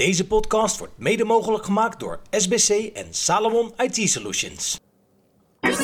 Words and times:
Deze 0.00 0.26
podcast 0.26 0.78
wordt 0.78 0.92
mede 0.96 1.24
mogelijk 1.24 1.64
gemaakt 1.64 2.00
door 2.00 2.20
SBC 2.30 2.68
en 2.68 3.06
Salomon 3.10 3.72
IT 3.76 4.10
Solutions. 4.10 4.80
Let's 5.60 5.78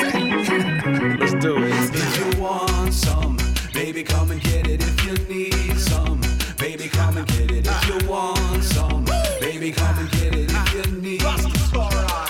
do 1.38 1.56
it. 1.56 1.94
If 1.94 2.18
you 2.18 2.40
want 2.40 2.94
some, 2.94 3.34
baby, 3.72 4.02
come 4.02 4.32
and 4.32 4.46
get 4.46 4.66
it. 4.66 4.82
If 4.82 5.04
you 5.04 5.16
need 5.28 5.80
some, 5.80 6.18
baby, 6.56 6.88
come 6.88 7.18
and 7.18 7.30
get 7.30 7.50
it. 7.50 7.66
If 7.66 7.86
you 7.86 8.06
want 8.06 8.64
some, 8.64 9.04
baby, 9.40 9.70
come 9.70 9.98
and 9.98 10.10
get 10.10 10.34
it. 10.34 10.50
If 10.50 10.72
you 10.74 11.00
need, 11.00 11.20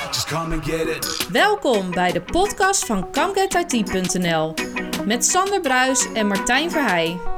just 0.06 0.26
come 0.26 0.52
and 0.52 0.64
get 0.64 0.88
it. 0.88 1.26
Welkom 1.32 1.90
bij 1.90 2.12
de 2.12 2.20
podcast 2.20 2.84
van 2.86 3.12
ComeGetIT.nl 3.12 4.54
met 5.04 5.24
Sander 5.24 5.60
Bruis 5.60 6.06
en 6.12 6.26
Martijn 6.26 6.70
Verheij. 6.70 7.35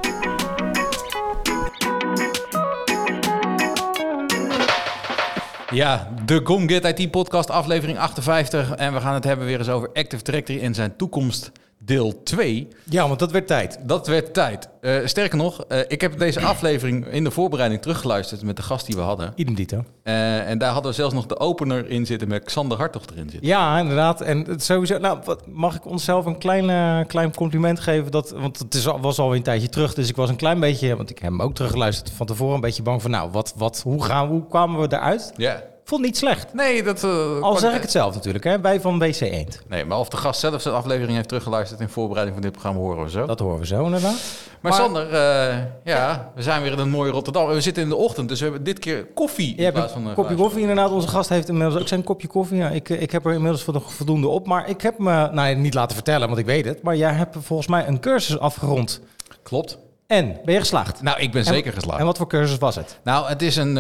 Ja, 5.71 6.09
de 6.25 6.41
Gom 6.45 6.69
Get 6.69 6.99
IT 6.99 7.11
podcast 7.11 7.51
aflevering 7.51 7.99
58. 7.99 8.75
En 8.75 8.93
we 8.93 9.01
gaan 9.01 9.15
het 9.15 9.25
hebben 9.25 9.47
weer 9.47 9.59
eens 9.59 9.69
over 9.69 9.91
Active 9.93 10.23
Directory 10.23 10.61
en 10.61 10.75
zijn 10.75 10.97
toekomst 10.97 11.53
deel 11.89 12.23
2. 12.23 12.69
Ja, 12.85 13.07
want 13.07 13.19
dat 13.19 13.31
werd 13.31 13.47
tijd. 13.47 13.79
Dat 13.83 14.07
werd 14.07 14.35
tijd. 14.35 14.69
Eh, 14.81 14.97
sterker 15.05 15.37
nog, 15.37 15.65
eh, 15.65 15.79
ik 15.89 16.01
heb 16.01 16.19
deze 16.19 16.41
aflevering 16.41 17.07
in 17.07 17.25
de 17.25 17.31
voorbereiding 17.31 17.83
teruggeluisterd 17.83 18.43
met 18.43 18.57
de 18.57 18.63
gast 18.63 18.87
die 18.87 18.97
we 18.97 19.01
hadden. 19.01 19.33
Idem 19.35 19.55
dito. 19.55 19.85
Eh, 20.03 20.49
en 20.49 20.59
daar 20.59 20.73
hadden 20.73 20.91
we 20.91 20.97
zelfs 20.97 21.15
nog 21.15 21.27
de 21.27 21.39
opener 21.39 21.91
in 21.91 22.07
zitten 22.07 22.29
met 22.29 22.45
Xander 22.45 22.79
Hartog 22.79 23.03
erin 23.13 23.31
zitten. 23.31 23.49
Ja, 23.49 23.79
inderdaad. 23.79 24.21
En 24.21 24.45
het 24.45 24.65
sowieso, 24.65 24.99
nou, 24.99 25.19
wat, 25.25 25.47
mag 25.47 25.75
ik 25.75 25.87
onszelf 25.87 26.27
een 26.27 26.39
klein, 26.39 27.07
klein 27.07 27.35
compliment 27.35 27.81
geven? 27.81 28.11
Dat, 28.11 28.31
want 28.31 28.59
het 28.59 28.75
is, 28.75 28.85
was 28.85 29.19
alweer 29.19 29.37
een 29.37 29.43
tijdje 29.43 29.69
terug, 29.69 29.95
dus 29.95 30.09
ik 30.09 30.17
was 30.17 30.29
een 30.29 30.37
klein 30.37 30.61
beetje, 30.61 30.97
want 30.97 31.11
ik 31.11 31.19
heb 31.19 31.31
hem 31.31 31.43
ook 31.43 31.55
teruggeluisterd 31.55 32.11
van 32.11 32.27
tevoren, 32.27 32.55
een 32.55 32.61
beetje 32.61 32.83
bang 32.83 33.03
van, 33.03 33.11
nou, 33.11 33.31
wat, 33.31 33.53
wat, 33.57 33.81
hoe, 33.85 34.05
gaan, 34.05 34.29
hoe 34.29 34.47
kwamen 34.47 34.81
we 34.81 34.97
eruit? 34.97 35.33
Ja. 35.37 35.63
Vond 35.89 36.03
niet 36.03 36.17
slecht. 36.17 36.55
Nee, 36.55 36.83
dat... 36.83 37.05
eh, 37.05 37.41
Al 37.41 37.57
zeg 37.57 37.75
ik 37.75 37.81
het 37.83 37.91
zelf 37.91 38.15
natuurlijk, 38.15 38.45
hè? 38.45 38.61
wij 38.61 38.81
van 38.81 38.99
WC 38.99 39.21
Eend. 39.21 39.61
Nee, 39.69 39.85
maar 39.85 39.99
of 39.99 40.09
de 40.09 40.17
gast 40.17 40.41
zelf 40.41 40.63
zijn 40.63 40.75
aflevering 40.75 41.15
heeft 41.17 41.29
teruggeluisterd 41.29 41.81
in 41.81 41.89
voorbereiding 41.89 42.37
van 42.37 42.45
dit 42.47 42.53
programma 42.53 42.81
horen 42.81 43.05
we 43.05 43.11
zo. 43.11 43.27
Dat 43.27 43.39
horen 43.39 43.59
we 43.59 43.67
zo 43.67 43.85
inderdaad. 43.85 44.13
maar, 44.13 44.73
maar- 44.73 44.73
Sander, 44.81 45.13
eh, 45.13 45.57
ja, 45.85 46.33
we 46.35 46.43
zijn 46.43 46.63
weer 46.63 46.73
in 46.73 46.79
een 46.79 46.91
mooie 46.91 47.11
Rotterdam. 47.11 47.49
We 47.49 47.61
zitten 47.61 47.83
in 47.83 47.89
de 47.89 47.97
ochtend, 47.97 48.29
dus 48.29 48.39
we 48.39 48.45
hebben 48.45 48.65
dit 48.65 48.79
keer 48.79 49.07
koffie 49.15 49.57
Je 49.57 49.63
in 49.65 49.73
plaats 49.73 49.93
van... 49.93 50.01
eh, 50.03 50.07
kopje 50.09 50.23
glaasje. 50.23 50.43
koffie 50.43 50.61
inderdaad. 50.61 50.91
Onze 50.91 51.09
gast 51.09 51.29
heeft 51.29 51.49
inmiddels 51.49 51.81
ook 51.81 51.89
zijn 51.89 52.05
kopje 52.05 52.29
koffie. 52.29 52.57
Ja, 52.57 52.69
ik, 52.69 52.91
eh, 52.91 53.03
ik 53.03 53.13
heb 53.13 53.27
er 53.27 53.33
inmiddels 53.33 53.63
voldo- 53.63 53.83
voldoende 53.87 54.29
op. 54.29 54.47
Maar 54.47 54.69
ik 54.69 54.81
heb 54.81 54.99
me, 54.99 55.29
nou 55.33 55.55
niet 55.55 55.75
laten 55.75 55.95
vertellen, 55.95 56.27
want 56.27 56.41
ik 56.41 56.47
weet 56.47 56.65
het. 56.65 56.83
Maar 56.83 56.97
jij 56.97 57.13
hebt 57.13 57.37
volgens 57.41 57.69
mij 57.69 57.87
een 57.87 58.01
cursus 58.01 58.39
afgerond. 58.39 59.01
Klopt. 59.43 59.79
En, 60.09 60.37
ben 60.45 60.55
je 60.55 60.61
geslaagd? 60.61 61.03
Nou, 61.03 61.21
ik 61.21 61.31
ben 61.33 61.41
En- 61.41 61.47
zeker 61.53 61.73
geslaagd. 61.73 61.99
En 62.01 62.07
wat 62.07 62.17
voor 62.17 62.27
cursus 62.29 62.59
was 62.59 62.75
het? 62.77 62.99
Nou, 63.05 63.29
het 63.29 63.43
is 63.43 63.57
een, 63.57 63.77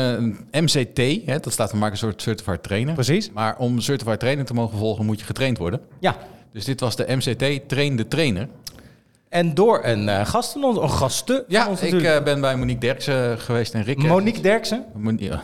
eh, 0.52 0.60
MCT, 0.62 1.26
hè, 1.26 1.38
dat 1.40 1.52
staat 1.52 1.68
voor 1.70 1.78
maken 1.78 1.92
een 1.92 1.98
soort 1.98 2.22
certified 2.22 2.62
trainer. 2.62 2.94
Precies. 2.94 3.30
Maar 3.30 3.56
om 3.58 3.80
certified 3.80 4.20
trainer 4.20 4.44
te 4.44 4.54
mogen 4.54 4.78
volgen, 4.78 5.04
moet 5.06 5.18
je 5.20 5.26
getraind 5.26 5.58
worden. 5.58 5.80
Ja, 5.98 6.16
Dus 6.52 6.64
dit 6.64 6.80
was 6.80 6.96
de 6.96 7.04
MCT 7.16 7.68
Train 7.68 7.96
de 7.96 8.08
Trainer. 8.08 8.48
En 9.28 9.54
door 9.54 9.80
een 9.84 10.08
eh 10.08 10.26
gast 10.26 10.52
van 10.52 10.64
ons, 10.64 10.78
een 10.78 10.90
gasten 10.90 11.44
Ja, 11.48 11.60
van 11.62 11.70
ons 11.70 11.80
ik 11.82 12.02
eh, 12.02 12.22
ben 12.22 12.40
bij 12.40 12.56
Monique 12.56 12.80
Derksen 12.80 13.38
geweest 13.38 13.74
en 13.74 13.82
Rick. 13.84 14.02
Monique 14.02 14.40
Derksen. 14.40 14.84
Mon- 14.94 15.18
ja. 15.20 15.42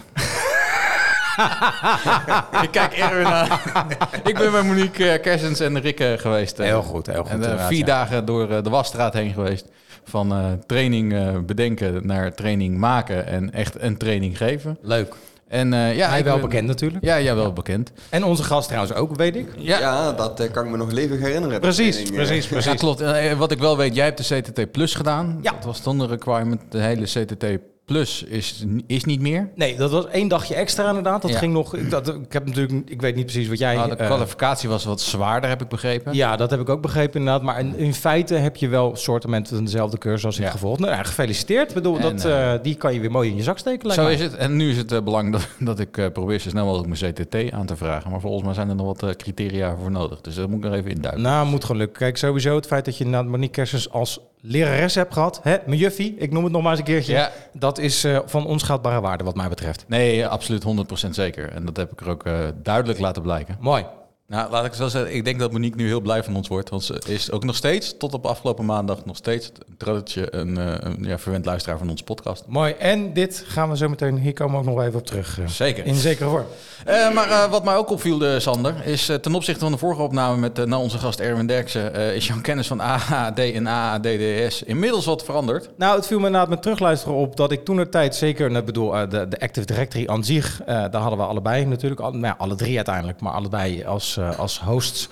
ik 2.63 2.71
kijk 2.71 2.93
Erwin 2.93 3.27
aan. 3.27 3.49
ik 4.31 4.35
ben 4.39 4.51
bij 4.53 4.63
Monique 4.63 5.11
eh, 5.11 5.23
Kersens 5.23 5.61
en 5.61 5.81
Rick 5.81 6.01
eh, 6.01 6.13
geweest. 6.19 6.59
eh. 6.59 6.67
Heel 6.67 6.83
goed, 6.83 7.07
heel 7.07 7.23
goed. 7.25 7.31
En 7.31 7.59
eh, 7.59 7.67
vier 7.67 7.79
ja. 7.79 7.85
dagen 7.85 8.25
door 8.25 8.51
eh, 8.51 8.63
de 8.63 8.71
wasstraat 8.71 9.13
heen 9.15 9.33
geweest. 9.33 9.67
Van 10.05 10.33
eh, 10.33 10.47
training 10.67 11.13
eh, 11.15 11.39
bedenken 11.47 12.07
naar 12.07 12.35
training 12.35 12.79
maken 12.79 13.27
en 13.27 13.53
echt 13.53 13.83
een 13.83 13.97
training 13.97 14.37
geven. 14.37 14.79
Leuk. 14.83 15.15
En 15.49 15.73
eh, 15.73 15.97
ja, 15.97 16.09
Hij 16.09 16.25
wel 16.25 16.33
ben- 16.39 16.43
bekend 16.49 16.67
natuurlijk. 16.67 17.05
Ja, 17.05 17.21
jij 17.21 17.35
wel 17.35 17.53
bekend. 17.53 17.93
En 18.11 18.25
onze 18.25 18.43
gast 18.43 18.69
trouwens 18.69 18.95
ook, 18.97 19.17
weet 19.17 19.37
ik. 19.37 19.49
Ja, 19.57 19.79
Ja, 19.79 20.13
dat 20.13 20.51
kan 20.51 20.65
ik 20.65 20.71
me 20.71 20.77
nog 20.77 20.91
leven 20.93 21.19
herinneren. 21.19 21.61
Precies, 21.61 21.95
training, 21.95 22.15
precies, 22.17 22.47
precies. 22.47 22.73
Ja, 22.73 22.77
klopt. 22.79 23.03
Wat 23.39 23.51
ik 23.51 23.59
wel 23.59 23.77
weet, 23.77 23.95
jij 23.95 24.05
hebt 24.05 24.29
de 24.29 24.41
CTT 24.41 24.71
Plus 24.73 24.95
gedaan. 24.95 25.39
Ja. 25.43 25.53
Dat 25.53 25.65
was 25.65 25.83
dan 25.83 25.99
de 25.99 26.07
requirement. 26.07 26.61
De 26.69 26.79
hele 26.79 27.05
CTT 27.05 27.45
Plus 27.85 28.23
is, 28.23 28.65
is 28.87 29.05
niet 29.05 29.21
meer. 29.21 29.51
Nee, 29.55 29.77
dat 29.77 29.91
was 29.91 30.07
één 30.07 30.29
dagje 30.29 30.55
extra 30.55 30.89
inderdaad. 30.89 31.23
Dat 31.23 31.31
Ja. 31.31 31.39
ging 31.39 31.53
nog. 31.53 31.75
Ik, 31.75 31.91
dat, 31.91 32.09
ik 32.09 32.33
heb 32.33 32.47
natuurlijk, 32.47 32.91
ik 32.91 33.01
weet 33.01 33.15
niet 33.15 33.25
precies 33.27 33.49
wat 33.49 33.59
jij. 33.59 33.75
Nou, 33.75 33.89
de 33.89 33.97
eh, 33.97 34.07
kwalificatie 34.07 34.69
was 34.69 34.85
wat 34.85 35.01
zwaarder, 35.01 35.49
heb 35.51 35.63
ik 35.63 35.69
begrepen. 35.69 36.15
ja, 36.15 36.37
dat 36.37 36.51
heb 36.51 36.61
ik 36.61 36.69
ook 36.69 36.81
begrepen 36.83 37.19
inderdaad. 37.19 37.43
Maar 37.43 37.59
in, 37.61 37.77
in 37.77 37.95
feite 37.95 38.35
heb 38.35 38.57
je 38.57 38.69
wel 38.69 38.97
soortementen 38.97 39.65
dezelfde 39.65 39.99
cursus 39.99 40.25
als 40.25 40.37
ik 40.39 40.45
Ja. 40.45 40.51
gevolgd. 40.51 40.81
Nou, 40.81 40.93
ja, 40.93 41.03
gefeliciteerd. 41.03 41.69
Ik 41.69 41.75
bedoel, 41.75 41.97
En, 41.97 42.03
dat, 42.03 42.25
eh, 42.25 42.55
eh, 42.55 42.63
die 42.63 42.75
kan 42.75 42.95
je 42.95 43.01
weer 43.01 43.11
mooi 43.11 43.31
in 43.31 43.37
je 43.37 43.43
zak 43.43 43.59
steken. 43.59 43.91
Zo 43.93 44.07
is 44.07 44.21
het. 44.21 44.35
En 44.37 44.57
nu 44.57 44.71
is 44.71 44.77
het 44.77 44.93
uh, 44.93 45.01
belang 45.01 45.33
dat, 45.33 45.49
dat 45.71 45.79
ik 45.81 46.13
probeer 46.13 46.39
zo 46.39 46.49
snel 46.49 46.65
mogelijk 46.67 47.01
mijn 47.01 47.13
CTT 47.13 47.53
aan 47.53 47.67
te 47.67 47.77
vragen. 47.77 48.11
Maar 48.11 48.21
volgens 48.21 48.45
mij 48.45 48.55
zijn 48.55 48.69
er 48.69 48.75
nog 48.75 49.01
wat 49.01 49.17
criteria 49.17 49.77
voor 49.83 49.91
nodig. 49.91 50.21
Dus 50.21 50.35
dat 50.35 50.49
moet 50.49 50.59
ik 50.59 50.71
nog 50.71 50.75
even 50.75 50.91
induiken. 50.91 51.23
Nou, 51.23 51.47
moet 51.47 51.63
gewoon 51.65 51.81
lukken. 51.81 51.99
Kijk, 51.99 52.17
sowieso 52.17 52.57
het 52.57 52.67
feit 52.67 52.85
dat 52.85 52.97
je 52.99 53.05
inderdaad 53.05 53.31
Monique 53.31 53.51
Kersens 53.55 53.91
als 53.91 54.21
lerares 54.47 54.95
hebt 54.95 55.13
gehad. 55.13 55.41
Hè, 55.43 55.57
mijn 55.67 55.79
juffie, 55.79 56.15
ik 56.19 56.33
noem 56.33 56.45
het 56.45 56.53
nog 56.53 56.63
maar 56.63 56.71
eens 56.71 56.81
een 56.81 56.87
keertje. 56.87 57.13
Ja. 57.13 57.31
Dat 57.53 57.79
is 57.79 58.05
eh, 58.05 58.19
van 58.25 58.47
onschatbare 58.47 59.01
waarde 59.01 59.25
wat 59.25 59.35
mij 59.35 59.49
betreft. 59.49 59.85
Nee, 59.89 60.27
absoluut 60.27 60.65
100% 61.07 61.11
zeker. 61.11 61.53
En 61.53 61.65
dat 61.65 61.77
heb 61.77 61.93
ik 61.93 62.01
er 62.01 62.09
ook 62.09 62.25
eh, 62.25 62.39
duidelijk 62.63 62.99
laten 62.99 63.23
blijken. 63.23 63.57
Mooi. 63.61 63.85
Nou, 64.27 64.51
laat 64.51 64.65
ik 64.65 64.71
het 64.71 64.81
zo 64.81 64.89
zeggen. 64.89 65.15
Ik 65.15 65.25
denk 65.25 65.39
dat 65.39 65.53
Monique 65.53 65.77
nu 65.77 65.87
heel 65.87 66.01
blij 66.01 66.25
van 66.25 66.37
ons 66.37 66.49
wordt. 66.49 66.71
Want 66.71 66.85
ze 66.85 67.03
is 67.07 67.31
ook 67.31 67.45
nog 67.45 67.57
steeds, 67.57 67.97
tot 67.99 68.15
op 68.15 68.27
afgelopen 68.27 68.65
maandag, 68.65 69.05
nog 69.05 69.17
steeds 69.17 69.53
een 69.79 70.39
een, 70.41 70.59
eh, 70.59 70.75
een 70.81 71.05
ja, 71.05 71.19
verwend 71.19 71.45
luisteraar 71.45 71.79
van 71.79 71.91
ons 71.91 72.03
podcast. 72.03 72.45
Mooi. 72.47 72.73
En 72.73 73.13
dit 73.13 73.45
gaan 73.47 73.71
we 73.71 73.77
zo 73.77 73.89
meteen, 73.89 74.19
hier 74.19 74.33
komen 74.33 74.55
we 74.55 74.69
ook 74.69 74.75
nog 74.77 74.85
even 74.85 74.99
op 74.99 75.07
terug. 75.07 75.41
eh, 75.41 75.47
Zeker. 75.47 75.85
In 75.85 75.95
zekere 75.95 76.29
vorm. 76.29 76.45
Eh, 76.85 77.13
maar 77.15 77.49
wat 77.51 77.65
mij 77.65 77.77
ook 77.77 77.91
opviel, 77.91 78.41
Sander, 78.41 78.87
is 78.87 79.11
ten 79.21 79.35
opzichte 79.35 79.61
van 79.61 79.73
de 79.73 79.79
vorige 79.79 80.03
opname 80.03 80.37
met 80.37 80.67
nou, 80.67 80.83
onze 80.83 80.99
gast 80.99 81.21
Erwin 81.21 81.47
Derksen, 81.47 81.95
is 81.95 82.27
jouw 82.27 82.41
kennis 82.41 82.67
van 82.67 82.81
AAD 82.83 83.39
en 83.39 83.67
AADDS 83.69 84.63
inmiddels 84.63 85.05
wat 85.05 85.25
veranderd. 85.25 85.71
Nou, 85.77 85.97
het 85.97 86.07
viel 86.07 86.19
me 86.19 86.27
inderdaad 86.27 86.51
met 86.51 86.63
terugluisteren 86.63 87.17
op 87.17 87.37
dat 87.37 87.53
ik 87.53 87.65
toen 87.65 87.77
de 87.77 87.89
tijd 87.89 88.15
zeker, 88.15 88.51
ik 88.51 88.65
bedoel, 88.65 88.91
de, 88.91 89.29
de 89.29 89.41
Active 89.41 89.67
Directory 89.67 90.07
aan 90.09 90.25
zich, 90.25 90.61
daar 90.67 90.97
hadden 90.97 91.19
we 91.19 91.25
allebei 91.25 91.65
natuurlijk, 91.65 92.01
al, 92.01 92.13
nou, 92.13 92.35
alle 92.39 92.55
drie 92.55 92.77
uiteindelijk, 92.77 93.21
maar 93.21 93.33
allebei 93.33 93.85
als, 93.85 94.19
eh, 94.31 94.39
als 94.39 94.61
hosts 94.61 95.09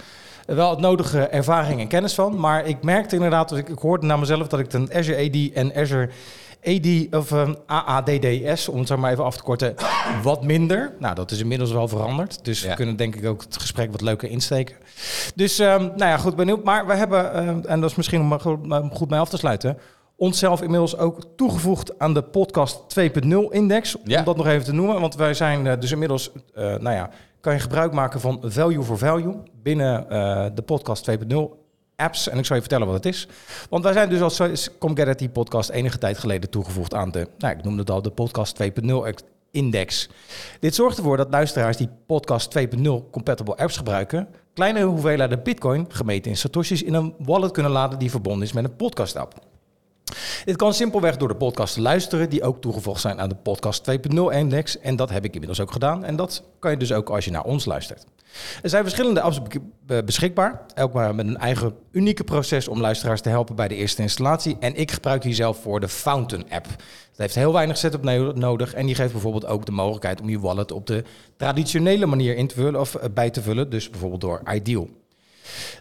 eh, 0.46 0.56
wel 0.56 0.70
het 0.70 0.80
nodige 0.80 1.20
ervaring 1.26 1.80
en 1.80 1.88
kennis 1.88 2.14
van. 2.14 2.40
Maar 2.40 2.66
ik 2.66 2.82
merkte 2.82 3.14
inderdaad, 3.14 3.48
dus 3.48 3.58
ik, 3.58 3.68
ik 3.68 3.78
hoorde 3.78 4.06
naar 4.06 4.18
mezelf 4.18 4.48
dat 4.48 4.60
ik 4.60 4.72
een 4.72 4.94
Azure 4.94 5.26
AD 5.28 5.52
en 5.54 5.74
Azure 5.74 6.08
AD 6.64 7.14
of 7.14 7.30
um, 7.30 7.56
AADDS, 7.66 8.68
om 8.68 8.78
het 8.78 8.88
zo 8.88 8.96
maar 8.96 9.12
even 9.12 9.24
af 9.24 9.36
te 9.36 9.42
korten, 9.42 9.74
wat 10.22 10.44
minder. 10.44 10.92
Nou, 10.98 11.14
dat 11.14 11.30
is 11.30 11.40
inmiddels 11.40 11.72
wel 11.72 11.88
veranderd. 11.88 12.44
Dus 12.44 12.62
Ja. 12.62 12.68
we 12.68 12.74
kunnen 12.74 12.96
denk 12.96 13.14
ik 13.16 13.26
ook 13.26 13.42
het 13.42 13.56
gesprek 13.56 13.92
wat 13.92 14.00
leuker 14.00 14.28
insteken. 14.30 14.76
Dus, 15.34 15.58
ehm, 15.58 15.80
nou 15.82 15.96
ja, 16.10 16.16
goed, 16.16 16.36
benieuwd. 16.36 16.64
Maar 16.64 16.86
we 16.86 16.94
hebben, 16.94 17.32
ehm, 17.34 17.60
en 17.66 17.80
dat 17.80 17.90
is 17.90 17.96
misschien 17.96 18.20
om 18.20 18.32
er 18.32 18.40
goed, 18.40 18.58
goed 18.92 19.10
mee 19.10 19.20
af 19.20 19.28
te 19.28 19.36
sluiten, 19.36 19.78
onszelf 20.16 20.62
inmiddels 20.62 20.96
ook 20.96 21.18
toegevoegd 21.36 21.98
aan 21.98 22.14
de 22.14 22.22
podcast 22.22 22.88
2.0 22.88 23.50
index. 23.50 23.96
Ja. 24.04 24.18
Om 24.18 24.24
dat 24.24 24.36
nog 24.36 24.46
even 24.46 24.64
te 24.64 24.72
noemen. 24.72 25.00
Want 25.00 25.14
wij 25.14 25.34
zijn 25.34 25.66
eh, 25.66 25.80
dus 25.80 25.92
inmiddels, 25.92 26.30
eh, 26.54 26.64
nou 26.64 26.96
ja, 26.96 27.10
kan 27.42 27.52
je 27.52 27.60
gebruik 27.60 27.92
maken 27.92 28.20
van 28.20 28.40
value 28.42 28.82
for 28.82 28.98
value 28.98 29.34
binnen 29.62 30.10
eh, 30.10 30.46
de 30.54 30.62
podcast 30.62 31.10
2.0 31.10 31.16
apps. 31.96 32.28
En 32.28 32.38
ik 32.38 32.44
zal 32.44 32.56
je 32.56 32.62
vertellen 32.62 32.86
wat 32.86 32.96
het 32.96 33.06
is. 33.06 33.28
Want 33.70 33.84
wij 33.84 33.92
zijn 33.92 34.08
dus 34.08 34.20
als 34.20 34.40
It 34.40 35.32
podcast 35.32 35.70
enige 35.70 35.98
tijd 35.98 36.18
geleden 36.18 36.50
toegevoegd 36.50 36.94
aan 36.94 37.10
de, 37.10 37.28
nou, 37.38 37.56
ik 37.56 37.64
noemde 37.64 37.80
het 37.80 37.90
al, 37.90 38.02
de 38.02 38.10
podcast 38.10 38.62
2.0 38.62 38.88
index. 39.50 40.08
Dit 40.60 40.74
zorgt 40.74 40.96
ervoor 40.96 41.16
dat 41.16 41.30
luisteraars 41.30 41.76
die 41.76 41.88
podcast 42.06 42.58
2.0 42.58 42.82
compatible 43.10 43.56
apps 43.56 43.76
gebruiken, 43.76 44.28
kleine 44.54 44.82
hoeveelheden 44.82 45.42
bitcoin, 45.42 45.86
gemeten 45.88 46.30
in 46.30 46.36
satoshis, 46.36 46.82
in 46.82 46.94
een 46.94 47.14
wallet 47.18 47.50
kunnen 47.50 47.72
laden 47.72 47.98
die 47.98 48.10
verbonden 48.10 48.42
is 48.42 48.52
met 48.52 48.64
een 48.64 48.76
podcast 48.76 49.16
app. 49.16 49.51
Dit 50.44 50.56
kan 50.56 50.74
simpelweg 50.74 51.16
door 51.16 51.28
de 51.28 51.34
podcast 51.36 51.74
te 51.74 51.80
luisteren, 51.80 52.30
die 52.30 52.42
ook 52.42 52.60
toegevoegd 52.60 53.00
zijn 53.00 53.20
aan 53.20 53.28
de 53.28 53.34
podcast 53.34 53.90
2.0 53.90 53.96
index. 54.30 54.78
En 54.78 54.96
dat 54.96 55.10
heb 55.10 55.24
ik 55.24 55.32
inmiddels 55.32 55.60
ook 55.60 55.72
gedaan. 55.72 56.04
En 56.04 56.16
dat 56.16 56.42
kan 56.58 56.70
je 56.70 56.76
dus 56.76 56.92
ook 56.92 57.10
als 57.10 57.24
je 57.24 57.30
naar 57.30 57.44
ons 57.44 57.64
luistert. 57.64 58.04
Er 58.62 58.68
zijn 58.68 58.82
verschillende 58.82 59.20
apps 59.20 59.40
be- 59.86 60.04
beschikbaar, 60.04 60.60
elk 60.74 60.92
maar 60.92 61.14
met 61.14 61.26
een 61.26 61.36
eigen 61.36 61.74
unieke 61.90 62.24
proces 62.24 62.68
om 62.68 62.80
luisteraars 62.80 63.20
te 63.20 63.28
helpen 63.28 63.56
bij 63.56 63.68
de 63.68 63.74
eerste 63.74 64.02
installatie. 64.02 64.56
En 64.60 64.74
ik 64.76 64.90
gebruik 64.90 65.22
hier 65.24 65.34
zelf 65.34 65.62
voor 65.62 65.80
de 65.80 65.88
Fountain 65.88 66.44
app. 66.50 66.64
Dat 66.66 67.16
heeft 67.16 67.34
heel 67.34 67.52
weinig 67.52 67.76
setup 67.76 68.02
no- 68.02 68.32
nodig 68.34 68.74
en 68.74 68.86
die 68.86 68.94
geeft 68.94 69.12
bijvoorbeeld 69.12 69.46
ook 69.46 69.66
de 69.66 69.72
mogelijkheid 69.72 70.20
om 70.20 70.28
je 70.28 70.40
wallet 70.40 70.72
op 70.72 70.86
de 70.86 71.04
traditionele 71.36 72.06
manier 72.06 72.36
in 72.36 72.46
te 72.46 72.54
vullen 72.54 72.80
of 72.80 72.94
eh, 72.94 73.08
bij 73.14 73.30
te 73.30 73.42
vullen, 73.42 73.70
dus 73.70 73.90
bijvoorbeeld 73.90 74.20
door 74.20 74.42
Ideal. 74.52 74.88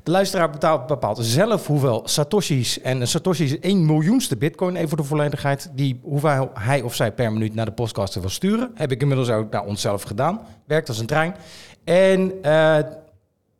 De 0.03 0.11
luisteraar 0.11 0.49
betaalt, 0.49 0.87
bepaalt 0.87 1.17
zelf 1.21 1.67
hoeveel 1.67 2.01
satoshis, 2.05 2.81
en 2.81 3.07
satoshi 3.07 3.43
is 3.43 3.59
1 3.59 3.85
miljoenste 3.85 4.37
bitcoin, 4.37 4.75
even 4.75 4.89
voor 4.89 4.97
de 4.97 5.03
volledigheid, 5.03 5.69
die 5.73 5.99
hoeveel 6.03 6.51
hij 6.53 6.81
of 6.81 6.95
zij 6.95 7.11
per 7.11 7.33
minuut 7.33 7.53
naar 7.53 7.65
de 7.65 7.71
podcaster 7.71 8.21
wil 8.21 8.29
sturen. 8.29 8.71
Heb 8.75 8.91
ik 8.91 9.01
inmiddels 9.01 9.29
ook 9.29 9.51
naar 9.51 9.65
onszelf 9.65 10.03
gedaan. 10.03 10.41
Werkt 10.65 10.87
als 10.87 10.99
een 10.99 11.05
trein. 11.05 11.35
En 11.83 12.33
eh, 12.41 12.77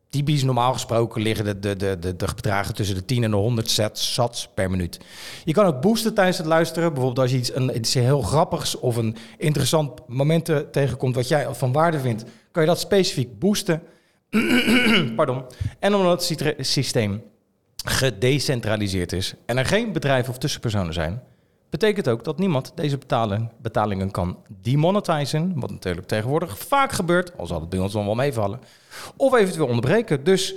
typisch 0.09 0.44
normaal 0.44 0.74
gesproken 0.74 1.21
liggen 1.21 1.45
de, 1.45 1.59
de, 1.59 1.75
de, 1.75 2.15
de, 2.15 2.27
bedragen 2.36 2.75
tussen 2.75 2.95
de 2.95 3.06
10 3.06 3.24
en 3.24 3.31
de 3.31 3.38
100 3.38 3.69
sats, 3.69 4.13
sats 4.13 4.50
per 4.53 4.69
minuut. 4.69 5.00
Je 5.44 5.53
kan 5.53 5.65
ook 5.65 5.81
boosten 5.81 6.13
tijdens 6.13 6.38
het 6.38 6.48
luisteren. 6.48 6.94
Bijvoorbeeld 6.94 7.19
als 7.19 7.31
je 7.31 7.38
iets, 7.38 7.56
een, 7.56 7.75
iets 7.75 7.94
heel 7.94 8.21
grappigs 8.21 8.80
of 8.80 8.95
een 8.95 9.15
interessant 9.38 10.07
moment 10.07 10.51
tegenkomt 10.71 11.15
wat 11.15 11.27
jij 11.27 11.53
van 11.53 11.71
waarde 11.71 12.00
vindt, 12.00 12.24
kan 12.51 12.63
je 12.63 12.69
dat 12.69 12.80
specifiek 12.80 13.39
boosten. 13.39 13.81
Pardon. 15.16 15.44
En 15.80 15.95
omdat 15.95 16.30
het 16.30 16.56
systeem 16.60 17.24
gedecentraliseerd 17.86 19.12
is 19.12 19.33
en 19.45 19.57
er 19.57 19.66
geen 19.66 19.92
bedrijven 19.92 20.31
of 20.31 20.38
tussenpersonen 20.38 20.94
zijn, 20.94 21.24
betekent 21.69 22.10
ook 22.10 22.24
dat 22.24 22.39
niemand 22.39 22.72
deze 22.75 22.98
betaling, 22.98 23.50
betalingen 23.62 24.12
kan 24.12 24.38
demonetizen, 24.62 25.51
wat 25.56 25.72
natuurlijk 25.72 26.07
tegenwoordig 26.07 26.57
vaak 26.57 26.92
gebeurt, 26.92 27.38
al 27.38 27.48
zal 27.48 27.60
het 27.60 27.69
bij 27.69 27.80
ons 27.80 27.94
dan 27.94 28.06
wel 28.06 28.16
meevallen, 28.16 28.60
of 29.16 29.33
eventueel 29.33 29.68
onderbreken. 29.68 30.24
Dus 30.24 30.56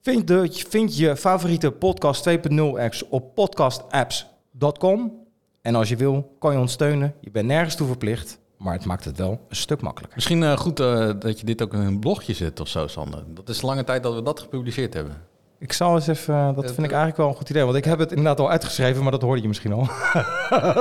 vind, 0.00 0.32
vind 0.68 0.96
je 0.96 1.16
favoriete 1.16 1.70
podcast 1.70 2.28
2.0 2.28 2.36
apps 2.58 3.08
op 3.08 3.34
podcastapps.com 3.34 5.20
en 5.62 5.74
als 5.74 5.88
je 5.88 5.96
wil, 5.96 6.36
kan 6.38 6.52
je 6.52 6.58
ons 6.58 6.72
steunen. 6.72 7.14
Je 7.20 7.30
bent 7.30 7.46
nergens 7.46 7.74
toe 7.74 7.86
verplicht, 7.86 8.38
maar 8.62 8.72
het 8.72 8.84
maakt 8.84 9.04
het 9.04 9.18
wel 9.18 9.40
een 9.48 9.56
stuk 9.56 9.80
makkelijker. 9.80 10.16
Misschien 10.16 10.42
eh, 10.42 10.56
goed 10.56 10.80
eh, 10.80 11.10
dat 11.18 11.40
je 11.40 11.46
dit 11.46 11.62
ook 11.62 11.72
in 11.72 11.80
een 11.80 11.98
blogje 11.98 12.34
zet 12.34 12.60
of 12.60 12.68
zo, 12.68 12.86
Sander. 12.86 13.24
Dat 13.26 13.48
is 13.48 13.62
lange 13.62 13.84
tijd 13.84 14.02
dat 14.02 14.14
we 14.14 14.22
dat 14.22 14.40
gepubliceerd 14.40 14.94
hebben. 14.94 15.31
Ik 15.62 15.72
zal 15.72 15.94
eens 15.94 16.06
even, 16.06 16.34
eh, 16.34 16.54
dat 16.54 16.64
vind 16.64 16.78
ik 16.78 16.90
eigenlijk 16.90 17.16
wel 17.16 17.28
een 17.28 17.34
goed 17.34 17.50
idee. 17.50 17.64
Want 17.64 17.76
ik 17.76 17.84
heb 17.84 17.98
het 17.98 18.10
inderdaad 18.10 18.40
al 18.40 18.50
uitgeschreven, 18.50 19.02
maar 19.02 19.12
dat 19.12 19.22
hoorde 19.22 19.42
je 19.42 19.48
misschien 19.48 19.72
al. 19.72 19.88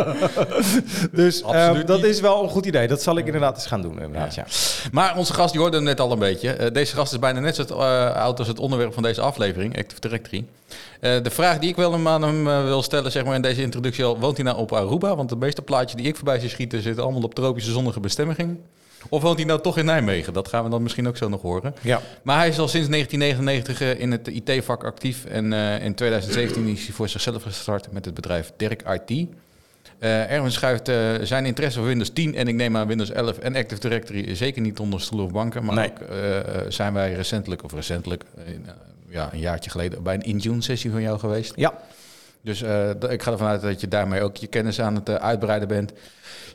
dus 1.22 1.42
eh, 1.42 1.48
Absoluut 1.48 1.88
dat 1.88 2.04
is 2.04 2.20
wel 2.20 2.44
een 2.44 2.50
goed 2.50 2.66
idee. 2.66 2.88
Dat 2.88 3.02
zal 3.02 3.18
ik 3.18 3.26
inderdaad 3.26 3.56
eens 3.56 3.66
gaan 3.66 3.82
doen. 3.82 4.02
Inderdaad, 4.02 4.36
ja. 4.36 4.46
Maar 4.92 5.18
onze 5.18 5.34
gast, 5.34 5.52
die 5.52 5.62
hoorde 5.62 5.76
hem 5.76 5.86
net 5.86 6.00
al 6.00 6.12
een 6.12 6.20
beetje. 6.20 6.52
Eh, 6.52 6.74
deze 6.74 6.96
gast 6.96 7.12
is 7.12 7.20
bijna 7.20 7.40
net 7.40 7.56
zo 7.56 7.64
eh, 7.64 8.16
oud 8.16 8.40
als 8.40 8.48
het 8.48 8.60
onderwerp 8.60 8.94
van 8.94 9.04
deze 9.04 9.22
aflevering, 9.22 9.78
Active 9.78 10.02
Directory. 10.02 10.46
Eh, 11.00 11.24
de 11.24 11.30
vraag 11.30 11.60
die 11.60 11.70
ik 11.70 11.76
wel 11.76 11.92
hem 11.92 12.08
aan 12.08 12.22
hem 12.22 12.48
eh, 12.48 12.64
wil 12.64 12.84
stellen, 12.84 13.12
zeg 13.12 13.26
maar 13.26 13.36
in 13.36 13.42
deze 13.42 13.62
introductie 13.62 14.04
al, 14.04 14.20
woont 14.20 14.38
hij 14.38 14.46
nou 14.46 14.58
op 14.58 14.74
Aruba? 14.74 15.16
Want 15.16 15.30
de 15.30 15.36
meeste 15.36 15.62
plaatjes 15.62 16.02
die 16.02 16.08
ik 16.08 16.16
voorbij 16.16 16.40
zie 16.40 16.50
schieten 16.50 16.82
zitten 16.82 17.04
allemaal 17.04 17.22
op 17.22 17.36
tropische 17.36 17.72
zonnige 17.72 18.00
bestemmingen. 18.00 18.64
Of 19.10 19.22
woont 19.22 19.38
hij 19.38 19.46
nou 19.46 19.62
toch 19.62 19.78
in 19.78 19.86
Nijmegen? 19.86 20.34
Dat 20.34 20.48
gaan 20.48 20.64
we 20.64 20.70
dan 20.70 20.84
misschien 20.84 21.08
ook 21.08 21.18
zo 21.18 21.30
nog 21.30 21.42
horen. 21.42 21.76
ja. 21.82 22.02
Maar 22.24 22.38
hij 22.38 22.48
is 22.48 22.60
al 22.60 22.68
sinds 22.68 22.90
1999 22.90 23.82
eh, 23.82 24.00
in 24.00 24.12
het 24.12 24.28
IT-vak 24.28 24.84
actief. 24.84 25.26
En 25.26 25.54
eh, 25.54 25.84
in 25.86 25.96
2017 25.96 26.68
is 26.68 26.86
hij 26.86 26.94
voor 26.96 27.10
zichzelf 27.10 27.44
gestart 27.44 27.92
met 27.92 28.06
het 28.06 28.14
bedrijf 28.14 28.52
Dirk 28.58 28.82
IT. 28.82 29.28
Eh 30.00 30.32
Erwin 30.32 30.52
schuift 30.52 30.92
zijn 31.28 31.46
interesse 31.46 31.80
voor 31.80 31.88
Windows 31.88 32.10
10 32.14 32.36
en 32.36 32.48
ik 32.48 32.56
neem 32.56 32.78
aan 32.78 32.88
Windows 32.88 33.12
11 33.12 33.38
en 33.38 33.56
Active 33.56 33.82
Directory 33.82 34.36
zeker 34.36 34.62
niet 34.62 34.80
onder 34.80 35.02
stoelen 35.02 35.26
of 35.28 35.32
banken. 35.32 35.66
Maar 35.66 35.76
Nee. 35.76 35.90
ook 35.92 35.98
zijn 36.72 36.94
wij 36.94 37.14
recentelijk, 37.14 37.64
of 37.64 37.74
recentelijk, 37.74 38.24
ja, 39.10 39.30
een 39.34 39.40
jaartje 39.40 39.70
geleden, 39.70 40.04
bij 40.04 40.14
een 40.14 40.22
Intune-sessie 40.22 40.92
van 40.92 41.02
jou 41.02 41.20
geweest. 41.20 41.54
ja. 41.56 41.74
Dus 42.44 42.62
eh, 42.62 42.90
ik 43.10 43.24
ga 43.24 43.32
ervan 43.32 43.48
uit 43.48 43.62
dat 43.62 43.82
je 43.82 43.88
daarmee 43.88 44.22
ook 44.22 44.38
je 44.38 44.48
kennis 44.48 44.82
aan 44.82 44.96
het 44.96 45.10
eh, 45.10 45.16
uitbreiden 45.16 45.68
bent. 45.68 45.94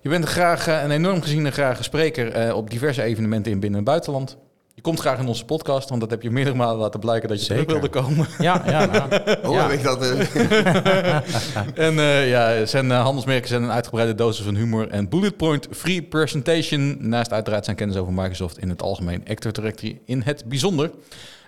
Je 0.03 0.09
bent 0.09 0.25
graag 0.25 0.67
eh, 0.69 0.83
een 0.83 0.91
enorm 0.91 1.23
geziene 1.23 1.51
grage 1.51 1.83
spreker 1.83 2.33
eh, 2.33 2.57
op 2.57 2.71
diverse 2.71 3.03
evenementen 3.03 3.53
in 3.53 3.61
binnen- 3.61 3.79
en 3.79 3.85
buitenland. 3.85 4.37
Je 4.75 4.83
komt 4.83 5.01
graag 5.01 5.19
in 5.19 5.27
onze 5.27 5.45
podcast, 5.45 5.89
want 5.89 6.01
dat 6.01 6.11
heb 6.11 6.23
je 6.23 6.31
meerdere 6.31 6.57
malen 6.57 6.79
laten 6.79 7.01
blijken 7.01 7.29
dat 7.29 7.41
je 7.41 7.47
terug 7.47 7.61
Zeker. 7.61 7.81
wilde 7.81 8.01
komen. 8.01 8.27
Ja, 8.39 8.63
ja, 8.67 8.85
nou. 8.87 9.53
Ja. 9.53 9.63
heb 9.69 9.79
ik 9.79 9.83
dat... 9.83 10.03
en 11.87 11.99
eh, 11.99 12.29
ja, 12.29 12.67
zijn 12.67 12.91
handelsmerken 12.91 13.49
zijn 13.49 13.63
een 13.63 13.71
uitgebreide 13.71 14.15
dosis 14.15 14.45
van 14.45 14.55
humor 14.55 14.89
en 14.89 15.09
bullet 15.09 15.37
point 15.37 15.69
free 15.71 16.03
presentation. 16.03 16.97
Naast 17.01 17.33
uiteraard 17.33 17.65
zijn 17.65 17.77
kennis 17.77 17.97
over 17.97 18.13
Microsoft 18.13 18.59
in 18.59 18.69
het 18.69 18.83
algemeen, 18.83 19.23
Active 19.29 19.53
Directory 19.53 20.01
in 20.05 20.23
het 20.23 20.45
bijzonder. 20.45 20.91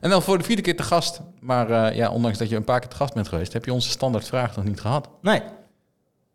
En 0.01 0.11
dan 0.11 0.23
voor 0.23 0.39
de 0.39 0.45
vierde 0.45 0.63
keer 0.63 0.77
te 0.77 0.83
gast. 0.83 1.21
Maar 1.41 1.71
eh, 1.71 1.97
ja, 1.97 2.11
ondanks 2.11 2.39
dat 2.39 2.49
je 2.49 2.57
een 2.57 2.65
paar 2.65 2.81
keer 2.81 2.89
te 2.89 2.97
gast 2.97 3.15
bent 3.15 3.29
geweest, 3.29 3.53
heb 3.53 3.65
je 3.65 3.73
onze 3.73 3.91
standaard 3.91 4.27
vraag 4.27 4.57
nog 4.57 4.65
niet 4.65 4.81
gehad. 4.81 5.09
Nee. 5.23 5.43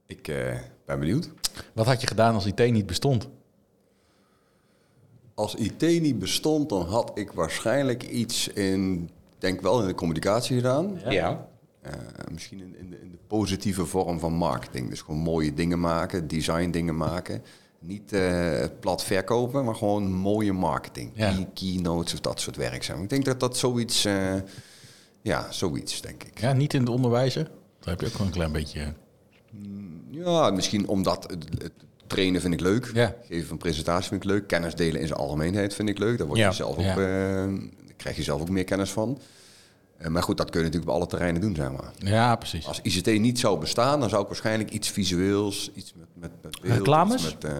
ik 0.05 0.27
eh, 0.27 0.59
ben 0.85 0.99
benieuwd. 0.99 1.29
Wat 1.73 1.85
had 1.85 2.01
je 2.01 2.07
gedaan 2.07 2.33
als 2.33 2.45
IT 2.45 2.71
niet 2.71 2.85
bestond? 2.85 3.29
Als 5.33 5.55
IT 5.55 5.81
niet 5.81 6.19
bestond, 6.19 6.69
dan 6.69 6.85
had 6.85 7.11
ik 7.13 7.31
waarschijnlijk 7.31 8.03
iets 8.03 8.47
in... 8.47 9.03
Ik 9.03 9.49
denk 9.49 9.61
wel 9.61 9.81
in 9.81 9.87
de 9.87 9.95
communicatie 9.95 10.55
gedaan. 10.55 10.99
Ja. 11.09 11.47
Eh, 11.81 11.91
misschien 12.31 12.59
in, 12.59 12.75
in, 12.77 12.89
de, 12.89 13.01
in 13.01 13.11
de 13.11 13.17
positieve 13.27 13.85
vorm 13.85 14.19
van 14.19 14.33
marketing. 14.33 14.89
Dus 14.89 15.01
gewoon 15.01 15.19
mooie 15.19 15.53
dingen 15.53 15.79
maken, 15.79 16.27
design 16.27 16.69
dingen 16.69 16.97
maken. 16.97 17.43
Niet 17.85 18.13
eh, 18.13 18.65
plat 18.79 19.03
verkopen, 19.03 19.65
maar 19.65 19.75
gewoon 19.75 20.11
mooie 20.13 20.53
marketing. 20.53 21.11
Ja. 21.13 21.31
Key, 21.33 21.47
keynotes 21.53 22.13
of 22.13 22.19
dat 22.19 22.39
soort 22.39 22.55
werk 22.55 22.83
zijn. 22.83 23.01
Ik 23.01 23.09
denk 23.09 23.25
dat 23.25 23.39
dat 23.39 23.57
zoiets... 23.57 24.05
eh, 24.05 24.33
ja, 25.21 25.51
zoiets 25.51 26.01
denk 26.01 26.23
ik. 26.23 26.39
Ja, 26.41 26.53
niet 26.53 26.73
in 26.73 26.79
het 26.79 26.89
onderwijzen. 26.89 27.43
Daar 27.79 27.89
heb 27.89 28.01
je 28.01 28.07
ook 28.07 28.17
wel 28.17 28.27
een 28.27 28.33
klein 28.33 28.51
beetje... 28.51 28.79
eh, 28.81 28.87
Ja, 30.11 30.49
misschien 30.49 30.87
omdat 30.87 31.23
het, 31.29 31.45
het 31.61 31.71
trainen 32.07 32.41
vind 32.41 32.53
ik 32.53 32.59
leuk. 32.59 32.91
Ja. 32.93 33.15
Geven 33.27 33.47
van 33.47 33.57
presentatie 33.57 34.09
vind 34.09 34.23
ik 34.23 34.29
leuk. 34.29 34.47
Kennis 34.47 34.75
delen 34.75 35.01
in 35.01 35.07
zijn 35.07 35.19
algemeenheid 35.19 35.73
vind 35.73 35.89
ik 35.89 35.97
leuk. 35.97 36.17
Daar, 36.17 36.27
word 36.27 36.39
Ja. 36.39 36.47
je 36.47 36.53
zelf 36.55 36.77
ook, 36.77 36.95
krijg 37.97 38.15
je 38.15 38.23
zelf 38.23 38.41
ook 38.41 38.49
meer 38.49 38.63
kennis 38.63 38.91
van. 38.91 39.19
Maar 40.07 40.23
goed, 40.23 40.37
dat 40.37 40.49
kun 40.49 40.59
je 40.59 40.65
natuurlijk 40.65 40.91
op 40.91 40.97
alle 40.97 41.07
terreinen 41.07 41.41
doen, 41.41 41.55
zeg 41.55 41.71
maar. 41.71 41.91
Ja, 41.97 42.35
precies. 42.35 42.67
Als 42.67 42.79
ICT 42.81 43.19
niet 43.19 43.39
zou 43.39 43.59
bestaan, 43.59 43.99
dan 43.99 44.09
zou 44.09 44.21
ik 44.21 44.27
waarschijnlijk 44.27 44.69
iets 44.71 44.89
visueels, 44.89 45.71
iets 45.75 45.93
met, 46.23 46.31
met, 46.41 46.61
beeld, 46.61 46.73
Reclames? 46.77 47.23
Met, 47.23 47.43
eh, 47.43 47.57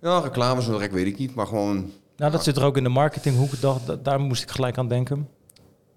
ja, 0.00 0.18
reclames, 0.18 0.66
direct 0.66 0.92
weet 0.92 1.06
ik 1.06 1.18
niet, 1.18 1.34
maar 1.34 1.46
gewoon... 1.46 1.90
Nou, 2.16 2.32
dat 2.32 2.44
zit 2.44 2.56
er 2.56 2.64
ook 2.64 2.76
in 2.76 2.82
de 2.82 2.88
marketinghoek. 2.88 3.60
Dat, 3.60 3.80
dat- 3.86 4.04
daar 4.04 4.20
moest 4.20 4.42
ik 4.42 4.50
gelijk 4.50 4.78
aan 4.78 4.88
denken. 4.88 5.28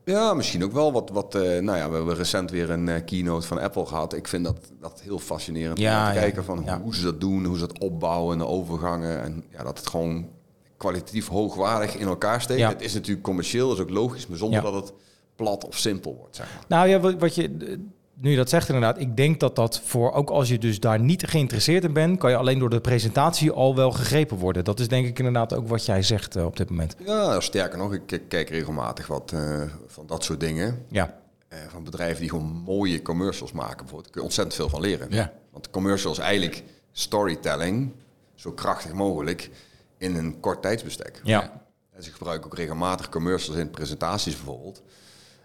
Ja, 0.06 0.34
misschien 0.34 0.64
ook 0.64 0.72
wel 0.72 0.92
wat. 0.92 1.10
wat 1.10 1.36
eh, 1.36 1.42
nou 1.42 1.78
ja, 1.78 1.90
we 1.90 1.96
hebben 1.96 2.16
recent 2.16 2.52
weer 2.52 2.70
een 2.70 2.90
eh, 2.90 3.06
keynote 3.06 3.48
van 3.48 3.60
Apple 3.60 3.86
gehad. 3.86 4.14
Ik 4.14 4.28
vind 4.28 4.46
dat, 4.46 4.72
dat 4.80 5.02
heel 5.02 5.20
fascinerend 5.20 5.80
Ja, 5.80 6.00
om 6.00 6.08
te 6.08 6.14
ja, 6.14 6.20
kijken 6.22 6.44
van 6.44 6.70
hoe 6.82 6.96
ze 6.96 7.04
dat 7.04 7.22
doen, 7.22 7.46
hoe 7.46 7.58
ze 7.58 7.68
dat 7.68 7.80
opbouwen, 7.80 8.38
de 8.38 8.46
overgangen. 8.46 9.22
En 9.24 9.44
ja, 9.52 9.64
dat 9.64 9.78
het 9.78 9.88
gewoon 9.88 10.30
kwalitatief 10.78 11.28
hoogwaardig 11.28 11.96
in 11.96 12.08
elkaar 12.08 12.42
steekt. 12.42 12.60
Ja. 12.60 12.70
Het 12.70 12.82
is 12.82 12.94
natuurlijk 12.94 13.24
commercieel, 13.26 13.68
dat 13.68 13.78
is 13.78 13.84
ook 13.84 13.90
logisch, 13.90 14.28
maar 14.28 14.38
zonder 14.38 14.62
dat 14.62 14.74
het 14.74 14.94
plat 15.36 15.66
of 15.68 15.78
simpel 15.78 16.16
wordt. 16.20 16.36
Zeg 16.36 16.46
maar. 16.56 16.64
Nou 16.68 16.88
ja, 16.90 17.00
wat, 17.00 17.14
wat 17.20 17.36
je, 17.36 17.78
nu 18.22 18.30
je 18.30 18.36
dat 18.36 18.50
zegt 18.50 18.68
inderdaad, 18.68 19.00
ik 19.00 19.18
denk 19.18 19.40
dat 19.40 19.56
dat 19.56 19.82
voor, 19.84 20.12
ook 20.12 20.30
als 20.30 20.50
je 20.50 20.58
dus 20.58 20.80
daar 20.80 21.00
niet 21.00 21.28
geïnteresseerd 21.28 21.84
in 21.84 21.94
bent, 21.94 22.20
kan 22.20 22.30
je 22.30 22.36
alleen 22.36 22.60
door 22.60 22.70
de 22.70 22.82
presentatie 22.82 23.52
al 23.52 23.76
wel 23.76 23.92
gegrepen 23.92 24.38
worden. 24.38 24.64
Dat 24.64 24.80
is 24.80 24.88
denk 24.88 25.08
ik 25.08 25.18
inderdaad 25.18 25.54
ook 25.54 25.68
wat 25.68 25.86
jij 25.86 26.02
zegt 26.04 26.36
eh, 26.36 26.46
op 26.46 26.58
dit 26.58 26.70
moment. 26.70 26.96
Ja, 27.06 27.40
sterker 27.40 27.78
nog, 27.78 27.94
ik 27.94 28.22
kijk 28.28 28.50
regelmatig 28.50 29.08
wat 29.08 29.32
eh, 29.32 29.62
van 29.88 30.08
dat 30.08 30.24
soort 30.24 30.40
dingen. 30.40 30.86
Ja, 30.88 31.20
Eh, 31.48 31.60
van 31.70 31.84
bedrijven 31.84 32.20
die 32.20 32.30
gewoon 32.30 32.62
mooie 32.66 33.02
commercials 33.02 33.52
maken. 33.52 33.78
Bijvoorbeeld, 33.78 34.04
daar 34.04 34.12
kun 34.12 34.22
je 34.22 34.28
ontzettend 34.28 34.56
veel 34.56 34.70
van 34.70 34.82
leren. 34.82 35.08
Ja. 35.10 35.34
Want 35.52 35.70
commercial 35.70 36.12
is 36.12 36.18
eigenlijk 36.18 36.64
storytelling, 36.92 37.92
zo 38.36 38.52
krachtig 38.52 38.94
mogelijk, 38.94 39.50
in 39.98 40.16
een 40.16 40.40
kort 40.40 40.62
tijdsbestek. 40.62 41.22
ja. 41.24 41.62
En 41.92 42.04
ze 42.04 42.12
gebruiken 42.12 42.46
ook 42.46 42.58
regelmatig 42.58 43.10
commercials 43.10 43.60
in 43.60 43.70
presentaties 43.70 44.36
bijvoorbeeld. 44.36 44.82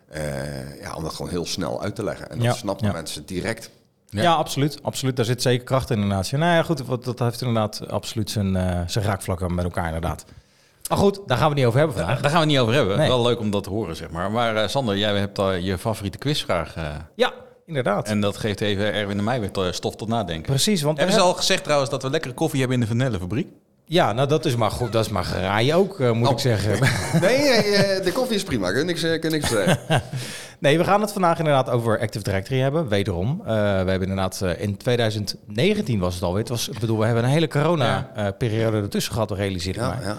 Eh, 0.08 0.80
ja, 0.80 0.94
om 0.94 1.02
dat 1.02 1.14
gewoon 1.14 1.30
heel 1.30 1.46
snel 1.46 1.82
uit 1.82 1.94
te 1.94 2.04
leggen. 2.04 2.30
En 2.30 2.36
dat 2.36 2.46
Ja, 2.46 2.52
snappen 2.52 2.86
ja. 2.86 2.92
mensen 2.92 3.26
direct. 3.26 3.70
Ja. 4.08 4.22
Ja, 4.22 4.34
absoluut, 4.34 4.78
absoluut. 4.82 5.16
Daar 5.16 5.24
zit 5.24 5.42
zeker 5.42 5.64
kracht 5.64 5.90
in 5.90 5.96
inderdaad. 6.00 6.30
Nou 6.32 6.44
ja, 6.54 6.62
goed, 6.62 6.80
wat- 6.86 7.04
dat 7.04 7.18
heeft 7.18 7.40
inderdaad 7.40 7.88
absoluut 7.88 8.30
zijn, 8.30 8.56
eh, 8.56 8.80
zijn 8.86 9.04
raakvlakken 9.04 9.54
met 9.54 9.64
elkaar 9.64 9.86
inderdaad. 9.86 10.24
Maar 10.88 10.98
goed, 10.98 11.20
daar 11.26 11.36
gaan 11.38 11.46
we 11.46 11.50
het 11.52 11.56
niet 11.56 11.66
over 11.66 11.78
hebben 11.78 11.96
vandaag. 11.96 12.20
Daar 12.20 12.30
gaan 12.30 12.40
we 12.40 12.44
het 12.46 12.54
niet 12.54 12.58
over 12.62 12.74
hebben. 12.74 12.98
Nee. 12.98 13.08
Wel 13.08 13.22
leuk 13.22 13.38
om 13.38 13.50
dat 13.50 13.62
te 13.62 13.70
horen, 13.70 13.96
zeg 13.96 14.10
maar. 14.10 14.30
Maar 14.30 14.56
eh, 14.56 14.68
Sander, 14.68 14.96
jij 14.98 15.18
hebt 15.18 15.38
al 15.38 15.52
je 15.52 15.78
favoriete 15.78 16.18
quizvraag. 16.18 16.76
eh, 16.76 16.84
Ja, 17.14 17.32
inderdaad. 17.66 18.08
en 18.08 18.20
dat 18.20 18.36
geeft 18.36 18.60
even 18.60 18.92
Erwin 18.92 19.18
en 19.18 19.24
mij 19.24 19.40
weer 19.40 19.50
to- 19.50 19.72
stof 19.72 19.96
tot 19.96 20.08
nadenken. 20.08 20.46
Precies, 20.52 20.82
want 20.82 20.96
Hebben 20.98 21.16
ze 21.16 21.20
al 21.22 21.34
gezegd 21.34 21.62
trouwens 21.64 21.90
dat 21.90 22.02
we 22.02 22.10
lekkere 22.10 22.34
koffie 22.34 22.58
hebben 22.60 22.76
in 22.78 22.82
de 22.82 22.90
Vanellenfabriek? 22.90 23.48
Ja, 23.88 24.12
nou 24.12 24.28
dat 24.28 24.44
is 24.44 24.56
maar 24.56 24.70
goed. 24.70 24.92
Dat 24.92 25.04
is 25.04 25.10
maar 25.10 25.24
geraaien 25.24 25.74
ook, 25.76 26.00
eh, 26.00 26.10
moet 26.12 26.26
Oh. 26.26 26.32
ik 26.32 26.38
zeggen. 26.38 26.78
Nee, 27.20 27.36
eh, 27.50 28.04
de 28.04 28.12
koffie 28.12 28.36
is 28.36 28.42
prima. 28.42 28.72
Kun 28.72 28.86
niks, 28.86 29.02
eh, 29.02 29.20
kun 29.20 29.30
niks 29.30 29.48
zeggen. 29.48 29.78
Nee, 30.58 30.78
we 30.78 30.84
gaan 30.84 31.00
het 31.00 31.12
vandaag 31.12 31.38
inderdaad 31.38 31.70
over 31.70 32.00
Active 32.00 32.24
Directory 32.24 32.60
hebben, 32.60 32.88
wederom. 32.88 33.42
We 33.44 33.50
hebben 33.52 34.00
inderdaad 34.08 34.44
in 34.58 34.76
2019 34.76 35.98
was 35.98 36.14
het 36.14 36.22
alweer. 36.22 36.40
Het 36.40 36.48
was, 36.48 36.68
ik 36.68 36.78
bedoel, 36.78 36.98
we 36.98 37.04
hebben 37.04 37.24
een 37.24 37.30
hele 37.30 37.48
corona-periode 37.48 38.76
ertussen 38.80 39.12
gehad, 39.12 39.30
realiseer 39.30 39.74
ik 39.74 39.80
Ja, 39.80 39.86
ja, 40.00 40.00
ja. 40.00 40.04
Daar 40.04 40.16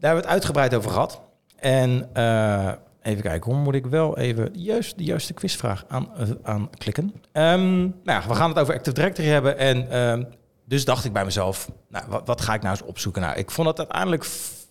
hebben 0.00 0.10
we 0.22 0.26
het 0.26 0.26
uitgebreid 0.26 0.74
over 0.74 0.90
gehad. 0.90 1.20
En 1.58 2.08
even 3.02 3.22
kijken, 3.22 3.52
hoe 3.52 3.60
moet 3.60 3.74
ik 3.74 3.86
wel 3.86 4.18
even 4.18 4.48
juist 4.52 4.98
de 4.98 5.04
juiste 5.04 5.32
quizvraag 5.32 5.84
aan, 5.88 6.08
eh, 6.16 6.28
aanklikken. 6.42 7.12
Ehm, 7.32 7.78
nou 7.80 7.92
ja, 8.04 8.22
we 8.28 8.34
gaan 8.34 8.48
het 8.48 8.58
over 8.58 8.74
Active 8.74 8.94
Directory 8.94 9.28
hebben. 9.28 9.58
En 9.58 9.90
ehm, 9.90 10.22
dus 10.64 10.84
dacht 10.84 11.04
ik 11.04 11.12
bij 11.12 11.24
mezelf, 11.24 11.70
nou, 11.88 12.04
wat, 12.08 12.26
wat 12.26 12.40
ga 12.40 12.54
ik 12.54 12.62
nou 12.62 12.76
eens 12.76 12.86
opzoeken? 12.86 13.22
Nou, 13.22 13.36
ik 13.36 13.50
vond 13.50 13.68
het 13.68 13.78
uiteindelijk, 13.78 14.26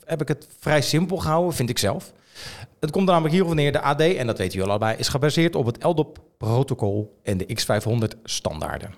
heb 0.05 0.21
ik 0.21 0.27
het 0.27 0.47
vrij 0.59 0.81
simpel 0.81 1.17
gehouden, 1.17 1.53
vind 1.53 1.69
ik 1.69 1.77
zelf. 1.77 2.11
Het 2.79 2.91
komt 2.91 3.07
er 3.07 3.13
namelijk 3.13 3.35
hierop 3.35 3.53
neer, 3.53 3.71
de 3.71 3.81
AD, 3.81 4.01
en 4.01 4.27
dat 4.27 4.37
weten 4.37 4.53
jullie 4.53 4.69
allebei, 4.69 4.97
is 4.97 5.07
gebaseerd 5.07 5.55
op 5.55 5.65
het 5.65 5.83
LDOP-protocol 5.83 7.19
en 7.23 7.37
de 7.37 7.45
X500 7.45 8.21
standaarden. 8.23 8.93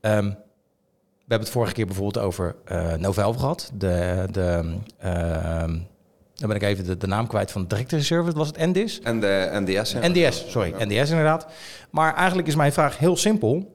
Ehm, 0.00 0.24
we 0.24 1.28
hebben 1.28 1.46
het 1.48 1.50
vorige 1.50 1.72
keer 1.72 1.86
bijvoorbeeld 1.86 2.24
over 2.24 2.56
eh 2.64 2.94
Novell 2.94 3.32
gehad. 3.32 3.70
De, 3.74 4.26
de, 4.30 4.76
ehm, 4.98 5.78
Dan 6.34 6.48
ben 6.48 6.56
ik 6.56 6.62
even 6.62 6.84
de, 6.84 6.96
de 6.96 7.06
naam 7.06 7.26
kwijt 7.26 7.50
van 7.50 7.62
de 7.62 7.66
directory 7.66 8.02
service. 8.02 8.36
Was 8.36 8.46
het 8.46 8.56
NDIS? 8.58 9.00
En 9.00 9.20
de 9.20 9.48
NDS. 9.52 9.94
NDS, 9.94 10.50
sorry. 10.50 10.74
NDS 10.78 11.10
inderdaad. 11.10 11.46
Maar 11.90 12.14
eigenlijk 12.14 12.48
is 12.48 12.54
mijn 12.54 12.72
vraag 12.72 12.98
heel 12.98 13.16
simpel. 13.16 13.74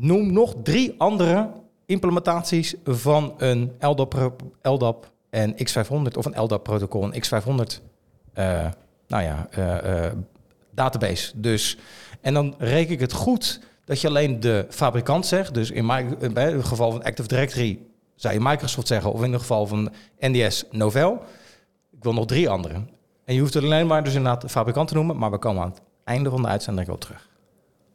Noem 0.00 0.32
nog 0.32 0.54
drie 0.62 0.94
andere 0.98 1.50
implementaties 1.86 2.74
van 2.84 3.34
een 3.38 3.72
LDAP, 3.80 4.34
LDAP 4.62 5.12
en 5.30 5.54
X500 5.54 6.16
of 6.16 6.24
een 6.24 6.42
LDAP-protocol 6.42 7.12
en 7.12 7.22
X500 7.22 7.82
eh, 8.32 8.66
nou 9.06 9.22
ja, 9.22 9.46
eh, 9.50 10.06
eh, 10.06 10.12
database. 10.70 11.40
Dus, 11.40 11.78
en 12.20 12.34
dan 12.34 12.54
reken 12.58 12.92
ik 12.92 13.00
het 13.00 13.12
goed 13.12 13.60
dat 13.84 14.00
je 14.00 14.08
alleen 14.08 14.40
de 14.40 14.66
fabrikant 14.68 15.26
zegt. 15.26 15.54
Dus 15.54 15.70
in, 15.70 15.86
bij 16.32 16.52
het 16.52 16.64
geval 16.64 16.90
van 16.90 17.02
Active 17.02 17.28
Directory 17.28 17.78
zou 18.14 18.34
je 18.34 18.40
Microsoft 18.40 18.86
zeggen, 18.86 19.12
of 19.12 19.22
in 19.22 19.32
het 19.32 19.40
geval 19.40 19.66
van 19.66 19.92
NDS 20.18 20.64
Novell. 20.70 21.18
Ik 21.90 22.02
wil 22.02 22.14
nog 22.14 22.26
drie 22.26 22.48
andere. 22.48 22.74
En 23.24 23.34
je 23.34 23.40
hoeft 23.40 23.54
er 23.54 23.62
alleen 23.62 23.86
maar 23.86 24.04
dus 24.04 24.14
inderdaad 24.14 24.40
de 24.40 24.48
fabrikant 24.48 24.88
te 24.88 24.94
noemen, 24.94 25.18
maar 25.18 25.30
we 25.30 25.38
komen 25.38 25.62
aan 25.62 25.68
het 25.68 25.80
einde 26.04 26.30
van 26.30 26.42
de 26.42 26.48
uitzending 26.48 26.86
wel 26.86 26.98
terug. 26.98 27.27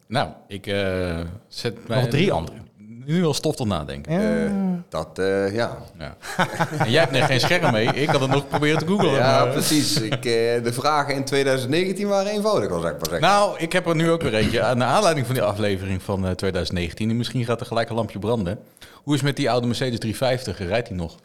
Nou, 0.08 0.28
ik 0.48 0.66
eh, 0.66 1.18
zet 1.48 1.88
mij... 1.88 2.00
Nog 2.00 2.08
drie 2.10 2.32
andere. 2.32 2.56
Nu 3.04 3.24
al 3.24 3.34
stof 3.34 3.56
tot 3.56 3.66
nadenken. 3.66 4.12
Eh, 4.44 4.50
dat, 4.88 5.18
eh, 5.18 5.54
ja. 5.54 5.78
Ja. 5.98 6.16
En 6.84 6.90
jij 6.90 7.00
hebt 7.00 7.12
net 7.12 7.22
geen 7.24 7.40
scherm 7.40 7.72
mee. 7.72 7.86
Ik 7.86 8.08
had 8.08 8.20
het 8.20 8.30
nog 8.30 8.48
proberen 8.48 8.78
te 8.78 8.86
googlen. 8.86 9.12
Ja, 9.12 9.44
maar- 9.44 9.52
precies. 9.52 10.00
Ik, 10.00 10.12
eh, 10.14 10.62
de 10.62 10.70
vragen 10.72 11.14
in 11.14 11.24
2019 11.24 12.08
waren 12.08 12.32
eenvoudig, 12.32 12.70
al 12.70 12.80
zeg 12.80 12.90
ik 12.90 12.96
maar 12.96 13.08
zeggen. 13.10 13.28
Nou, 13.28 13.58
ik 13.58 13.72
heb 13.72 13.86
er 13.86 13.96
nu 13.96 14.10
ook 14.10 14.22
weer 14.22 14.34
eentje. 14.34 14.62
Aan 14.62 14.78
de 14.78 14.84
aanleiding 14.84 15.26
van 15.26 15.34
die 15.34 15.44
aflevering 15.44 16.02
van 16.02 16.26
eh, 16.26 16.30
2019. 16.30 17.10
En 17.10 17.16
misschien 17.16 17.44
gaat 17.44 17.60
er 17.60 17.66
gelijk 17.66 17.88
een 17.88 17.94
lampje 17.96 18.18
branden. 18.18 18.58
Hoe 18.94 19.14
is 19.14 19.20
het 19.20 19.28
met 19.28 19.36
die 19.36 19.50
oude 19.50 19.66
Mercedes 19.66 19.98
350? 19.98 20.58
Rijdt 20.68 20.88
die 20.88 20.96
nog? 20.96 21.16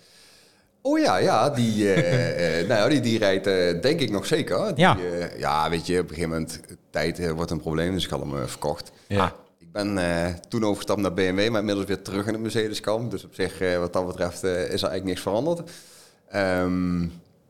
Oh 0.81 0.99
ja, 0.99 1.17
ja, 1.17 1.49
die, 1.49 1.93
eh, 1.93 2.59
eh, 2.61 2.67
nou, 2.67 2.81
ja, 2.81 2.87
die, 2.89 2.99
die 3.01 3.17
rijdt 3.19 3.47
eh, 3.47 3.81
denk 3.81 3.99
ik 3.99 4.11
nog 4.11 4.25
zeker. 4.25 4.75
Die, 4.75 4.83
Ja. 4.83 4.97
eh, 4.97 5.39
ja, 5.39 5.69
weet 5.69 5.87
je, 5.87 5.93
op 5.99 6.01
een 6.03 6.09
gegeven 6.15 6.29
moment, 6.29 6.59
tijd 6.89 7.19
eh, 7.19 7.31
wordt 7.31 7.51
een 7.51 7.59
probleem, 7.61 7.93
dus 7.93 8.03
ik 8.03 8.09
had 8.09 8.19
hem 8.19 8.35
eh, 8.37 8.45
verkocht. 8.45 8.91
Ja. 9.07 9.33
Ik 9.59 9.71
ben 9.71 9.97
eh, 9.97 10.33
toen 10.47 10.63
overgestapt 10.63 11.01
naar 11.01 11.13
BMW, 11.13 11.49
maar 11.49 11.59
inmiddels 11.59 11.87
weer 11.87 12.01
terug 12.01 12.25
in 12.27 12.33
het 12.33 12.41
Mercedes-kamp. 12.41 13.11
Dus 13.11 13.23
op 13.25 13.33
zich, 13.33 13.61
eh, 13.61 13.77
wat 13.77 13.93
dat 13.93 14.07
betreft, 14.07 14.43
eh, 14.43 14.51
is 14.51 14.57
er 14.57 14.69
eigenlijk 14.69 15.03
niks 15.03 15.21
veranderd. 15.21 15.69
Ehm, 16.29 17.01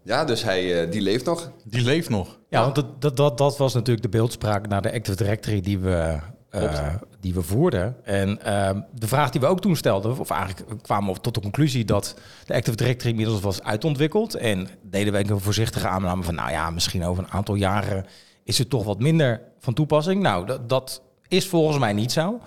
ja, 0.03 0.25
dus 0.25 0.43
hij, 0.43 0.81
eh, 0.83 0.91
die 0.91 1.01
leeft 1.01 1.25
nog. 1.25 1.51
Die 1.63 1.81
leeft 1.83 2.09
nog. 2.09 2.37
Ja, 2.49 2.61
want 2.61 2.75
dat, 2.75 3.01
dat, 3.01 3.17
dat, 3.17 3.37
dat 3.37 3.57
was 3.57 3.73
natuurlijk 3.73 4.01
de 4.01 4.09
beeldspraak 4.17 4.67
naar 4.67 4.81
de 4.81 4.93
Active 4.93 5.17
Directory 5.17 5.61
die 5.61 5.79
we, 5.79 6.17
eh, 6.49 6.93
die 7.19 7.33
we 7.33 7.41
voerden. 7.41 7.95
En 8.03 8.43
ehm, 8.43 8.81
de 8.93 9.07
vraag 9.07 9.29
die 9.29 9.41
we 9.41 9.47
ook 9.47 9.61
toen 9.61 9.75
stelden, 9.75 10.19
of 10.19 10.29
eigenlijk 10.29 10.81
kwamen 10.81 11.13
we 11.13 11.21
tot 11.21 11.33
de 11.33 11.41
conclusie 11.41 11.85
dat 11.85 12.15
de 12.45 12.53
Active 12.53 12.77
Directory 12.77 13.09
inmiddels 13.09 13.41
was 13.41 13.63
uitontwikkeld. 13.63 14.35
En 14.35 14.67
deden 14.81 15.13
we 15.13 15.29
een 15.29 15.39
voorzichtige 15.39 15.87
aanname 15.87 16.23
van, 16.23 16.35
nou 16.35 16.51
ja, 16.51 16.69
misschien 16.69 17.05
over 17.05 17.23
een 17.23 17.31
aantal 17.31 17.55
jaren 17.55 18.05
is 18.43 18.57
het 18.57 18.69
toch 18.69 18.83
wat 18.83 18.99
minder 18.99 19.41
van 19.59 19.73
toepassing. 19.73 20.21
Nou, 20.21 20.45
dat, 20.45 20.69
dat 20.69 21.01
is 21.27 21.47
volgens 21.47 21.77
mij 21.77 21.93
niet 21.93 22.11
zo. 22.11 22.39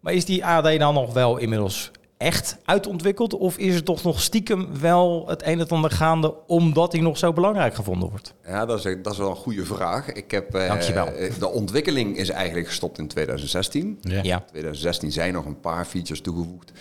Maar 0.00 0.12
is 0.12 0.24
die 0.24 0.44
AD 0.44 0.78
dan 0.78 0.94
nog 0.94 1.12
wel 1.12 1.36
inmiddels 1.36 1.90
echt 2.20 2.56
uitontwikkeld? 2.64 3.34
Of 3.34 3.56
is 3.58 3.74
er 3.74 3.82
toch 3.82 4.02
nog 4.02 4.20
stiekem 4.20 4.80
wel 4.80 5.24
het 5.28 5.46
een 5.46 5.60
en 5.60 5.68
ander 5.68 5.90
gaande 5.90 6.34
omdat 6.46 6.92
hij 6.92 7.00
nog 7.00 7.18
zo 7.18 7.32
belangrijk 7.32 7.74
gevonden 7.74 8.08
wordt? 8.10 8.34
Ja, 8.46 8.66
dat 8.66 8.84
is, 8.84 8.96
dat 9.02 9.12
is 9.12 9.18
wel 9.18 9.30
een 9.30 9.36
goede 9.36 9.64
vraag. 9.64 10.12
Ik 10.12 10.30
heb, 10.30 10.54
eh, 10.54 10.68
Dankjewel. 10.68 11.06
eh, 11.06 11.32
De 11.38 11.48
ontwikkeling 11.48 12.16
is 12.16 12.28
eigenlijk 12.28 12.66
gestopt 12.66 12.98
in 12.98 13.08
2016. 13.08 13.98
Ja. 14.00 14.22
Ja. 14.22 14.36
In 14.36 14.42
2016 14.46 15.12
zijn 15.12 15.32
nog 15.32 15.44
een 15.44 15.60
paar 15.60 15.84
features 15.84 16.20
toegevoegd. 16.20 16.72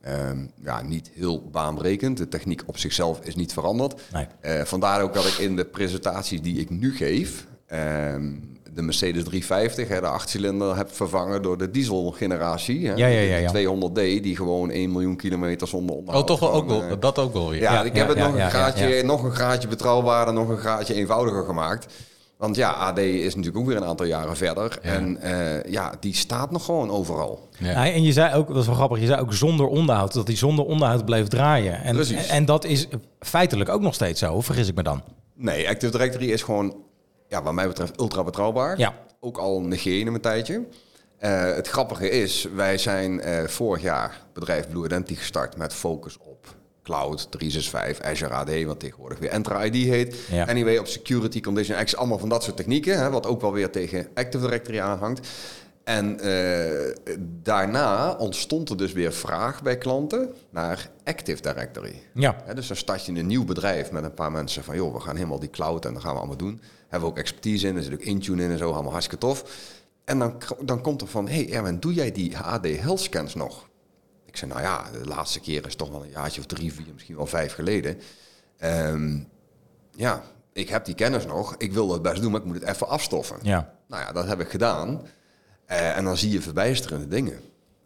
Ehm, 0.00 0.38
ja, 0.64 0.82
niet 0.82 1.10
heel 1.14 1.42
baanbrekend. 1.50 2.16
De 2.16 2.28
techniek 2.28 2.62
op 2.66 2.78
zichzelf 2.78 3.20
is 3.22 3.34
niet 3.36 3.52
veranderd. 3.52 4.00
Nee. 4.12 4.26
Eh, 4.40 4.64
vandaar 4.64 5.02
ook 5.02 5.14
dat 5.14 5.26
ik 5.26 5.34
in 5.38 5.56
de 5.56 5.64
presentaties 5.64 6.42
die 6.42 6.58
ik 6.60 6.70
nu 6.70 6.96
geef... 6.96 7.46
ehm, 7.66 8.32
de 8.74 8.82
Mercedes 8.82 9.24
350, 9.24 9.88
hè, 9.88 10.00
de 10.00 10.06
achtcilinder, 10.06 10.76
heb 10.76 10.92
vervangen 10.92 11.42
door 11.42 11.58
de 11.58 11.70
dieselgeneratie. 11.70 12.86
Hè, 12.88 12.94
Ja, 12.94 13.06
ja, 13.06 13.20
ja, 13.20 13.52
de 13.52 13.60
ja. 13.60 13.70
200D, 14.18 14.22
die 14.22 14.36
gewoon 14.36 14.70
1 14.70 14.92
miljoen 14.92 15.16
kilometer 15.16 15.68
zonder 15.68 15.90
Oh, 15.92 15.98
onderhoud... 15.98 16.26
toch 16.26 16.40
wel 16.40 16.52
ook 16.52 16.68
wel. 16.68 16.98
Dat 16.98 17.18
ook 17.18 17.32
wel 17.32 17.50
weer. 17.50 17.60
ja, 17.60 17.72
Ja, 17.72 17.82
ik 17.82 17.92
ja, 17.94 17.98
heb 17.98 18.08
het 18.08 18.18
ja, 18.18 18.26
nog, 18.26 18.36
ja, 18.36 18.44
een 18.44 18.50
graadje, 18.50 18.88
ja, 18.88 18.94
ja. 18.94 19.02
nog 19.02 19.22
een 19.22 19.34
graadje 19.34 19.68
betrouwbaarder, 19.68 20.34
nog 20.34 20.48
een 20.48 20.58
graadje 20.58 20.94
eenvoudiger 20.94 21.44
gemaakt. 21.44 21.86
Want 22.36 22.56
ja, 22.56 22.70
AD 22.70 22.98
is 22.98 23.34
natuurlijk 23.34 23.56
ook 23.56 23.66
weer 23.66 23.76
een 23.76 23.84
aantal 23.84 24.06
jaren 24.06 24.36
verder. 24.36 24.78
En 24.82 25.20
eh, 25.22 25.72
ja, 25.72 25.92
die 26.00 26.14
staat 26.14 26.50
nog 26.50 26.64
gewoon 26.64 26.90
overal. 26.90 27.48
Ja. 27.58 27.70
Ja, 27.70 27.92
en 27.92 28.02
je 28.02 28.12
zei 28.12 28.34
ook, 28.34 28.48
dat 28.48 28.56
is 28.56 28.66
wel 28.66 28.74
grappig, 28.74 29.00
je 29.00 29.06
zei 29.06 29.20
ook 29.20 29.32
zonder 29.34 29.66
onderhoud, 29.66 30.12
dat 30.12 30.26
hij 30.26 30.36
zonder 30.36 30.64
onderhoud 30.64 31.04
bleef 31.04 31.28
draaien. 31.28 31.82
En, 31.82 31.94
Precies. 31.94 32.28
en 32.28 32.44
dat 32.44 32.64
is 32.64 32.86
feitelijk 33.20 33.70
ook 33.70 33.80
nog 33.80 33.94
steeds 33.94 34.20
zo, 34.20 34.32
of 34.34 34.44
vergis 34.44 34.68
ik 34.68 34.74
me 34.74 34.82
dan? 34.82 35.02
Nee, 35.34 35.68
Active 35.68 35.92
Directory 35.92 36.30
is 36.30 36.42
gewoon, 36.42 36.76
ja, 37.30 37.42
wat 37.42 37.52
mij 37.52 37.66
betreft, 37.66 38.00
ultra 38.00 38.24
betrouwbaar. 38.24 38.78
Ja. 38.78 38.94
Ook 39.20 39.38
al 39.38 39.60
negeren 39.60 40.14
een 40.14 40.20
tijdje. 40.20 40.64
Eh, 41.18 41.54
het 41.54 41.68
grappige 41.68 42.10
is, 42.10 42.48
wij 42.54 42.78
zijn 42.78 43.20
eh, 43.20 43.44
vorig 43.46 43.82
jaar 43.82 44.24
bedrijf 44.32 44.68
Blue 44.68 44.84
Identity 44.84 45.14
gestart 45.14 45.56
met 45.56 45.74
focus 45.74 46.18
op 46.18 46.56
cloud, 46.82 47.30
365, 47.30 48.04
Azure 48.04 48.34
AD, 48.34 48.62
wat 48.64 48.80
tegenwoordig 48.80 49.18
weer 49.18 49.30
Entra 49.30 49.64
ID 49.64 49.74
heet. 49.74 50.16
Ja. 50.30 50.46
Anyway, 50.46 50.76
op 50.76 50.86
security, 50.86 51.40
condition 51.40 51.76
access, 51.78 51.96
allemaal 51.96 52.18
van 52.18 52.28
dat 52.28 52.42
soort 52.42 52.56
technieken, 52.56 52.98
hè, 52.98 53.10
wat 53.10 53.26
ook 53.26 53.40
wel 53.40 53.52
weer 53.52 53.70
tegen 53.70 54.08
Active 54.14 54.44
Directory 54.44 54.80
aanhangt. 54.80 55.28
En 55.84 56.20
eh, 56.20 56.94
daarna 57.42 58.12
ontstond 58.12 58.68
er 58.68 58.76
dus 58.76 58.92
weer 58.92 59.12
vraag 59.12 59.62
bij 59.62 59.78
klanten 59.78 60.34
naar 60.50 60.90
Active 61.04 61.42
Directory. 61.42 62.02
Ja. 62.14 62.36
Dus 62.54 62.66
dan 62.66 62.76
start 62.76 63.06
je 63.06 63.12
een 63.12 63.26
nieuw 63.26 63.44
bedrijf 63.44 63.90
met 63.90 64.04
een 64.04 64.14
paar 64.14 64.32
mensen 64.32 64.64
van... 64.64 64.76
joh, 64.76 64.94
we 64.94 65.00
gaan 65.00 65.16
helemaal 65.16 65.38
die 65.38 65.50
cloud 65.50 65.84
en 65.84 65.92
dat 65.92 66.02
gaan 66.02 66.12
we 66.12 66.18
allemaal 66.18 66.36
doen. 66.36 66.60
Hebben 66.88 67.08
we 67.08 67.14
ook 67.14 67.20
expertise 67.20 67.66
in, 67.66 67.76
er 67.76 67.82
zit 67.82 67.92
ook 67.92 68.00
Intune 68.00 68.42
in 68.42 68.50
en 68.50 68.58
zo, 68.58 68.72
allemaal 68.72 68.92
hartstikke 68.92 69.26
tof. 69.26 69.44
En 70.04 70.18
dan, 70.18 70.42
dan 70.62 70.80
komt 70.80 71.00
er 71.00 71.06
van, 71.06 71.28
hey 71.28 71.52
Erwin, 71.52 71.80
doe 71.80 71.94
jij 71.94 72.12
die 72.12 72.38
AD 72.38 72.66
Health 72.66 73.00
Scans 73.00 73.34
nog? 73.34 73.68
Ik 74.26 74.36
zei, 74.36 74.50
nou 74.50 74.62
ja, 74.62 74.90
de 74.90 75.08
laatste 75.08 75.40
keer 75.40 75.66
is 75.66 75.76
toch 75.76 75.90
wel 75.90 76.02
een 76.02 76.10
jaartje 76.10 76.40
of 76.40 76.46
drie, 76.46 76.72
vier, 76.72 76.92
misschien 76.92 77.16
wel 77.16 77.26
vijf 77.26 77.54
geleden. 77.54 77.98
Ehm, 78.58 79.18
ja, 79.90 80.22
ik 80.52 80.68
heb 80.68 80.84
die 80.84 80.94
kennis 80.94 81.26
nog. 81.26 81.54
Ik 81.56 81.72
wil 81.72 81.88
dat 81.88 82.02
best 82.02 82.22
doen, 82.22 82.30
maar 82.30 82.40
ik 82.40 82.46
moet 82.46 82.60
het 82.60 82.68
even 82.68 82.88
afstoffen. 82.88 83.36
Ja. 83.42 83.74
Nou 83.86 84.02
ja, 84.02 84.12
dat 84.12 84.26
heb 84.26 84.40
ik 84.40 84.48
gedaan. 84.48 85.02
Eh, 85.70 85.96
en 85.96 86.04
dan 86.04 86.16
zie 86.16 86.30
je 86.30 86.40
verbijsterende 86.40 87.08
dingen. 87.08 87.40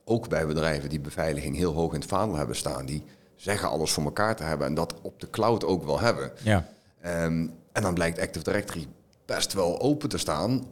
Ook 0.04 0.28
bij 0.28 0.46
bedrijven 0.46 0.88
die 0.88 1.00
beveiliging 1.00 1.56
heel 1.56 1.72
hoog 1.72 1.92
in 1.92 2.00
het 2.00 2.08
vaandel 2.08 2.36
hebben 2.36 2.56
staan. 2.56 2.86
Die 2.86 3.02
zeggen 3.36 3.68
alles 3.68 3.90
voor 3.90 4.04
elkaar 4.04 4.36
te 4.36 4.42
hebben 4.42 4.66
en 4.66 4.74
dat 4.74 4.94
op 5.02 5.20
de 5.20 5.30
cloud 5.30 5.64
ook 5.64 5.84
wel 5.84 6.00
hebben. 6.00 6.30
Ja. 6.42 6.68
Ehm, 7.00 7.46
en 7.72 7.82
dan 7.82 7.94
blijkt 7.94 8.20
Active 8.20 8.44
Directory 8.44 8.86
best 9.26 9.52
wel 9.52 9.80
open 9.80 10.08
te 10.08 10.18
staan. 10.18 10.66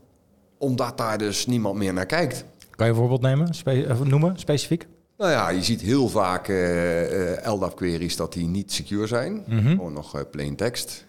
Omdat 0.58 0.98
daar 0.98 1.18
dus 1.18 1.46
niemand 1.46 1.76
meer 1.76 1.92
naar 1.92 2.06
kijkt. 2.06 2.44
Kan 2.70 2.86
je 2.86 2.92
een 2.92 2.98
voorbeeld 2.98 3.20
nemen, 3.20 3.54
spe- 3.54 3.84
eh, 3.86 4.00
noemen, 4.00 4.38
specifiek? 4.38 4.86
Nou 5.16 5.30
ja, 5.30 5.48
je 5.50 5.62
ziet 5.62 5.80
heel 5.80 6.08
vaak 6.08 6.48
eh 6.48 7.52
LDAP-queries 7.52 8.16
dat 8.16 8.32
die 8.32 8.46
niet 8.46 8.72
secure 8.72 9.06
zijn. 9.06 9.44
Gewoon 9.48 9.92
nog 9.92 10.30
plain 10.30 10.56
text. 10.56 11.04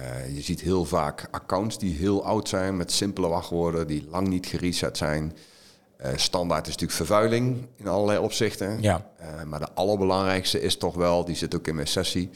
Eh, 0.00 0.34
je 0.34 0.40
ziet 0.40 0.60
heel 0.60 0.84
vaak 0.84 1.28
accounts 1.30 1.78
die 1.78 1.94
heel 1.94 2.24
oud 2.24 2.48
zijn 2.48 2.76
met 2.76 2.92
simpele 2.92 3.28
wachtwoorden 3.28 3.86
die 3.86 4.06
lang 4.10 4.28
niet 4.28 4.46
gereset 4.46 4.96
zijn. 4.96 5.36
Eh, 5.96 6.10
standaard 6.16 6.66
is 6.66 6.72
natuurlijk 6.72 6.98
vervuiling 6.98 7.66
in 7.76 7.86
allerlei 7.86 8.18
opzichten. 8.18 8.82
Ja. 8.82 9.10
Eh, 9.16 9.42
maar 9.42 9.60
de 9.60 9.72
allerbelangrijkste 9.72 10.60
is 10.60 10.76
toch 10.76 10.94
wel, 10.94 11.24
die 11.24 11.36
zit 11.36 11.54
ook 11.54 11.66
in 11.66 11.74
mijn 11.74 11.86
sessie, 11.86 12.30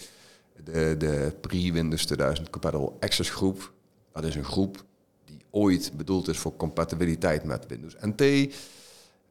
de, 0.64 0.94
de 0.98 1.32
pre-Windows 1.40 2.04
2000 2.04 2.50
Compatible 2.50 2.92
Access 3.00 3.30
groep. 3.30 3.72
Dat 4.12 4.24
is 4.24 4.34
een 4.34 4.44
groep 4.44 4.84
die 5.24 5.44
ooit 5.50 5.92
bedoeld 5.96 6.28
is 6.28 6.38
voor 6.38 6.56
compatibiliteit 6.56 7.44
met 7.44 7.66
Windows 7.66 7.96
NT. 8.00 8.54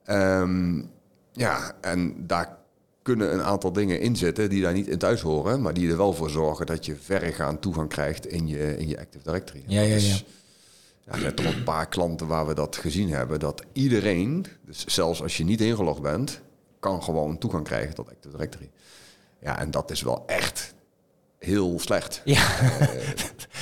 Ehm, 0.03 0.81
ja, 1.31 1.75
en 1.81 2.27
daar 2.27 2.57
kunnen 3.03 3.33
een 3.33 3.43
aantal 3.43 3.72
dingen 3.74 4.00
in 4.00 4.15
zitten 4.15 4.50
die 4.50 4.62
daar 4.62 4.74
niet 4.74 4.88
in 4.88 4.98
thuis 4.98 5.22
horen, 5.22 5.62
maar 5.62 5.74
die 5.74 5.89
er 5.91 5.98
wel 5.98 6.13
voor 6.13 6.29
zorgen 6.29 6.65
dat 6.65 6.86
je 6.86 6.95
verregaand 6.95 7.62
toegang 7.62 7.89
krijgt 7.89 8.27
in 8.27 8.48
je, 8.48 8.77
in 8.77 8.88
je 8.88 9.00
Active 9.00 9.24
Directory. 9.24 9.63
Ja, 9.67 9.81
ja, 9.81 9.95
is- 9.95 10.07
ja. 11.05 11.13
ja, 11.13 11.19
zijn 11.19 11.36
toch 11.36 11.45
een 11.53 11.63
paar 11.63 11.88
klanten 11.88 12.27
waar 12.27 12.48
we 12.48 12.53
dat 12.53 12.75
gezien 12.75 13.10
hebben, 13.10 13.39
dat 13.39 13.63
iedereen, 13.74 14.45
dus 14.65 14.86
zelfs 14.86 15.22
als 15.22 15.38
je 15.38 15.43
niet 15.43 15.62
ingelogd 15.62 16.01
bent, 16.01 16.41
kan 16.79 17.03
gewoon 17.03 17.38
toegang 17.38 17.63
krijgen 17.63 17.95
tot 17.95 18.10
Active 18.10 18.29
Directory. 18.36 18.69
Ja, 19.41 19.60
en 19.60 19.72
dat 19.72 19.91
is 19.91 20.01
wel 20.01 20.24
echt 20.27 20.74
heel 21.39 21.79
slecht. 21.79 22.22
Ja. 22.25 22.48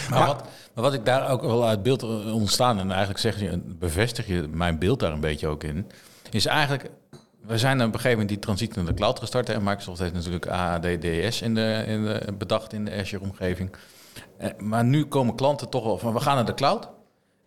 Maar, 0.10 0.28
wat, 0.28 0.44
maar 0.74 0.84
wat 0.84 0.94
ik 0.94 1.06
daar 1.06 1.30
ook 1.32 1.42
wel 1.42 1.68
uit 1.68 1.84
beeld 1.84 2.04
ontstaan, 2.32 2.80
en 2.80 2.90
eigenlijk 2.90 3.20
zeg 3.20 3.40
je, 3.40 3.58
bevestig 3.66 4.28
je 4.28 4.48
mijn 4.52 4.80
beeld 4.80 5.00
daar 5.00 5.12
een 5.12 5.20
beetje 5.20 5.48
ook 5.48 5.64
in, 5.64 5.86
is 6.30 6.46
eigenlijk, 6.46 6.90
we 7.46 7.58
zijn 7.58 7.78
op 7.78 7.86
een 7.86 7.92
gegeven 7.92 8.12
moment 8.12 8.30
die 8.30 8.40
transitie 8.40 8.76
naar 8.76 8.86
de 8.86 8.94
cloud 8.94 9.20
gestart. 9.20 9.50
En 9.50 9.64
Microsoft 9.64 10.00
heeft 10.00 10.14
natuurlijk 10.14 10.48
AADDS 10.48 11.42
in 11.42 11.56
de, 11.56 11.84
in 11.88 12.04
de, 12.04 12.34
bedacht 12.38 12.74
in 12.74 12.86
de 12.86 12.92
Azure-omgeving. 12.92 13.72
Eh, 14.38 14.50
maar 14.58 14.86
nu 14.86 15.06
komen 15.06 15.36
klanten 15.36 15.70
toch 15.70 15.84
wel 15.84 15.98
van, 15.98 16.14
we 16.14 16.20
gaan 16.20 16.36
naar 16.36 16.46
de 16.46 16.54
cloud. 16.54 16.90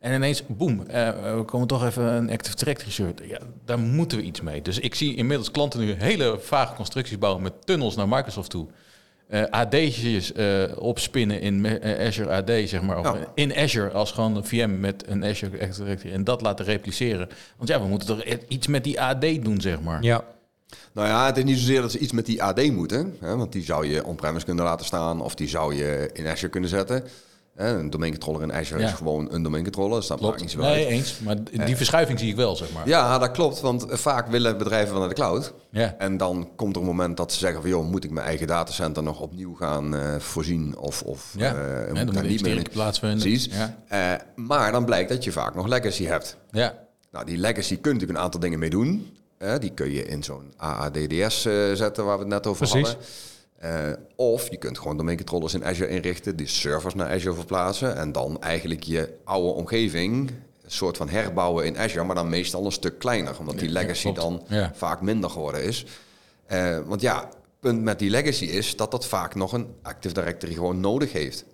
En 0.00 0.14
ineens, 0.14 0.46
boem, 0.46 0.86
eh, 0.86 1.36
we 1.36 1.42
komen 1.46 1.66
toch 1.66 1.84
even 1.84 2.04
een 2.04 2.30
Active 2.30 2.56
Directory 2.56 2.90
server. 2.90 3.28
Ja, 3.28 3.38
daar 3.64 3.78
moeten 3.78 4.18
we 4.18 4.24
iets 4.24 4.40
mee. 4.40 4.62
Dus 4.62 4.78
ik 4.78 4.94
zie 4.94 5.14
inmiddels 5.14 5.50
klanten 5.50 5.80
nu 5.80 5.92
hele 5.92 6.38
vage 6.40 6.74
constructies 6.74 7.18
bouwen 7.18 7.42
met 7.42 7.66
tunnels 7.66 7.96
naar 7.96 8.08
Microsoft 8.08 8.50
toe. 8.50 8.66
Eh 9.28 9.42
AD'tjes 9.50 10.32
eh, 10.32 10.62
opspinnen 10.78 11.40
in 11.40 11.66
eh, 11.66 12.06
Azure 12.06 12.30
AD, 12.30 12.50
zeg 12.68 12.82
maar. 12.82 12.98
Of 12.98 13.04
Ja. 13.04 13.16
in 13.34 13.54
Azure 13.56 13.90
als 13.90 14.10
gewoon 14.12 14.36
een 14.36 14.44
VM 14.44 14.80
met 14.80 15.04
een 15.06 15.24
Azure 15.24 15.60
Active 15.60 15.82
Directory. 15.84 16.14
En 16.14 16.24
dat 16.24 16.40
laten 16.42 16.64
repliceren. 16.64 17.28
Want 17.56 17.68
ja, 17.68 17.80
we 17.80 17.86
moeten 17.88 18.08
toch 18.08 18.24
e- 18.24 18.38
iets 18.48 18.66
met 18.66 18.84
die 18.84 19.00
AD 19.00 19.20
doen, 19.20 19.60
zeg 19.60 19.80
maar. 19.80 20.02
Ja. 20.02 20.24
Nou 20.92 21.08
ja, 21.08 21.26
het 21.26 21.36
is 21.36 21.44
niet 21.44 21.58
zozeer 21.58 21.80
dat 21.80 21.90
ze 21.90 21.98
iets 21.98 22.12
met 22.12 22.26
die 22.26 22.42
AD 22.42 22.70
moeten. 22.72 23.16
Hè, 23.20 23.36
want 23.36 23.52
die 23.52 23.62
zou 23.62 23.86
je 23.86 24.04
on-premise 24.04 24.44
kunnen 24.44 24.64
laten 24.64 24.86
staan. 24.86 25.20
Of 25.22 25.34
die 25.34 25.48
zou 25.48 25.74
je 25.74 26.10
in 26.12 26.26
Azure 26.26 26.48
kunnen 26.50 26.70
zetten. 26.70 27.04
Een 27.54 27.90
domeincontroller 27.90 28.42
in 28.42 28.52
Azure 28.52 28.80
Ja. 28.80 28.86
is 28.88 28.92
gewoon 28.92 29.32
een 29.32 29.42
domeincontroller. 29.42 30.04
Dat 30.08 30.20
maakt 30.20 30.40
niet 30.40 30.50
zo 30.50 30.60
Nee, 30.60 30.68
uit. 30.84 30.86
eens. 30.92 31.18
Maar 31.20 31.36
die 31.64 31.76
verschuiving 31.76 32.18
zie 32.18 32.28
ik 32.30 32.36
wel, 32.36 32.56
zeg 32.56 32.72
maar. 32.72 32.88
Ja, 32.88 33.18
dat 33.18 33.30
klopt. 33.30 33.60
Want 33.60 33.86
vaak 33.88 34.26
willen 34.28 34.58
bedrijven 34.58 34.90
wel 34.90 35.00
naar 35.00 35.08
de 35.08 35.14
cloud. 35.14 35.52
Ja. 35.70 35.94
En 35.98 36.16
dan 36.16 36.48
komt 36.56 36.74
er 36.76 36.80
een 36.82 36.88
moment 36.88 37.16
dat 37.16 37.32
ze 37.32 37.38
zeggen 37.38 37.60
van... 37.60 37.70
joh, 37.70 37.88
moet 37.90 38.04
ik 38.04 38.10
mijn 38.10 38.26
eigen 38.26 38.46
datacenter 38.46 39.02
nog 39.02 39.20
opnieuw 39.20 39.54
gaan 39.54 39.96
eh, 39.96 40.18
voorzien? 40.18 40.76
Of, 40.78 41.02
of 41.02 41.34
Ja. 41.36 41.54
eh, 41.54 41.86
Ja, 41.86 41.86
moet 41.88 41.96
dan 42.04 42.14
daar 42.14 42.24
niet 42.24 42.42
meer 42.42 42.56
in? 42.56 42.66
plaatsvinden. 42.72 43.18
Precies. 43.20 43.48
Ja. 43.54 43.76
Eh, 43.88 44.20
maar 44.44 44.72
dan 44.72 44.84
blijkt 44.84 45.08
dat 45.08 45.24
je 45.24 45.32
vaak 45.32 45.54
nog 45.54 45.66
legacy 45.66 46.04
hebt. 46.04 46.36
Ja. 46.50 46.74
Nou, 47.12 47.24
die 47.26 47.36
legacy 47.38 47.68
kun 47.80 47.90
je 47.92 47.92
natuurlijk 47.92 48.18
een 48.18 48.24
aantal 48.24 48.40
dingen 48.40 48.58
mee 48.58 48.70
doen. 48.70 49.16
Eh, 49.38 49.52
die 49.58 49.70
kun 49.70 49.90
je 49.92 50.04
in 50.04 50.22
zo'n 50.22 50.52
AADDS 50.56 51.44
eh, 51.46 51.54
zetten, 51.72 52.04
waar 52.04 52.14
we 52.16 52.20
het 52.22 52.32
net 52.32 52.46
over 52.46 52.66
Precies. 52.68 52.88
hadden. 52.88 53.06
Eh, 53.64 53.92
of 54.16 54.50
je 54.50 54.56
kunt 54.56 54.78
gewoon 54.78 54.96
domeincontrollers 54.96 55.54
in 55.54 55.64
Azure 55.64 55.88
inrichten, 55.88 56.36
die 56.36 56.46
servers 56.46 56.94
naar 56.94 57.10
Azure 57.10 57.34
verplaatsen 57.34 57.96
en 57.96 58.12
dan 58.12 58.42
eigenlijk 58.42 58.82
je 58.82 59.14
oude 59.24 59.48
omgeving 59.48 60.28
een 60.64 60.70
soort 60.70 60.96
van 60.96 61.08
herbouwen 61.08 61.66
in 61.66 61.78
Azure, 61.78 62.04
maar 62.04 62.14
dan 62.14 62.28
meestal 62.28 62.64
een 62.64 62.72
stuk 62.72 62.98
kleiner, 62.98 63.38
omdat 63.38 63.58
die 63.58 63.68
legacy 63.68 64.12
dan 64.12 64.42
Ja. 64.48 64.72
vaak 64.74 65.00
minder 65.00 65.30
geworden 65.30 65.62
is. 65.64 65.86
Eh, 66.46 66.78
want 66.86 67.00
ja, 67.00 67.28
punt 67.60 67.82
met 67.82 67.98
die 67.98 68.10
legacy 68.10 68.44
is 68.44 68.76
dat 68.76 68.90
dat 68.90 69.06
vaak 69.06 69.34
nog 69.34 69.52
een 69.52 69.66
Active 69.82 70.14
Directory 70.14 70.52
gewoon 70.52 70.80
nodig 70.80 71.12
heeft. 71.12 71.44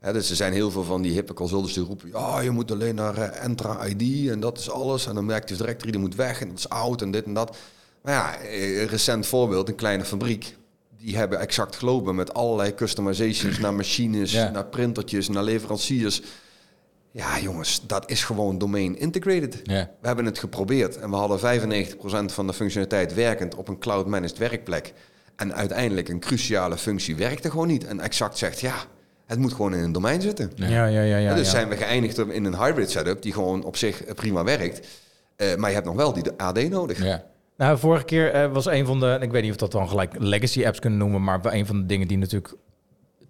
Hè, 0.00 0.12
dus 0.12 0.30
er 0.30 0.36
zijn 0.36 0.52
heel 0.52 0.70
veel 0.70 0.84
van 0.84 1.02
die 1.02 1.12
hippe 1.12 1.34
consultants 1.34 1.74
die 1.74 1.84
roepen... 1.84 2.08
ja, 2.12 2.40
je 2.40 2.50
moet 2.50 2.70
alleen 2.70 2.94
naar 2.94 3.16
eh, 3.16 3.44
Entra 3.44 3.86
ID 3.86 4.28
en 4.30 4.40
dat 4.40 4.58
is 4.58 4.70
alles. 4.70 5.06
En 5.06 5.14
dan 5.14 5.30
Active 5.30 5.60
Directory 5.60 5.90
die 5.90 6.00
moet 6.00 6.14
weg 6.14 6.40
en 6.40 6.48
dat 6.48 6.58
is 6.58 6.68
oud 6.68 7.02
en 7.02 7.10
dit 7.10 7.24
en 7.24 7.34
dat. 7.34 7.56
Maar 8.02 8.14
ja, 8.14 8.50
een 8.50 8.86
recent 8.86 9.26
voorbeeld, 9.26 9.68
een 9.68 9.74
kleine 9.74 10.04
fabriek... 10.04 10.58
die 11.00 11.16
hebben 11.16 11.40
exact 11.40 11.76
gelopen 11.76 12.14
met 12.14 12.34
allerlei 12.34 12.74
customizations... 12.74 13.58
naar 13.58 13.74
machines, 13.74 14.32
Ja. 14.32 14.50
naar 14.50 14.64
printertjes, 14.66 15.28
naar 15.28 15.42
leveranciers. 15.44 16.22
Ja, 17.12 17.38
jongens, 17.40 17.82
dat 17.86 18.10
is 18.10 18.24
gewoon 18.24 18.58
domain 18.58 18.98
integrated. 18.98 19.60
Ja. 19.62 19.90
We 20.00 20.06
hebben 20.06 20.24
het 20.24 20.38
geprobeerd 20.38 20.96
en 20.98 21.10
we 21.10 21.16
hadden 21.16 21.38
95% 21.38 22.32
van 22.32 22.46
de 22.46 22.52
functionaliteit 22.52 23.14
werkend 23.14 23.54
op 23.54 23.68
een 23.68 23.78
cloud-managed 23.78 24.38
werkplek. 24.38 24.92
En 25.36 25.54
uiteindelijk 25.54 26.08
een 26.08 26.20
cruciale 26.20 26.76
functie 26.78 27.16
werkte 27.16 27.50
gewoon 27.50 27.66
niet. 27.66 27.84
En 27.86 28.00
Exact 28.00 28.38
zegt, 28.38 28.60
ja, 28.60 28.74
het 29.26 29.38
moet 29.38 29.52
gewoon 29.52 29.74
in 29.74 29.82
een 29.82 29.92
domein 29.92 30.20
zitten. 30.22 30.52
Ja, 30.54 30.68
ja, 30.68 30.86
ja. 30.86 31.02
ja, 31.02 31.16
Ja, 31.16 31.34
dus 31.34 31.44
ja. 31.44 31.50
zijn 31.50 31.68
we 31.68 31.76
geëindigd 31.76 32.18
in 32.18 32.44
een 32.44 32.56
hybrid 32.56 32.90
setup 32.90 33.22
die 33.22 33.32
gewoon 33.32 33.64
op 33.64 33.76
zich 33.76 34.04
prima 34.14 34.44
werkt. 34.44 34.86
Eh, 35.36 35.54
maar 35.56 35.68
je 35.68 35.74
hebt 35.74 35.86
nog 35.86 35.96
wel 35.96 36.12
die 36.12 36.22
AD 36.36 36.68
nodig. 36.68 37.04
Ja. 37.04 37.24
Nou, 37.60 37.78
vorige 37.78 38.04
keer 38.04 38.32
eh, 38.32 38.52
was 38.52 38.66
een 38.66 38.86
van 38.86 39.00
de, 39.00 39.18
ik 39.20 39.30
weet 39.30 39.42
niet 39.42 39.50
of 39.50 39.56
dat 39.56 39.72
dan 39.72 39.88
gelijk 39.88 40.12
legacy 40.18 40.66
apps 40.66 40.78
kunnen 40.78 40.98
noemen, 40.98 41.22
maar 41.24 41.40
een 41.44 41.66
van 41.66 41.76
de 41.80 41.86
dingen 41.86 42.08
die 42.08 42.18
natuurlijk 42.18 42.54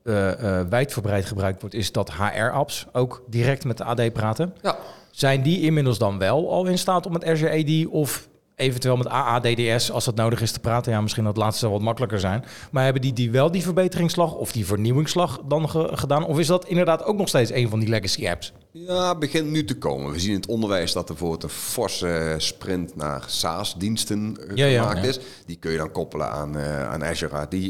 eh, 0.05 0.59
eh, 0.61 0.67
wijdverbreid 0.69 1.25
gebruikt 1.25 1.61
wordt, 1.61 1.75
is 1.77 1.93
dat 1.93 2.13
HR-apps 2.13 2.87
ook 2.93 3.23
direct 3.27 3.65
met 3.65 3.77
de 3.79 3.85
AD 3.85 4.13
praten. 4.13 4.55
Ja. 4.63 4.77
Zijn 5.11 5.43
die 5.43 5.61
inmiddels 5.61 5.99
dan 5.99 6.19
wel 6.19 6.51
al 6.51 6.67
in 6.67 6.79
staat 6.79 7.07
om 7.07 7.13
met 7.13 7.25
Azure 7.25 7.59
AD 7.63 7.87
of 7.93 8.29
eventueel 8.57 8.97
met 8.97 9.09
AADDS, 9.09 9.91
als 9.91 10.05
dat 10.05 10.15
nodig 10.15 10.41
is 10.41 10.53
te 10.53 10.61
praten? 10.61 10.93
Ja, 10.93 11.01
misschien 11.01 11.25
dat 11.25 11.37
laatste 11.37 11.61
zal 11.61 11.71
wat 11.71 11.81
makkelijker 11.81 12.21
zijn. 12.21 12.45
Maar 12.71 12.85
hebben 12.85 13.03
die, 13.03 13.13
die 13.13 13.31
wel 13.31 13.51
die 13.51 13.63
verbeteringsslag 13.63 14.35
of 14.35 14.53
die 14.53 14.67
vernieuwingsslag 14.67 15.41
dan 15.49 15.69
ge- 15.69 15.91
gedaan? 15.93 16.25
Of 16.27 16.39
is 16.39 16.47
dat 16.47 16.67
inderdaad 16.67 17.05
ook 17.05 17.17
nog 17.17 17.29
steeds 17.29 17.53
een 17.53 17.69
van 17.69 17.79
die 17.81 17.89
legacy 17.89 18.29
apps? 18.29 18.53
Ja, 18.73 19.15
begint 19.15 19.51
nu 19.51 19.65
te 19.65 19.77
komen. 19.79 20.13
We 20.13 20.19
zien 20.19 20.31
in 20.31 20.37
het 20.37 20.47
onderwijs 20.47 20.93
dat 20.93 21.03
er 21.09 21.15
bijvoorbeeld 21.15 21.43
een 21.43 21.49
forse 21.49 22.35
sprint 22.39 22.97
naar 22.97 23.23
SaaS-diensten 23.27 24.37
eh, 24.49 24.57
Ja, 24.57 24.81
gemaakt 24.81 25.03
Ja. 25.03 25.09
is. 25.09 25.19
Die 25.47 25.57
kun 25.57 25.71
je 25.71 25.77
dan 25.77 25.91
koppelen 25.93 26.31
aan, 26.31 26.59
eh, 26.59 26.89
aan 26.91 27.05
Azure 27.05 27.37
AD. 27.37 27.53
eh, 27.55 27.69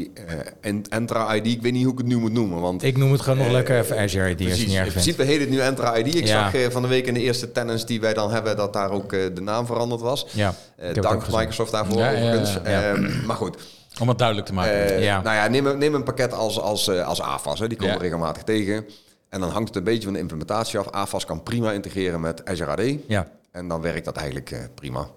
en 0.61 0.81
Entra 0.89 1.35
ID, 1.35 1.45
ik 1.47 1.61
weet 1.61 1.71
niet 1.71 1.83
hoe 1.83 1.91
ik 1.91 1.97
het 1.97 2.07
nu 2.07 2.17
moet 2.17 2.31
noemen. 2.31 2.59
Want 2.61 2.83
Ik 2.83 2.97
noem 2.97 3.11
het 3.11 3.21
gewoon 3.21 3.37
nog 3.37 3.47
Eh, 3.47 3.51
lekker 3.53 3.77
even 3.79 3.97
Azure 3.97 4.27
het 4.27 4.35
Precies. 4.37 4.65
niet 4.67 4.75
In 4.77 4.87
principe 4.87 5.23
heet 5.23 5.39
het 5.39 5.49
nu 5.49 5.59
Entra 5.59 5.97
ID. 5.97 6.15
Ik 6.15 6.27
Ja. 6.27 6.43
zag 6.43 6.53
eh, 6.61 6.69
van 6.69 6.81
de 6.81 6.87
week 6.87 7.07
in 7.07 7.13
de 7.13 7.19
eerste 7.21 7.51
tenants 7.51 7.85
die 7.85 8.01
wij 8.01 8.13
dan 8.13 8.31
hebben... 8.31 8.57
dat 8.57 8.73
daar 8.73 8.91
ook 8.91 9.13
eh, 9.13 9.19
de 9.33 9.41
naam 9.41 9.65
veranderd 9.65 10.01
was. 10.01 10.25
Ja, 10.31 10.53
Eh, 10.75 10.93
dank. 10.93 11.27
Microsoft 11.31 11.71
daarvoor 11.71 11.95
overigens. 11.97 12.61
Ehm, 12.63 13.25
maar 13.25 13.35
goed, 13.35 13.57
Om 14.01 14.07
het 14.07 14.17
duidelijk 14.17 14.47
te 14.47 14.53
maken. 14.53 14.73
eh, 14.95 15.03
Ja. 15.03 15.21
nou 15.21 15.35
ja, 15.35 15.47
neem, 15.47 15.65
een- 15.65 15.77
neem 15.77 15.93
een 15.95 16.03
pakket 16.03 16.33
als, 16.33 16.59
als, 16.59 16.87
eh, 16.87 17.07
als 17.07 17.21
AFAS. 17.21 17.59
Hè. 17.59 17.67
Die 17.67 17.77
we 17.77 17.97
regelmatig 17.97 18.43
tegen. 18.43 18.85
En 19.31 19.39
dan 19.39 19.49
hangt 19.49 19.67
het 19.67 19.77
een 19.77 19.83
beetje 19.83 20.03
van 20.03 20.13
de 20.13 20.19
implementatie 20.19 20.79
af. 20.79 20.89
AFAS 20.89 21.25
kan 21.25 21.43
prima 21.43 21.71
integreren 21.71 22.21
met 22.21 22.45
Azure 22.45 22.71
AD. 22.71 22.99
Ja. 23.07 23.31
En 23.51 23.67
dan 23.67 23.81
werkt 23.81 24.05
dat 24.05 24.15
eigenlijk 24.15 24.51
eh, 24.51 24.59
prima. 24.75 25.07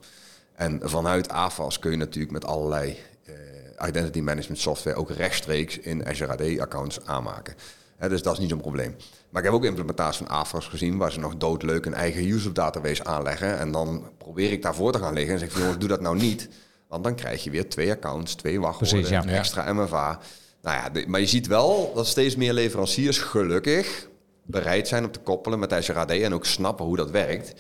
En 0.54 0.80
vanuit 0.82 1.28
AFAS 1.28 1.78
kun 1.78 1.90
je 1.90 1.96
natuurlijk 1.96 2.32
met 2.32 2.44
allerlei 2.44 2.98
eh, 3.24 3.88
identity 3.88 4.20
management 4.20 4.60
software 4.60 4.96
ook 4.96 5.10
rechtstreeks 5.10 5.78
in 5.78 6.06
Azure 6.06 6.32
AD-accounts 6.32 7.06
aanmaken. 7.06 7.54
Hè, 7.96 8.08
dus 8.08 8.22
dat 8.22 8.32
is 8.32 8.38
niet 8.38 8.48
zo'n 8.48 8.60
probleem. 8.60 8.96
Maar 9.30 9.42
ik 9.42 9.48
heb 9.48 9.56
ook 9.56 9.64
implementaties 9.64 10.16
van 10.26 10.28
AFAS 10.28 10.66
gezien 10.66 10.96
waar 10.96 11.12
ze 11.12 11.18
nog 11.18 11.36
doodleuk 11.36 11.86
een 11.86 11.94
eigen 11.94 12.24
user 12.24 12.54
database 12.54 13.04
aanleggen. 13.04 13.58
En 13.58 13.72
dan 13.72 14.04
probeer 14.18 14.52
ik 14.52 14.62
daarvoor 14.62 14.92
te 14.92 14.98
gaan 14.98 15.14
liggen 15.14 15.32
en 15.32 15.38
zeg 15.38 15.48
ik, 15.48 15.56
jongens, 15.56 15.78
doe 15.78 15.88
dat 15.88 16.00
nou 16.00 16.16
niet. 16.16 16.48
Want 16.88 17.04
dan 17.04 17.14
krijg 17.14 17.44
je 17.44 17.50
weer 17.50 17.68
twee 17.68 17.90
accounts, 17.90 18.34
twee 18.34 18.60
wachtwoorden, 18.60 19.08
Precies, 19.08 19.30
ja. 19.30 19.38
extra 19.38 19.72
MFA. 19.72 20.20
Nou 20.64 20.76
ja, 20.76 20.90
de- 20.90 21.04
maar 21.06 21.20
je 21.20 21.26
ziet 21.26 21.46
wel 21.46 21.92
dat 21.94 22.06
steeds 22.06 22.36
meer 22.36 22.52
leveranciers 22.52 23.18
gelukkig 23.18 24.08
bereid 24.46 24.88
zijn 24.88 25.04
om 25.04 25.10
te 25.10 25.18
koppelen 25.18 25.58
met 25.58 25.72
Azure 25.72 25.98
AD 25.98 26.10
en 26.10 26.34
ook 26.34 26.44
snappen 26.46 26.84
hoe 26.86 26.96
dat 26.96 27.10
werkt. 27.10 27.54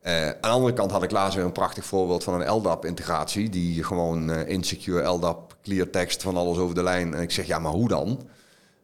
Eh, 0.00 0.26
aan 0.26 0.34
de 0.40 0.48
andere 0.48 0.72
kant 0.72 0.90
had 0.90 1.02
ik 1.02 1.10
laatst 1.10 1.36
weer 1.36 1.44
een 1.44 1.52
prachtig 1.52 1.84
voorbeeld 1.84 2.24
van 2.24 2.40
een 2.40 2.48
LDAP-integratie. 2.50 3.48
Die 3.48 3.84
gewoon 3.84 4.30
eh, 4.30 4.48
insecure 4.48 5.02
LDAP, 5.08 5.56
clear 5.62 5.90
text 5.90 6.22
van 6.22 6.36
alles 6.36 6.58
over 6.58 6.74
de 6.74 6.82
lijn. 6.82 7.14
En 7.14 7.22
ik 7.22 7.30
zeg, 7.30 7.46
ja, 7.46 7.58
maar 7.58 7.72
hoe 7.72 7.88
dan? 7.88 8.28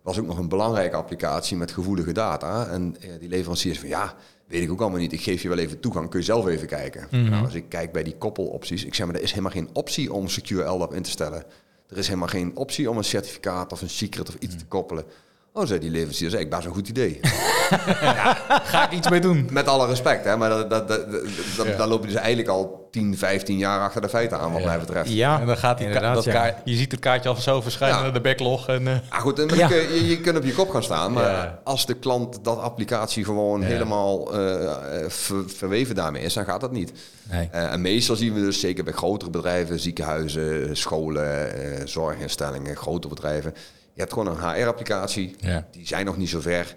Was 0.02 0.18
ook 0.18 0.26
nog 0.26 0.38
een 0.38 0.48
belangrijke 0.48 0.96
applicatie 0.96 1.56
met 1.56 1.72
gevoelige 1.72 2.12
data. 2.12 2.66
En 2.66 2.96
eh, 3.00 3.08
die 3.20 3.28
leveranciers 3.28 3.78
van, 3.78 3.88
ja, 3.88 4.14
weet 4.46 4.62
ik 4.62 4.70
ook 4.70 4.80
allemaal 4.80 4.98
niet. 5.00 5.12
Ik 5.12 5.20
geef 5.22 5.42
je 5.42 5.48
wel 5.48 5.58
even 5.58 5.80
toegang, 5.80 6.08
kun 6.10 6.18
je 6.18 6.24
zelf 6.24 6.46
even 6.46 6.66
kijken. 6.66 7.06
Nou, 7.30 7.44
als 7.44 7.54
ik 7.54 7.68
kijk 7.68 7.92
bij 7.92 8.02
die 8.02 8.16
koppelopties, 8.16 8.84
ik 8.84 8.94
zeg 8.94 9.06
maar, 9.06 9.14
er 9.14 9.22
is 9.22 9.30
helemaal 9.30 9.50
geen 9.52 9.68
optie 9.72 10.12
om 10.12 10.28
secure 10.28 10.68
LDAP 10.70 10.94
in 10.94 11.02
te 11.02 11.10
stellen. 11.10 11.44
Er 11.88 11.98
is 11.98 12.06
helemaal 12.06 12.28
geen 12.28 12.56
optie 12.56 12.90
om 12.90 12.96
een 12.96 13.04
certificaat 13.04 13.72
of 13.72 13.82
een 13.82 13.90
secret 13.90 14.28
of 14.28 14.34
iets 14.34 14.56
te 14.56 14.66
koppelen. 14.66 15.04
Oh, 15.56 15.66
zei 15.66 15.78
die 15.80 15.90
leverancier, 15.90 16.30
zei 16.30 16.42
ik, 16.42 16.50
dat 16.50 16.60
is 16.60 16.64
een 16.66 16.72
goed 16.72 16.88
idee. 16.88 17.20
Ga 18.64 18.84
ik 18.90 18.92
iets 18.92 19.08
mee 19.10 19.20
doen? 19.20 19.48
Met 19.50 19.68
alle 19.68 19.86
respect, 19.86 20.24
hè, 20.24 20.36
maar 20.36 20.48
dat, 20.48 20.70
dat, 20.70 20.88
dat, 20.88 21.00
dat, 21.56 21.66
Ja. 21.66 21.86
loop 21.86 22.00
je 22.00 22.06
dus 22.06 22.16
eigenlijk 22.16 22.48
al 22.48 22.88
10, 22.90 23.18
15 23.18 23.58
jaar 23.58 23.80
achter 23.80 24.00
de 24.00 24.08
feiten 24.08 24.38
aan, 24.38 24.52
wat 24.52 24.60
Ja. 24.60 24.66
mij 24.66 24.78
betreft. 24.78 25.10
Ja, 25.12 25.40
En 25.40 25.46
dan 25.46 25.56
gaat 25.56 25.78
die 25.78 25.86
inderdaad, 25.86 26.24
ja. 26.24 26.32
kaart, 26.32 26.56
je 26.64 26.74
ziet 26.74 26.90
het 26.92 27.00
kaartje 27.00 27.28
al 27.28 27.36
zo 27.36 27.60
verschijnen 27.60 27.96
Ja. 27.96 28.02
naar 28.02 28.12
de 28.12 28.20
backlog. 28.20 28.68
En, 28.68 28.88
eh, 28.88 28.94
Ah, 29.08 29.20
goed, 29.20 29.38
en 29.38 29.56
Ja. 29.56 29.68
je, 29.68 29.74
je, 29.94 30.06
je 30.06 30.20
kunt 30.20 30.36
op 30.36 30.44
je 30.44 30.52
kop 30.54 30.70
gaan 30.70 30.82
staan, 30.82 31.12
maar 31.12 31.30
Ja. 31.30 31.60
als 31.64 31.86
de 31.86 31.94
klant 31.94 32.38
dat 32.44 32.58
applicatie 32.60 33.24
gewoon 33.24 33.60
Ja. 33.60 33.66
helemaal 33.66 34.34
eh, 34.34 34.64
eh, 34.64 35.10
ver- 35.10 35.44
verweven 35.50 35.94
daarmee 35.94 36.22
is, 36.22 36.34
dan 36.34 36.44
gaat 36.44 36.60
dat 36.60 36.72
niet. 36.72 36.92
nee. 37.30 37.48
Eh, 37.52 37.72
en 37.72 37.80
meestal 37.80 38.16
zien 38.16 38.34
we 38.34 38.40
dus, 38.40 38.60
zeker 38.60 38.84
bij 38.84 38.92
grotere 38.92 39.30
bedrijven, 39.30 39.80
ziekenhuizen, 39.80 40.76
scholen, 40.76 41.54
eh, 41.54 41.80
zorginstellingen, 41.86 42.76
grote 42.76 43.08
bedrijven. 43.08 43.54
Je 43.94 44.00
hebt 44.00 44.12
gewoon 44.12 44.26
een 44.26 44.54
HR-applicatie, 44.60 45.36
Ja. 45.38 45.66
die 45.70 45.86
zijn 45.86 46.04
nog 46.06 46.16
niet 46.16 46.28
zo 46.28 46.40
ver. 46.40 46.74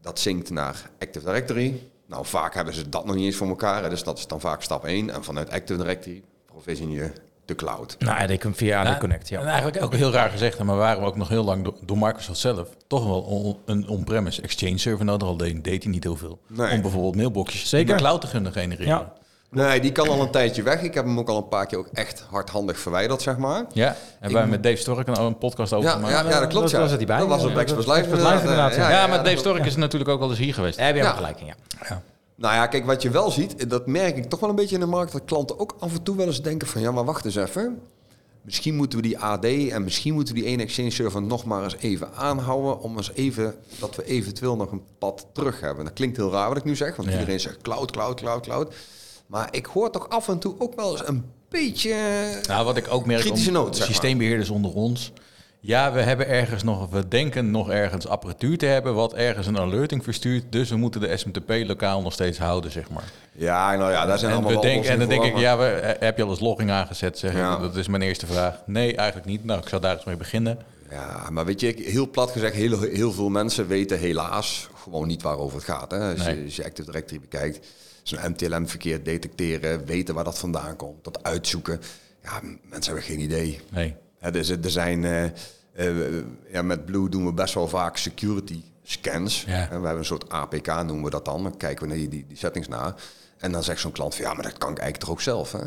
Dat 0.00 0.18
zinkt 0.18 0.50
naar 0.50 0.90
Active 0.98 1.24
Directory. 1.24 1.80
Nou, 2.06 2.26
vaak 2.26 2.54
hebben 2.54 2.74
ze 2.74 2.88
dat 2.88 3.04
nog 3.04 3.14
niet 3.14 3.24
eens 3.24 3.36
voor 3.36 3.48
elkaar, 3.48 3.82
hè, 3.82 3.88
dus 3.88 4.02
dat 4.02 4.18
is 4.18 4.26
dan 4.26 4.40
vaak 4.40 4.62
stap 4.62 4.84
1. 4.84 5.10
En 5.10 5.24
vanuit 5.24 5.50
Active 5.50 5.78
Directory 5.80 6.22
provision 6.46 6.90
je 6.90 7.12
de 7.44 7.54
cloud. 7.54 7.96
Nou, 7.98 8.20
ja, 8.20 8.26
die 8.26 8.38
kun- 8.38 8.54
via 8.54 8.82
Nou, 8.82 8.98
Connect, 8.98 9.28
ja. 9.28 9.40
En 9.40 9.46
eigenlijk 9.46 9.82
ook 9.84 9.94
heel 9.94 10.10
raar 10.12 10.30
gezegd, 10.30 10.62
maar 10.62 10.76
waren 10.76 11.00
we 11.00 11.06
ook 11.06 11.16
nog 11.16 11.28
heel 11.28 11.44
lang 11.44 11.64
door, 11.64 11.74
door 11.84 11.98
Microsoft 11.98 12.38
zelf 12.38 12.68
toch 12.86 13.04
wel 13.06 13.20
on- 13.20 13.56
een 13.64 13.88
on-premise 13.88 14.42
Exchange 14.42 14.78
server 14.78 15.04
nodig. 15.04 15.28
Al 15.28 15.36
deed, 15.36 15.64
deed 15.64 15.82
hij 15.82 15.92
niet 15.92 16.02
heel 16.04 16.16
veel. 16.16 16.38
Nee. 16.48 16.72
Om 16.74 16.80
bijvoorbeeld 16.80 17.16
mailboxjes 17.16 17.68
Zeker. 17.68 17.88
in 17.90 17.96
de 17.96 18.02
cloud 18.02 18.20
te 18.20 18.28
kunnen 18.28 18.52
genereren. 18.52 18.86
Ja. 18.86 19.12
Nee, 19.52 19.80
die 19.80 19.92
kan 19.92 20.08
al 20.08 20.20
een 20.20 20.30
tijdje 20.30 20.62
weg. 20.62 20.82
Ik 20.82 20.94
heb 20.94 21.04
hem 21.04 21.18
ook 21.18 21.28
al 21.28 21.36
een 21.36 21.48
paar 21.48 21.66
keer 21.66 21.78
ook 21.78 21.88
echt 21.92 22.24
hardhandig 22.30 22.78
verwijderd, 22.78 23.22
zeg 23.22 23.36
maar. 23.36 23.64
Ja, 23.72 23.96
en 24.20 24.32
wij 24.32 24.46
met 24.46 24.62
Dave 24.62 24.76
Stork 24.76 25.06
een, 25.08 25.20
een 25.20 25.38
podcast 25.38 25.72
over 25.72 25.88
Ja, 25.88 25.94
gemaakt. 25.94 26.12
ja, 26.12 26.30
ja, 26.30 26.40
dat 26.40 26.48
klopt. 26.48 26.62
dat 26.64 26.70
ja. 26.70 26.78
was 26.78 26.88
het 26.90 26.98
hierbij. 26.98 27.18
Dat 27.18 27.28
was 27.28 27.44
op 27.44 27.54
dat- 27.54 27.70
Live 27.86 28.08
inderdaad. 28.40 28.74
Ja, 28.74 29.06
maar 29.06 29.24
Dave. 29.24 29.36
Stork 29.36 29.64
is 29.64 29.76
natuurlijk 29.76 30.10
ook 30.10 30.18
wel 30.18 30.28
eens 30.30 30.38
hier 30.38 30.54
geweest. 30.54 30.76
Daar 30.76 30.86
heb 30.86 30.96
je 30.96 31.02
Ja. 31.02 31.08
ook 31.10 31.16
gelijk 31.16 31.40
in, 31.40 31.46
ja. 31.46 31.54
Nou 32.34 32.54
ja, 32.54 32.66
kijk, 32.66 32.86
wat 32.86 33.02
je 33.02 33.10
wel 33.10 33.30
ziet, 33.30 33.70
dat 33.70 33.86
merk 33.86 34.16
ik 34.16 34.24
toch 34.24 34.40
wel 34.40 34.48
een 34.50 34.54
beetje 34.56 34.74
in 34.74 34.80
de 34.80 34.86
markt, 34.86 35.12
dat 35.12 35.22
klanten 35.24 35.58
ook 35.58 35.74
af 35.78 35.92
en 35.94 36.02
toe 36.02 36.16
wel 36.16 36.26
eens 36.26 36.42
denken 36.42 36.68
van, 36.68 36.80
ja, 36.80 36.90
maar 36.90 37.04
wacht 37.04 37.24
eens 37.24 37.36
even. 37.36 37.80
Misschien 38.42 38.74
moeten 38.76 38.98
we 38.98 39.04
die 39.08 39.18
AD 39.18 39.44
en 39.44 39.84
misschien 39.84 40.14
moeten 40.14 40.34
we 40.34 40.40
die 40.40 40.48
ene 40.48 40.62
Exchange 40.62 40.90
server 40.90 41.22
nog 41.22 41.44
maar 41.44 41.62
eens 41.64 41.76
even 41.76 42.08
aanhouden, 42.14 42.80
om 42.80 42.96
eens 42.96 43.12
even, 43.14 43.54
dat 43.78 43.96
we 43.96 44.04
eventueel 44.04 44.56
nog 44.56 44.72
een 44.72 44.82
pad 44.98 45.26
terug 45.32 45.60
hebben. 45.60 45.84
Dat 45.84 45.92
klinkt 45.94 46.16
heel 46.16 46.30
raar 46.32 46.48
wat 46.48 46.56
ik 46.56 46.64
nu 46.64 46.76
zeg, 46.76 46.96
want 46.96 47.08
Ja. 47.08 47.14
iedereen 47.14 47.40
zegt 47.40 47.62
cloud, 47.62 47.90
cloud, 47.90 48.20
cloud, 48.20 48.42
cloud. 48.44 48.74
Maar 49.32 49.48
ik 49.50 49.66
hoor 49.66 49.90
toch 49.90 50.08
af 50.08 50.28
en 50.28 50.38
toe 50.38 50.54
ook 50.58 50.74
wel 50.74 50.90
eens 50.90 51.08
een 51.08 51.24
beetje... 51.48 51.94
Nou, 52.48 52.64
wat 52.64 52.76
ik 52.76 52.86
ook 52.90 53.06
merk 53.06 53.20
Kritische 53.20 53.48
om 53.48 53.54
noot, 53.54 53.76
zeg 53.76 53.78
maar. 53.78 53.94
systeembeheerders 53.94 54.50
onder 54.50 54.72
ons, 54.74 55.12
Ja, 55.60 55.92
we 55.92 56.00
hebben 56.00 56.28
ergens 56.28 56.62
nog, 56.62 56.90
we 56.90 57.08
denken 57.08 57.50
nog 57.50 57.70
ergens 57.70 58.08
apparatuur 58.08 58.58
te 58.58 58.66
hebben 58.66 58.94
wat 58.94 59.14
ergens 59.14 59.46
een 59.46 59.58
alerting 59.58 60.04
verstuurt. 60.04 60.44
Dus 60.50 60.68
we 60.68 60.76
moeten 60.76 61.00
de 61.00 61.16
SMTP 61.16 61.50
lokaal 61.66 62.02
nog 62.02 62.12
steeds 62.12 62.38
houden, 62.38 62.70
zeg 62.70 62.90
maar. 62.90 63.04
Ja, 63.32 63.76
nou 63.76 63.92
ja, 63.92 64.06
daar 64.06 64.18
zijn 64.18 64.30
En, 64.30 64.36
allemaal 64.36 64.62
we 64.62 64.68
en 64.68 64.98
dan 64.98 65.08
denk 65.08 65.24
ik, 65.24 65.36
ja, 65.36 65.58
we, 65.58 65.64
eh, 65.64 66.00
heb 66.00 66.16
je 66.16 66.22
al 66.22 66.30
eens 66.30 66.40
logging 66.40 66.70
aangezet? 66.70 67.18
Zeg. 67.18 67.32
Ja. 67.34 67.56
Dat 67.56 67.76
is 67.76 67.88
mijn 67.88 68.02
eerste 68.02 68.26
vraag. 68.26 68.62
Nee, 68.66 68.96
eigenlijk 68.96 69.28
niet. 69.28 69.44
Nou, 69.44 69.60
ik 69.60 69.68
zou 69.68 69.82
daar 69.82 69.94
eens 69.96 70.04
mee 70.04 70.16
beginnen. 70.16 70.58
Ja, 70.90 71.30
maar 71.30 71.44
weet 71.44 71.60
je, 71.60 71.74
heel 71.76 72.10
plat 72.10 72.30
gezegd, 72.30 72.54
heel, 72.54 72.80
heel 72.80 73.12
veel 73.12 73.28
mensen 73.28 73.66
weten 73.66 73.98
helaas 73.98 74.68
gewoon 74.82 75.06
niet 75.06 75.22
waarover 75.22 75.56
het 75.56 75.66
gaat. 75.66 75.90
Hè? 75.90 76.10
Als, 76.10 76.24
Nee. 76.24 76.36
je, 76.38 76.44
als 76.44 76.56
je 76.56 76.64
Active 76.64 76.90
Directory 76.90 77.20
bekijkt, 77.20 77.66
zo'n 78.02 78.30
MTLM-verkeer 78.30 79.02
detecteren, 79.02 79.84
weten 79.84 80.14
waar 80.14 80.24
dat 80.24 80.38
vandaan 80.38 80.76
komt, 80.76 81.04
dat 81.04 81.22
uitzoeken. 81.22 81.80
Ja, 82.22 82.40
mensen 82.42 82.92
hebben 82.92 83.02
geen 83.02 83.20
idee. 83.20 83.60
Nee. 83.70 83.96
Dus 84.30 84.48
er 84.48 84.70
zijn, 84.70 85.04
eh, 85.04 85.24
eh, 85.72 86.24
ja, 86.50 86.62
met 86.62 86.84
Blue 86.84 87.08
doen 87.08 87.24
we 87.24 87.32
best 87.32 87.54
wel 87.54 87.68
vaak 87.68 87.96
security 87.96 88.62
scans. 88.82 89.44
Ja. 89.44 89.52
En 89.52 89.68
we 89.68 89.86
hebben 89.86 89.98
een 89.98 90.04
soort 90.04 90.28
APK 90.28 90.66
noemen 90.66 91.02
we 91.04 91.10
dat 91.10 91.24
dan. 91.24 91.42
Dan 91.42 91.56
kijken 91.56 91.82
we 91.82 91.88
naar 91.88 91.98
die, 91.98 92.08
die, 92.08 92.26
die 92.28 92.36
settings 92.36 92.68
na. 92.68 92.94
En 93.38 93.52
dan 93.52 93.62
zegt 93.62 93.80
zo'n 93.80 93.92
klant 93.92 94.14
van 94.14 94.24
ja, 94.24 94.34
maar 94.34 94.42
dat 94.42 94.58
kan 94.58 94.70
ik 94.70 94.78
eigenlijk 94.78 94.98
toch 94.98 95.10
ook 95.10 95.20
zelf. 95.20 95.52
Hè? 95.52 95.58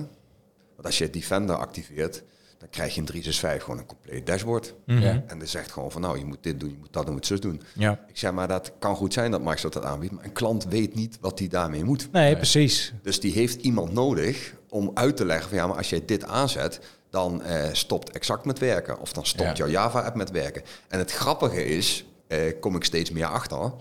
Want 0.75 0.85
als 0.85 0.97
je 0.97 1.09
Defender 1.09 1.55
activeert, 1.55 2.23
dan 2.65 2.73
krijg 2.73 2.93
je 2.93 2.99
in 2.99 3.05
365 3.05 3.63
gewoon 3.63 3.79
een 3.79 3.85
compleet 3.85 4.25
dashboard. 4.25 4.73
Ja. 4.85 5.23
En 5.27 5.39
dan 5.39 5.47
zegt 5.47 5.71
gewoon 5.71 5.91
van 5.91 6.01
nou, 6.01 6.17
je 6.17 6.25
moet 6.25 6.37
dit 6.41 6.59
doen, 6.59 6.69
je 6.69 6.77
moet 6.79 6.93
dat 6.93 7.01
doen, 7.01 7.11
je 7.11 7.17
moet 7.17 7.25
zus 7.25 7.39
doen. 7.39 7.61
Ja. 7.73 7.99
Ik 8.07 8.17
zeg 8.17 8.31
maar, 8.31 8.47
dat 8.47 8.71
kan 8.79 8.95
goed 8.95 9.13
zijn 9.13 9.31
dat 9.31 9.39
Microsoft 9.41 9.73
dat 9.73 9.83
aanbiedt, 9.85 10.13
maar 10.13 10.23
een 10.23 10.31
klant 10.33 10.65
weet 10.65 10.95
niet 10.95 11.17
wat 11.21 11.39
hij 11.39 11.47
daarmee 11.47 11.83
moet. 11.83 12.11
Nee, 12.11 12.35
precies. 12.35 12.93
Dus 13.01 13.19
die 13.19 13.31
heeft 13.33 13.61
iemand 13.61 13.91
nodig 13.93 14.53
om 14.69 14.91
uit 14.93 15.17
te 15.17 15.25
leggen 15.25 15.49
van 15.49 15.57
ja, 15.57 15.67
maar 15.67 15.77
als 15.77 15.89
jij 15.89 16.03
dit 16.05 16.23
aanzet, 16.23 16.79
dan 17.09 17.43
eh, 17.43 17.69
stopt 17.71 18.09
exact 18.11 18.45
met 18.45 18.59
werken. 18.59 18.99
Of 18.99 19.13
dan 19.13 19.25
stopt 19.25 19.49
Ja. 19.49 19.53
jouw 19.65 19.67
Java-app 19.67 20.15
met 20.15 20.31
werken. 20.31 20.61
En 20.87 20.99
het 20.99 21.11
grappige 21.11 21.65
is, 21.65 22.05
eh, 22.27 22.39
kom 22.59 22.75
ik 22.75 22.83
steeds 22.83 23.11
meer 23.11 23.25
achter, 23.25 23.71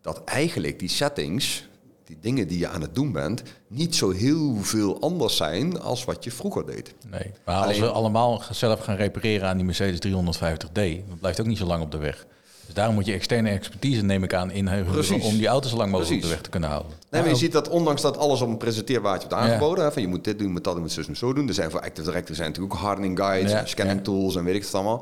dat 0.00 0.24
eigenlijk 0.24 0.78
die 0.78 0.88
settings, 0.88 1.68
die 2.08 2.18
dingen 2.20 2.48
die 2.48 2.58
je 2.58 2.68
aan 2.68 2.80
het 2.80 2.94
doen 2.94 3.12
bent, 3.12 3.42
niet 3.66 3.94
zo 3.94 4.10
heel 4.10 4.56
veel 4.56 5.00
anders 5.00 5.36
zijn 5.36 5.80
als 5.80 6.04
wat 6.04 6.24
je 6.24 6.30
vroeger 6.30 6.66
deed. 6.66 6.94
Nee. 7.10 7.30
Maar 7.44 7.66
als 7.66 7.78
we 7.78 7.90
allemaal 7.90 8.42
zelf 8.50 8.80
gaan 8.80 8.96
repareren 8.96 9.48
aan 9.48 9.56
die 9.56 9.66
Mercedes 9.66 9.98
350D, 10.06 11.08
dat 11.08 11.18
blijft 11.20 11.40
ook 11.40 11.46
niet 11.46 11.58
zo 11.58 11.66
lang 11.66 11.82
op 11.82 11.90
de 11.90 11.98
weg. 11.98 12.26
Dus 12.68 12.76
daarom 12.76 12.94
moet 12.96 13.06
je 13.06 13.12
externe 13.12 13.48
expertise, 13.50 14.02
neem 14.04 14.22
ik 14.22 14.34
aan, 14.34 14.50
inhuren 14.50 15.20
om 15.20 15.36
die 15.36 15.46
auto 15.46 15.68
zo 15.68 15.76
lang 15.76 15.90
mogelijk 15.90 16.14
op 16.16 16.22
de 16.22 16.28
weg 16.28 16.40
te 16.40 16.50
kunnen 16.50 16.68
houden. 16.68 16.92
Nee, 17.10 17.20
maar 17.20 17.30
je 17.30 17.36
ziet 17.36 17.52
dat 17.52 17.68
ondanks 17.68 18.02
dat 18.02 18.16
alles 18.18 18.40
op 18.40 18.48
een 18.48 18.56
presenteerbaardje 18.56 19.28
wordt 19.28 19.44
Ja. 19.44 19.50
aangeboden, 19.50 19.84
hè, 19.84 19.92
van 19.92 20.02
je 20.02 20.08
moet 20.08 20.24
dit 20.24 20.38
doen, 20.38 20.46
je 20.46 20.52
moet 20.52 20.64
dat 20.64 20.74
je 20.74 20.80
moet 20.80 20.92
zus 20.92 21.08
en 21.08 21.16
zo 21.16 21.32
doen. 21.32 21.48
Er 21.48 21.54
zijn 21.54 21.70
voor 21.70 21.80
Active 21.80 22.06
Directory 22.08 22.34
zijn 22.36 22.48
natuurlijk 22.48 22.74
ook 22.74 22.80
hardening 22.80 23.18
guides, 23.18 23.50
Ja, 23.50 23.58
en 23.58 23.68
scanning 23.68 23.98
ja. 23.98 24.04
tools 24.04 24.36
en 24.36 24.44
weet 24.44 24.54
ik 24.54 24.62
het 24.62 24.74
allemaal. 24.74 24.98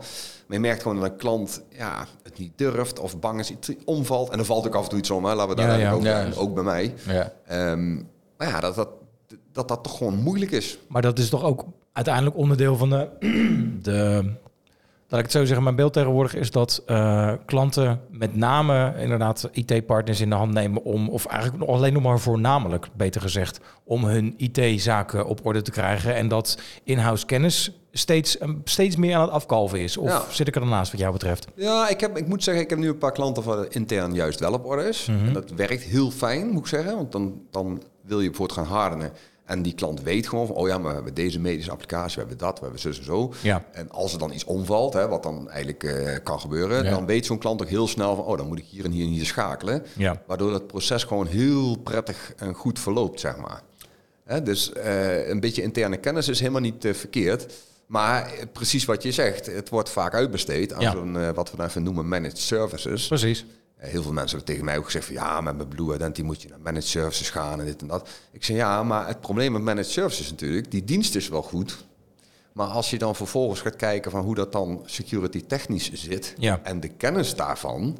Maar 0.46 0.56
je 0.56 0.60
merkt 0.60 0.82
gewoon 0.82 1.00
dat 1.00 1.10
een 1.10 1.16
klant 1.16 1.62
ja, 1.76 2.06
het 2.22 2.38
niet 2.38 2.52
durft 2.56 2.98
of 2.98 3.18
bang 3.20 3.40
is, 3.40 3.50
iets 3.50 3.70
omvalt. 3.84 4.30
En 4.30 4.38
er 4.38 4.44
valt 4.44 4.66
ook 4.66 4.74
af 4.74 4.82
en 4.82 4.88
toe 4.88 4.98
iets 4.98 5.10
om, 5.10 5.24
hè, 5.24 5.34
laten 5.34 5.48
we 5.50 5.54
daar 5.56 5.66
Ja, 5.66 5.74
eigenlijk 5.74 6.04
ja. 6.04 6.24
ook, 6.26 6.32
Ja. 6.34 6.40
ook 6.40 6.54
bij 6.54 6.62
mij. 6.64 6.94
Ja. 7.06 7.32
Ehm, 7.46 7.94
maar 8.36 8.48
ja, 8.48 8.60
dat 8.60 8.74
dat, 8.74 8.88
dat 9.52 9.68
dat 9.68 9.82
toch 9.82 9.96
gewoon 9.96 10.16
moeilijk 10.22 10.50
is. 10.50 10.78
Maar 10.88 11.02
dat 11.02 11.18
is 11.18 11.28
toch 11.28 11.42
ook 11.44 11.64
uiteindelijk 11.92 12.36
onderdeel 12.36 12.76
van 12.76 12.90
de... 12.90 13.08
de 13.82 14.30
laat 15.08 15.18
ik 15.20 15.26
het 15.26 15.32
zo 15.34 15.44
zeggen, 15.44 15.62
mijn 15.64 15.76
beeld 15.76 15.92
tegenwoordig 15.92 16.34
is 16.34 16.50
dat 16.50 16.82
eh, 16.86 17.32
klanten 17.46 18.00
met 18.10 18.36
name 18.36 18.94
inderdaad 18.98 19.48
IT-partners 19.52 20.20
in 20.20 20.28
de 20.30 20.34
hand 20.36 20.52
nemen 20.52 20.82
om, 20.84 21.08
of 21.08 21.26
eigenlijk 21.26 21.64
nog 21.66 21.76
alleen 21.76 21.92
nog 21.92 22.02
maar 22.02 22.18
voornamelijk, 22.20 22.88
beter 22.96 23.20
gezegd, 23.20 23.60
om 23.84 24.04
hun 24.04 24.34
IT-zaken 24.36 25.26
op 25.26 25.46
orde 25.46 25.62
te 25.62 25.70
krijgen. 25.70 26.14
En 26.14 26.28
dat 26.28 26.58
in-house 26.84 27.26
kennis 27.26 27.70
steeds, 27.92 28.38
eh, 28.38 28.48
steeds 28.64 28.96
meer 28.96 29.14
aan 29.14 29.22
het 29.22 29.30
afkalven 29.30 29.80
is. 29.80 29.96
Of 29.96 30.08
Ja. 30.08 30.22
zit 30.30 30.48
ik 30.48 30.56
er 30.56 30.62
ernaast 30.62 30.90
wat 30.92 31.00
jou 31.00 31.12
betreft? 31.12 31.46
Ja, 31.54 31.88
ik, 31.88 32.00
heb, 32.00 32.16
ik 32.18 32.26
moet 32.28 32.44
zeggen, 32.44 32.62
ik 32.64 32.70
heb 32.70 32.78
nu 32.78 32.88
een 32.88 32.98
paar 32.98 33.12
klanten 33.12 33.58
het 33.58 33.74
intern 33.74 34.14
juist 34.14 34.40
wel 34.40 34.52
op 34.52 34.64
orde 34.66 34.88
is. 34.88 35.06
Mhm. 35.06 35.26
En 35.26 35.32
dat 35.32 35.50
werkt 35.50 35.82
heel 35.82 36.10
fijn, 36.10 36.48
moet 36.48 36.60
ik 36.60 36.66
zeggen. 36.66 36.96
Want 36.96 37.12
dan, 37.12 37.40
dan 37.50 37.82
wil 38.02 38.20
je 38.20 38.28
bijvoorbeeld 38.28 38.58
gaan 38.58 38.76
hardenen. 38.76 39.12
En 39.46 39.62
die 39.62 39.74
klant 39.74 40.02
weet 40.02 40.28
gewoon 40.28 40.46
van, 40.46 40.56
oh 40.56 40.68
ja, 40.68 40.78
maar 40.78 40.88
we 40.88 40.94
hebben 40.94 41.14
deze 41.14 41.40
medische 41.40 41.70
applicatie, 41.70 42.14
we 42.14 42.20
hebben 42.20 42.38
dat, 42.38 42.54
we 42.58 42.62
hebben 42.64 42.80
zus 42.80 42.98
en 42.98 43.04
zo. 43.04 43.32
Ja. 43.42 43.64
En 43.72 43.90
als 43.90 44.12
er 44.12 44.18
dan 44.18 44.32
iets 44.32 44.44
omvalt, 44.44 44.92
hè, 44.92 45.08
wat 45.08 45.22
dan 45.22 45.50
eigenlijk 45.50 45.84
eh, 45.84 46.16
kan 46.22 46.40
gebeuren, 46.40 46.84
Ja. 46.84 46.90
dan 46.90 47.06
weet 47.06 47.26
zo'n 47.26 47.38
klant 47.38 47.62
ook 47.62 47.68
heel 47.68 47.88
snel 47.88 48.14
van, 48.16 48.24
oh, 48.24 48.36
dan 48.36 48.46
moet 48.46 48.58
ik 48.58 48.64
hier 48.64 48.84
en 48.84 48.90
hier 48.90 49.04
en 49.04 49.10
hier 49.12 49.24
schakelen. 49.26 49.82
Ja. 49.96 50.22
Waardoor 50.26 50.50
dat 50.50 50.66
proces 50.66 51.04
gewoon 51.04 51.26
heel 51.26 51.76
prettig 51.78 52.32
en 52.36 52.54
goed 52.54 52.78
verloopt, 52.78 53.20
zeg 53.20 53.36
maar. 53.36 53.62
Hè, 54.24 54.42
dus 54.42 54.72
eh, 54.72 55.28
een 55.28 55.40
beetje 55.40 55.62
interne 55.62 55.96
kennis 55.96 56.28
is 56.28 56.38
helemaal 56.40 56.60
niet 56.60 56.84
eh, 56.84 56.94
verkeerd. 56.94 57.54
Maar 57.86 58.32
precies 58.52 58.84
wat 58.84 59.02
je 59.02 59.12
zegt, 59.12 59.46
het 59.46 59.68
wordt 59.68 59.88
vaak 59.90 60.14
uitbesteed 60.14 60.72
aan 60.72 60.92
zo'n, 60.92 61.34
wat 61.34 61.50
we 61.50 61.56
dan 61.56 61.66
even 61.66 61.82
noemen, 61.82 62.08
managed 62.08 62.38
services. 62.38 63.06
Precies. 63.06 63.44
Eh, 63.76 63.90
Heel 63.90 64.02
veel 64.02 64.12
mensen 64.12 64.36
hebben 64.36 64.46
tegen 64.54 64.64
mij 64.64 64.78
ook 64.78 64.84
gezegd 64.84 65.04
van 65.06 65.14
ja, 65.14 65.40
met 65.40 65.56
mijn 65.56 65.68
Blue 65.68 65.94
Identity 65.94 66.22
moet 66.22 66.42
je 66.42 66.48
naar 66.48 66.60
managed 66.60 66.88
services 66.88 67.30
gaan 67.30 67.60
en 67.60 67.66
dit 67.66 67.80
en 67.80 67.86
dat. 67.86 68.08
Ik 68.32 68.44
zeg 68.44 68.56
ja, 68.56 68.82
maar 68.82 69.06
het 69.06 69.20
probleem 69.20 69.52
met 69.52 69.62
managed 69.62 69.90
services 69.90 70.30
natuurlijk, 70.30 70.70
die 70.70 70.84
dienst 70.84 71.14
is 71.14 71.28
wel 71.28 71.42
goed. 71.42 71.84
Maar 72.52 72.66
als 72.66 72.90
je 72.90 72.98
dan 72.98 73.14
vervolgens 73.16 73.60
gaat 73.60 73.76
kijken 73.76 74.10
van 74.10 74.20
hoe 74.24 74.34
dat 74.34 74.52
dan 74.52 74.82
security 74.86 75.44
technisch 75.46 75.92
zit 75.92 76.34
Ja. 76.38 76.60
en 76.62 76.80
de 76.80 76.88
kennis 76.88 77.34
daarvan, 77.34 77.98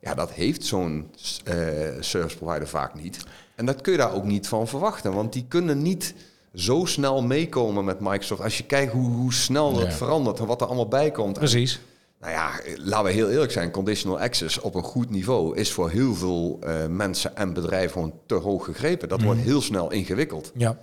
ja, 0.00 0.14
dat 0.14 0.30
heeft 0.32 0.64
zo'n 0.64 1.10
eh, 1.44 1.54
service 2.00 2.36
provider 2.36 2.68
vaak 2.68 2.94
niet. 3.02 3.18
En 3.54 3.66
dat 3.66 3.80
kun 3.80 3.92
je 3.92 3.98
daar 3.98 4.14
ook 4.14 4.24
niet 4.24 4.48
van 4.48 4.68
verwachten, 4.68 5.12
want 5.14 5.32
die 5.32 5.44
kunnen 5.48 5.82
niet 5.82 6.14
zo 6.54 6.84
snel 6.84 7.22
meekomen 7.22 7.84
met 7.84 8.00
Microsoft. 8.00 8.42
Als 8.42 8.56
je 8.58 8.64
kijkt 8.64 8.92
hoe, 8.92 9.10
hoe 9.10 9.32
snel 9.32 9.72
dat 9.72 9.82
Ja. 9.82 9.90
verandert 9.92 10.38
en 10.38 10.46
wat 10.46 10.60
er 10.60 10.66
allemaal 10.66 10.88
bij 10.88 11.10
komt. 11.10 11.38
Precies. 11.38 11.80
Nou 12.22 12.34
ja, 12.34 12.60
laten 12.76 13.04
we 13.04 13.12
heel 13.12 13.30
eerlijk 13.30 13.52
zijn. 13.52 13.70
Conditional 13.70 14.20
access 14.20 14.60
op 14.60 14.74
een 14.74 14.82
goed 14.82 15.10
niveau 15.10 15.56
is 15.56 15.72
voor 15.72 15.90
heel 15.90 16.14
veel 16.14 16.58
eh, 16.60 16.86
mensen 16.86 17.36
en 17.36 17.52
bedrijven 17.52 17.90
gewoon 17.92 18.14
te 18.26 18.34
hoog 18.34 18.64
gegrepen. 18.64 19.08
Dat 19.08 19.22
wordt 19.22 19.40
heel 19.40 19.60
snel 19.60 19.90
ingewikkeld. 19.90 20.52
Ja. 20.54 20.76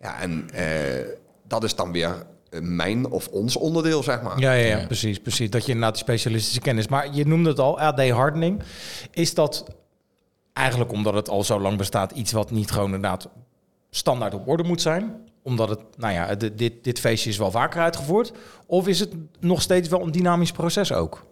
Ja, 0.00 0.20
en 0.20 0.50
eh, 0.50 1.06
dat 1.46 1.64
is 1.64 1.74
dan 1.74 1.92
weer 1.92 2.26
eh, 2.50 2.60
mijn 2.60 3.10
of 3.10 3.28
ons 3.28 3.56
onderdeel, 3.56 4.02
zeg 4.02 4.22
maar. 4.22 4.38
Ja, 4.40 4.52
ja, 4.52 4.78
ja, 4.78 4.86
precies, 4.86 5.18
precies. 5.18 5.50
Dat 5.50 5.62
je 5.62 5.72
inderdaad 5.72 5.94
die 5.94 6.02
specialistische 6.02 6.60
kennis. 6.60 6.88
Maar 6.88 7.14
je 7.14 7.26
noemde 7.26 7.48
het 7.48 7.58
al, 7.58 7.80
AD 7.80 8.08
hardening. 8.08 8.62
Is 9.10 9.34
dat 9.34 9.64
eigenlijk 10.52 10.92
omdat 10.92 11.14
het 11.14 11.28
al 11.28 11.44
zo 11.44 11.60
lang 11.60 11.76
bestaat 11.76 12.12
iets 12.12 12.32
wat 12.32 12.50
niet 12.50 12.70
gewoon 12.70 12.94
inderdaad 12.94 13.28
standaard 13.90 14.34
op 14.34 14.48
orde 14.48 14.62
moet 14.62 14.80
zijn? 14.80 15.28
Omdat 15.48 15.68
het, 15.68 15.80
nou 15.96 16.12
ja, 16.12 16.34
de- 16.34 16.54
dit, 16.54 16.72
dit 16.84 17.00
feestje 17.00 17.30
is 17.30 17.38
wel 17.38 17.50
vaker 17.50 17.80
uitgevoerd. 17.80 18.32
Of 18.66 18.88
is 18.88 19.00
het 19.00 19.12
nog 19.40 19.62
steeds 19.62 19.88
wel 19.88 20.02
een 20.02 20.12
dynamisch 20.12 20.52
proces 20.52 20.92
ook? 20.92 21.26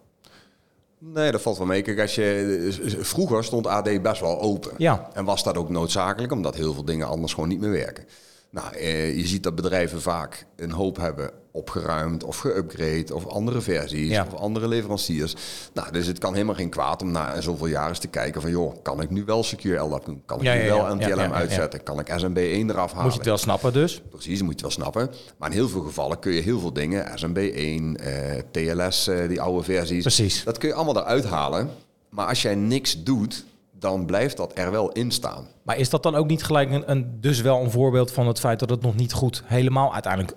Nee, 0.99 1.31
dat 1.31 1.41
valt 1.41 1.57
wel 1.57 1.67
mee. 1.67 1.81
Kijk, 1.81 1.99
als 1.99 2.15
je, 2.15 2.95
vroeger 2.99 3.43
stond 3.43 3.67
AD 3.67 4.01
best 4.01 4.21
wel 4.21 4.41
open. 4.41 4.71
Ja. 4.77 5.09
En 5.13 5.25
was 5.25 5.43
dat 5.43 5.57
ook 5.57 5.69
noodzakelijk, 5.69 6.31
omdat 6.31 6.55
heel 6.55 6.73
veel 6.73 6.85
dingen 6.85 7.07
anders 7.07 7.33
gewoon 7.33 7.49
niet 7.49 7.59
meer 7.59 7.71
werken. 7.71 8.05
Nou, 8.49 8.75
eh, 8.75 9.17
je 9.17 9.27
ziet 9.27 9.43
dat 9.43 9.55
bedrijven 9.55 10.01
vaak 10.01 10.45
een 10.55 10.71
hoop 10.71 10.97
hebben 10.97 11.31
opgeruimd 11.57 12.23
of 12.23 12.43
geüpgrade 12.47 13.13
of 13.13 13.27
andere 13.27 13.61
versies 13.61 14.09
Ja. 14.09 14.25
of 14.31 14.39
andere 14.39 14.67
leveranciers. 14.67 15.35
Nou, 15.73 15.91
dus 15.91 16.07
het 16.07 16.17
kan 16.19 16.33
helemaal 16.33 16.55
geen 16.55 16.69
kwaad 16.69 17.01
om 17.01 17.11
na 17.11 17.41
zoveel 17.41 17.67
jaar 17.67 17.89
eens 17.89 17.99
te 17.99 18.07
kijken 18.07 18.41
van, 18.41 18.49
joh, 18.51 18.75
kan 18.81 19.01
ik 19.01 19.09
nu 19.09 19.23
wel 19.25 19.43
Secure 19.43 19.79
LDAP 19.83 20.05
doen? 20.05 20.21
Kan 20.25 20.37
ik 20.37 20.43
Ja, 20.43 20.53
nu 20.53 20.59
ja, 20.63 20.83
wel. 20.85 20.95
NTLM 20.95 21.33
uitzetten? 21.33 21.83
Kan 21.83 21.99
ik 21.99 22.07
SMB1 22.09 22.69
eraf 22.69 22.91
halen? 22.91 23.03
Moet 23.03 23.11
je 23.11 23.17
het 23.19 23.27
wel 23.27 23.37
snappen 23.37 23.73
dus? 23.73 24.01
Precies, 24.09 24.41
moet 24.41 24.55
je 24.55 24.61
wel 24.61 24.71
snappen. 24.71 25.09
Maar 25.37 25.49
in 25.49 25.55
heel 25.55 25.69
veel 25.69 25.81
gevallen 25.81 26.19
kun 26.19 26.31
je 26.31 26.41
heel 26.41 26.59
veel 26.59 26.73
dingen, 26.73 27.05
SMB1, 27.19 27.95
eh, 27.97 28.41
TLS, 28.51 29.07
eh, 29.07 29.27
die 29.27 29.41
oude 29.41 29.63
versies, 29.63 30.01
Precies. 30.01 30.43
dat 30.43 30.57
kun 30.57 30.69
je 30.69 30.75
allemaal 30.75 30.97
eruit 30.97 31.25
halen. 31.25 31.69
Maar 32.09 32.27
als 32.27 32.41
jij 32.41 32.55
niks 32.55 33.03
doet, 33.03 33.45
dan 33.79 34.05
blijft 34.05 34.37
dat 34.37 34.51
er 34.55 34.71
wel 34.71 34.91
in 34.91 35.11
staan. 35.11 35.47
Maar 35.63 35.77
is 35.77 35.89
dat 35.89 36.03
dan 36.03 36.15
ook 36.15 36.27
niet 36.27 36.43
gelijk 36.43 36.71
een, 36.71 36.91
een, 36.91 37.17
dus 37.21 37.41
wel 37.41 37.61
een 37.63 37.71
voorbeeld 37.71 38.11
van 38.11 38.27
het 38.27 38.39
feit 38.39 38.59
dat 38.59 38.69
het 38.69 38.81
nog 38.81 38.95
niet 38.95 39.13
goed 39.13 39.43
helemaal 39.45 39.93
uiteindelijk 39.93 40.33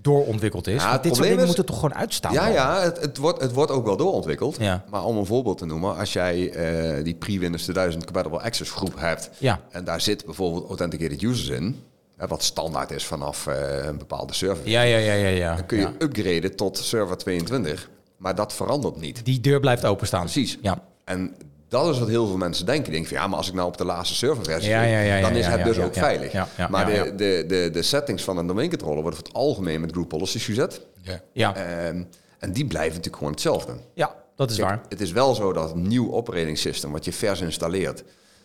doorontwikkeld 0.00 0.66
is? 0.66 0.82
Ja, 0.82 0.98
dit 0.98 1.14
soort 1.14 1.26
dingen 1.28 1.40
is- 1.40 1.46
moeten 1.46 1.66
toch 1.66 1.76
gewoon 1.76 1.94
uitstaan? 1.94 2.32
Ja, 2.32 2.46
ja, 2.46 2.80
het, 2.80 3.00
het, 3.00 3.16
wordt, 3.16 3.40
het 3.40 3.52
wordt 3.52 3.70
ook 3.70 3.84
wel 3.84 3.96
doorontwikkeld. 3.96 4.56
Ja. 4.58 4.84
Maar 4.90 5.04
om 5.04 5.16
een 5.16 5.26
voorbeeld 5.26 5.58
te 5.58 5.66
noemen, 5.66 5.96
als 5.96 6.12
jij 6.12 6.50
eh, 6.50 7.04
die 7.04 7.14
pre-Windows 7.14 7.62
2000 7.62 8.04
Compatible 8.04 8.40
Access 8.40 8.70
groep 8.70 8.98
hebt... 8.98 9.30
Ja. 9.38 9.60
en 9.70 9.84
daar 9.84 10.00
zit 10.00 10.24
bijvoorbeeld 10.24 10.66
Authenticated 10.68 11.22
Users 11.22 11.48
in... 11.48 11.82
wat 12.16 12.42
standaard 12.42 12.90
is 12.90 13.04
vanaf 13.04 13.46
eh, 13.46 13.84
een 13.86 13.98
bepaalde 13.98 14.34
server... 14.34 14.68
Ja, 14.68 14.82
ja, 14.82 14.96
ja, 14.98 15.12
ja. 15.12 15.28
ja. 15.28 15.56
dan 15.56 15.66
kun 15.66 15.78
je 15.78 15.88
upgraden 15.98 16.56
tot 16.56 16.78
server 16.78 17.16
22. 17.16 17.90
Maar 18.16 18.34
dat 18.34 18.52
verandert 18.52 19.00
niet. 19.00 19.24
Die 19.24 19.40
deur 19.40 19.60
blijft 19.60 19.84
openstaan. 19.84 20.20
Precies. 20.22 20.58
Ja. 20.62 20.82
En 21.04 21.34
dat 21.68 21.88
is 21.94 21.98
wat 21.98 22.08
heel 22.08 22.26
veel 22.26 22.36
mensen 22.36 22.66
denken. 22.66 22.84
Die 22.84 22.92
denken 22.92 23.10
van 23.10 23.20
ja, 23.22 23.28
maar 23.28 23.38
als 23.38 23.48
ik 23.48 23.54
nou 23.54 23.68
op 23.68 23.76
de 23.76 23.84
laatste 23.84 24.14
serverversie 24.14 24.70
Ja, 24.70 24.82
zit, 24.82 24.90
ja, 24.90 25.00
ja, 25.00 25.20
dan 25.20 25.36
is 25.36 25.44
ja, 25.44 25.50
het 25.50 25.58
ja, 25.58 25.64
dus 25.64 25.76
ja, 25.76 25.84
ook 25.84 25.94
ja, 25.94 26.00
veilig. 26.02 26.32
ja, 26.32 26.48
ja, 26.56 26.68
maar 26.68 26.92
ja, 26.94 27.02
de, 27.02 27.08
ja. 27.08 27.16
De, 27.16 27.44
de, 27.48 27.70
de 27.72 27.82
settings 27.82 28.22
van 28.24 28.38
een 28.38 28.46
domeincontroller 28.46 29.02
worden 29.02 29.18
voor 29.18 29.28
het 29.28 29.36
algemeen 29.36 29.80
met 29.80 29.90
group 29.92 30.08
policies 30.08 30.44
gezet. 30.44 30.80
Ja. 31.02 31.20
Ja. 31.32 31.54
Ehm, 31.56 32.02
en 32.38 32.52
die 32.52 32.66
blijven 32.66 32.90
natuurlijk 32.90 33.16
gewoon 33.16 33.32
hetzelfde. 33.32 33.72
ja, 33.94 34.14
dat 34.36 34.50
is 34.50 34.56
Kijk, 34.56 34.68
waar. 34.68 34.80
Het 34.88 35.00
is 35.00 35.12
wel 35.12 35.34
zo 35.34 35.52
dat 35.52 35.70
een 35.72 35.88
nieuw 35.88 36.12
operating 36.12 36.58
system, 36.58 36.92
wat 36.92 37.04
je 37.04 37.12
vers 37.12 37.40
installeert, 37.40 38.04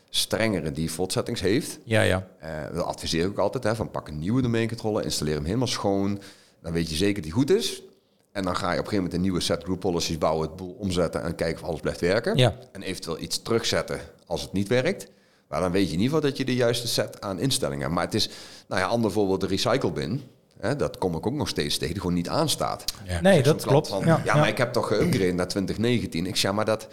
strengere 0.10 0.72
default 0.72 1.12
settings 1.12 1.42
heeft. 1.42 1.80
Ja, 1.84 2.02
ja. 2.02 2.28
Eh 2.40 2.50
dat 2.74 2.86
adviseer 2.86 3.24
ik 3.24 3.30
ook 3.30 3.38
altijd, 3.38 3.64
hè, 3.64 3.76
van 3.76 3.92
pak 3.92 4.08
een 4.08 4.20
nieuwe 4.20 4.42
domeincontroller, 4.42 5.04
installeer 5.04 5.36
hem 5.36 5.46
helemaal 5.46 5.68
schoon. 5.68 6.22
Dan 6.62 6.72
weet 6.74 6.90
je 6.90 6.96
zeker 6.96 7.14
dat 7.14 7.24
die 7.24 7.32
goed 7.32 7.52
is. 7.52 7.82
En 8.32 8.44
dan 8.44 8.56
ga 8.56 8.72
je 8.72 8.80
op 8.80 8.86
een 8.86 8.89
gegeven 8.89 8.96
moment 8.96 9.13
een 9.13 9.22
nieuwe 9.22 9.39
set 9.39 9.63
group 9.63 9.80
policies 9.80 10.17
bouwen, 10.17 10.48
het 10.48 10.56
boel 10.56 10.76
omzetten 10.80 11.24
en 11.24 11.36
kijken 11.36 11.62
of 11.62 11.67
alles 11.67 11.80
blijft 11.82 12.00
werken. 12.02 12.38
Ja. 12.38 12.56
En 12.72 12.82
eventueel 12.82 13.20
iets 13.20 13.41
terugzetten 13.41 14.00
als 14.26 14.41
het 14.41 14.54
niet 14.54 14.67
werkt. 14.67 15.08
Maar 15.48 15.62
dan 15.62 15.72
weet 15.72 15.88
je 15.88 15.94
in 15.94 16.00
ieder 16.00 16.13
geval 16.15 16.30
dat 16.30 16.38
je 16.38 16.46
de 16.46 16.56
juiste 16.56 16.88
set 16.88 17.22
aan 17.22 17.39
instellingen 17.39 17.82
hebt. 17.82 17.94
Maar 17.94 18.04
het 18.04 18.13
is, 18.13 18.30
nou 18.67 18.82
ja, 18.82 18.88
ander 18.88 19.12
voorbeeld, 19.12 19.41
de 19.41 19.48
recycle 19.48 19.91
bin. 19.91 20.24
Hè, 20.60 20.76
dat 20.76 20.98
kom 20.98 21.15
ik 21.15 21.28
ook 21.28 21.34
nog 21.34 21.48
steeds 21.48 21.78
tegen, 21.78 21.94
die 21.94 22.02
gewoon 22.02 22.15
niet 22.15 22.30
aanstaat. 22.30 22.84
Nee, 23.22 23.34
Zo'n 23.34 23.44
dat 23.44 23.63
klant 23.65 23.88
klopt. 23.88 23.88
van, 23.88 24.06
Ja, 24.06 24.22
ja, 24.24 24.36
maar 24.36 24.48
ik 24.48 24.58
heb 24.58 24.74
toch 24.74 24.94
geüpgrade 24.94 25.34
naar 25.36 25.48
2019. 25.48 26.26
Ik 26.26 26.36
zeg, 26.36 26.41
ja, 26.52 26.52
maar 26.52 26.65
dat, 26.65 26.88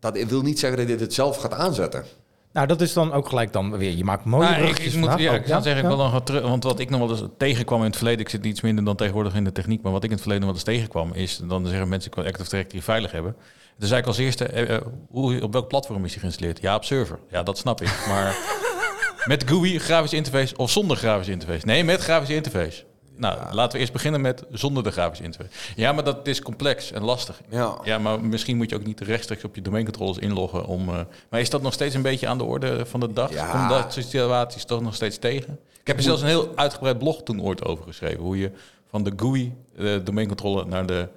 dat 0.00 0.18
wil 0.22 0.42
niet 0.42 0.58
zeggen 0.58 0.78
dat 0.78 0.88
je 0.88 0.96
dit 0.96 1.14
zelf 1.14 1.36
gaat 1.36 1.52
aanzetten. 1.52 2.04
Nou, 2.52 2.66
dat 2.66 2.80
is 2.80 2.92
dan 2.92 3.12
ook 3.12 3.28
gelijk 3.28 3.52
dan 3.52 3.78
weer. 3.78 3.90
Je 3.90 4.04
maakt 4.04 4.24
mooie 4.24 4.50
Nou, 4.50 4.64
ik, 4.64 4.94
moet, 4.94 5.18
ja, 5.18 5.32
ik 5.32 5.46
zou 5.46 5.62
zeggen, 5.62 5.82
ik 5.82 5.88
wil 5.88 5.96
nog 5.96 6.12
wat 6.12 6.26
terug, 6.26 6.42
want 6.42 6.64
wat 6.64 6.78
ik 6.78 6.90
nog 6.90 7.00
wel 7.00 7.10
eens 7.10 7.22
tegenkwam 7.38 7.78
in 7.78 7.86
het 7.86 7.96
verleden, 7.96 8.20
ik 8.20 8.28
zit 8.28 8.46
iets 8.46 8.60
minder 8.60 8.84
dan 8.84 8.96
tegenwoordig 8.96 9.34
in 9.34 9.44
de 9.44 9.52
techniek, 9.52 9.82
maar 9.82 9.92
wat 9.92 10.02
ik 10.02 10.08
in 10.08 10.14
het 10.14 10.22
verleden 10.22 10.46
wel 10.46 10.54
eens 10.54 10.64
tegenkwam, 10.64 11.12
is 11.12 11.40
dan 11.44 11.66
zeggen 11.66 11.88
mensen, 11.88 12.10
ik 12.10 12.16
wil 12.16 12.26
Active 12.26 12.50
Directory 12.50 12.82
veilig 12.82 13.12
hebben. 13.12 13.36
Dus 13.78 13.88
zei 13.88 14.00
ik 14.00 14.06
als 14.06 14.18
eerste, 14.18 14.46
eh, 14.46 14.74
eh, 14.74 14.82
hoe, 15.10 15.42
op 15.42 15.52
welk 15.52 15.68
platform 15.68 16.04
is 16.04 16.10
die 16.10 16.20
geïnstalleerd? 16.20 16.60
Ja, 16.60 16.74
op 16.74 16.84
server. 16.84 17.18
Ja, 17.30 17.42
dat 17.42 17.58
snap 17.58 17.80
ik. 17.80 18.04
Maar 18.08 18.36
met 19.26 19.44
GUI, 19.46 19.78
grafische 19.78 20.16
interface 20.16 20.56
of 20.56 20.70
zonder 20.70 20.96
grafische 20.96 21.32
interface? 21.32 21.66
Nee, 21.66 21.84
met 21.84 22.00
grafische 22.00 22.34
interface. 22.34 22.84
Nou, 23.22 23.54
laten 23.54 23.72
we 23.72 23.78
eerst 23.78 23.92
beginnen 23.92 24.20
met 24.20 24.42
zonder 24.50 24.82
de 24.82 24.90
grafische 24.90 25.24
interface. 25.24 25.50
Ja, 25.76 25.92
maar 25.92 26.04
dat 26.04 26.26
is 26.26 26.42
complex 26.42 26.92
en 26.92 27.02
lastig. 27.02 27.40
Ja. 27.48 27.78
Ja, 27.84 27.98
maar 27.98 28.20
misschien 28.20 28.56
moet 28.56 28.70
je 28.70 28.76
ook 28.76 28.84
niet 28.84 29.00
rechtstreeks 29.00 29.44
op 29.44 29.54
je 29.54 29.62
domeincontroles 29.62 30.18
inloggen 30.18 30.66
om. 30.66 30.88
eh, 30.88 31.00
maar 31.30 31.40
is 31.40 31.50
dat 31.50 31.62
nog 31.62 31.72
steeds 31.72 31.94
een 31.94 32.02
beetje 32.02 32.26
aan 32.28 32.38
de 32.38 32.44
orde 32.44 32.86
van 32.86 33.00
de 33.00 33.12
dag? 33.12 33.32
Ja. 33.32 33.50
Komt 33.50 33.68
dat 33.68 33.92
soort 33.92 34.06
situaties 34.06 34.64
toch 34.64 34.80
nog 34.80 34.94
steeds 34.94 35.18
tegen? 35.18 35.58
Ik 35.80 35.86
heb 35.86 35.96
er 35.96 36.02
zelfs 36.02 36.20
een 36.22 36.28
heel 36.28 36.52
uitgebreid 36.54 36.98
blog 36.98 37.22
toen 37.22 37.42
ooit 37.42 37.64
over 37.64 37.84
geschreven. 37.84 38.20
Hoe 38.20 38.38
je 38.38 38.50
van 38.90 39.02
de 39.04 39.12
GUI, 39.16 39.54
de 39.76 40.00
domeincontrole, 40.04 40.64
naar 40.64 40.86
de 40.86 41.08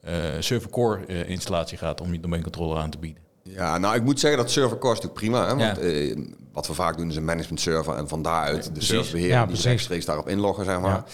eh, 0.00 0.14
server 0.38 0.70
core 0.70 1.06
eh, 1.06 1.28
installatie 1.28 1.78
gaat 1.78 2.00
om 2.00 2.12
je 2.12 2.20
domeincontrole 2.20 2.78
aan 2.78 2.90
te 2.90 2.98
bieden. 2.98 3.22
Ja, 3.42 3.78
nou 3.78 3.94
ik 3.94 4.02
moet 4.02 4.20
zeggen 4.20 4.40
dat 4.40 4.50
server 4.50 4.78
core 4.78 4.94
is 4.94 5.00
natuurlijk 5.00 5.32
prima. 5.32 5.48
Hè? 5.48 5.56
Want 5.56 5.76
Ja. 5.80 5.82
eh, 5.82 6.18
wat 6.52 6.66
we 6.66 6.74
vaak 6.74 6.96
doen 6.96 7.08
is 7.10 7.16
een 7.16 7.24
management 7.24 7.60
server 7.60 7.94
en 7.96 8.08
van 8.08 8.22
daaruit 8.22 8.64
de 8.64 8.70
precies. 8.70 8.88
serverbeheer 8.90 9.28
Ja, 9.28 9.46
die 9.46 9.60
rechtstreeks 9.60 10.04
daarop 10.04 10.28
inloggen, 10.28 10.64
zeg 10.64 10.80
maar. 10.80 11.04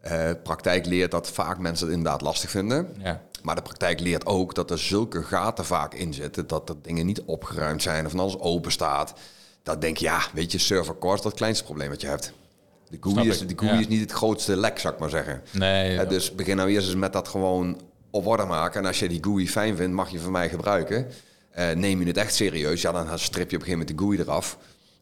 Eh, 0.00 0.30
praktijk 0.42 0.86
leert 0.86 1.10
dat 1.10 1.30
vaak 1.30 1.58
mensen 1.58 1.86
het 1.86 1.96
inderdaad 1.96 2.20
lastig 2.20 2.50
vinden. 2.50 2.88
Ja. 3.02 3.22
Maar 3.42 3.54
de 3.54 3.62
praktijk 3.62 4.00
leert 4.00 4.26
ook 4.26 4.54
dat 4.54 4.70
er 4.70 4.78
zulke 4.78 5.22
gaten 5.22 5.64
vaak 5.64 5.94
in 5.94 6.14
zitten. 6.14 6.46
Dat 6.46 6.68
er 6.68 6.74
dingen 6.82 7.06
niet 7.06 7.22
opgeruimd 7.22 7.82
zijn 7.82 8.04
of 8.04 8.10
van 8.10 8.20
alles 8.20 8.38
open 8.38 8.72
staat. 8.72 9.12
Dat 9.62 9.80
denk 9.80 9.96
je, 9.96 10.04
ja, 10.04 10.20
weet 10.32 10.52
je, 10.52 10.58
server 10.58 10.98
core 10.98 11.14
is 11.14 11.22
dat 11.22 11.34
kleinste 11.34 11.64
probleem 11.64 11.88
wat 11.88 12.00
je 12.00 12.06
hebt. 12.06 12.32
De 12.90 12.98
GUI, 13.00 13.28
is, 13.28 13.38
de 13.38 13.54
GUI 13.56 13.72
ja. 13.72 13.78
is 13.78 13.88
niet 13.88 14.00
het 14.00 14.12
grootste 14.12 14.56
lek, 14.56 14.78
zou 14.78 14.94
ik 14.94 15.00
maar 15.00 15.10
zeggen. 15.10 15.42
Nee, 15.50 16.06
dus 16.06 16.34
begin 16.34 16.56
nou 16.56 16.70
eerst 16.70 16.86
eens 16.86 16.96
met 16.96 17.12
dat 17.12 17.28
gewoon 17.28 17.80
op 18.10 18.26
orde 18.26 18.44
maken. 18.44 18.80
En 18.80 18.86
als 18.86 18.98
je 18.98 19.08
die 19.08 19.24
GUI 19.24 19.48
fijn 19.48 19.76
vindt, 19.76 19.94
mag 19.94 20.10
je 20.10 20.18
van 20.18 20.32
mij 20.32 20.48
gebruiken. 20.48 21.06
Eh, 21.50 21.70
neem 21.70 22.00
je 22.00 22.06
het 22.06 22.16
echt 22.16 22.34
serieus, 22.34 22.80
ja, 22.82 22.92
dan 22.92 23.18
strip 23.18 23.50
je 23.50 23.56
op 23.56 23.62
een 23.62 23.68
gegeven 23.68 23.78
moment 23.78 23.98
de 23.98 24.04
GUI 24.04 24.20
eraf. 24.20 24.58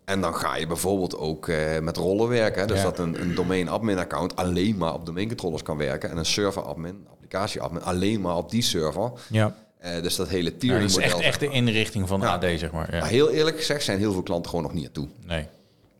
En 0.07 0.21
dan 0.21 0.35
ga 0.35 0.57
je 0.57 0.66
bijvoorbeeld 0.66 1.16
ook 1.16 1.49
eh, 1.49 1.79
met 1.81 1.97
rollen 1.97 2.29
werken. 2.29 2.61
Hè? 2.61 2.66
Dus 2.66 2.77
Ja. 2.79 2.83
dat 2.85 2.99
een, 2.99 3.21
een 3.21 3.35
domain 3.35 3.69
admin 3.69 3.99
account 3.99 4.37
alleen 4.37 4.77
maar 4.77 4.95
op 4.95 5.07
domeincontrollers 5.07 5.62
kan 5.62 5.77
werken. 5.77 6.11
En 6.11 6.16
een 6.16 6.27
server 6.27 6.62
admin, 6.62 7.07
applicatie 7.11 7.61
admin, 7.61 7.83
alleen 7.83 8.21
maar 8.21 8.37
op 8.37 8.51
die 8.51 8.62
server. 8.62 9.12
Ja. 9.31 9.55
Eh, 9.79 10.03
dus 10.03 10.16
dat 10.16 10.29
hele 10.29 10.51
Ja, 10.51 10.57
tiering 10.59 10.81
dat 10.90 10.90
is 10.99 11.05
echt, 11.05 11.12
model. 11.12 11.29
echt 11.29 11.40
de 11.40 11.49
inrichting 11.49 12.09
van 12.09 12.21
Ja. 12.21 12.33
AD, 12.35 12.45
zeg 12.59 12.73
maar. 12.73 12.92
Ja. 12.95 13.01
Maar 13.01 13.09
heel 13.09 13.31
eerlijk 13.31 13.57
gezegd 13.57 13.85
zijn 13.85 13.99
heel 13.99 14.12
veel 14.12 14.23
klanten 14.23 14.51
gewoon 14.51 14.64
nog 14.64 14.75
niet 14.75 14.87
aan 14.87 14.92
toe. 14.92 15.09
Nee. 15.27 15.47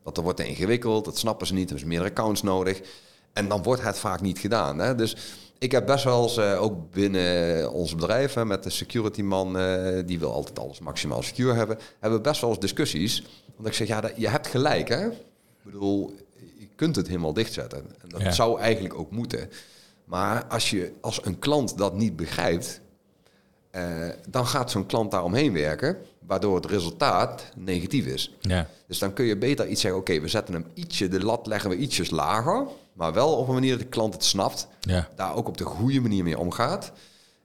Want 0.03 0.15
dan 0.15 0.23
wordt 0.23 0.39
het 0.39 0.47
ingewikkeld, 0.49 1.05
dat 1.05 1.17
snappen 1.17 1.47
ze 1.47 1.53
niet, 1.53 1.69
er 1.69 1.75
is 1.75 1.83
meerdere 1.83 2.09
accounts 2.09 2.41
nodig. 2.41 2.81
En 3.33 3.47
dan 3.47 3.63
wordt 3.63 3.81
het 3.83 3.99
vaak 3.99 4.21
niet 4.21 4.39
gedaan. 4.39 4.79
Hè? 4.79 4.95
Dus 4.95 5.15
ik 5.57 5.71
heb 5.71 5.85
best 5.85 6.03
wel 6.03 6.23
eens, 6.23 6.37
eh, 6.37 6.61
ook 6.61 6.91
binnen 6.91 7.71
ons 7.71 7.95
bedrijf, 7.95 8.33
hè, 8.33 8.45
met 8.45 8.63
de 8.63 8.69
security 8.69 9.21
man, 9.21 9.57
eh, 9.59 10.03
die 10.05 10.19
wil 10.19 10.33
altijd 10.33 10.59
alles 10.59 10.79
maximaal 10.79 11.21
secure 11.23 11.53
hebben, 11.53 11.77
hebben 11.99 12.19
we 12.19 12.29
best 12.29 12.41
wel 12.41 12.49
eens 12.49 12.59
discussies. 12.59 13.23
Want 13.57 13.67
ik 13.69 13.73
zeg, 13.73 13.87
ja, 13.87 14.01
dat, 14.01 14.11
je 14.15 14.27
hebt 14.29 14.47
gelijk, 14.47 14.87
hè? 14.87 15.07
Ik 15.07 15.13
bedoel, 15.63 16.15
je 16.59 16.67
kunt 16.75 16.95
het 16.95 17.07
helemaal 17.07 17.33
dichtzetten. 17.33 17.79
En 18.01 18.09
dat 18.09 18.21
Ja. 18.21 18.31
zou 18.31 18.59
eigenlijk 18.59 18.93
ook 18.99 19.11
moeten. 19.11 19.49
Maar 20.05 20.45
als 20.45 20.69
je 20.69 20.91
als 21.01 21.25
een 21.25 21.39
klant 21.39 21.77
dat 21.77 21.93
niet 21.95 22.15
begrijpt, 22.15 22.81
eh, 23.71 24.09
dan 24.29 24.47
gaat 24.47 24.71
zo'n 24.71 24.85
klant 24.85 25.11
daaromheen 25.11 25.53
werken, 25.53 25.97
waardoor 26.19 26.55
het 26.55 26.65
resultaat 26.65 27.43
negatief 27.55 28.05
is. 28.05 28.35
Ja. 28.41 28.67
Dus 28.87 28.99
dan 28.99 29.13
kun 29.13 29.25
je 29.25 29.37
beter 29.37 29.67
iets 29.67 29.81
zeggen, 29.81 29.99
oké, 29.99 30.19
we 30.19 30.27
zetten 30.27 30.53
hem 30.53 30.65
ietsje, 30.73 31.07
de 31.07 31.23
lat 31.23 31.47
leggen 31.47 31.69
we 31.69 31.75
ietsjes 31.77 32.09
lager, 32.09 32.67
maar 32.93 33.13
wel 33.13 33.35
op 33.35 33.47
een 33.47 33.53
manier 33.53 33.71
dat 33.71 33.79
de 33.79 33.85
klant 33.85 34.13
het 34.13 34.23
snapt, 34.23 34.67
Ja. 34.79 35.07
daar 35.15 35.35
ook 35.35 35.47
op 35.47 35.57
de 35.57 35.63
goede 35.63 35.99
manier 36.01 36.23
mee 36.23 36.39
omgaat 36.39 36.91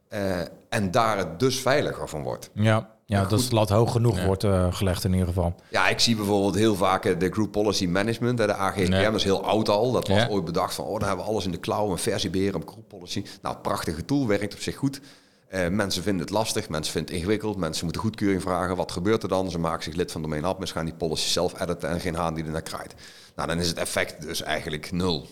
eh, 0.09 0.41
en 0.73 0.91
daar 0.91 1.19
het 1.19 1.41
dus 1.41 1.61
veiliger 1.61 2.09
van 2.09 2.23
wordt. 2.23 2.51
Ja, 2.55 2.91
ja 3.07 3.25
dat 3.25 3.41
het 3.41 3.53
lat 3.53 3.69
hoog 3.69 3.93
genoeg 3.93 4.17
Ja. 4.19 4.27
wordt 4.27 4.45
eh, 4.45 4.75
gelegd 4.75 5.05
in 5.05 5.13
ieder 5.13 5.27
geval. 5.27 5.55
Ja, 5.71 5.89
ik 5.89 6.01
zie 6.01 6.17
bijvoorbeeld 6.17 6.55
heel 6.55 6.75
vaak 6.75 7.05
eh, 7.05 7.19
de 7.19 7.31
Group 7.31 7.53
Policy 7.53 7.87
Management, 7.87 8.39
de 8.39 8.55
AGPM, 8.55 8.93
Ja. 8.93 9.03
dat 9.03 9.15
is 9.15 9.25
heel 9.25 9.45
oud 9.45 9.69
al. 9.69 9.93
Dat 9.93 10.09
was 10.09 10.17
Ja. 10.19 10.29
ooit 10.29 10.45
bedacht 10.45 10.75
van, 10.75 10.85
oh, 10.85 10.99
dan 10.99 11.09
hebben 11.09 11.25
we 11.25 11.31
alles 11.31 11.45
in 11.45 11.51
de 11.51 11.61
cloud, 11.61 11.91
een 11.91 11.99
versie 11.99 12.31
beheren 12.31 12.61
op 12.63 12.69
Group 12.69 12.89
Policy. 12.89 13.25
Nou, 13.43 13.57
prachtige 13.57 14.05
tool, 14.05 14.27
werkt 14.27 14.55
op 14.55 14.61
zich 14.61 14.77
goed. 14.77 15.01
Eh, 15.49 15.69
mensen 15.69 16.03
vinden 16.03 16.21
het 16.23 16.31
lastig, 16.31 16.69
mensen 16.69 16.93
vinden 16.93 17.11
het 17.11 17.21
ingewikkeld, 17.23 17.57
mensen 17.57 17.85
moeten 17.85 18.03
goedkeuring 18.03 18.43
vragen. 18.43 18.77
Wat 18.77 18.93
gebeurt 18.93 19.23
er 19.23 19.29
dan? 19.29 19.51
Ze 19.51 19.59
maken 19.59 19.83
zich 19.83 19.95
lid 19.95 20.13
van 20.13 20.23
domain 20.23 20.45
admins, 20.45 20.73
gaan 20.73 20.85
die 20.85 20.95
policy 20.95 21.29
zelf 21.29 21.61
editen 21.61 21.89
en 21.89 22.01
geen 22.01 22.15
haan 22.15 22.35
die 22.35 22.45
er 22.45 22.51
naar 22.51 22.63
kraait. 22.63 22.95
Nou, 23.37 23.49
dan 23.49 23.59
is 23.59 23.69
het 23.69 23.79
effect 23.79 24.23
dus 24.23 24.43
eigenlijk 24.43 24.93
nul. 24.93 25.27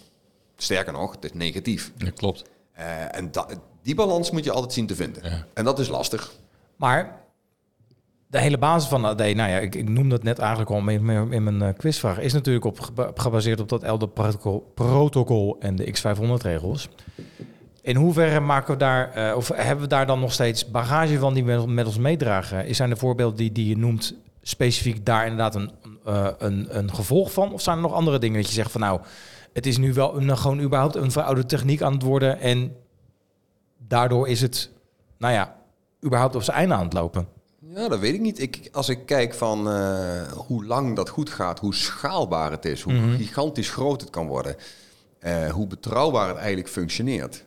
Sterker 0.56 0.92
nog, 0.92 1.12
het 1.14 1.24
is 1.24 1.32
negatief. 1.32 1.92
ja, 1.96 2.10
klopt. 2.10 2.42
Eh, 2.72 3.16
en 3.16 3.32
da- 3.32 3.46
die 3.82 3.94
balans 3.94 4.30
moet 4.30 4.44
je 4.44 4.52
altijd 4.52 4.72
zien 4.72 4.86
te 4.86 4.94
vinden. 4.94 5.22
Ja. 5.24 5.44
En 5.54 5.64
dat 5.64 5.78
is 5.78 5.88
lastig. 5.88 6.32
Maar 6.76 7.18
de 8.26 8.38
hele 8.40 8.58
basis 8.58 8.88
van 8.88 9.04
AD, 9.04 9.18
nou 9.18 9.34
ja, 9.36 9.58
ik, 9.58 9.74
ik 9.74 9.88
noemde 9.88 10.14
het 10.14 10.24
net 10.24 10.38
eigenlijk 10.38 10.70
al 10.70 10.88
in, 10.88 11.04
mijn- 11.04 11.32
in 11.32 11.42
mijn 11.44 11.62
eh, 11.62 11.68
quizvraag, 11.76 12.18
is 12.18 12.32
natuurlijk 12.32 12.64
op, 12.64 12.80
geba- 12.80 13.10
gebaseerd 13.14 13.60
op 13.60 13.68
dat 13.68 13.82
Elder 13.82 14.08
protocol, 14.08 14.72
protocol 14.74 15.56
en 15.60 15.76
de 15.76 15.94
X500-regels. 15.98 16.88
In 17.82 17.96
hoeverre 17.96 18.40
maken 18.40 18.72
we 18.72 18.78
daar, 18.78 19.12
eh, 19.12 19.36
of 19.36 19.48
hebben 19.54 19.82
we 19.84 19.88
daar 19.88 20.06
dan 20.06 20.20
nog 20.20 20.32
steeds 20.32 20.70
bagage 20.70 21.18
van 21.18 21.34
die 21.34 21.44
we 21.44 21.50
met, 21.56 21.66
met 21.66 21.86
ons 21.86 21.98
meedragen? 21.98 22.74
Zijn 22.74 22.90
de 22.90 22.96
voorbeelden 22.96 23.36
die, 23.36 23.52
die 23.52 23.68
je 23.68 23.76
noemt 23.76 24.14
specifiek 24.42 25.06
daar 25.06 25.22
inderdaad 25.22 25.54
een, 25.54 25.70
eh, 26.04 26.26
een, 26.38 26.78
een 26.78 26.94
gevolg 26.94 27.32
van? 27.32 27.52
Of 27.52 27.60
zijn 27.62 27.76
er 27.76 27.82
nog 27.82 27.92
andere 27.92 28.18
dingen 28.18 28.36
dat 28.40 28.48
je 28.48 28.54
zegt 28.54 28.70
van 28.70 28.80
nou, 28.80 29.00
het 29.52 29.66
is 29.66 29.78
nu 29.78 29.92
wel 29.92 30.16
een, 30.16 30.36
gewoon 30.38 30.60
überhaupt 30.60 30.94
een 30.96 31.10
verouderde 31.12 31.48
techniek 31.48 31.82
aan 31.82 31.92
het 31.92 32.02
worden 32.02 32.40
en 32.40 32.76
daardoor 33.90 34.28
is 34.28 34.40
het, 34.40 34.70
nou 35.18 35.32
ja, 35.34 35.56
überhaupt 36.04 36.34
op 36.34 36.42
zijn 36.42 36.56
einde 36.56 36.74
aan 36.74 36.84
het 36.84 36.92
lopen? 36.92 37.28
Ja, 37.74 37.88
dat 37.88 37.98
weet 37.98 38.14
ik 38.14 38.20
niet. 38.20 38.40
Ik, 38.40 38.68
als 38.72 38.88
ik 38.88 39.06
kijk 39.06 39.34
van 39.34 39.70
eh, 39.70 40.22
hoe 40.32 40.64
lang 40.64 40.96
dat 40.96 41.08
goed 41.08 41.30
gaat, 41.30 41.58
hoe 41.58 41.74
schaalbaar 41.74 42.50
het 42.50 42.64
is, 42.64 42.82
hoe 42.82 42.92
Mhm. 42.92 43.16
gigantisch 43.16 43.70
groot 43.70 44.00
het 44.00 44.10
kan 44.10 44.26
worden, 44.26 44.56
eh, 45.18 45.50
hoe 45.50 45.66
betrouwbaar 45.66 46.28
het 46.28 46.36
eigenlijk 46.36 46.68
functioneert. 46.68 47.44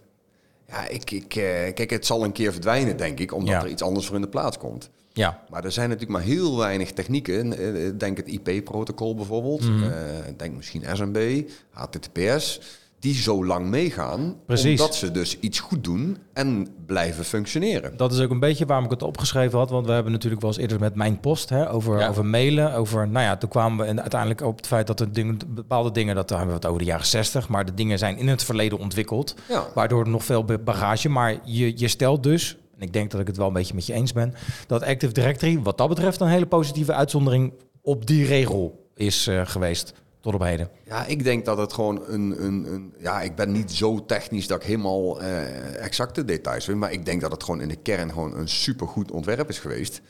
Ja, 0.68 0.88
ik, 0.88 1.12
ik, 1.12 1.36
eh, 1.36 1.74
kijk, 1.74 1.90
het 1.90 2.06
zal 2.06 2.24
een 2.24 2.32
keer 2.32 2.52
verdwijnen, 2.52 2.98
denk 2.98 3.20
ik, 3.20 3.34
omdat 3.34 3.54
Ja. 3.54 3.62
er 3.62 3.68
iets 3.70 3.82
anders 3.82 4.06
voor 4.06 4.16
in 4.16 4.22
de 4.22 4.28
plaats 4.28 4.58
komt. 4.58 4.90
Ja, 5.14 5.44
Maar 5.50 5.64
er 5.64 5.72
zijn 5.72 5.90
natuurlijk 5.90 6.18
maar 6.18 6.28
heel 6.28 6.58
weinig 6.58 6.92
technieken. 6.92 7.50
Denk 7.98 8.18
het 8.18 8.28
IP-protocol 8.28 9.16
bijvoorbeeld. 9.16 9.62
Eh, 9.62 9.90
Denk 10.38 10.56
misschien 10.56 10.84
SMB, 10.94 11.50
HTTPS. 11.70 12.62
Die 13.04 13.14
zo 13.16 13.46
lang 13.46 13.68
meegaan. 13.68 14.36
Precies. 14.46 14.80
Omdat 14.82 14.96
ze 14.96 15.12
dus 15.12 15.40
iets 15.40 15.60
goed 15.60 15.84
doen 15.84 16.18
en 16.34 16.68
blijven 16.86 17.26
functioneren. 17.26 17.98
Dat 17.98 18.14
is 18.14 18.20
ook 18.20 18.30
een 18.30 18.40
beetje 18.40 18.66
waarom 18.66 18.86
ik 18.86 18.92
het 18.92 19.04
opgeschreven 19.04 19.58
had. 19.60 19.70
Want 19.70 19.86
we 19.86 19.92
hebben 19.92 20.12
natuurlijk 20.12 20.42
wel 20.42 20.52
eens 20.52 20.60
eerder 20.60 20.80
met 20.80 20.96
mijn 20.96 21.20
post 21.20 21.50
hè, 21.50 21.72
over, 21.72 22.00
Ja. 22.00 22.08
over 22.08 22.26
mailen. 22.26 22.74
Over, 22.74 23.08
nou 23.08 23.26
ja, 23.26 23.38
toen 23.38 23.50
kwamen 23.50 23.78
we 23.78 23.84
en 23.86 24.02
uiteindelijk 24.02 24.42
op 24.42 24.58
het 24.58 24.68
feit 24.68 24.88
dat 24.88 25.00
er 25.00 25.14
dingen, 25.14 25.38
bepaalde 25.48 25.92
dingen, 25.92 26.16
dat 26.16 26.30
hebben 26.30 26.48
we 26.48 26.54
het 26.54 26.66
over 26.66 26.80
de 26.80 26.86
jaren 26.86 27.06
60, 27.06 27.48
maar 27.50 27.66
de 27.66 27.74
dingen 27.74 27.98
zijn 27.98 28.18
in 28.18 28.28
het 28.28 28.44
verleden 28.44 28.80
ontwikkeld. 28.80 29.36
Ja. 29.50 29.68
Waardoor 29.74 30.04
er 30.04 30.10
nog 30.10 30.24
veel 30.24 30.46
bagage. 30.64 31.10
Maar 31.10 31.40
je, 31.46 31.78
je 31.80 31.88
stelt 31.88 32.24
dus, 32.24 32.58
en 32.76 32.82
ik 32.82 32.94
denk 32.94 33.12
dat 33.12 33.22
ik 33.22 33.28
het 33.28 33.38
wel 33.38 33.48
een 33.48 33.54
beetje 33.54 33.76
met 33.76 33.86
je 33.86 33.94
eens 33.94 34.14
ben, 34.14 34.34
dat 34.68 34.84
Active 34.84 35.14
Directory 35.14 35.60
wat 35.62 35.78
dat 35.78 35.90
betreft 35.90 36.22
een 36.22 36.28
hele 36.28 36.46
positieve 36.46 36.94
uitzondering 36.94 37.54
op 37.82 38.06
die 38.08 38.26
regel 38.26 38.90
is 38.96 39.28
eh, 39.28 39.42
geweest 39.46 39.94
tot 40.24 40.34
op 40.34 40.42
heden. 40.42 40.70
Ja, 40.86 41.06
ik 41.06 41.24
denk 41.24 41.46
dat 41.46 41.58
het 41.58 41.74
gewoon 41.74 42.04
een, 42.08 42.44
een, 42.44 42.74
een... 42.74 42.94
Ja, 42.98 43.22
ik 43.22 43.36
ben 43.36 43.52
niet 43.52 43.72
zo 43.72 44.06
technisch 44.06 44.48
dat 44.48 44.62
ik 44.62 44.68
helemaal 44.68 45.22
eh, 45.22 45.84
exacte 45.84 46.26
details 46.26 46.66
weet. 46.66 46.76
Maar 46.76 46.92
ik 46.92 47.06
denk 47.06 47.22
dat 47.22 47.32
het 47.32 47.44
gewoon 47.44 47.62
in 47.62 47.68
de 47.68 47.76
kern 47.76 48.10
gewoon 48.10 48.38
een 48.38 48.50
supergoed 48.50 49.12
ontwerp 49.12 49.50
is 49.50 49.60
geweest. 49.60 50.02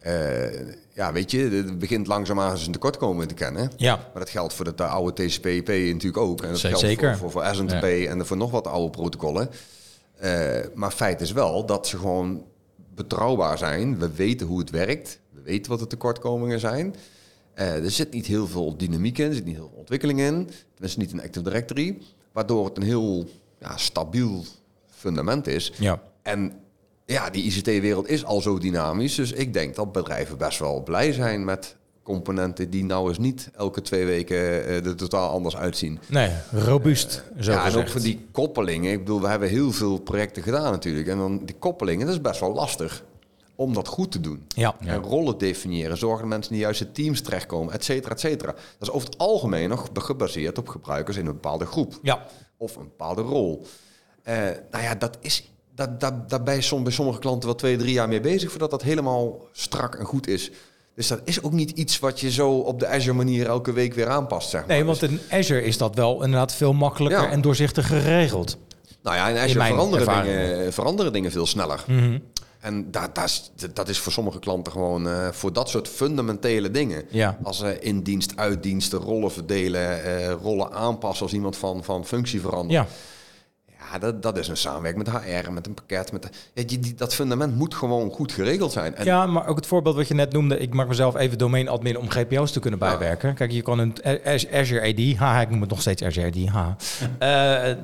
Eh, 0.00 0.76
ja, 0.92 1.12
weet 1.12 1.30
je, 1.30 1.38
het 1.38 1.78
begint 1.78 2.06
langzaamaan 2.06 2.58
zijn 2.58 2.72
tekortkomingen 2.72 3.28
te 3.28 3.34
kennen. 3.34 3.70
Ja. 3.76 3.96
Maar 3.96 4.22
dat 4.22 4.30
geldt 4.30 4.54
voor 4.54 4.64
de, 4.64 4.74
de 4.74 4.86
oude 4.86 5.26
TCP/IP 5.26 5.68
natuurlijk 5.68 6.16
ook. 6.16 6.42
En 6.42 6.50
dat 6.50 6.60
geldt 6.60 6.78
Zeker. 6.78 7.16
voor, 7.16 7.30
voor, 7.30 7.42
voor 7.42 7.54
SNTP 7.54 7.84
en 7.84 8.26
voor 8.26 8.36
nog 8.36 8.50
wat 8.50 8.66
oude 8.66 8.90
protocollen. 8.90 9.50
Eh, 10.16 10.58
maar 10.74 10.90
feit 10.90 11.20
is 11.20 11.32
wel 11.32 11.66
dat 11.66 11.86
ze 11.86 11.98
gewoon 11.98 12.44
betrouwbaar 12.94 13.58
zijn. 13.58 13.98
We 13.98 14.10
weten 14.10 14.46
hoe 14.46 14.58
het 14.58 14.70
werkt. 14.70 15.20
We 15.30 15.40
weten 15.42 15.70
wat 15.70 15.80
de 15.80 15.86
tekortkomingen 15.86 16.60
zijn. 16.60 16.94
Eh, 17.56 17.84
er 17.84 17.90
zit 17.90 18.12
niet 18.12 18.26
heel 18.26 18.46
veel 18.46 18.76
dynamiek 18.76 19.18
in, 19.18 19.28
er 19.28 19.34
zit 19.34 19.44
niet 19.44 19.54
heel 19.54 19.68
veel 19.68 19.78
ontwikkeling 19.78 20.20
in. 20.20 20.50
Tenminste 20.72 21.00
niet 21.00 21.12
in 21.12 21.22
Active 21.22 21.42
Directory. 21.42 21.98
Waardoor 22.32 22.64
het 22.64 22.76
een 22.76 22.82
heel 22.82 23.28
ja, 23.60 23.76
stabiel, 23.76 24.44
fundament 24.86 25.46
is. 25.46 25.72
Ja. 25.78 26.02
En 26.22 26.52
ja, 27.06 27.30
die 27.30 27.42
ICT-wereld 27.42 28.08
is 28.08 28.24
al 28.24 28.40
zo 28.40 28.58
dynamisch. 28.58 29.14
Dus 29.14 29.32
ik 29.32 29.52
denk 29.52 29.74
dat 29.74 29.92
bedrijven 29.92 30.38
best 30.38 30.58
wel 30.58 30.82
blij 30.82 31.12
zijn 31.12 31.44
met 31.44 31.76
componenten 32.02 32.70
die 32.70 32.84
nou 32.84 33.08
eens 33.08 33.18
niet 33.18 33.50
elke 33.56 33.80
twee 33.80 34.06
weken 34.06 34.36
eh, 34.36 34.86
er 34.86 34.96
totaal 34.96 35.30
anders 35.30 35.56
uitzien. 35.56 35.98
Nee, 36.06 36.30
robuust, 36.52 37.24
zo 37.40 37.52
ja, 37.52 37.66
en 37.66 37.76
ook 37.76 37.88
voor 37.88 38.00
die 38.00 38.26
koppelingen. 38.30 38.92
Ik 38.92 38.98
bedoel, 38.98 39.20
we 39.20 39.28
hebben 39.28 39.48
heel 39.48 39.72
veel 39.72 39.98
projecten 39.98 40.42
gedaan 40.42 40.70
natuurlijk. 40.72 41.08
En 41.08 41.18
dan 41.18 41.44
die 41.44 41.56
koppelingen, 41.58 42.06
dat 42.06 42.14
is 42.14 42.20
best 42.20 42.40
wel 42.40 42.54
lastig 42.54 43.04
om 43.56 43.74
dat 43.74 43.88
goed 43.88 44.12
te 44.12 44.20
doen. 44.20 44.46
Ja. 44.48 44.74
En 44.84 45.02
rollen 45.02 45.38
definiëren, 45.38 45.96
zorgen 45.98 46.20
dat 46.20 46.28
mensen 46.28 46.50
in 46.52 46.56
de 46.58 46.62
juiste 46.64 46.92
teams 46.92 47.20
terechtkomen, 47.20 47.72
et 47.74 47.84
cetera, 47.84 48.14
et 48.14 48.20
cetera. 48.20 48.52
Dat 48.52 48.88
is 48.88 48.90
over 48.90 49.08
het 49.08 49.18
algemeen 49.18 49.68
nog 49.68 49.88
gebaseerd 49.94 50.58
op 50.58 50.68
gebruikers 50.68 51.16
in 51.16 51.26
een 51.26 51.32
bepaalde 51.32 51.66
groep 51.66 51.98
Ja, 52.02 52.26
of 52.56 52.76
een 52.76 52.82
bepaalde 52.84 53.22
rol. 53.22 53.66
Eh, 54.22 54.34
nou 54.70 54.84
ja, 54.84 54.94
dat 54.94 55.18
is, 55.20 55.50
dat, 55.74 56.00
dat, 56.00 56.30
daar 56.30 56.62
som, 56.62 56.82
bij 56.82 56.92
sommige 56.92 57.18
klanten 57.18 57.48
wel 57.48 57.58
twee, 57.58 57.76
drie 57.76 57.92
jaar 57.92 58.08
mee 58.08 58.20
bezig 58.20 58.50
voordat 58.50 58.70
dat 58.70 58.82
helemaal 58.82 59.46
strak 59.52 59.94
en 59.94 60.04
goed 60.04 60.26
is. 60.26 60.50
Dus 60.94 61.06
dat 61.06 61.20
is 61.24 61.42
ook 61.42 61.52
niet 61.52 61.70
iets 61.70 61.98
wat 61.98 62.20
je 62.20 62.30
zo 62.30 62.50
op 62.58 62.80
de 62.80 62.86
Azure 62.86 63.16
manier 63.16 63.46
elke 63.46 63.72
week 63.72 63.94
weer 63.94 64.08
aanpast, 64.08 64.50
zeg 64.50 64.60
maar. 64.60 64.70
nee, 64.70 64.84
want 64.84 65.00
Dus- 65.00 65.10
in 65.10 65.20
Azure 65.30 65.62
is 65.62 65.78
dat 65.78 65.94
wel 65.94 66.22
inderdaad 66.22 66.54
veel 66.54 66.72
makkelijker 66.72 67.22
Ja. 67.22 67.30
en 67.30 67.40
doorzichtiger 67.40 68.00
geregeld. 68.00 68.56
Nou 69.02 69.16
ja, 69.16 69.28
in 69.28 69.36
Azure 69.36 69.58
mijn 69.58 69.72
veranderen 69.72 70.22
dingen, 70.24 70.72
veranderen 70.72 71.12
dingen 71.12 71.30
veel 71.30 71.46
sneller. 71.46 71.84
Mhm. 71.86 72.18
En 72.66 72.90
dat, 72.90 73.14
dat, 73.14 73.24
is, 73.24 73.50
dat 73.72 73.88
is 73.88 73.98
voor 73.98 74.12
sommige 74.12 74.38
klanten 74.38 74.72
gewoon 74.72 75.08
eh, 75.08 75.28
voor 75.30 75.52
dat 75.52 75.68
soort 75.68 75.88
fundamentele 75.88 76.70
dingen. 76.70 77.02
Ja. 77.10 77.38
Als 77.42 77.62
uh, 77.62 77.68
in 77.80 78.02
dienst, 78.02 78.32
uit 78.36 78.62
dienst, 78.62 78.92
rollen 78.92 79.32
verdelen, 79.32 80.04
eh, 80.04 80.30
rollen 80.42 80.72
aanpassen 80.72 81.22
als 81.24 81.34
iemand 81.34 81.56
van, 81.56 81.84
van 81.84 82.04
functie 82.06 82.40
verandert. 82.40 82.72
Ja, 82.72 82.86
Ja, 83.92 83.98
dat, 83.98 84.22
dat 84.22 84.38
is 84.38 84.48
een 84.48 84.56
samenwerking 84.56 85.04
met 85.06 85.22
HR, 85.22 85.50
met 85.52 85.66
een 85.66 85.74
pakket. 85.74 86.12
Met 86.12 86.22
de, 86.22 86.28
ja, 86.54 86.62
die, 86.66 86.78
die- 86.78 86.94
dat 86.94 87.14
fundament 87.14 87.54
moet 87.56 87.74
gewoon 87.74 88.10
goed 88.10 88.32
geregeld 88.32 88.72
zijn. 88.72 88.94
En 88.94 89.04
ja, 89.04 89.26
maar 89.26 89.46
ook 89.46 89.56
het 89.56 89.66
voorbeeld 89.66 89.96
wat 89.96 90.08
je 90.08 90.14
net 90.14 90.32
noemde. 90.32 90.58
Ik 90.58 90.74
maak 90.74 90.88
mezelf 90.88 91.16
even 91.16 91.38
domain 91.38 91.68
admin 91.68 91.98
om 91.98 92.10
GPO's 92.10 92.52
te 92.52 92.60
kunnen 92.60 92.80
Ja. 92.80 92.88
bijwerken. 92.88 93.34
Kijk, 93.34 93.50
je 93.50 93.62
kan 93.62 93.78
een 93.78 93.94
Azure 94.52 94.88
AD, 94.92 95.16
haha, 95.18 95.40
ik 95.40 95.50
noem 95.50 95.60
het 95.60 95.70
nog 95.70 95.80
steeds 95.80 96.02
Azure 96.02 96.26
AD, 96.26 96.48
haha. 96.48 96.76
Eh, 97.68 97.76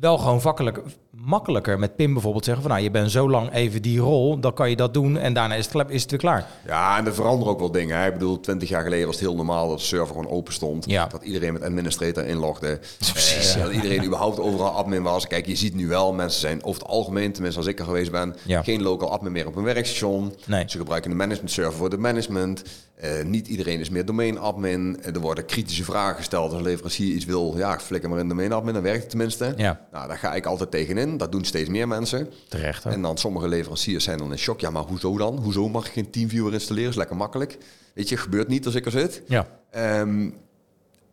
wel 0.00 0.18
gewoon 0.18 0.40
vakkelijk, 0.40 0.80
makkelijker 1.10 1.78
met 1.78 1.96
PIM 1.96 2.12
bijvoorbeeld 2.12 2.44
zeggen 2.44 2.62
van 2.62 2.72
nou, 2.72 2.82
je 2.84 2.90
bent 2.90 3.10
zo 3.10 3.30
lang 3.30 3.52
even 3.52 3.82
die 3.82 3.98
rol, 3.98 4.40
dan 4.40 4.54
kan 4.54 4.70
je 4.70 4.76
dat 4.76 4.94
doen 4.94 5.16
en 5.18 5.32
daarna 5.34 5.54
is 5.54 5.68
het, 5.72 5.90
is 5.90 6.02
het 6.02 6.10
weer 6.10 6.20
klaar. 6.20 6.46
Ja, 6.66 6.98
en 6.98 7.06
er 7.06 7.14
veranderen 7.14 7.52
ook 7.52 7.58
wel 7.58 7.70
dingen. 7.70 7.98
Hè. 7.98 8.06
Ik 8.06 8.12
bedoel, 8.12 8.40
20 8.40 8.68
jaar 8.68 8.82
geleden 8.82 9.06
was 9.06 9.14
het 9.14 9.24
heel 9.24 9.36
normaal 9.36 9.68
dat 9.68 9.78
de 9.78 9.84
server 9.84 10.06
gewoon 10.14 10.28
open 10.30 10.52
stond. 10.52 10.84
Ja. 10.90 11.06
Dat 11.06 11.22
iedereen 11.22 11.52
met 11.52 11.62
administrator 11.62 12.26
inlogde. 12.26 12.78
Precies, 13.12 13.54
Eh, 13.54 13.62
Dat 13.62 13.72
iedereen 13.72 14.04
überhaupt 14.04 14.40
overal 14.40 14.70
admin 14.70 15.02
was. 15.02 15.26
Kijk, 15.26 15.46
je 15.46 15.56
ziet 15.56 15.74
nu 15.74 15.86
wel, 15.88 16.12
mensen 16.12 16.40
zijn 16.40 16.64
over 16.64 16.80
het 16.82 16.90
algemeen, 16.90 17.32
tenminste 17.32 17.58
als 17.60 17.68
ik 17.68 17.78
er 17.78 17.84
geweest 17.84 18.10
ben, 18.10 18.36
Ja. 18.46 18.62
geen 18.62 18.82
local 18.82 19.10
admin 19.10 19.32
meer 19.32 19.46
op 19.46 19.56
een 19.56 19.64
werkstation. 19.64 20.34
Nee. 20.46 20.64
Ze 20.66 20.78
gebruiken 20.78 21.10
de 21.10 21.16
management 21.16 21.50
server 21.50 21.72
voor 21.72 21.90
de 21.90 21.98
management. 21.98 22.62
Eh, 22.96 23.24
niet 23.24 23.48
iedereen 23.48 23.80
is 23.80 23.90
meer 23.90 24.04
domain 24.04 24.38
admin. 24.38 24.98
Eh, 25.02 25.14
er 25.14 25.20
worden 25.20 25.46
kritische 25.46 25.84
vragen 25.84 26.16
gesteld. 26.16 26.48
Als 26.50 26.58
een 26.58 26.62
leverancier 26.66 27.14
iets 27.14 27.24
wil, 27.24 27.54
ja, 27.56 27.78
flikker 27.78 28.10
maar 28.10 28.18
in 28.18 28.28
domain 28.28 28.52
admin, 28.52 28.74
dan 28.74 28.82
werkt 28.82 29.00
het 29.00 29.10
tenminste. 29.10 29.54
Ja. 29.56 29.80
Nou, 29.92 30.08
daar 30.08 30.18
ga 30.18 30.34
ik 30.34 30.46
altijd 30.46 30.70
Dat 31.08 31.32
doen 31.32 31.44
steeds 31.44 31.68
meer 31.68 31.88
mensen. 31.88 32.28
Terecht. 32.48 32.84
hè? 32.84 32.90
En 32.90 33.02
dan 33.02 33.18
sommige 33.18 33.48
leveranciers 33.48 34.04
zijn 34.04 34.18
dan 34.18 34.30
in 34.30 34.38
shock. 34.38 34.60
Ja, 34.60 34.70
maar 34.70 34.82
hoezo 34.82 35.16
dan? 35.16 35.38
Hoezo 35.38 35.68
mag 35.68 35.86
ik 35.86 35.92
geen 35.92 36.10
TeamViewer 36.10 36.52
installeren? 36.52 36.90
Is 36.90 36.96
lekker 36.96 37.16
makkelijk. 37.16 37.58
Weet 37.94 38.08
je, 38.08 38.16
gebeurt 38.16 38.48
niet 38.48 38.66
als 38.66 38.74
ik 38.74 38.84
er 38.86 38.90
zit. 38.90 39.22
Ja. 39.26 39.46
Ehm, 39.70 40.30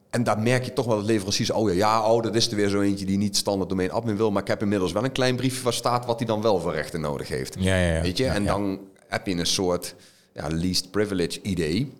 en 0.09 0.23
daar 0.23 0.39
merk 0.39 0.65
je 0.65 0.73
toch 0.73 0.85
wel 0.85 0.95
dat 0.95 1.05
leveranciers... 1.05 1.51
Oh 1.51 1.69
ja, 1.69 1.75
ja 1.75 2.11
oh, 2.13 2.23
dat 2.23 2.35
is 2.35 2.49
er 2.49 2.55
weer 2.55 2.69
zo 2.69 2.81
eentje 2.81 3.05
die 3.05 3.17
niet 3.17 3.37
standaard 3.37 3.69
domein 3.69 3.91
admin 3.91 4.17
wil. 4.17 4.31
Maar 4.31 4.41
ik 4.41 4.47
heb 4.47 4.61
inmiddels 4.61 4.91
wel 4.91 5.03
een 5.03 5.11
klein 5.11 5.35
briefje 5.35 5.63
waar 5.63 5.73
staat... 5.73 6.05
wat 6.05 6.17
hij 6.17 6.27
dan 6.27 6.41
wel 6.41 6.59
voor 6.59 6.73
rechten 6.73 7.01
nodig 7.01 7.27
heeft. 7.27 7.55
Ja, 7.59 7.75
ja, 7.75 7.93
ja. 7.93 8.01
Weet 8.01 8.17
je? 8.17 8.25
En 8.25 8.45
dan 8.45 8.79
heb 9.07 9.27
je 9.27 9.35
een 9.35 9.45
soort 9.45 9.95
ja, 10.33 10.47
least 10.47 10.91
privilege 10.91 11.41
idee... 11.41 11.93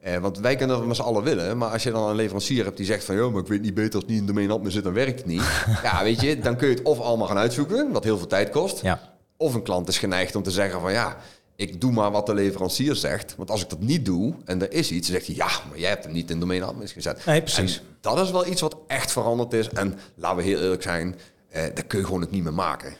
Eh, 0.00 0.16
want 0.16 0.38
wij 0.38 0.56
kunnen 0.56 0.76
dat 0.76 0.86
met 0.86 0.96
z'n 0.96 1.02
allen 1.02 1.22
willen. 1.22 1.58
Maar 1.58 1.70
als 1.70 1.82
je 1.82 1.90
dan 1.90 2.08
een 2.08 2.14
leverancier 2.14 2.64
hebt 2.64 2.76
die 2.76 2.86
zegt 2.86 3.04
van... 3.04 3.14
joh, 3.14 3.32
maar 3.32 3.40
ik 3.40 3.48
weet 3.48 3.60
niet 3.60 3.74
beter 3.74 3.94
als 3.94 4.02
het 4.02 4.10
niet 4.10 4.20
in 4.20 4.26
domein 4.26 4.50
admin 4.50 4.72
zit, 4.72 4.84
dan 4.84 4.92
werkt 4.92 5.18
het 5.18 5.26
niet. 5.26 5.42
ja, 5.82 6.02
weet 6.02 6.20
je, 6.20 6.38
dan 6.38 6.56
kun 6.56 6.68
je 6.68 6.74
het 6.74 6.82
of 6.82 7.00
allemaal 7.00 7.26
gaan 7.26 7.38
uitzoeken... 7.38 7.92
wat 7.92 8.04
heel 8.04 8.18
veel 8.18 8.26
tijd 8.26 8.50
kost. 8.50 8.82
Ja. 8.82 9.00
Of 9.36 9.54
een 9.54 9.62
klant 9.62 9.88
is 9.88 9.98
geneigd 9.98 10.36
om 10.36 10.42
te 10.42 10.50
zeggen 10.50 10.80
van 10.80 10.92
ja, 10.92 11.16
ik 11.56 11.80
doe 11.80 11.92
maar 11.92 12.10
wat 12.10 12.26
de 12.26 12.34
leverancier 12.34 12.94
zegt. 12.94 13.34
Want 13.36 13.50
als 13.50 13.62
ik 13.62 13.68
dat 13.68 13.80
niet 13.80 14.04
doe 14.04 14.34
en 14.44 14.62
er 14.62 14.72
is 14.72 14.90
iets, 14.90 15.08
dan 15.08 15.16
zegt 15.16 15.26
hij 15.26 15.36
ja, 15.36 15.68
maar 15.68 15.78
jij 15.78 15.88
hebt 15.88 16.04
hem 16.04 16.12
niet 16.12 16.30
in 16.30 16.40
domein 16.40 16.62
admin 16.62 16.88
gezet. 16.88 17.24
Nee, 17.26 17.42
precies. 17.42 17.78
En 17.78 17.84
dat 18.00 18.18
is 18.18 18.30
wel 18.30 18.46
iets 18.46 18.60
wat 18.60 18.76
echt 18.86 19.12
veranderd 19.12 19.52
is. 19.52 19.68
En 19.68 19.98
laten 20.14 20.36
we 20.36 20.42
heel 20.42 20.60
eerlijk 20.60 20.82
zijn, 20.82 21.16
eh, 21.48 21.62
dat 21.74 21.86
kun 21.86 21.98
je 21.98 22.04
gewoon 22.04 22.20
het 22.20 22.30
niet 22.30 22.42
meer 22.42 22.54
maken. 22.54 22.94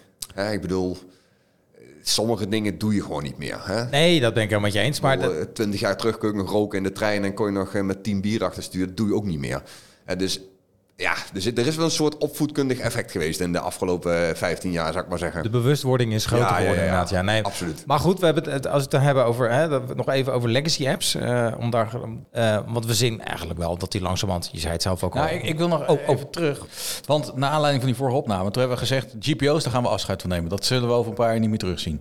Ik 0.50 0.60
bedoel, 0.60 0.98
sommige 2.02 2.48
dingen 2.48 2.78
doe 2.78 2.94
je 2.94 3.02
gewoon 3.02 3.22
niet 3.22 3.38
meer. 3.38 3.58
Hè? 3.62 3.84
Nee, 3.88 4.20
dat 4.20 4.34
ben 4.34 4.42
ik 4.42 4.48
helemaal 4.48 4.70
met 4.70 4.80
je 4.80 4.86
eens. 4.86 5.00
Maar 5.00 5.18
dat, 5.20 5.32
Eh, 5.32 5.42
Twintig 5.42 5.80
jaar 5.80 5.96
terug 5.96 6.18
kun 6.18 6.30
je 6.30 6.36
nog 6.36 6.50
roken 6.50 6.78
in 6.78 6.84
de 6.84 6.92
trein 6.92 7.24
en 7.24 7.34
kon 7.34 7.46
je 7.46 7.52
nog 7.52 7.74
eh, 7.74 7.82
met 7.82 8.02
tien 8.04 8.20
bier 8.20 8.44
achter 8.44 8.62
sturen. 8.62 8.86
Dat 8.88 8.96
doe 8.96 9.08
je 9.08 9.14
ook 9.14 9.24
niet 9.26 9.38
meer. 9.38 9.62
Eh, 10.04 10.18
dus 10.18 10.40
ja, 11.00 11.12
er, 11.34 11.40
zit, 11.40 11.58
er 11.58 11.66
is 11.66 11.76
wel 11.76 11.84
een 11.84 11.90
soort 11.90 12.18
opvoedkundig 12.18 12.78
effect 12.78 13.10
geweest 13.10 13.40
in 13.40 13.52
de 13.52 13.60
afgelopen 13.60 14.28
eh, 14.28 14.34
15 14.34 14.70
jaar, 14.72 14.92
zou 14.92 15.04
ik 15.04 15.10
maar 15.10 15.18
zeggen. 15.18 15.42
de 15.42 15.50
bewustwording 15.50 16.12
is 16.12 16.26
groter 16.26 16.46
Ja, 16.46 16.52
ja, 16.52 16.56
geworden 16.56 16.76
ja. 16.84 16.84
inderdaad. 16.84 17.10
Ja, 17.10 17.22
nee. 17.22 17.42
Absoluut. 17.42 17.82
Maar 17.86 17.98
goed, 17.98 18.18
we 18.18 18.24
hebben 18.24 18.50
het, 18.52 18.66
als 18.66 18.74
we 18.76 18.82
het 18.82 18.90
dan 18.90 19.00
hebben 19.00 19.24
over, 19.24 19.50
hè, 19.52 19.68
dat 19.68 19.82
we 19.86 19.94
nog 19.94 20.08
even 20.08 20.32
over 20.32 20.48
legacy 20.48 20.88
apps. 20.88 21.14
eh, 21.14 21.54
om 21.58 21.70
daar, 21.70 21.90
eh, 22.32 22.58
want 22.66 22.86
we 22.86 22.94
zien 22.94 23.22
eigenlijk 23.22 23.58
wel 23.58 23.76
dat 23.78 23.92
die 23.92 24.00
langzamerhand, 24.00 24.48
je 24.52 24.58
zei 24.60 24.72
het 24.72 24.82
zelf 24.82 25.04
ook 25.04 25.14
al. 25.16 25.22
Nou, 25.22 25.34
ik, 25.34 25.42
ik 25.42 25.58
wil 25.58 25.68
nog 25.68 25.80
Oh, 25.80 25.88
oh. 25.88 26.08
even 26.08 26.30
terug. 26.30 26.66
Want 27.06 27.36
naar 27.36 27.50
aanleiding 27.50 27.82
van 27.82 27.90
die 27.92 28.00
vorige 28.00 28.16
opname, 28.16 28.50
toen 28.50 28.60
hebben 28.62 28.78
we 28.78 28.86
gezegd, 28.86 29.14
GPO's, 29.20 29.62
daar 29.62 29.72
gaan 29.72 29.82
we 29.82 29.88
afscheid 29.88 30.20
van 30.20 30.30
nemen. 30.30 30.50
Dat 30.50 30.64
zullen 30.64 30.88
we 30.88 30.94
over 30.94 31.10
een 31.10 31.16
paar 31.16 31.30
jaar 31.30 31.40
niet 31.40 31.48
meer 31.48 31.58
terugzien. 31.58 32.00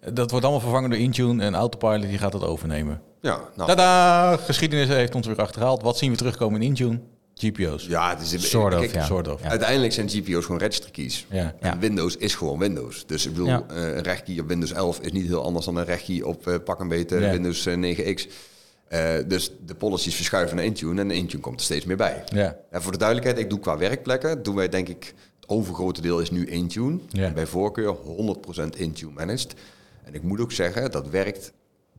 Eh, 0.00 0.10
Dat 0.14 0.30
wordt 0.30 0.44
allemaal 0.44 0.62
vervangen 0.64 0.90
door 0.90 0.98
Intune 0.98 1.42
en 1.44 1.54
Autopilot, 1.54 2.02
die 2.08 2.18
gaat 2.18 2.32
dat 2.32 2.44
overnemen. 2.44 3.00
Ja, 3.20 3.38
nou, 3.56 3.68
Tada! 3.68 4.36
Geschiedenis 4.36 4.88
heeft 4.88 5.14
ons 5.14 5.26
weer 5.26 5.36
achterhaald. 5.40 5.82
Wat 5.82 5.98
zien 5.98 6.10
we 6.10 6.16
terugkomen 6.16 6.60
in 6.62 6.66
Intune? 6.68 7.00
GPO's. 7.38 7.86
Ja, 7.86 8.16
het 8.16 8.32
is 8.32 8.50
Sort 8.50 8.74
of, 8.74 8.80
kijk, 8.80 8.94
ja. 8.94 9.04
Sort 9.04 9.28
of. 9.28 9.42
Ja. 9.42 9.48
Uiteindelijk 9.48 9.92
zijn 9.92 10.08
GPO's 10.08 10.44
gewoon 10.44 10.60
registry 10.60 10.90
keys. 10.90 11.26
Ja. 11.30 11.54
En 11.60 11.78
Windows 11.78 12.16
is 12.16 12.34
gewoon 12.34 12.58
Windows. 12.58 13.06
Dus 13.06 13.26
ik 13.26 13.32
bedoel, 13.32 13.48
eh, 13.48 13.62
een 13.68 14.02
rechtkey 14.02 14.38
op 14.40 14.48
Windows 14.48 14.72
11 14.72 15.00
is 15.00 15.12
niet 15.12 15.26
heel 15.26 15.44
anders 15.44 15.64
dan 15.64 15.76
een 15.76 15.84
rechtkey 15.84 16.22
op 16.22 16.46
eh, 16.46 16.54
pak 16.64 16.80
een 16.80 16.88
beetje 16.88 17.18
Nee. 17.18 17.30
Windows 17.30 17.66
eh, 17.66 17.74
9X. 17.76 18.28
Eh, 18.88 19.14
dus 19.26 19.52
de 19.66 19.74
policies 19.74 20.14
verschuiven 20.14 20.56
naar 20.56 20.64
Intune 20.64 21.00
en 21.00 21.10
Intune 21.10 21.42
komt 21.42 21.58
er 21.58 21.64
steeds 21.64 21.84
meer 21.84 21.96
bij. 21.96 22.24
Ja. 22.26 22.56
En 22.70 22.82
voor 22.82 22.92
de 22.92 22.98
duidelijkheid, 22.98 23.40
ik 23.40 23.50
doe 23.50 23.58
qua 23.58 23.78
werkplekken, 23.78 24.42
doen 24.42 24.54
wij 24.54 24.68
denk 24.68 24.88
ik, 24.88 25.14
het 25.40 25.48
overgrote 25.48 26.00
deel 26.00 26.20
is 26.20 26.30
nu 26.30 26.46
Intune. 26.46 26.98
Ja. 27.08 27.24
En 27.24 27.34
bij 27.34 27.46
voorkeur 27.46 27.96
100% 27.96 28.76
Intune 28.76 29.12
managed. 29.12 29.54
En 30.04 30.14
ik 30.14 30.22
moet 30.22 30.40
ook 30.40 30.52
zeggen, 30.52 30.90
dat 30.90 31.08
werkt, 31.08 31.52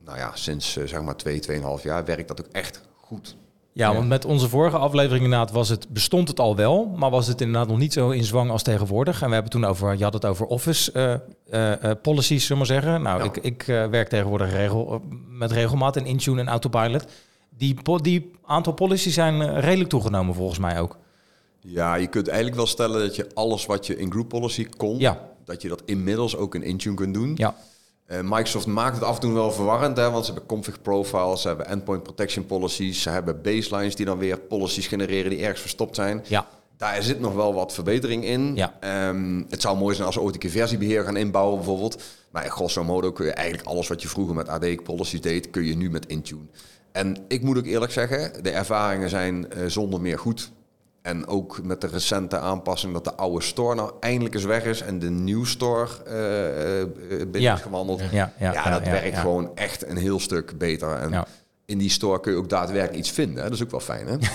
nou 0.06 0.18
ja, 0.18 0.32
sinds 0.36 0.74
zeg 0.74 1.02
maar 1.02 1.16
2, 1.16 1.40
2,5 1.50 1.84
jaar 1.84 2.06
werkt 2.06 2.28
dat 2.28 2.42
ook 2.42 2.52
echt 2.52 2.82
goed. 2.96 3.36
Ja, 3.74 3.94
want 3.94 4.08
met 4.08 4.26
onze 4.26 4.50
vorige 4.50 4.78
aflevering 4.78 5.24
inderdaad 5.24 5.52
was 5.52 5.70
het, 5.70 5.90
bestond 5.90 6.28
het 6.28 6.40
al 6.40 6.56
wel, 6.56 6.86
maar 6.96 7.10
was 7.10 7.28
het 7.28 7.42
inderdaad 7.42 7.68
nog 7.68 7.78
niet 7.78 7.94
zo 7.94 8.10
in 8.10 8.24
zwang 8.24 8.52
als 8.52 8.64
tegenwoordig. 8.64 9.22
En 9.22 9.28
we 9.28 9.34
hebben 9.34 9.52
toen 9.52 9.66
over, 9.66 9.98
je 9.98 10.04
had 10.04 10.14
het 10.14 10.26
over 10.26 10.46
office 10.46 10.92
eh, 10.92 11.14
eh, 11.50 11.84
eh, 11.84 11.98
policies, 12.02 12.46
zullen 12.46 12.66
we 12.68 12.72
maar 12.74 12.82
zeggen. 12.82 13.02
Nou, 13.02 13.20
Ja. 13.20 13.26
ik, 13.26 13.38
ik 13.38 13.64
werk 13.66 14.10
tegenwoordig 14.10 14.52
regel, 14.52 15.02
met 15.30 15.52
regelmaat 15.52 15.96
in 15.96 16.06
Intune 16.06 16.42
en 16.42 16.48
Autopilot. 16.48 17.06
Die, 17.58 18.32
aantal 18.46 18.74
policies 18.74 19.14
zijn 19.14 19.60
redelijk 19.60 19.90
toegenomen 19.90 20.36
volgens 20.36 20.60
mij 20.60 20.80
ook. 20.80 20.98
Ja, 21.62 21.96
je 21.96 22.08
kunt 22.08 22.28
eigenlijk 22.28 22.58
wel 22.58 22.68
stellen 22.68 23.00
dat 23.00 23.16
je 23.16 23.28
alles 23.34 23.66
wat 23.66 23.88
je 23.88 23.98
in 23.98 24.12
group 24.12 24.30
policy 24.30 24.68
kon, 24.78 24.98
Ja. 25.00 25.20
dat 25.46 25.62
je 25.62 25.68
dat 25.70 25.82
inmiddels 25.86 26.36
ook 26.36 26.56
in 26.56 26.64
Intune 26.64 26.96
kunt 26.96 27.14
doen. 27.14 27.32
Ja, 27.36 27.56
Microsoft 28.24 28.66
maakt 28.66 28.96
het 28.96 29.04
af 29.04 29.16
en 29.16 29.22
toe 29.22 29.34
wel 29.34 29.52
verwarrend, 29.52 29.98
hè, 29.98 30.12
want 30.12 30.26
ze 30.26 30.32
hebben 30.32 30.50
config 30.50 30.82
profiles, 30.82 31.42
ze 31.42 31.48
hebben 31.48 31.68
endpoint 31.68 32.04
protection 32.04 32.46
policies, 32.46 33.02
ze 33.02 33.10
hebben 33.10 33.42
baselines 33.42 33.96
die 33.96 34.06
dan 34.06 34.18
weer 34.18 34.40
policies 34.40 34.88
genereren 34.88 35.30
die 35.30 35.40
ergens 35.40 35.62
verstopt 35.62 35.96
zijn. 35.96 36.24
ja, 36.28 36.48
Daar 36.78 37.04
zit 37.04 37.20
nog 37.20 37.34
wel 37.34 37.54
wat 37.54 37.74
verbetering 37.74 38.26
in. 38.26 38.56
Ja. 38.56 38.74
Ehm, 38.80 39.44
het 39.50 39.62
zou 39.62 39.78
mooi 39.78 39.96
zijn 39.96 40.06
als 40.08 40.16
we 40.16 40.22
ooit 40.22 40.34
een 40.34 40.40
keer 40.40 40.50
versiebeheer 40.50 41.04
gaan 41.04 41.18
inbouwen 41.18 41.56
bijvoorbeeld. 41.58 42.04
Maar 42.32 42.44
in 42.44 42.52
grosso 42.52 42.84
modo 42.84 43.12
kun 43.12 43.26
je 43.26 43.32
eigenlijk 43.32 43.68
alles 43.68 43.88
wat 43.88 44.02
je 44.02 44.08
vroeger 44.08 44.36
met 44.36 44.48
AD 44.48 44.84
policies 44.84 45.22
deed, 45.22 45.50
kun 45.50 45.64
je 45.66 45.76
nu 45.76 45.90
met 45.90 46.06
Intune. 46.06 46.42
En 46.92 47.18
ik 47.28 47.42
moet 47.42 47.58
ook 47.58 47.66
eerlijk 47.66 47.92
zeggen, 47.92 48.44
de 48.44 48.50
ervaringen 48.50 49.10
zijn 49.10 49.52
eh, 49.52 49.66
zonder 49.66 50.02
meer 50.02 50.20
goed. 50.20 50.52
En 51.02 51.28
ook 51.28 51.64
met 51.64 51.82
de 51.82 51.88
recente 51.88 52.38
aanpassing 52.38 52.94
dat 52.94 53.04
de 53.04 53.16
oude 53.16 53.42
store 53.44 53.76
nou 53.76 53.92
eindelijk 54.00 54.36
eens 54.36 54.44
weg 54.44 54.64
is 54.66 54.82
en 54.82 55.00
de 55.00 55.10
nieuwe 55.10 55.46
store 55.48 55.88
eh, 56.06 56.82
eh, 56.82 56.88
binnen 57.10 57.42
Ja. 57.42 57.54
is 57.54 57.62
gewandeld. 57.62 58.00
Ja, 58.12 58.34
ja, 58.40 58.52
ja, 58.54 58.70
dat 58.70 58.86
ja, 58.86 58.92
werkt 58.92 59.14
ja. 59.16 59.20
gewoon 59.22 59.52
echt 59.56 59.88
een 59.88 59.98
heel 59.98 60.20
stuk 60.20 60.58
beter. 60.58 60.94
En 60.94 61.10
Ja. 61.12 61.26
in 61.66 61.78
die 61.78 61.90
store 61.90 62.20
kun 62.20 62.32
je 62.32 62.38
ook 62.38 62.50
daadwerkelijk 62.50 62.98
iets 63.00 63.12
vinden. 63.12 63.36
Hè? 63.44 63.44
Dat 63.50 63.54
is 63.58 63.64
ook 63.64 63.72
wel 63.72 63.80
fijn, 63.80 64.08
hè? 64.08 64.16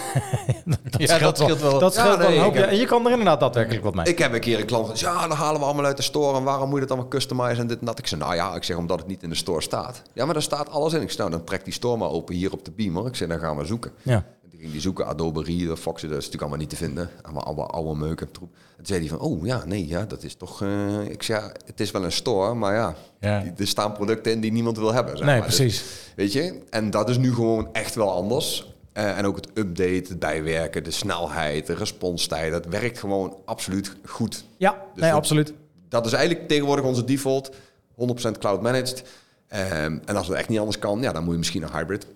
Ja, 0.98 1.18
dat 1.18 1.38
scheelt 1.38 1.60
wel. 1.60 1.78
Dat 1.78 1.94
Ja, 1.94 2.00
scheelt 2.00 2.18
wel 2.18 2.28
nee, 2.28 2.36
een 2.36 2.42
hoop. 2.42 2.52
ik 2.52 2.58
heb- 2.58 2.68
Ja, 2.68 2.72
En 2.74 2.78
je 2.78 2.86
kan 2.86 3.04
er 3.04 3.10
inderdaad 3.10 3.40
daadwerkelijk 3.40 3.84
wat 3.84 3.94
mee. 3.94 4.06
Ik 4.06 4.18
heb 4.18 4.32
een 4.32 4.40
keer 4.40 4.58
een 4.60 4.66
klant 4.66 4.88
gezegd, 4.88 5.12
ja, 5.14 5.28
dan 5.28 5.36
halen 5.36 5.60
we 5.60 5.66
allemaal 5.66 5.84
uit 5.84 5.96
de 5.96 6.02
store. 6.02 6.36
En 6.38 6.44
waarom 6.44 6.64
moet 6.68 6.74
je 6.74 6.80
dat 6.80 6.90
allemaal 6.90 7.10
customizen 7.10 7.58
en 7.58 7.66
dit 7.66 7.78
en 7.80 7.86
dat? 7.86 7.98
Ik 7.98 8.06
zei, 8.06 8.20
nou 8.20 8.34
ja, 8.34 8.54
ik 8.54 8.64
zeg, 8.64 8.76
omdat 8.76 8.98
het 8.98 9.06
niet 9.08 9.22
in 9.22 9.28
de 9.28 9.34
store 9.34 9.60
staat. 9.62 10.02
Ja, 10.12 10.24
maar 10.24 10.34
daar 10.34 10.42
staat 10.42 10.70
alles 10.70 10.92
in. 10.92 11.00
Ik 11.02 11.08
zei, 11.10 11.18
nou, 11.18 11.30
dan 11.30 11.44
trek 11.46 11.64
die 11.64 11.72
store 11.72 11.96
maar 11.96 12.10
open 12.10 12.34
hier 12.34 12.52
op 12.52 12.64
de 12.64 12.70
beamer. 12.70 13.06
Ik 13.06 13.16
zei, 13.16 13.30
dan 13.30 13.38
gaan 13.38 13.56
we 13.56 13.64
zoeken. 13.64 13.90
ja. 14.02 14.24
Die 14.54 14.62
ging 14.62 14.72
die 14.72 14.80
zoeken, 14.80 15.06
Adobe 15.06 15.42
Reader, 15.42 15.76
Foxy, 15.76 16.02
dat 16.06 16.10
is 16.10 16.24
natuurlijk 16.24 16.40
allemaal 16.42 16.58
niet 16.60 16.70
te 16.70 16.76
vinden. 16.76 17.10
Allemaal 17.22 17.44
oude, 17.44 17.62
oude 17.62 17.98
meuk 18.00 18.20
en 18.20 18.30
troep. 18.30 18.52
Toen 18.76 18.86
zei 18.86 19.00
hij 19.00 19.08
van, 19.08 19.18
oh 19.18 19.46
ja, 19.46 19.64
nee, 19.64 19.86
ja, 19.86 20.04
dat 20.04 20.22
is 20.22 20.34
toch... 20.34 20.62
eh, 20.62 21.02
ik 21.08 21.22
zei, 21.22 21.40
ja, 21.40 21.52
het 21.66 21.80
is 21.80 21.90
wel 21.90 22.04
een 22.04 22.12
store, 22.12 22.54
maar 22.54 22.74
ja, 22.74 22.94
Ja. 23.20 23.40
die- 23.40 23.52
er 23.56 23.66
staan 23.66 23.92
producten 23.92 24.32
in 24.32 24.40
die 24.40 24.52
niemand 24.52 24.78
wil 24.78 24.92
hebben. 24.92 25.16
Zeg 25.16 25.26
Nee, 25.26 25.38
maar. 25.38 25.46
Dus, 25.48 25.56
precies. 25.56 25.84
weet 26.16 26.32
je, 26.32 26.60
en 26.70 26.90
dat 26.90 27.08
is 27.08 27.18
nu 27.18 27.34
gewoon 27.34 27.68
echt 27.72 27.94
wel 27.94 28.10
anders. 28.12 28.72
Eh, 28.92 29.18
en 29.18 29.26
ook 29.26 29.36
het 29.36 29.48
update, 29.54 30.04
het 30.08 30.18
bijwerken, 30.18 30.84
de 30.84 30.90
snelheid, 30.90 31.66
de 31.66 31.74
responstijd, 31.74 32.52
dat 32.52 32.66
werkt 32.66 32.98
gewoon 32.98 33.36
absoluut 33.44 33.96
goed. 34.04 34.44
Ja, 34.56 34.70
Dus 34.70 35.00
nee, 35.00 35.10
dat- 35.10 35.18
absoluut. 35.18 35.52
Dat 35.88 36.06
is 36.06 36.12
eigenlijk 36.12 36.48
tegenwoordig 36.48 36.84
onze 36.84 37.04
default. 37.04 37.50
100% 37.94 38.38
cloud 38.38 38.62
managed. 38.62 39.04
Ehm, 39.48 39.98
en 40.04 40.16
als 40.16 40.28
het 40.28 40.36
echt 40.36 40.48
niet 40.48 40.58
anders 40.58 40.78
kan, 40.78 41.00
ja, 41.00 41.12
dan 41.12 41.22
moet 41.24 41.32
je 41.32 41.38
misschien 41.38 41.62
een 41.62 41.72
hybrid. 41.72 42.06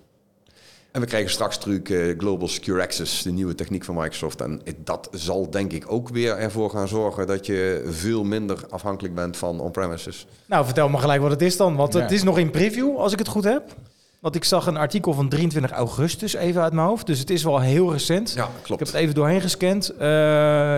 En 0.98 1.04
we 1.04 1.10
krijgen 1.10 1.30
straks 1.30 1.56
natuurlijk 1.56 1.88
eh, 1.90 2.18
Global 2.18 2.48
Secure 2.48 2.82
Access, 2.82 3.22
de 3.22 3.30
nieuwe 3.30 3.54
techniek 3.54 3.84
van 3.84 3.94
Microsoft. 3.94 4.40
En 4.40 4.60
dat 4.84 5.08
zal 5.12 5.50
denk 5.50 5.72
ik 5.72 5.84
ook 5.92 6.08
weer 6.08 6.36
ervoor 6.36 6.70
gaan 6.70 6.88
zorgen 6.88 7.26
dat 7.26 7.46
je 7.46 7.86
veel 7.90 8.24
minder 8.24 8.64
afhankelijk 8.70 9.14
bent 9.14 9.36
van 9.36 9.60
on-premises. 9.60 10.26
Nou, 10.46 10.64
vertel 10.64 10.88
me 10.88 10.98
gelijk 10.98 11.20
wat 11.22 11.30
het 11.30 11.42
is 11.42 11.56
dan. 11.56 11.76
Want 11.76 11.92
Ja. 11.92 12.00
het 12.00 12.10
is 12.12 12.22
nog 12.22 12.38
in 12.38 12.50
preview, 12.50 12.96
als 12.96 13.12
ik 13.12 13.18
het 13.18 13.28
goed 13.28 13.44
heb. 13.44 13.74
Want 14.20 14.34
ik 14.34 14.44
zag 14.44 14.66
een 14.66 14.76
artikel 14.76 15.12
van 15.12 15.28
23 15.28 15.70
augustus 15.70 16.34
even 16.34 16.62
uit 16.62 16.72
mijn 16.72 16.86
hoofd. 16.86 17.06
Dus 17.06 17.18
het 17.18 17.30
is 17.30 17.42
wel 17.42 17.60
heel 17.60 17.92
recent. 17.92 18.32
Ja, 18.32 18.44
Ik 18.44 18.50
klopt. 18.62 18.80
heb 18.80 18.88
het 18.88 18.96
even 18.96 19.14
doorheen 19.14 19.40
gescand. 19.40 19.88
Eh, 19.90 19.98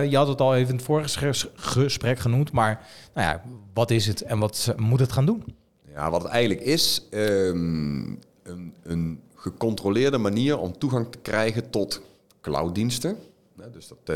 je 0.09 0.13
had 0.17 0.27
het 0.27 0.41
al 0.41 0.55
even 0.55 0.69
in 0.69 0.75
het 0.75 0.85
vorige 0.85 1.19
ges- 1.19 1.47
gesprek 1.55 2.19
genoemd. 2.19 2.51
Maar 2.51 2.85
nou 3.13 3.27
ja, 3.27 3.41
wat 3.73 3.91
is 3.91 4.07
het 4.07 4.21
en 4.21 4.39
wat 4.39 4.73
moet 4.77 4.99
het 4.99 5.11
gaan 5.11 5.25
doen? 5.25 5.43
Ja, 5.93 6.09
wat 6.11 6.21
het 6.23 6.31
eigenlijk 6.31 6.61
is, 6.65 7.07
ehm, 7.11 7.21
een, 8.43 8.73
een 8.83 9.19
gecontroleerde 9.41 10.17
manier 10.17 10.57
om 10.57 10.77
toegang 10.77 11.11
te 11.11 11.17
krijgen 11.17 11.69
tot 11.69 12.01
clouddiensten. 12.41 13.17
Dus 13.71 13.87
dat 13.87 13.97
eh 14.03 14.15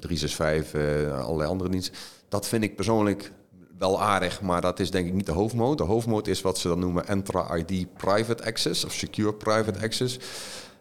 365, 0.00 0.72
eh 0.72 1.24
allerlei 1.24 1.50
andere 1.50 1.70
diensten. 1.70 1.94
Dat 2.28 2.48
vind 2.48 2.62
ik 2.64 2.76
persoonlijk 2.76 3.32
wel 3.78 4.02
aardig, 4.02 4.40
maar 4.40 4.60
dat 4.60 4.80
is 4.80 4.90
denk 4.90 5.06
ik 5.06 5.12
niet 5.12 5.26
de 5.26 5.32
hoofdmoot. 5.32 5.78
De 5.78 5.84
hoofdmoot 5.84 6.26
is 6.26 6.42
wat 6.42 6.58
ze 6.58 6.68
dan 6.68 6.78
noemen 6.78 7.06
Entra 7.06 7.56
ID 7.56 7.96
Private 7.96 8.44
Access 8.44 8.84
of 8.84 8.92
Secure 8.92 9.34
Private 9.34 9.80
Access. 9.80 10.18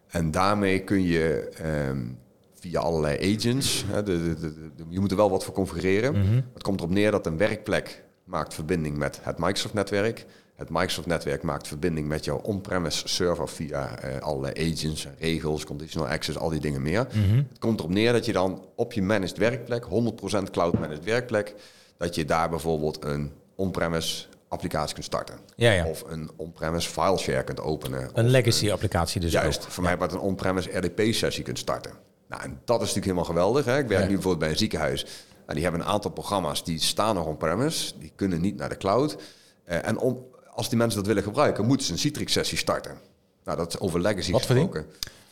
En 0.07 0.31
daarmee 0.31 0.83
kun 0.83 1.01
je 1.01 1.49
ehm, 1.57 2.05
via 2.53 2.79
allerlei 2.79 3.35
agents, 3.35 3.85
hè, 3.87 4.03
de, 4.03 4.35
de, 4.39 4.53
de, 4.75 4.85
je 4.89 4.99
moet 4.99 5.11
er 5.11 5.17
wel 5.17 5.29
wat 5.29 5.43
voor 5.43 5.53
configureren. 5.53 6.43
Het 6.53 6.63
komt 6.63 6.79
erop 6.79 6.91
neer 6.91 7.11
dat 7.11 7.25
een 7.25 7.37
werkplek 7.37 8.03
maakt 8.23 8.53
verbinding 8.53 8.97
met 8.97 9.19
het 9.21 9.37
Microsoft-netwerk. 9.37 10.25
Het 10.55 10.69
Microsoft-netwerk 10.69 11.43
maakt 11.43 11.67
verbinding 11.67 12.07
met 12.07 12.25
jouw 12.25 12.37
on-premise 12.37 13.07
server 13.07 13.49
via 13.49 13.97
eh, 13.99 14.19
allerlei 14.21 14.71
agents, 14.73 15.07
regels, 15.19 15.63
conditional 15.65 16.07
access, 16.07 16.37
al 16.37 16.49
die 16.49 16.59
dingen 16.59 16.81
meer. 16.81 16.99
Het 17.49 17.59
komt 17.59 17.79
erop 17.79 17.91
neer 17.91 18.11
dat 18.11 18.25
je 18.25 18.31
dan 18.33 18.65
op 18.75 18.93
je 18.93 19.01
managed 19.01 19.37
werkplek, 19.37 19.83
100% 19.85 19.87
cloud-managed 20.51 21.03
werkplek, 21.03 21.55
dat 21.97 22.15
je 22.15 22.25
daar 22.25 22.49
bijvoorbeeld 22.49 23.03
een 23.05 23.31
on-premise 23.55 24.25
applicatie 24.47 24.93
kunt 24.93 25.05
starten. 25.05 25.35
Ja, 25.55 25.71
ja. 25.71 25.85
Of 25.87 26.03
een 26.07 26.29
on-premise 26.35 26.89
fileshare 26.89 27.43
kunt 27.43 27.61
openen. 27.61 28.09
Een 28.13 28.25
Of 28.25 28.31
legacy 28.31 28.71
applicatie 28.71 29.21
dus 29.21 29.31
Juist, 29.31 29.63
ook. 29.63 29.71
voor 29.71 29.83
mij 29.83 29.97
wat 29.97 30.11
een 30.13 30.19
on-premise 30.19 30.77
RDP-sessie 30.77 31.43
kunt 31.43 31.59
starten. 31.59 31.91
Nou, 32.29 32.41
en 32.43 32.49
dat 32.65 32.75
is 32.81 32.87
natuurlijk 32.93 33.05
helemaal 33.05 33.25
geweldig. 33.25 33.65
Hè? 33.65 33.77
Ik 33.79 33.87
werk 33.87 34.01
Ja. 34.01 34.07
nu 34.07 34.13
bijvoorbeeld 34.13 34.39
bij 34.39 34.49
een 34.49 34.57
ziekenhuis. 34.57 35.03
Nou, 35.41 35.53
die 35.53 35.63
hebben 35.63 35.81
een 35.81 35.87
aantal 35.87 36.11
programma's 36.11 36.63
die 36.63 36.79
staan 36.79 37.15
nog 37.15 37.25
on-premise. 37.25 37.93
Die 37.99 38.11
kunnen 38.15 38.41
niet 38.41 38.55
naar 38.57 38.69
de 38.69 38.77
cloud. 38.77 39.17
Eh, 39.63 39.87
en 39.87 39.97
om, 39.97 40.25
als 40.55 40.69
die 40.69 40.77
mensen 40.77 40.97
dat 40.99 41.07
willen 41.07 41.23
gebruiken, 41.23 41.65
moeten 41.65 41.85
ze 41.85 41.91
een 41.91 41.99
Citrix-sessie 41.99 42.57
starten. 42.57 42.97
Nou, 43.45 43.57
dat 43.57 43.73
is 43.73 43.79
over 43.79 44.01
legacy 44.01 44.31
Wat 44.31 44.45
gesproken. 44.45 44.85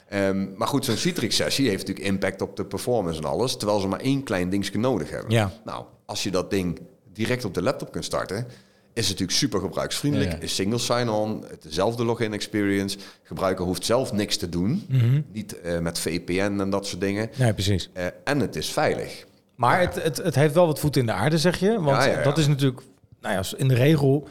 Ehm, 0.09 0.47
maar 0.55 0.67
goed, 0.67 0.86
zo'n 0.86 0.97
Citrix-sessie 0.97 1.67
heeft 1.69 1.88
natuurlijk 1.88 2.07
impact 2.07 2.41
op 2.41 2.55
de 2.55 2.65
performance 2.65 3.19
en 3.19 3.26
alles, 3.28 3.57
terwijl 3.57 3.80
ze 3.80 3.88
maar 3.88 3.99
één 3.99 4.24
klein 4.24 4.49
dingetje 4.49 4.80
nodig 4.80 5.09
hebben. 5.09 5.32
Ja. 5.32 5.51
Nou, 5.65 5.86
als 6.05 6.24
je 6.24 6.32
dat 6.32 6.49
ding 6.49 6.80
direct 7.13 7.45
op 7.45 7.53
de 7.53 7.61
laptop 7.61 7.91
kunt 7.91 8.05
starten, 8.05 8.47
is 8.93 9.09
het 9.09 9.19
natuurlijk 9.19 9.38
super 9.38 9.59
gebruiksvriendelijk. 9.59 10.32
Ja, 10.32 10.38
ja. 10.38 10.43
Is 10.43 10.55
single 10.55 10.78
sign-on, 10.78 11.45
het 11.47 11.63
dezelfde 11.63 12.05
login 12.05 12.34
experience. 12.34 12.97
Gebruiker 13.24 13.65
hoeft 13.65 13.86
zelf 13.86 14.11
niks 14.11 14.38
te 14.38 14.49
doen. 14.49 14.86
Mhm. 14.89 15.21
Niet 15.32 15.59
eh, 15.59 15.80
met 15.80 15.99
VPN 15.99 16.59
en 16.59 16.69
dat 16.69 16.88
soort 16.88 17.01
dingen. 17.01 17.30
Nee, 17.36 17.53
precies. 17.53 17.89
Eh, 17.93 18.05
en 18.24 18.39
het 18.39 18.55
is 18.55 18.69
veilig. 18.69 19.26
Maar 19.55 19.80
het, 19.80 20.03
het, 20.03 20.17
het 20.17 20.36
heeft 20.36 20.53
wel 20.53 20.65
wat 20.65 20.80
voet 20.80 20.97
in 20.97 21.05
de 21.05 21.11
aarde, 21.11 21.38
zeg 21.38 21.59
je. 21.59 21.82
Want 21.82 21.97
Ja, 21.97 22.05
ja, 22.05 22.17
ja. 22.17 22.24
dat 22.24 22.38
is 22.38 22.47
natuurlijk, 22.47 22.82
nou 23.21 23.36
ja, 23.36 23.57
in 23.57 23.67
de 23.67 23.76
regel, 23.76 24.28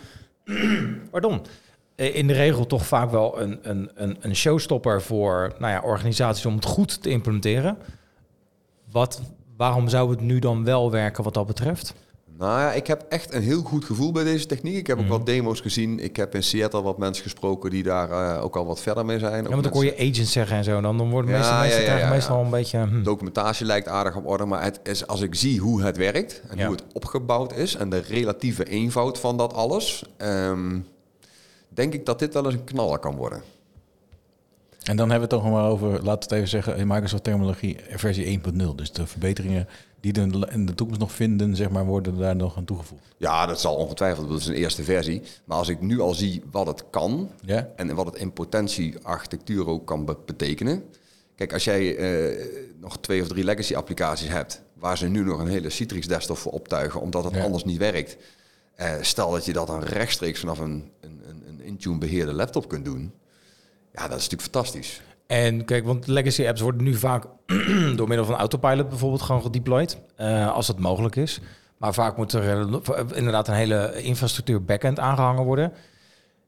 pardon, 1.11 1.43
Eh, 1.95 2.15
in 2.15 2.27
de 2.27 2.33
regel 2.33 2.67
toch 2.67 2.87
vaak 2.87 3.11
wel 3.11 3.41
een, 3.41 3.59
een, 3.63 4.17
een, 4.21 4.37
showstopper 4.37 5.03
voor 5.03 5.55
nou 5.59 5.73
ja, 5.73 5.81
organisaties 5.81 6.47
om 6.47 6.55
het 6.55 6.65
goed 6.65 7.03
te 7.03 7.11
implementeren. 7.11 7.79
Wat, 8.91 9.23
waarom 9.57 9.89
zou 9.89 10.11
het 10.11 10.21
nu 10.21 10.39
dan 10.39 10.65
wel 10.65 10.91
werken 10.91 11.25
wat 11.25 11.35
dat 11.35 11.47
betreft? 11.47 11.95
Nou 12.43 12.61
ja, 12.61 12.73
ik 12.73 12.87
heb 12.87 13.05
echt 13.09 13.35
een 13.35 13.43
heel 13.43 13.63
goed 13.63 13.85
gevoel 13.85 14.13
bij 14.13 14.25
deze 14.25 14.47
techniek. 14.47 14.77
Ik 14.77 14.87
heb 14.87 14.97
Mhm. 14.97 15.07
ook 15.07 15.13
wat 15.19 15.27
demo's 15.27 15.61
gezien. 15.61 15.99
Ik 16.01 16.17
heb 16.17 16.35
in 16.35 16.43
Seattle 16.43 16.83
wat 16.83 16.99
mensen 16.99 17.23
gesproken 17.23 17.71
die 17.71 17.83
daar 17.83 18.11
eh, 18.11 18.45
ook 18.45 18.57
al 18.57 18.67
wat 18.67 18.81
verder 18.81 19.05
mee 19.05 19.19
zijn. 19.19 19.43
Ja, 19.45 19.49
want 19.51 19.63
dan 19.63 19.73
hoor 19.73 19.85
je 19.85 19.95
agents 19.97 20.33
zeggen 20.33 20.57
en 20.57 20.65
zo. 20.65 20.81
Dan, 20.81 20.99
dan 20.99 21.11
worden 21.11 21.31
Ja, 21.31 21.37
meestal, 21.37 21.55
ja, 21.57 21.61
mensen 21.61 21.99
ja, 21.99 22.09
meestal 22.11 22.39
ja. 22.39 22.45
een 22.45 22.51
beetje... 22.51 22.79
hm. 22.79 23.03
documentatie 23.03 23.67
lijkt 23.67 23.89
aardig 23.89 24.17
op 24.17 24.27
orde, 24.27 24.45
maar 24.45 24.63
het 24.63 24.81
is, 24.83 25.07
als 25.07 25.21
ik 25.21 25.35
zie 25.35 25.61
hoe 25.61 25.83
het 25.83 25.97
werkt 25.97 26.43
en 26.49 26.59
Ja. 26.59 26.67
hoe 26.67 26.75
het 26.75 26.85
opgebouwd 26.93 27.57
is 27.57 27.75
en 27.75 27.91
de 27.91 27.99
relatieve 27.99 28.65
eenvoud 28.65 29.19
van 29.19 29.37
dat 29.37 29.55
alles, 29.55 30.05
ehm, 30.17 30.79
denk 31.69 31.93
ik 31.95 32.07
dat 32.07 32.19
dit 32.19 32.35
wel 32.35 32.45
eens 32.45 32.55
een 32.55 32.65
knaller 32.65 32.99
kan 32.99 33.17
worden. 33.17 33.43
En 34.83 34.97
dan 34.97 35.11
hebben 35.11 35.29
we 35.29 35.35
het 35.35 35.45
toch 35.45 35.53
maar 35.53 35.69
over, 35.71 35.89
laten 35.89 36.05
we 36.05 36.11
het 36.11 36.33
even 36.33 36.49
zeggen, 36.49 36.77
in 36.77 36.87
Microsoft 36.87 37.25
terminologie 37.25 37.77
versie 37.97 38.25
1.0. 38.27 38.75
Dus 38.75 38.93
de 38.93 39.07
verbeteringen 39.07 39.69
die 40.03 40.13
we 40.13 40.49
in 40.51 40.67
de 40.67 40.75
toekomst 40.75 41.01
nog 41.01 41.13
vinden, 41.13 41.57
zeg 41.57 41.71
maar, 41.71 41.85
worden 41.85 42.19
daar 42.19 42.37
nog 42.37 42.57
aan 42.57 42.65
toegevoegd. 42.65 43.03
Ja, 43.17 43.47
dat 43.47 43.61
zal 43.61 43.75
ongetwijfeld, 43.75 44.29
dat 44.29 44.39
is 44.41 44.47
een 44.47 44.55
eerste 44.55 44.83
versie. 44.85 45.23
Maar 45.45 45.59
als 45.59 45.69
ik 45.69 45.81
nu 45.81 46.01
al 46.01 46.15
zie 46.15 46.43
wat 46.51 46.67
het 46.67 46.85
kan 46.91 47.31
Ja? 47.45 47.69
en 47.77 47.95
wat 47.95 48.07
het 48.07 48.15
in 48.15 48.33
potentie 48.33 48.95
architectuur 49.03 49.67
ook 49.69 49.87
kan 49.87 50.05
be- 50.05 50.17
betekenen. 50.27 50.85
Kijk, 51.35 51.53
als 51.53 51.65
jij 51.65 51.97
eh, 51.97 52.47
nog 52.81 52.99
twee 53.01 53.21
of 53.23 53.29
drie 53.29 53.45
legacy 53.45 53.75
applicaties 53.75 54.29
hebt, 54.29 54.63
waar 54.75 54.99
ze 54.99 55.09
nu 55.09 55.25
nog 55.25 55.41
een 55.41 55.49
hele 55.49 55.71
Citrix 55.71 56.07
desktop 56.07 56.37
voor 56.39 56.53
optuigen, 56.53 57.01
omdat 57.01 57.25
het 57.25 57.35
Ja. 57.35 57.43
anders 57.45 57.65
niet 57.65 57.79
werkt. 57.79 58.17
Eh, 58.75 58.93
stel 59.01 59.31
dat 59.31 59.45
je 59.45 59.53
dat 59.53 59.67
dan 59.67 59.83
rechtstreeks 59.83 60.41
vanaf 60.41 60.59
een, 60.59 60.91
een, 61.01 61.21
een, 61.29 61.45
een 61.49 61.61
Intune 61.61 61.99
beheerde 61.99 62.33
laptop 62.33 62.69
kunt 62.69 62.85
doen. 62.85 63.13
Ja, 63.93 64.09
dat 64.09 64.19
is 64.19 64.29
natuurlijk 64.29 64.43
fantastisch. 64.53 65.01
En 65.27 65.65
kijk, 65.65 65.85
want 65.85 66.07
legacy 66.07 66.47
apps 66.47 66.61
worden 66.61 66.83
nu 66.83 66.95
vaak 66.95 67.25
door 67.97 68.09
middel 68.09 68.27
van 68.27 68.35
autopilot 68.37 68.89
bijvoorbeeld 68.89 69.23
gewoon 69.23 69.43
gedeployed. 69.43 69.99
eh, 70.17 70.53
als 70.55 70.67
dat 70.67 70.79
mogelijk 70.79 71.17
is. 71.17 71.41
Maar 71.77 71.95
vaak 71.95 72.17
moet 72.17 72.33
er 72.33 72.61
eh, 72.61 73.05
inderdaad 73.15 73.49
een 73.49 73.55
hele 73.55 74.03
infrastructuur 74.03 74.65
backend 74.65 74.99
aangehangen 74.99 75.45
worden. 75.45 75.73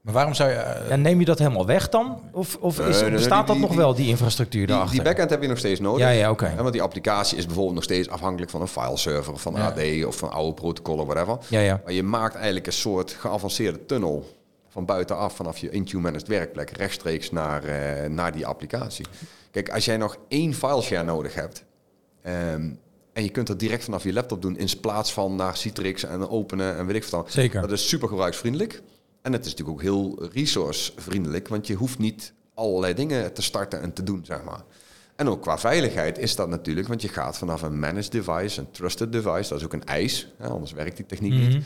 Maar 0.01 0.13
waarom 0.13 0.33
zou 0.33 0.49
je... 0.49 0.55
eh, 0.55 0.91
En 0.91 1.01
neem 1.01 1.19
je 1.19 1.25
dat 1.25 1.39
helemaal 1.39 1.65
weg 1.65 1.89
dan? 1.89 2.19
Of, 2.31 2.57
of 2.59 2.79
is, 2.79 3.09
bestaat 3.09 3.37
die- 3.45 3.53
dat 3.53 3.57
nog 3.61 3.69
die- 3.69 3.77
wel, 3.79 3.95
die 3.95 4.07
infrastructuur 4.07 4.59
Die, 4.65 4.69
daarachter? 4.69 4.95
die 4.95 5.03
backend 5.05 5.29
heb 5.29 5.41
je 5.41 5.47
nog 5.47 5.57
steeds 5.57 5.79
nodig. 5.79 5.99
Ja, 6.01 6.09
ja, 6.09 6.29
oké. 6.29 6.53
Want 6.57 6.71
die 6.73 6.81
applicatie 6.81 7.37
is 7.37 7.45
bijvoorbeeld 7.45 7.75
nog 7.75 7.83
steeds 7.83 8.09
afhankelijk 8.09 8.51
van 8.51 8.61
een 8.61 8.67
fileserver, 8.67 9.33
of 9.33 9.41
van 9.41 9.53
Ja. 9.53 9.65
AD 9.67 10.05
of 10.05 10.15
van 10.17 10.31
oude 10.31 10.53
protocollen, 10.53 11.05
whatever. 11.05 11.37
Ja, 11.49 11.59
ja. 11.59 11.81
Maar 11.83 11.93
je 11.93 12.03
maakt 12.03 12.35
eigenlijk 12.35 12.67
een 12.67 12.73
soort 12.73 13.11
geavanceerde 13.19 13.85
tunnel 13.85 14.34
van 14.75 14.85
buitenaf, 14.85 15.35
vanaf 15.35 15.57
je 15.57 15.69
Intune 15.69 16.01
managed 16.01 16.27
werkplek, 16.27 16.69
rechtstreeks 16.69 17.31
naar, 17.31 17.63
eh, 17.63 18.09
naar 18.09 18.31
die 18.31 18.45
applicatie. 18.45 19.05
Kijk, 19.51 19.69
als 19.69 19.85
jij 19.85 19.97
nog 19.97 20.17
één 20.27 20.53
fileshare 20.53 21.03
nodig 21.03 21.33
hebt, 21.33 21.63
ehm, 22.21 22.69
en 23.13 23.23
je 23.23 23.29
kunt 23.29 23.47
dat 23.47 23.59
direct 23.59 23.83
vanaf 23.83 24.03
je 24.03 24.13
laptop 24.13 24.41
doen, 24.41 24.57
in 24.57 24.79
plaats 24.81 25.13
van 25.13 25.35
naar 25.35 25.57
Citrix 25.57 26.03
en 26.03 26.29
openen 26.29 26.77
en 26.77 26.85
weet 26.85 26.95
ik 26.95 27.09
dan. 27.09 27.25
Zeker. 27.27 27.61
Dat 27.61 27.71
is 27.71 27.87
super 27.89 28.07
gebruiksvriendelijk. 28.07 28.81
En 29.21 29.33
het 29.33 29.45
is 29.45 29.51
natuurlijk 29.51 29.77
ook 29.77 29.83
heel 29.83 30.29
resourcevriendelijk, 30.33 31.47
want 31.47 31.67
je 31.67 31.73
hoeft 31.73 31.97
niet 31.99 32.33
allerlei 32.53 32.93
dingen 32.93 33.33
te 33.33 33.41
starten 33.41 33.81
en 33.81 33.93
te 33.93 34.03
doen, 34.03 34.25
zeg 34.25 34.43
maar. 34.43 34.61
En 35.15 35.27
ook 35.29 35.41
qua 35.41 35.57
veiligheid 35.57 36.17
is 36.17 36.35
dat 36.35 36.49
natuurlijk, 36.49 36.87
want 36.87 37.01
je 37.01 37.07
gaat 37.07 37.37
vanaf 37.37 37.61
een 37.61 37.79
managed 37.79 38.11
device, 38.11 38.59
een 38.59 38.71
trusted 38.71 39.11
device, 39.11 39.49
dat 39.49 39.57
is 39.59 39.65
ook 39.65 39.73
een 39.73 39.85
eis, 39.85 40.33
hè, 40.37 40.47
anders 40.47 40.71
werkt 40.71 40.97
die 40.97 41.05
techniek 41.05 41.31
Mhm. 41.33 41.47
niet. 41.47 41.65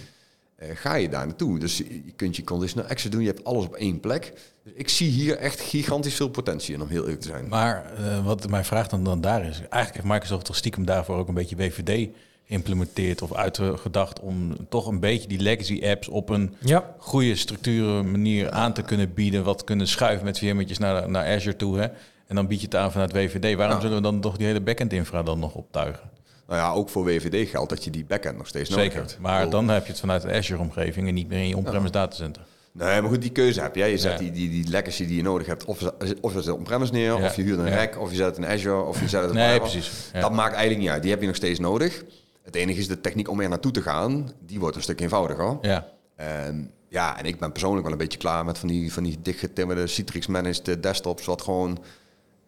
Eh, 0.60 0.70
ga 0.74 0.96
je 0.96 1.10
daar 1.10 1.26
naartoe. 1.26 1.60
Dus 1.60 1.78
je 1.78 2.14
kunt 2.16 2.36
je 2.36 2.44
conditional 2.44 2.90
access 2.90 3.10
doen, 3.12 3.22
je 3.22 3.28
hebt 3.28 3.44
alles 3.44 3.66
op 3.66 3.74
één 3.76 4.00
plek. 4.00 4.34
Dus 4.64 4.74
ik 4.76 4.90
zie 4.90 5.10
hier 5.10 5.38
echt 5.38 5.60
gigantisch 5.62 6.16
veel 6.16 6.30
potentie 6.30 6.74
in, 6.74 6.82
om 6.82 6.88
heel 6.88 7.02
eerlijk 7.02 7.22
te 7.22 7.28
zijn. 7.28 7.48
Maar 7.48 7.94
eh, 7.98 8.26
wat 8.26 8.50
mijn 8.50 8.66
vraag 8.66 8.88
dan, 8.88 9.04
dan 9.04 9.22
daar 9.22 9.42
is, 9.46 9.58
eigenlijk 9.60 9.94
heeft 9.94 10.14
Microsoft 10.14 10.46
toch 10.46 10.56
stiekem 10.56 10.86
daarvoor 10.86 11.18
ook 11.18 11.28
een 11.28 11.34
beetje 11.34 11.56
WVD 11.56 12.08
geïmplementeerd 12.46 13.22
of 13.22 13.34
uitgedacht 13.34 14.20
om 14.20 14.56
toch 14.70 14.88
een 14.88 15.00
beetje 15.00 15.28
die 15.28 15.40
legacy 15.40 15.82
apps 15.86 16.08
op 16.08 16.30
een 16.30 16.56
Ja. 16.60 16.96
goede 16.98 17.36
structure 17.36 18.04
manier 18.04 18.50
aan 18.52 18.74
te 18.74 18.82
kunnen 18.82 19.14
bieden, 19.14 19.44
wat 19.44 19.64
kunnen 19.64 19.88
schuiven 19.88 20.26
met 20.26 20.40
VM'tjes 20.40 20.78
naar, 20.78 21.10
naar 21.10 21.36
Azure 21.36 21.56
toe. 21.56 21.78
Hè? 21.80 21.88
En 22.28 22.36
dan 22.36 22.48
bied 22.48 22.60
je 22.60 22.66
het 22.66 22.76
aan 22.76 22.92
vanuit 22.92 23.12
WVD. 23.14 23.56
Waarom 23.56 23.76
Ja. 23.76 23.82
zullen 23.82 23.96
we 23.98 24.04
dan 24.04 24.22
toch 24.22 24.38
die 24.38 24.46
hele 24.48 24.62
backend 24.62 24.94
infra 24.94 25.24
dan 25.24 25.40
nog 25.40 25.54
optuigen? 25.56 26.10
Nou 26.50 26.62
ja, 26.62 26.72
ook 26.72 26.90
voor 26.90 27.04
WVD 27.04 27.50
geldt 27.50 27.70
dat 27.70 27.84
je 27.84 27.90
die 27.90 28.06
backend 28.06 28.38
nog 28.38 28.48
steeds 28.48 28.70
nodig 28.70 28.84
Zeker. 28.86 29.00
hebt. 29.00 29.12
Ik 29.12 29.20
Maar 29.20 29.50
dan 29.50 29.70
heb 29.70 29.86
je 29.86 29.92
het 29.92 30.00
vanuit 30.00 30.22
de 30.22 30.32
Azure 30.34 30.60
omgeving 30.62 31.08
en 31.08 31.14
niet 31.14 31.28
meer 31.28 31.40
in 31.40 31.48
je 31.48 31.58
on-premise 31.58 31.92
datacenter. 31.92 32.42
Nee, 32.72 33.02
maar 33.02 33.10
goed, 33.10 33.22
die 33.22 33.32
keuze 33.32 33.62
heb 33.62 33.76
je. 33.76 33.86
Je 33.86 33.98
zet 33.98 34.12
Ja. 34.12 34.18
die, 34.18 34.32
die, 34.32 34.50
die 34.50 34.68
legacy 34.70 35.08
die 35.08 35.16
je 35.16 35.22
nodig 35.24 35.48
hebt. 35.48 35.66
Of, 35.66 35.92
of 36.22 36.34
je 36.34 36.42
zet 36.42 36.54
on-premise 36.54 36.92
neer, 36.92 37.18
Ja. 37.20 37.26
of 37.26 37.36
je 37.36 37.42
huurt 37.42 37.60
een 37.60 37.70
rack, 37.70 38.00
of 38.00 38.10
je 38.10 38.16
zet 38.16 38.26
het 38.26 38.38
in 38.38 38.46
Azure, 38.46 38.82
of 38.82 39.00
je 39.00 39.08
zet 39.08 39.22
het 39.22 39.30
op 39.30 39.36
Nee, 39.36 39.60
precies. 39.60 39.92
Dat 40.14 40.32
maakt 40.34 40.54
eigenlijk 40.54 40.82
niet 40.82 40.90
uit. 40.90 41.02
Die 41.02 41.12
heb 41.12 41.22
je 41.22 41.28
nog 41.28 41.36
steeds 41.36 41.60
nodig. 41.60 42.04
Het 42.44 42.56
enige 42.56 42.80
is 42.80 42.88
de 42.88 43.02
techniek 43.02 43.30
om 43.30 43.40
er 43.40 43.50
naartoe 43.50 43.72
te 43.72 43.82
gaan. 43.82 44.32
Die 44.46 44.60
wordt 44.60 44.76
een 44.76 44.82
stuk 44.82 45.00
eenvoudiger. 45.02 45.58
Ja. 45.62 45.88
En 46.16 46.72
ja, 46.88 47.20
en 47.20 47.26
ik 47.26 47.40
ben 47.40 47.52
persoonlijk 47.52 47.84
wel 47.84 47.92
een 47.92 47.98
beetje 47.98 48.18
klaar 48.18 48.46
met 48.46 48.58
van 48.58 48.68
die, 48.68 48.94
van 48.94 49.04
die 49.04 49.18
dichtgetimmerde 49.22 49.88
Citrix-managed 49.88 50.84
desktops. 50.84 51.26
Wat 51.26 51.42
gewoon, 51.42 51.78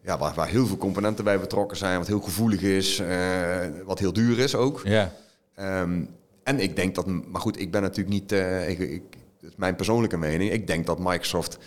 ja, 0.02 0.18
waar, 0.18 0.34
waar 0.34 0.48
heel 0.48 0.66
veel 0.66 0.76
componenten 0.76 1.24
bij 1.24 1.40
betrokken 1.40 1.76
zijn. 1.76 1.98
Wat 1.98 2.06
heel 2.06 2.20
gevoelig 2.20 2.60
is. 2.62 2.98
eh, 2.98 3.58
wat 3.84 3.98
heel 3.98 4.12
duur 4.12 4.38
is 4.38 4.54
ook. 4.54 4.80
Ja. 4.84 5.12
Ehm, 5.54 6.04
en 6.42 6.60
ik 6.60 6.76
denk 6.76 6.94
dat, 6.94 7.06
maar 7.06 7.40
goed, 7.40 7.60
ik 7.60 7.70
ben 7.70 7.82
natuurlijk 7.82 8.14
niet, 8.14 8.32
eh, 8.32 8.68
ik, 8.68 8.78
ik, 8.78 9.02
het 9.40 9.50
is 9.50 9.56
mijn 9.56 9.76
persoonlijke 9.76 10.16
mening. 10.16 10.50
Ik 10.50 10.66
denk 10.66 10.86
dat 10.86 10.98
Microsoft 10.98 11.58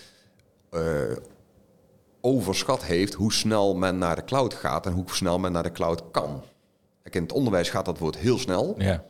eh, 0.69 0.81
overschat 2.21 2.83
heeft 2.83 3.13
hoe 3.13 3.33
snel 3.33 3.75
men 3.75 3.97
naar 3.97 4.15
de 4.15 4.23
cloud 4.23 4.53
gaat 4.53 4.85
en 4.85 4.91
hoe 4.93 5.03
snel 5.07 5.39
men 5.39 5.51
naar 5.51 5.63
de 5.63 5.71
cloud 5.71 6.03
kan. 6.11 6.43
Kijk, 7.03 7.15
in 7.15 7.21
het 7.21 7.31
onderwijs 7.31 7.69
gaat 7.69 7.85
dat 7.85 7.99
woord 7.99 8.17
heel 8.17 8.37
snel, 8.37 8.75
Ja. 8.77 9.03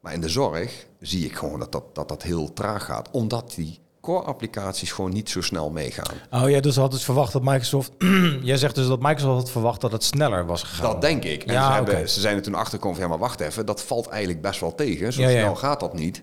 maar 0.00 0.12
in 0.12 0.20
de 0.20 0.28
zorg 0.28 0.86
zie 1.00 1.24
ik 1.24 1.36
gewoon 1.36 1.58
dat 1.58 1.72
dat, 1.72 1.94
dat, 1.94 2.08
dat 2.08 2.22
heel 2.22 2.52
traag 2.52 2.84
gaat, 2.84 3.10
omdat 3.10 3.52
die 3.54 3.78
core-applicaties 4.08 4.92
gewoon 4.92 5.12
niet 5.12 5.30
zo 5.30 5.40
snel 5.40 5.70
meegaan. 5.70 6.14
Oh 6.30 6.50
ja, 6.50 6.60
dus 6.60 6.76
had 6.76 6.90
dus 6.90 7.04
verwacht 7.04 7.32
dat 7.32 7.42
Microsoft... 7.42 7.92
Jij 8.42 8.56
zegt 8.56 8.74
dus 8.74 8.86
dat 8.86 9.00
Microsoft 9.00 9.40
had 9.40 9.50
verwacht 9.50 9.80
dat 9.80 9.92
het 9.92 10.04
sneller 10.04 10.46
was 10.46 10.62
gegaan. 10.62 10.92
Dat 10.92 11.00
denk 11.00 11.24
ik. 11.24 11.42
En 11.44 11.52
Ja, 11.52 11.66
ze, 11.66 11.72
hebben, 11.72 12.10
ze 12.10 12.20
zijn 12.20 12.36
er 12.36 12.42
toen 12.42 12.54
achtergekomen 12.54 12.96
van, 12.96 13.04
ja, 13.04 13.10
maar 13.10 13.20
wacht 13.20 13.40
even, 13.40 13.66
dat 13.66 13.82
valt 13.82 14.06
eigenlijk 14.06 14.42
best 14.42 14.60
wel 14.60 14.74
tegen. 14.74 15.12
Zo 15.12 15.20
Ja, 15.20 15.28
ja. 15.28 15.40
snel 15.40 15.56
gaat 15.56 15.80
dat 15.80 15.94
niet. 15.94 16.22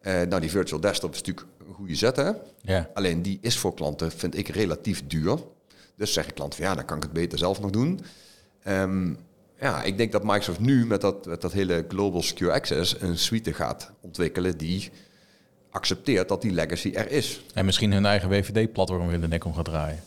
Eh, 0.00 0.12
nou, 0.14 0.40
die 0.40 0.50
virtual 0.50 0.80
desktop 0.80 1.12
is 1.12 1.22
natuurlijk 1.22 1.46
een 1.68 1.74
goede 1.74 1.94
zet, 1.94 2.16
hè? 2.16 2.30
Ja. 2.60 2.90
Alleen 2.94 3.22
die 3.22 3.38
is 3.40 3.58
voor 3.58 3.74
klanten, 3.74 4.10
vind 4.10 4.38
ik, 4.38 4.48
relatief 4.48 5.06
duur. 5.06 5.38
Dus 5.96 6.12
zeggen 6.12 6.34
klanten 6.34 6.58
van, 6.58 6.68
ja, 6.68 6.74
dan 6.74 6.84
kan 6.84 6.96
ik 6.96 7.02
het 7.02 7.12
beter 7.12 7.38
zelf 7.38 7.60
nog 7.60 7.70
doen. 7.70 8.00
Ehm, 8.62 9.14
ja, 9.60 9.82
ik 9.82 9.96
denk 9.96 10.12
dat 10.12 10.24
Microsoft 10.24 10.60
nu 10.60 10.86
met 10.86 11.00
dat, 11.00 11.26
met 11.26 11.40
dat 11.40 11.52
hele 11.52 11.84
Global 11.88 12.22
Secure 12.22 12.52
Access 12.52 13.00
een 13.00 13.18
suite 13.18 13.52
gaat 13.52 13.90
ontwikkelen 14.00 14.58
die 14.58 14.90
accepteert 15.74 16.28
dat 16.28 16.42
die 16.42 16.52
legacy 16.52 16.90
er 16.94 17.10
is. 17.10 17.40
En 17.54 17.64
misschien 17.64 17.92
hun 17.92 18.06
eigen 18.06 18.28
WVD-platform 18.28 19.04
weer 19.06 19.14
in 19.14 19.20
de 19.20 19.28
nek 19.28 19.44
om 19.44 19.54
gaat 19.54 19.64
draaien. 19.64 20.00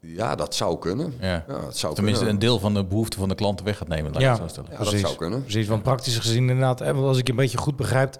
Ja, 0.00 0.34
dat 0.34 0.54
zou 0.54 0.78
kunnen. 0.78 1.14
Ja. 1.20 1.44
dat 1.48 1.76
zou 1.76 1.94
Tenminste, 1.94 2.24
kunnen. 2.24 2.42
een 2.42 2.48
deel 2.48 2.58
van 2.58 2.74
de 2.74 2.84
behoefte 2.84 3.18
van 3.18 3.28
de 3.28 3.34
klanten 3.34 3.64
weg 3.64 3.76
gaat 3.76 3.88
nemen. 3.88 4.12
Laat 4.12 4.22
Ja. 4.22 4.34
zo 4.36 4.48
stellen. 4.48 4.70
Ja, 4.72 4.78
dat 4.78 4.94
zou 4.94 5.16
kunnen. 5.16 5.42
Precies, 5.42 5.66
want 5.66 5.82
praktisch 5.82 6.16
gezien 6.18 6.48
inderdaad, 6.48 6.80
want 6.80 6.96
als 7.06 7.18
ik 7.18 7.26
je 7.26 7.32
een 7.32 7.38
beetje 7.38 7.58
goed 7.58 7.76
begrijp, 7.76 8.16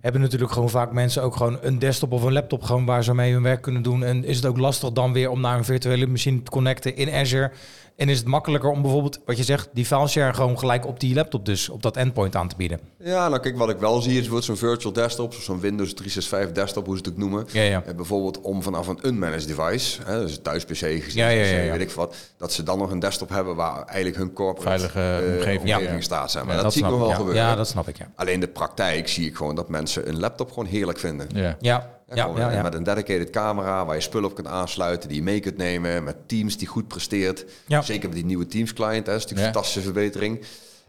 hebben 0.00 0.20
natuurlijk 0.20 0.52
gewoon 0.52 0.70
vaak 0.70 0.92
mensen 0.92 1.22
ook 1.22 1.36
gewoon 1.36 1.58
een 1.60 1.78
desktop 1.78 2.12
of 2.12 2.22
een 2.22 2.32
laptop 2.32 2.62
gewoon 2.62 2.84
waar 2.84 3.04
ze 3.04 3.14
mee 3.14 3.32
hun 3.32 3.42
werk 3.42 3.62
kunnen 3.62 3.82
doen. 3.82 4.04
En 4.04 4.24
is 4.24 4.36
het 4.36 4.46
ook 4.46 4.58
lastig 4.58 4.92
dan 4.92 5.12
weer 5.12 5.30
om 5.30 5.40
naar 5.40 5.58
een 5.58 5.64
virtuele 5.64 6.06
machine 6.06 6.42
te 6.42 6.50
connecten 6.50 6.96
in 6.96 7.10
Azure? 7.10 7.50
En 7.96 8.08
is 8.08 8.18
het 8.18 8.26
makkelijker 8.26 8.70
om 8.70 8.82
bijvoorbeeld, 8.82 9.20
wat 9.26 9.36
je 9.36 9.42
zegt, 9.42 9.68
die 9.72 9.86
fileshare 9.86 10.34
gewoon 10.34 10.58
gelijk 10.58 10.86
op 10.86 11.00
die 11.00 11.14
laptop 11.14 11.46
dus, 11.46 11.68
op 11.68 11.82
dat 11.82 11.96
endpoint 11.96 12.36
aan 12.36 12.48
te 12.48 12.56
bieden? 12.56 12.80
Ja, 12.98 13.28
nou 13.28 13.40
kijk, 13.40 13.56
wat 13.58 13.70
ik 13.70 13.78
wel 13.78 14.00
zie 14.00 14.20
is 14.20 14.28
wordt 14.28 14.44
zo'n 14.44 14.56
virtual 14.56 14.92
desktop, 14.92 15.34
zo'n 15.34 15.60
Windows 15.60 15.94
365 15.94 16.52
desktop, 16.52 16.86
hoe 16.86 16.96
ze 16.96 17.02
het 17.02 17.12
ook 17.12 17.18
noemen. 17.18 17.46
Ja, 17.52 17.62
ja. 17.62 17.82
Eh, 17.86 17.94
bijvoorbeeld 17.94 18.40
om 18.40 18.62
vanaf 18.62 18.86
een 18.88 18.98
unmanaged 19.02 19.46
device, 19.48 20.00
hè, 20.04 20.20
dus 20.20 20.36
een 20.36 20.42
thuis 20.42 20.64
PC, 20.64 20.72
gezien, 20.78 21.02
Ja, 21.14 21.28
ja, 21.28 21.44
ja, 21.44 21.58
ja. 21.62 21.72
weet 21.72 21.80
ik 21.80 21.90
wat, 21.90 22.14
dat 22.36 22.52
ze 22.52 22.62
dan 22.62 22.78
nog 22.78 22.90
een 22.90 22.98
desktop 22.98 23.28
hebben 23.28 23.56
waar 23.56 23.84
eigenlijk 23.84 24.16
hun 24.16 24.32
corporate 24.32 24.88
Veilige 24.88 25.26
eh, 25.26 25.34
omgeving. 25.36 25.60
omgeving 25.60 25.90
Ja. 25.96 26.00
staat. 26.00 26.30
Zeg 26.30 26.44
maar. 26.44 26.56
Ja, 26.56 26.62
dat, 26.62 26.72
zie 26.72 26.84
ik 26.84 26.90
nog 26.90 26.98
wel 26.98 27.08
ja. 27.08 27.14
gebeuren. 27.14 27.42
Ja, 27.42 27.54
dat 27.56 27.68
snap 27.68 27.88
ik, 27.88 27.98
ja. 27.98 28.06
Alleen 28.14 28.40
de 28.40 28.48
praktijk 28.48 29.08
zie 29.08 29.26
ik 29.26 29.36
gewoon 29.36 29.54
dat 29.54 29.68
mensen 29.68 30.08
een 30.08 30.18
laptop 30.18 30.48
gewoon 30.48 30.66
heerlijk 30.66 30.98
vinden. 30.98 31.26
Ja. 31.34 31.56
Ja, 31.60 31.90
Ja, 32.14 32.22
ja, 32.22 32.22
gewoon, 32.22 32.40
ja. 32.40 32.48
eh, 32.50 32.54
ja. 32.56 32.62
Met 32.62 32.74
een 32.74 32.82
dedicated 32.82 33.30
camera 33.30 33.84
waar 33.86 33.94
je 33.94 34.00
spullen 34.00 34.28
op 34.28 34.34
kunt 34.34 34.46
aansluiten, 34.46 35.08
die 35.08 35.18
je 35.18 35.22
mee 35.24 35.40
kunt 35.40 35.56
nemen, 35.56 36.04
met 36.04 36.16
Teams 36.26 36.56
die 36.56 36.68
goed 36.68 36.88
presteert. 36.88 37.44
Ja. 37.66 37.82
Zeker 37.82 38.08
met 38.08 38.16
die 38.16 38.26
nieuwe 38.26 38.46
Teams 38.46 38.72
client, 38.72 39.06
hè, 39.06 39.14
is 39.14 39.20
natuurlijk 39.22 39.38
een 39.48 39.52
fantastische 39.54 39.80
verbetering. 39.92 40.40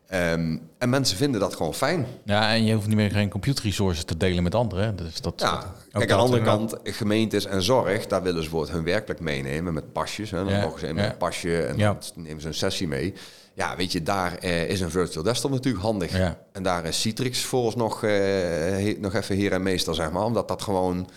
Ehm, 0.07 0.57
en 0.77 0.89
mensen 0.89 1.17
vinden 1.17 1.39
dat 1.39 1.55
gewoon 1.55 1.73
fijn. 1.73 2.05
ja, 2.25 2.53
en 2.53 2.65
je 2.65 2.73
hoeft 2.73 2.87
niet 2.87 2.95
meer 2.95 3.11
geen 3.11 3.29
compute 3.29 3.61
resources 3.61 4.03
te 4.03 4.17
delen 4.17 4.43
met 4.43 4.55
anderen. 4.55 4.95
Dus 4.95 5.21
dat, 5.21 5.33
Ja, 5.37 5.51
dat- 5.51 5.65
kijk, 5.91 6.11
aan 6.11 6.17
de 6.17 6.23
andere 6.23 6.43
ja. 6.43 6.45
kant, 6.45 6.75
gemeentes 6.83 7.45
en 7.45 7.61
zorg, 7.61 8.07
daar 8.07 8.23
willen 8.23 8.43
ze 8.43 8.65
hun 8.71 8.83
werkelijk 8.83 9.19
meenemen 9.19 9.73
met 9.73 9.91
pasjes. 9.91 10.31
Hè. 10.31 10.43
Dan 10.45 10.59
mogen 10.61 10.79
ze 10.79 10.87
in 10.87 10.97
een 10.97 11.17
pasje 11.17 11.63
en 11.65 11.77
dan 11.77 11.97
nemen 12.15 12.41
ze 12.41 12.47
een 12.47 12.53
sessie 12.53 12.87
mee. 12.87 13.13
Ja, 13.55 13.75
weet 13.75 13.91
je, 13.91 14.03
daar 14.03 14.35
eh, 14.37 14.69
is 14.69 14.81
een 14.81 14.91
virtual 14.91 15.23
desktop 15.23 15.51
natuurlijk 15.51 15.83
handig. 15.83 16.17
Ja. 16.17 16.37
En 16.51 16.63
daar 16.63 16.85
is 16.85 17.01
Citrix 17.01 17.41
vooralsnog 17.41 18.03
eh, 18.03 18.09
he- 18.11 18.95
nog 18.99 19.13
even 19.13 19.35
heer 19.35 19.51
en 19.51 19.63
meester, 19.63 19.95
zeg 19.95 20.11
maar. 20.11 20.23
Omdat 20.23 20.47
dat 20.47 20.61
gewoon 20.61 21.09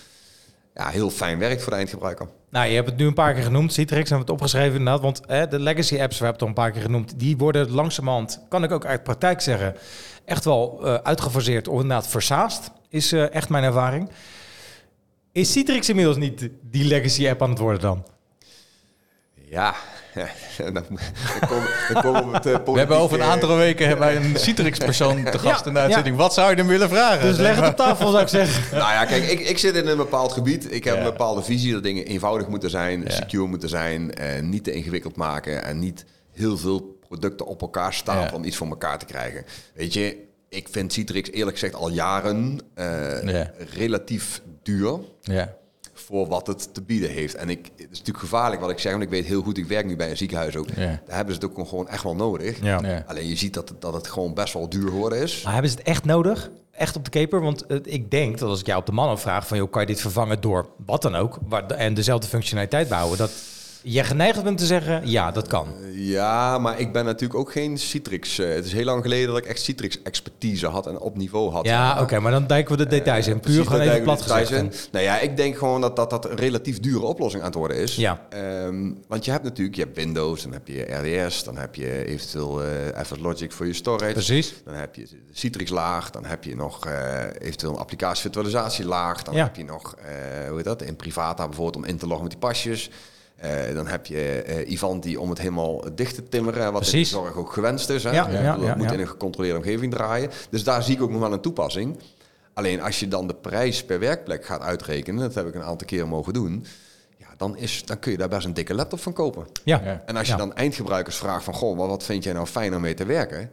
ja, 0.75 0.89
heel 0.89 1.11
fijn 1.11 1.39
werkt 1.39 1.63
voor 1.63 1.71
de 1.73 1.79
eindgebruiker. 1.79 2.29
Nou, 2.51 2.69
je 2.69 2.75
hebt 2.75 2.89
het 2.89 2.97
nu 2.99 3.07
een 3.07 3.15
paar 3.15 3.35
keer 3.35 3.43
genoemd, 3.43 3.73
Citrix, 3.73 4.09
hebben 4.11 4.27
we 4.27 4.33
het 4.33 4.43
opgeschreven 4.43 4.79
inderdaad. 4.79 5.03
Want 5.03 5.21
hè, 5.27 5.49
de 5.49 5.59
legacy 5.61 6.01
apps, 6.01 6.19
we 6.19 6.25
hebben 6.25 6.33
het 6.33 6.43
al 6.43 6.49
een 6.49 6.55
paar 6.55 6.71
keer 6.71 6.83
genoemd, 6.83 7.19
die 7.19 7.37
worden 7.37 7.71
langzamerhand, 7.71 8.41
kan 8.49 8.65
ik 8.65 8.71
ook 8.71 8.85
uit 8.87 9.03
praktijk 9.03 9.41
zeggen, 9.41 9.75
echt 10.25 10.45
wel 10.45 10.81
eh, 10.87 10.95
uitgefaseerd 10.95 11.69
of 11.69 11.81
inderdaad 11.81 12.07
versaast, 12.07 12.71
is 12.89 13.13
eh, 13.13 13.35
echt 13.35 13.49
mijn 13.49 13.65
ervaring. 13.65 14.11
Is 15.33 15.53
Citrix 15.53 15.89
inmiddels 15.89 16.17
niet 16.17 16.49
die 16.63 16.85
legacy 16.85 17.29
app 17.29 17.43
aan 17.43 17.51
het 17.51 17.59
worden 17.59 17.81
dan? 17.81 18.07
Ja, 19.35 19.75
dan 20.73 20.75
dan 22.03 22.35
het 22.35 22.47
eh, 22.47 22.57
We 22.65 22.79
hebben 22.79 22.97
over 22.97 23.21
een 23.21 23.27
aantal 23.27 23.57
weken 23.57 23.87
hebben 23.89 24.07
wij 24.07 24.17
een 24.17 24.37
Citrix-persoon 24.45 25.25
te 25.25 25.39
gast 25.39 25.67
in 25.67 25.73
de 25.75 25.79
uitzending. 25.81 26.17
Wat 26.17 26.35
zou 26.35 26.51
je 26.51 26.57
hem 26.57 26.67
willen 26.67 26.89
vragen? 26.89 27.23
Dus 27.29 27.37
leg 27.37 27.57
het 27.57 27.69
op 27.69 27.77
tafel, 27.77 28.11
zou 28.11 28.23
ik 28.23 28.29
zeggen. 28.41 28.79
Nou 28.79 28.93
ja, 28.93 29.05
kijk, 29.05 29.25
ik, 29.31 29.41
ik 29.41 29.59
zit 29.59 29.75
in 29.75 29.87
een 29.87 29.97
bepaald 29.97 30.33
gebied. 30.33 30.73
Ik 30.73 30.85
heb 30.85 30.95
Ja. 30.95 31.01
een 31.01 31.07
bepaalde 31.11 31.43
visie 31.43 31.73
dat 31.73 31.83
dingen 31.83 32.05
eenvoudig 32.07 32.49
moeten 32.49 32.71
zijn, 32.71 33.05
secure 33.07 33.47
moeten 33.47 33.69
zijn, 33.69 34.15
en 34.15 34.49
niet 34.49 34.65
te 34.65 34.73
ingewikkeld 34.73 35.17
maken 35.17 35.65
en 35.65 35.79
niet 35.79 36.05
heel 36.33 36.57
veel 36.59 36.99
producten 37.09 37.47
op 37.47 37.61
elkaar 37.61 37.93
staan 37.95 38.21
Ja. 38.21 38.31
om 38.35 38.45
iets 38.45 38.57
voor 38.57 38.67
elkaar 38.69 38.99
te 38.99 39.05
krijgen. 39.07 39.45
Weet 39.75 39.93
je, 39.93 40.17
ik 40.49 40.69
vind 40.71 40.93
Citrix 40.93 41.31
eerlijk 41.31 41.59
gezegd 41.59 41.75
al 41.75 41.91
jaren 41.91 42.59
eh, 42.75 43.23
Ja. 43.23 43.51
relatief 43.75 44.41
duur 44.63 44.99
Ja. 45.21 45.55
Voor 45.99 46.27
wat 46.27 46.47
het 46.47 46.75
te 46.75 46.83
bieden 46.83 47.11
heeft. 47.11 47.35
En 47.35 47.49
ik, 47.49 47.71
het 47.77 47.89
is 47.91 47.99
natuurlijk 47.99 48.19
gevaarlijk 48.19 48.61
wat 48.61 48.71
ik 48.71 48.79
zeg, 48.79 48.93
want 48.93 49.05
ik 49.05 49.11
weet 49.11 49.25
heel 49.25 49.43
goed, 49.43 49.59
ik 49.59 49.67
werk 49.67 49.87
nu 49.87 49.97
bij 49.97 50.11
een 50.11 50.17
ziekenhuis 50.17 50.57
ook. 50.57 50.69
Ja. 50.69 50.75
Daar 50.77 51.17
hebben 51.17 51.35
ze 51.35 51.41
het 51.41 51.59
ook 51.59 51.69
gewoon 51.69 51.89
echt 51.89 52.03
wel 52.03 52.15
nodig. 52.15 52.63
Ja. 52.63 52.81
Ja. 52.83 53.05
Alleen 53.07 53.27
je 53.27 53.37
ziet 53.37 53.55
dat 53.55 53.69
het, 53.69 53.81
dat 53.81 53.95
het 53.95 54.07
gewoon 54.07 54.35
best 54.35 54.53
wel 54.53 54.69
duur 54.69 54.89
geworden 54.89 55.23
is. 55.23 55.43
Maar 55.43 55.53
hebben 55.53 55.71
ze 55.71 55.77
het 55.77 55.87
echt 55.87 56.05
nodig? 56.05 56.51
Echt 56.71 56.97
op 56.97 57.05
de 57.05 57.11
keper? 57.11 57.41
Want 57.41 57.67
eh, 57.67 57.79
ik 57.83 58.11
denk 58.11 58.39
dat 58.39 58.49
als 58.49 58.61
ik 58.61 58.67
jou 58.67 58.81
op 58.81 58.87
de 58.87 58.93
man 58.93 59.19
vraag 59.19 59.47
van... 59.47 59.57
Joh, 59.57 59.71
kan 59.71 59.81
je 59.81 59.87
dit 59.87 60.01
vervangen 60.01 60.41
door 60.41 60.69
wat 60.87 61.03
dan 61.03 61.15
ook? 61.15 61.39
Waar, 61.49 61.67
en 61.67 61.95
dezelfde 61.95 62.29
functionaliteit 62.29 62.89
bouwen? 62.89 63.19
Dat 63.19 63.31
je 63.93 64.05
geneigd 64.05 64.43
bent 64.45 64.59
te 64.59 64.67
zeggen, 64.67 65.09
ja, 65.09 65.31
dat 65.31 65.47
kan. 65.49 65.67
Ja, 65.93 66.59
maar 66.59 66.81
ik 66.81 66.93
ben 66.93 67.05
natuurlijk 67.05 67.39
ook 67.41 67.53
geen 67.53 67.79
Citrix. 67.79 68.39
eh, 68.39 68.49
het 68.55 68.65
is 68.65 68.73
heel 68.73 68.85
lang 68.85 69.03
geleden 69.03 69.29
dat 69.29 69.37
ik 69.37 69.45
echt 69.45 69.61
Citrix 69.61 70.03
expertise 70.03 70.67
had 70.67 70.87
en 70.87 70.99
op 70.99 71.17
niveau 71.17 71.51
had. 71.53 71.67
Ja, 71.67 72.01
oké, 72.01 72.19
maar 72.21 72.33
dan 72.33 72.47
dijken 72.47 72.77
we 72.77 72.85
de 72.85 72.89
details 72.91 73.27
in. 73.27 73.41
Puur 73.41 73.65
gewoon 73.65 73.79
daar 73.81 73.89
even 73.89 74.03
plat 74.03 74.23
gezegd. 74.23 74.51
in. 74.51 74.73
Nou 74.93 75.05
ja, 75.05 75.19
ik 75.19 75.37
denk 75.37 75.57
gewoon 75.59 75.81
dat, 75.81 75.97
dat 75.97 76.11
dat 76.11 76.25
een 76.31 76.37
relatief 76.37 76.81
dure 76.81 77.05
oplossing 77.05 77.43
aan 77.43 77.49
het 77.49 77.59
worden 77.59 77.77
is. 77.77 77.97
Ja. 77.97 78.27
Ehm, 78.31 78.93
want 79.09 79.25
je 79.25 79.31
hebt 79.31 79.45
natuurlijk, 79.45 79.77
je 79.77 79.83
hebt 79.83 79.97
Windows, 79.97 80.43
dan 80.43 80.53
heb 80.53 80.69
je 80.69 80.83
RDS, 80.83 81.45
dan 81.45 81.57
heb 81.57 81.75
je 81.75 82.05
eventueel 82.07 82.63
eh 82.65 83.03
FS 83.05 83.19
Logic 83.21 83.53
voor 83.53 83.67
je 83.67 83.73
storage. 83.73 84.13
Precies. 84.13 84.55
Dan 84.65 84.75
heb 84.75 84.95
je 84.95 85.03
de 85.03 85.19
Citrix 85.33 85.71
laag, 85.71 86.11
dan 86.11 86.25
heb 86.25 86.45
je 86.45 86.57
nog 86.57 86.87
eh, 86.87 86.93
eventueel 87.39 87.73
een 87.73 87.79
applicatie 87.79 88.21
virtualisatie 88.23 88.85
laag. 88.85 89.23
Dan 89.23 89.35
Ja. 89.35 89.43
heb 89.45 89.57
je 89.57 89.65
nog, 89.65 89.95
eh, 89.95 90.47
hoe 90.49 90.57
heet 90.57 90.65
dat, 90.65 90.83
in 90.83 90.97
Privata 90.97 91.45
bijvoorbeeld 91.47 91.77
om 91.77 91.85
in 91.91 91.97
te 91.99 92.07
loggen 92.07 92.23
met 92.23 92.33
die 92.33 92.41
pasjes. 92.49 92.91
Eh, 93.37 93.75
dan 93.75 93.87
heb 93.87 94.07
je 94.07 94.43
eh 94.43 94.71
Ivanti 94.71 95.17
om 95.17 95.29
het 95.29 95.39
helemaal 95.39 95.85
dicht 95.95 96.15
te 96.15 96.29
timmeren, 96.29 96.73
wat 96.73 96.87
in 96.93 96.99
de 96.99 97.05
zorg 97.05 97.37
ook 97.37 97.53
gewenst 97.53 97.89
is. 97.89 98.05
Hè? 98.05 98.11
Ja, 98.11 98.29
ja, 98.31 98.57
moet 98.77 98.85
ja. 98.87 98.93
in 98.93 99.01
een 99.01 99.09
gecontroleerde 99.09 99.59
omgeving 99.59 99.93
draaien. 99.93 100.31
Dus 100.51 100.65
daar 100.65 100.83
zie 100.83 100.95
ik 100.95 101.03
ook 101.03 101.11
nog 101.11 101.21
wel 101.21 101.33
een 101.33 101.41
toepassing. 101.41 101.99
Alleen 102.55 102.81
als 102.83 103.01
je 103.01 103.09
dan 103.09 103.27
de 103.27 103.35
prijs 103.35 103.85
per 103.85 103.99
werkplek 103.99 104.45
gaat 104.47 104.61
uitrekenen, 104.61 105.21
dat 105.21 105.35
heb 105.35 105.47
ik 105.47 105.55
een 105.55 105.63
aantal 105.63 105.87
keren 105.87 106.09
mogen 106.09 106.33
doen, 106.33 106.67
ja, 107.19 107.27
dan, 107.37 107.57
is, 107.57 107.85
dan 107.85 107.99
kun 107.99 108.13
je 108.13 108.19
daar 108.19 108.29
best 108.29 108.47
een 108.47 108.55
dikke 108.55 108.75
laptop 108.75 109.01
van 109.01 109.13
kopen. 109.13 109.47
Ja. 109.65 109.81
Ja. 109.85 110.03
En 110.07 110.17
als 110.17 110.27
je 110.27 110.33
Ja. 110.33 110.39
dan 110.39 110.55
eindgebruikers 110.55 111.17
vraagt 111.17 111.45
van, 111.45 111.55
goh, 111.55 111.77
maar 111.79 111.89
wat 111.89 112.03
vind 112.03 112.25
jij 112.25 112.33
nou 112.33 112.47
fijn 112.47 112.75
om 112.75 112.81
mee 112.81 112.95
te 112.95 113.05
werken? 113.05 113.51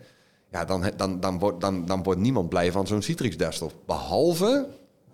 Ja, 0.51 0.65
dan, 0.65 0.91
dan, 0.97 1.19
dan, 1.19 1.39
wordt, 1.39 1.61
dan, 1.61 1.85
dan 1.85 2.03
wordt 2.03 2.19
niemand 2.19 2.49
blij 2.49 2.71
van 2.71 2.87
zo'n 2.87 3.01
Citrix 3.01 3.37
desktop. 3.37 3.73
Behalve 3.85 4.65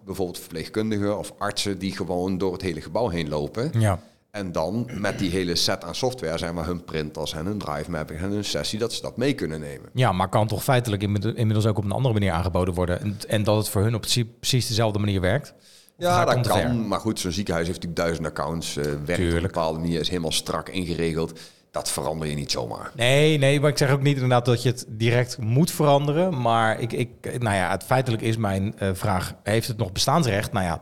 bijvoorbeeld 0.05 0.39
verpleegkundigen 0.39 1.17
of 1.17 1.33
artsen 1.37 1.79
die 1.79 1.95
gewoon 1.95 2.37
door 2.37 2.53
het 2.53 2.61
hele 2.61 2.81
gebouw 2.81 3.07
heen 3.09 3.29
lopen. 3.29 3.71
Ja. 3.79 3.99
En 4.31 4.51
dan 4.51 4.89
met 4.93 5.19
die 5.19 5.29
hele 5.29 5.55
set 5.55 5.83
aan 5.83 5.95
software 5.95 6.37
zijn 6.37 6.53
maar 6.53 6.65
hun 6.65 6.83
printers 6.83 7.33
en 7.33 7.45
hun 7.45 7.57
drive 7.57 7.91
mapping 7.91 8.19
en 8.19 8.31
hun 8.31 8.45
sessie, 8.45 8.79
dat 8.79 8.93
ze 8.93 9.01
dat 9.01 9.17
mee 9.17 9.33
kunnen 9.33 9.59
nemen. 9.59 9.89
ja, 9.93 10.11
maar 10.11 10.29
kan 10.29 10.47
toch 10.47 10.63
feitelijk 10.63 11.01
inmiddels 11.03 11.65
ook 11.65 11.77
op 11.77 11.83
een 11.83 11.91
andere 11.91 12.13
manier 12.13 12.31
aangeboden 12.31 12.73
worden. 12.73 13.01
En, 13.01 13.17
en 13.27 13.43
dat 13.43 13.57
het 13.57 13.69
voor 13.69 13.81
hun 13.81 13.95
op 13.95 14.01
precies- 14.01 14.25
precies 14.39 14.67
dezelfde 14.67 14.99
manier 14.99 15.21
werkt. 15.21 15.53
Ja, 15.97 16.25
dat 16.25 16.47
kan. 16.47 16.59
ver? 16.59 16.75
Maar 16.75 16.99
goed, 16.99 17.19
zo'n 17.19 17.31
ziekenhuis 17.31 17.67
heeft 17.67 17.81
natuurlijk 17.81 18.07
duizend 18.07 18.37
accounts. 18.39 18.77
eh 18.77 18.85
werkt 19.05 19.29
op 19.29 19.35
een 19.35 19.41
bepaalde 19.41 19.79
manier, 19.79 19.99
is 19.99 20.09
helemaal 20.09 20.31
strak 20.31 20.69
ingeregeld. 20.69 21.39
Dat 21.71 21.89
verander 21.91 22.27
je 22.27 22.35
niet 22.35 22.51
zomaar. 22.51 22.91
Nee, 22.95 23.37
nee, 23.37 23.59
maar 23.59 23.69
ik 23.69 23.77
zeg 23.77 23.91
ook 23.91 24.01
niet 24.01 24.13
inderdaad 24.13 24.45
dat 24.45 24.63
je 24.63 24.69
het 24.69 24.85
direct 24.87 25.37
moet 25.37 25.71
veranderen. 25.71 26.41
Maar 26.41 26.79
ik, 26.79 26.93
ik, 26.93 27.09
nou 27.39 27.55
ja, 27.55 27.71
het 27.71 27.83
feitelijk 27.83 28.21
is 28.21 28.37
mijn 28.37 28.79
eh, 28.79 28.89
vraag, 28.93 29.33
heeft 29.43 29.67
het 29.67 29.77
nog 29.77 29.91
bestaansrecht? 29.91 30.51
Nou 30.51 30.65
ja, 30.65 30.81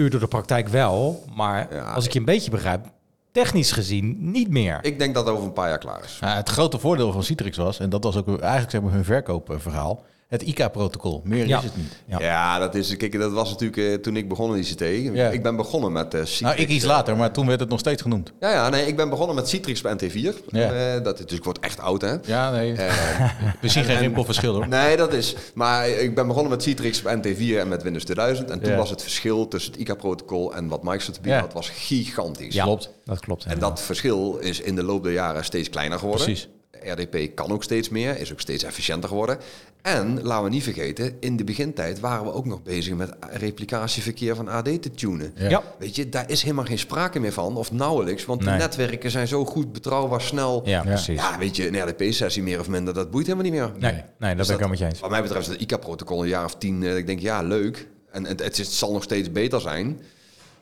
puur 0.00 0.10
door 0.10 0.20
de 0.20 0.26
praktijk 0.26 0.68
wel. 0.68 1.24
Maar 1.34 1.74
Ja, 1.74 1.82
als 1.82 2.04
ik 2.04 2.12
je 2.12 2.18
een 2.18 2.24
beetje 2.24 2.50
begrijp, 2.50 2.86
technisch 3.32 3.72
gezien 3.72 4.16
niet 4.30 4.50
meer. 4.50 4.78
Ik 4.82 4.98
denk 4.98 5.14
dat 5.14 5.24
het 5.26 5.34
over 5.34 5.46
een 5.46 5.52
paar 5.52 5.68
jaar 5.68 5.78
klaar 5.78 6.04
is. 6.04 6.18
Ja, 6.20 6.36
het 6.36 6.48
grote 6.48 6.78
voordeel 6.78 7.12
van 7.12 7.22
Citrix 7.22 7.56
was, 7.56 7.78
en 7.78 7.90
dat 7.90 8.04
was 8.04 8.16
ook 8.16 8.40
eigenlijk 8.40 8.70
zeg 8.70 8.80
maar, 8.82 8.92
hun 8.92 9.04
verkoopverhaal, 9.04 10.04
het 10.30 10.42
ICA-protocol. 10.42 11.20
Meer 11.24 11.46
Ja. 11.46 11.58
is 11.58 11.64
het 11.64 11.76
niet. 11.76 11.96
Ja. 12.06 12.20
Ja, 12.20 12.58
dat 12.58 12.74
is. 12.74 12.96
Kijk, 12.96 13.18
dat 13.18 13.32
was 13.32 13.50
natuurlijk 13.50 13.92
eh, 13.92 13.94
toen 14.02 14.16
ik 14.16 14.28
begon 14.28 14.54
in 14.56 14.60
ICT. 14.60 14.80
Ja. 15.14 15.28
Ik 15.28 15.42
ben 15.42 15.56
begonnen 15.56 15.92
met 15.92 16.14
uh, 16.14 16.20
Citrix. 16.20 16.40
Nou, 16.40 16.56
ik 16.56 16.68
iets 16.68 16.84
later, 16.84 17.16
maar 17.16 17.32
toen 17.32 17.46
werd 17.46 17.60
het 17.60 17.68
nog 17.68 17.78
steeds 17.78 18.02
genoemd. 18.02 18.32
Ja, 18.40 18.50
ja, 18.50 18.68
nee, 18.68 18.86
ik 18.86 18.96
ben 18.96 19.08
begonnen 19.10 19.34
met 19.36 19.48
Citrix 19.48 19.80
bij 19.80 19.94
NT4. 19.96 20.34
Ja. 20.48 20.72
Eh, 20.96 21.02
dat 21.04 21.18
is, 21.18 21.26
dus 21.26 21.38
ik 21.38 21.44
word 21.44 21.58
echt 21.58 21.80
oud, 21.80 22.00
hè? 22.00 22.14
Ja, 22.24 22.50
nee. 22.50 22.72
Eh, 22.72 23.30
We 23.60 23.68
zien 23.68 23.84
geen 23.84 23.98
rimpelverschil 23.98 24.54
hoor. 24.54 24.68
nee, 24.68 24.96
dat 24.96 25.12
is. 25.12 25.34
Maar 25.54 25.88
ik 25.88 26.14
ben 26.14 26.26
begonnen 26.26 26.50
met 26.50 26.62
Citrix 26.62 27.02
bij 27.02 27.16
NT4 27.16 27.58
en 27.58 27.68
met 27.68 27.82
Windows 27.82 28.04
2000. 28.04 28.50
En 28.50 28.60
toen 28.60 28.70
Ja. 28.72 28.76
was 28.76 28.90
het 28.90 29.02
verschil 29.02 29.48
tussen 29.48 29.72
het 29.72 29.80
ICA-protocol 29.80 30.54
en 30.54 30.68
wat 30.68 30.82
Microsoft 30.82 31.14
te 31.14 31.20
bieden 31.20 31.40
had, 31.40 31.52
was 31.52 31.68
gigantisch. 31.68 32.54
Ja, 32.54 32.64
klopt. 32.64 32.90
Dat 33.04 33.20
klopt. 33.20 33.44
En 33.44 33.58
dat 33.58 33.80
verschil 33.82 34.36
is 34.40 34.60
in 34.60 34.74
de 34.74 34.82
loop 34.82 35.02
der 35.02 35.12
jaren 35.12 35.44
steeds 35.44 35.70
kleiner 35.70 35.98
geworden. 35.98 36.24
Precies. 36.24 36.48
RDP 36.84 37.34
kan 37.36 37.52
ook 37.52 37.62
steeds 37.62 37.88
meer, 37.88 38.18
is 38.20 38.32
ook 38.32 38.40
steeds 38.40 38.64
efficiënter 38.64 39.08
geworden. 39.08 39.38
En 39.82 40.22
laten 40.22 40.44
we 40.44 40.50
niet 40.50 40.62
vergeten, 40.62 41.16
in 41.20 41.36
de 41.36 41.44
begintijd 41.44 42.00
waren 42.00 42.24
we 42.24 42.32
ook 42.32 42.44
nog 42.44 42.62
bezig 42.62 42.94
met 42.94 43.10
replicatieverkeer 43.30 44.36
van 44.36 44.48
AD 44.48 44.64
te 44.82 44.90
tunen. 44.90 45.32
Ja. 45.34 45.48
Ja. 45.48 45.62
Weet 45.78 45.96
je, 45.96 46.08
daar 46.08 46.30
is 46.30 46.42
helemaal 46.42 46.64
geen 46.64 46.78
sprake 46.78 47.20
meer 47.20 47.32
van, 47.32 47.56
of 47.56 47.72
nauwelijks, 47.72 48.24
want 48.24 48.44
Nee. 48.44 48.52
de 48.52 48.58
netwerken 48.60 49.10
zijn 49.10 49.28
zo 49.28 49.44
goed, 49.44 49.72
betrouwbaar, 49.72 50.20
snel. 50.20 50.62
Ja, 50.64 50.82
precies. 50.82 51.20
Ja, 51.20 51.38
weet 51.38 51.56
je, 51.56 51.66
een 51.68 51.88
RDP-sessie 51.88 52.42
meer 52.42 52.60
of 52.60 52.68
minder, 52.68 52.94
dat 52.94 53.10
boeit 53.10 53.26
helemaal 53.26 53.50
niet 53.50 53.60
meer. 53.60 53.72
Nee, 53.78 53.92
nee, 53.92 54.02
dat 54.18 54.20
ben 54.20 54.30
ik 54.40 54.46
helemaal 54.46 54.68
met 54.68 54.78
je 54.78 54.84
eens. 54.84 55.00
Wat 55.00 55.10
mij 55.10 55.22
betreft 55.22 55.46
is 55.48 55.52
het 55.52 55.60
ICA-protocol 55.62 56.22
een 56.22 56.28
jaar 56.28 56.44
of 56.44 56.54
tien, 56.56 56.82
eh, 56.82 56.96
ik 56.96 57.06
denk 57.06 57.20
ja, 57.20 57.42
leuk. 57.42 57.88
En 58.10 58.24
het, 58.26 58.42
het, 58.42 58.58
is- 58.58 58.66
het 58.66 58.76
zal 58.76 58.92
nog 58.92 59.02
steeds 59.02 59.32
beter 59.32 59.60
zijn. 59.60 60.00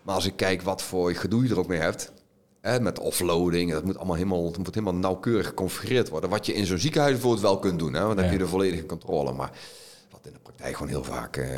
Maar 0.02 0.14
als 0.14 0.26
ik 0.26 0.36
kijk 0.36 0.62
wat 0.62 0.82
voor 0.82 1.14
gedoe 1.14 1.44
je 1.44 1.50
er 1.50 1.58
ook 1.58 1.68
mee 1.68 1.80
hebt, 1.80 2.12
hè, 2.68 2.80
met 2.80 2.98
offloading, 2.98 3.72
dat 3.72 3.84
moet 3.84 3.96
allemaal 3.96 4.16
helemaal, 4.16 4.46
het 4.46 4.58
moet 4.58 4.74
helemaal 4.74 4.94
nauwkeurig 5.00 5.46
geconfigureerd 5.46 6.08
worden. 6.08 6.30
Wat 6.30 6.46
je 6.46 6.54
in 6.54 6.66
zo'n 6.66 6.78
ziekenhuis 6.78 7.12
bijvoorbeeld 7.12 7.42
wel 7.42 7.58
kunt 7.58 7.78
doen, 7.78 7.94
hè, 7.94 8.00
want 8.02 8.14
dan 8.14 8.24
heb 8.24 8.32
je 8.32 8.38
de 8.38 8.46
volledige 8.46 8.86
controle. 8.86 9.32
Maar 9.32 9.50
wat 10.10 10.20
in 10.26 10.32
de 10.32 10.38
praktijk 10.42 10.74
gewoon 10.76 10.88
heel 10.88 11.04
vaak 11.04 11.36
eh, 11.36 11.48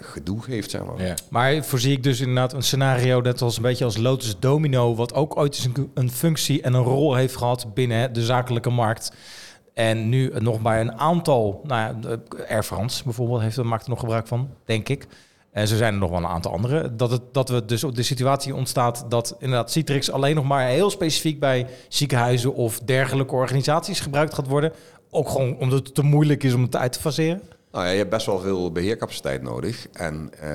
gedoe 0.00 0.42
geeft, 0.42 0.70
zeg 0.70 0.84
maar. 0.84 1.06
Ja. 1.06 1.14
Maar 1.30 1.64
voorzie 1.64 1.92
ik 1.92 2.02
dus 2.02 2.20
inderdaad 2.20 2.52
een 2.52 2.62
scenario 2.62 3.20
dat 3.20 3.42
als 3.42 3.56
een 3.56 3.62
beetje 3.62 3.84
als 3.84 3.96
Lotus 3.96 4.38
Domino, 4.38 4.94
wat 4.94 5.14
ook 5.14 5.36
ooit 5.36 5.54
eens 5.54 5.64
een, 5.64 5.90
een 5.94 6.10
functie 6.10 6.62
en 6.62 6.74
een 6.74 6.82
rol 6.82 7.14
heeft 7.14 7.36
gehad 7.36 7.74
binnen 7.74 8.12
de 8.12 8.22
zakelijke 8.24 8.70
markt. 8.70 9.12
En 9.74 10.08
nu 10.08 10.32
nog 10.38 10.60
bij 10.60 10.80
een 10.80 10.98
aantal, 10.98 11.60
nou 11.64 11.80
ja, 11.80 11.92
de- 12.00 12.46
Air 12.48 12.62
France 12.62 13.04
bijvoorbeeld 13.04 13.40
heeft 13.40 13.62
maakt 13.62 13.84
er 13.84 13.90
nog 13.90 14.00
gebruik 14.00 14.26
van, 14.26 14.48
denk 14.64 14.88
ik. 14.88 15.06
En 15.54 15.68
zo 15.68 15.76
zijn 15.76 15.92
er 15.92 15.98
nog 15.98 16.10
wel 16.10 16.18
een 16.18 16.26
aantal 16.26 16.52
andere. 16.52 16.96
Dat, 16.96 17.10
het, 17.10 17.22
dat 17.32 17.48
we 17.48 17.64
dus 17.64 17.84
op 17.84 17.94
de 17.94 18.02
situatie 18.02 18.54
ontstaat 18.54 19.04
dat 19.08 19.36
inderdaad 19.38 19.70
Citrix 19.70 20.10
alleen 20.10 20.34
nog 20.34 20.44
maar 20.44 20.66
heel 20.66 20.90
specifiek 20.90 21.40
bij 21.40 21.66
ziekenhuizen 21.88 22.54
of 22.54 22.78
dergelijke 22.78 23.34
organisaties 23.34 24.00
gebruikt 24.00 24.34
gaat 24.34 24.46
worden. 24.46 24.72
Ook 25.10 25.28
gewoon 25.28 25.56
omdat 25.58 25.86
het 25.86 25.94
te 25.94 26.02
moeilijk 26.02 26.42
is 26.42 26.54
om 26.54 26.62
het 26.62 26.76
uit 26.76 26.92
te 26.92 27.00
faseren. 27.00 27.42
Nou 27.72 27.84
ja, 27.84 27.90
je 27.90 27.98
hebt 27.98 28.10
best 28.10 28.26
wel 28.26 28.38
veel 28.38 28.72
beheercapaciteit 28.72 29.42
nodig. 29.42 29.88
En 29.92 30.30
eh, 30.40 30.50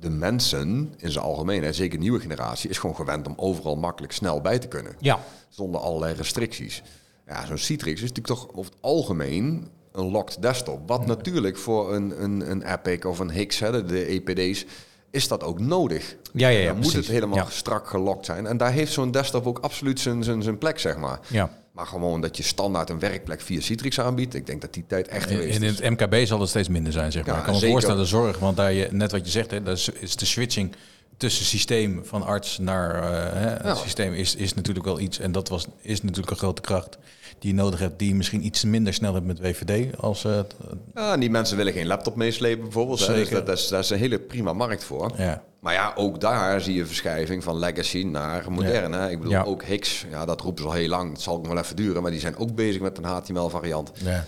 de 0.00 0.10
mensen 0.10 0.94
in 0.96 1.10
zijn 1.10 1.24
algemeenheid, 1.24 1.76
zeker 1.76 1.96
de 1.96 2.02
nieuwe 2.02 2.20
generatie, 2.20 2.70
is 2.70 2.78
gewoon 2.78 2.96
gewend 2.96 3.26
om 3.26 3.34
overal 3.36 3.76
makkelijk 3.76 4.12
snel 4.12 4.40
bij 4.40 4.58
te 4.58 4.68
kunnen. 4.68 4.96
Ja, 4.98 5.18
zonder 5.48 5.80
allerlei 5.80 6.14
restricties. 6.14 6.82
Ja, 7.26 7.46
zo'n 7.46 7.58
Citrix 7.58 8.02
is 8.02 8.08
natuurlijk 8.08 8.40
toch 8.40 8.48
over 8.54 8.72
het 8.72 8.80
algemeen 8.80 9.68
een 9.96 10.10
locked 10.10 10.42
desktop. 10.42 10.88
Wat 10.88 11.06
natuurlijk 11.06 11.56
voor 11.56 11.94
een, 11.94 12.22
een, 12.22 12.50
een 12.50 12.72
Epic 12.72 13.04
of 13.04 13.18
een 13.18 13.30
Hix, 13.30 13.58
hè, 13.58 13.70
de, 13.70 13.84
de 13.84 14.04
EPD's, 14.04 14.64
is 15.10 15.28
dat 15.28 15.44
ook 15.44 15.60
nodig. 15.60 16.16
Ja, 16.32 16.48
ja, 16.48 16.58
ja, 16.58 16.64
Dan 16.66 16.74
moet 16.74 16.80
precies. 16.86 17.06
het 17.06 17.14
helemaal 17.14 17.36
Ja. 17.38 17.46
strak 17.50 17.88
gelokt 17.88 18.24
zijn. 18.26 18.46
En 18.46 18.56
daar 18.56 18.72
heeft 18.72 18.92
zo'n 18.92 19.10
desktop 19.10 19.46
ook 19.46 19.58
absoluut 19.58 20.00
zijn, 20.00 20.24
zijn, 20.24 20.42
zijn 20.42 20.58
plek, 20.58 20.78
zeg 20.78 20.96
maar. 20.96 21.20
ja. 21.28 21.50
Maar 21.72 21.86
gewoon 21.86 22.20
dat 22.20 22.36
je 22.36 22.42
standaard 22.42 22.90
een 22.90 22.98
werkplek 22.98 23.40
via 23.40 23.60
Citrix 23.60 24.00
aanbiedt, 24.00 24.34
ik 24.34 24.46
denk 24.46 24.60
dat 24.60 24.72
die 24.74 24.84
tijd 24.86 25.08
echt 25.08 25.30
In, 25.30 25.36
geweest 25.36 25.56
in 25.56 25.62
is. 25.62 25.78
het 25.78 25.90
MKB 25.90 26.26
zal 26.26 26.40
het 26.40 26.48
steeds 26.48 26.68
minder 26.68 26.92
zijn, 26.92 27.12
zeg 27.12 27.26
maar. 27.26 27.34
Ja, 27.34 27.40
ik 27.40 27.46
kan 27.46 27.54
me 27.60 27.66
voorstellen, 27.68 27.98
de 28.00 28.04
zorg, 28.06 28.38
want 28.38 28.56
daar 28.56 28.72
je, 28.72 28.88
net 28.90 29.12
wat 29.12 29.24
je 29.24 29.30
zegt, 29.30 29.50
hè, 29.50 29.62
dat 29.62 29.90
is, 30.00 30.16
de 30.16 30.24
switching 30.26 30.74
tussen 31.16 31.44
systeem 31.44 32.00
van 32.04 32.22
arts 32.22 32.58
naar 32.58 32.94
eh, 32.94 33.32
hè, 33.32 33.50
Ja. 33.50 33.68
het 33.68 33.76
systeem 33.76 34.12
is, 34.12 34.34
is 34.34 34.54
natuurlijk 34.54 34.86
wel 34.86 35.00
iets. 35.00 35.18
En 35.18 35.32
dat 35.32 35.48
was, 35.48 35.66
is 35.80 36.02
natuurlijk 36.02 36.30
een 36.30 36.36
grote 36.36 36.60
kracht 36.60 36.98
die 37.38 37.50
je 37.54 37.56
nodig 37.60 37.80
hebt, 37.80 37.98
die 37.98 38.08
je 38.08 38.14
misschien 38.14 38.44
iets 38.46 38.64
minder 38.64 38.94
snel 38.94 39.14
hebt 39.14 39.26
met 39.26 39.40
WVD 39.40 39.96
als 40.00 40.24
eh, 40.24 40.36
het- 40.36 40.54
Ja, 40.94 41.12
en 41.12 41.20
die 41.20 41.30
mensen 41.30 41.56
willen 41.56 41.72
geen 41.72 41.86
laptop 41.86 42.16
meeslepen 42.16 42.62
bijvoorbeeld. 42.62 42.98
Dus 42.98 43.06
Zeker. 43.06 43.34
dat, 43.34 43.46
dat, 43.46 43.58
is, 43.58 43.68
dat 43.68 43.84
is 43.84 43.90
een 43.90 43.98
hele 43.98 44.18
prima 44.18 44.52
markt 44.52 44.84
voor. 44.84 45.12
ja. 45.16 45.42
Maar 45.60 45.74
ja, 45.74 45.92
ook 45.96 46.20
daar 46.20 46.60
zie 46.60 46.74
je 46.74 46.86
verschuiving 46.86 47.42
van 47.44 47.58
legacy 47.58 48.02
naar 48.02 48.52
moderne. 48.52 49.10
Ik 49.10 49.16
bedoel, 49.18 49.32
Ja. 49.32 49.42
ook 49.42 49.64
Hix, 49.64 50.04
ja, 50.10 50.24
dat 50.24 50.40
roepen 50.40 50.62
ze 50.62 50.68
al 50.68 50.74
heel 50.74 50.88
lang. 50.88 51.12
Het 51.12 51.20
zal 51.20 51.38
nog 51.38 51.48
wel 51.48 51.58
even 51.58 51.76
duren, 51.76 52.02
maar 52.02 52.10
die 52.10 52.20
zijn 52.20 52.36
ook 52.36 52.54
bezig 52.54 52.80
met 52.80 52.98
een 52.98 53.04
HTML-variant. 53.04 53.92
Ja. 54.04 54.24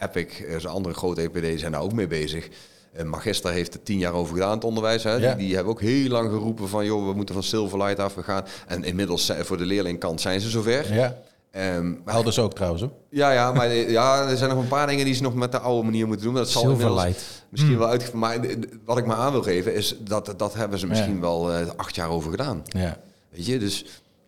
Epic, 0.00 0.40
eh, 0.40 0.58
zijn 0.58 0.72
andere 0.72 0.94
grote 0.94 1.20
EPD, 1.22 1.60
zijn 1.60 1.72
daar 1.72 1.80
ook 1.80 1.92
mee 1.92 2.06
bezig. 2.06 2.48
Eh, 2.92 3.04
Magister 3.04 3.52
heeft 3.52 3.74
er 3.74 3.82
tien 3.82 3.98
jaar 3.98 4.12
over 4.12 4.34
gedaan, 4.34 4.50
het 4.54 4.64
onderwijs. 4.64 5.02
Hè. 5.04 5.14
Ja. 5.14 5.34
Die, 5.34 5.46
die 5.46 5.54
hebben 5.54 5.72
ook 5.72 5.80
heel 5.80 6.08
lang 6.08 6.30
geroepen 6.30 6.68
van, 6.68 6.84
joh, 6.84 7.08
we 7.08 7.14
moeten 7.14 7.34
van 7.34 7.44
Silverlight 7.44 7.98
af. 7.98 8.14
We 8.14 8.22
gaan. 8.22 8.44
En 8.66 8.84
inmiddels 8.84 9.32
voor 9.40 9.56
de 9.58 9.66
leerlingkant 9.66 10.20
zijn 10.20 10.40
ze 10.40 10.50
zover. 10.50 10.94
ja. 10.94 11.16
Ehm, 11.56 11.90
maar, 12.04 12.14
Elders 12.14 12.38
ook 12.38 12.54
trouwens. 12.54 12.82
Hoor. 12.82 12.90
ja, 13.10 13.30
ja, 13.30 13.52
maar 13.52 13.66
eh, 13.66 13.90
ja, 13.90 14.28
er 14.28 14.36
zijn 14.36 14.50
nog 14.50 14.58
een 14.58 14.68
paar 14.68 14.86
dingen 14.86 15.04
die 15.04 15.14
ze 15.14 15.22
nog 15.22 15.34
met 15.34 15.52
de 15.52 15.58
oude 15.58 15.82
manier 15.84 16.06
moeten 16.06 16.24
doen. 16.24 16.34
Maar 16.34 16.42
dat 16.42 16.50
zal 16.50 16.62
inmiddels 16.62 16.92
Silverlight. 16.92 17.42
misschien 17.48 17.78
wel 17.78 17.88
uit. 17.88 18.12
Maar 18.12 18.36
eh, 18.40 18.56
wat 18.84 18.98
ik 18.98 19.06
me 19.06 19.14
aan 19.14 19.32
wil 19.32 19.42
geven 19.42 19.74
is 19.74 19.96
dat 20.00 20.34
dat 20.36 20.54
hebben 20.54 20.78
ze 20.78 20.86
misschien 20.86 21.14
Ja. 21.14 21.20
wel 21.20 21.52
eh, 21.52 21.66
acht 21.76 21.94
jaar 21.94 22.10
over 22.10 22.30
gedaan. 22.30 22.62
Ja. 22.66 22.98
Weet 23.30 23.46
je, 23.46 23.58
dus 23.58 23.84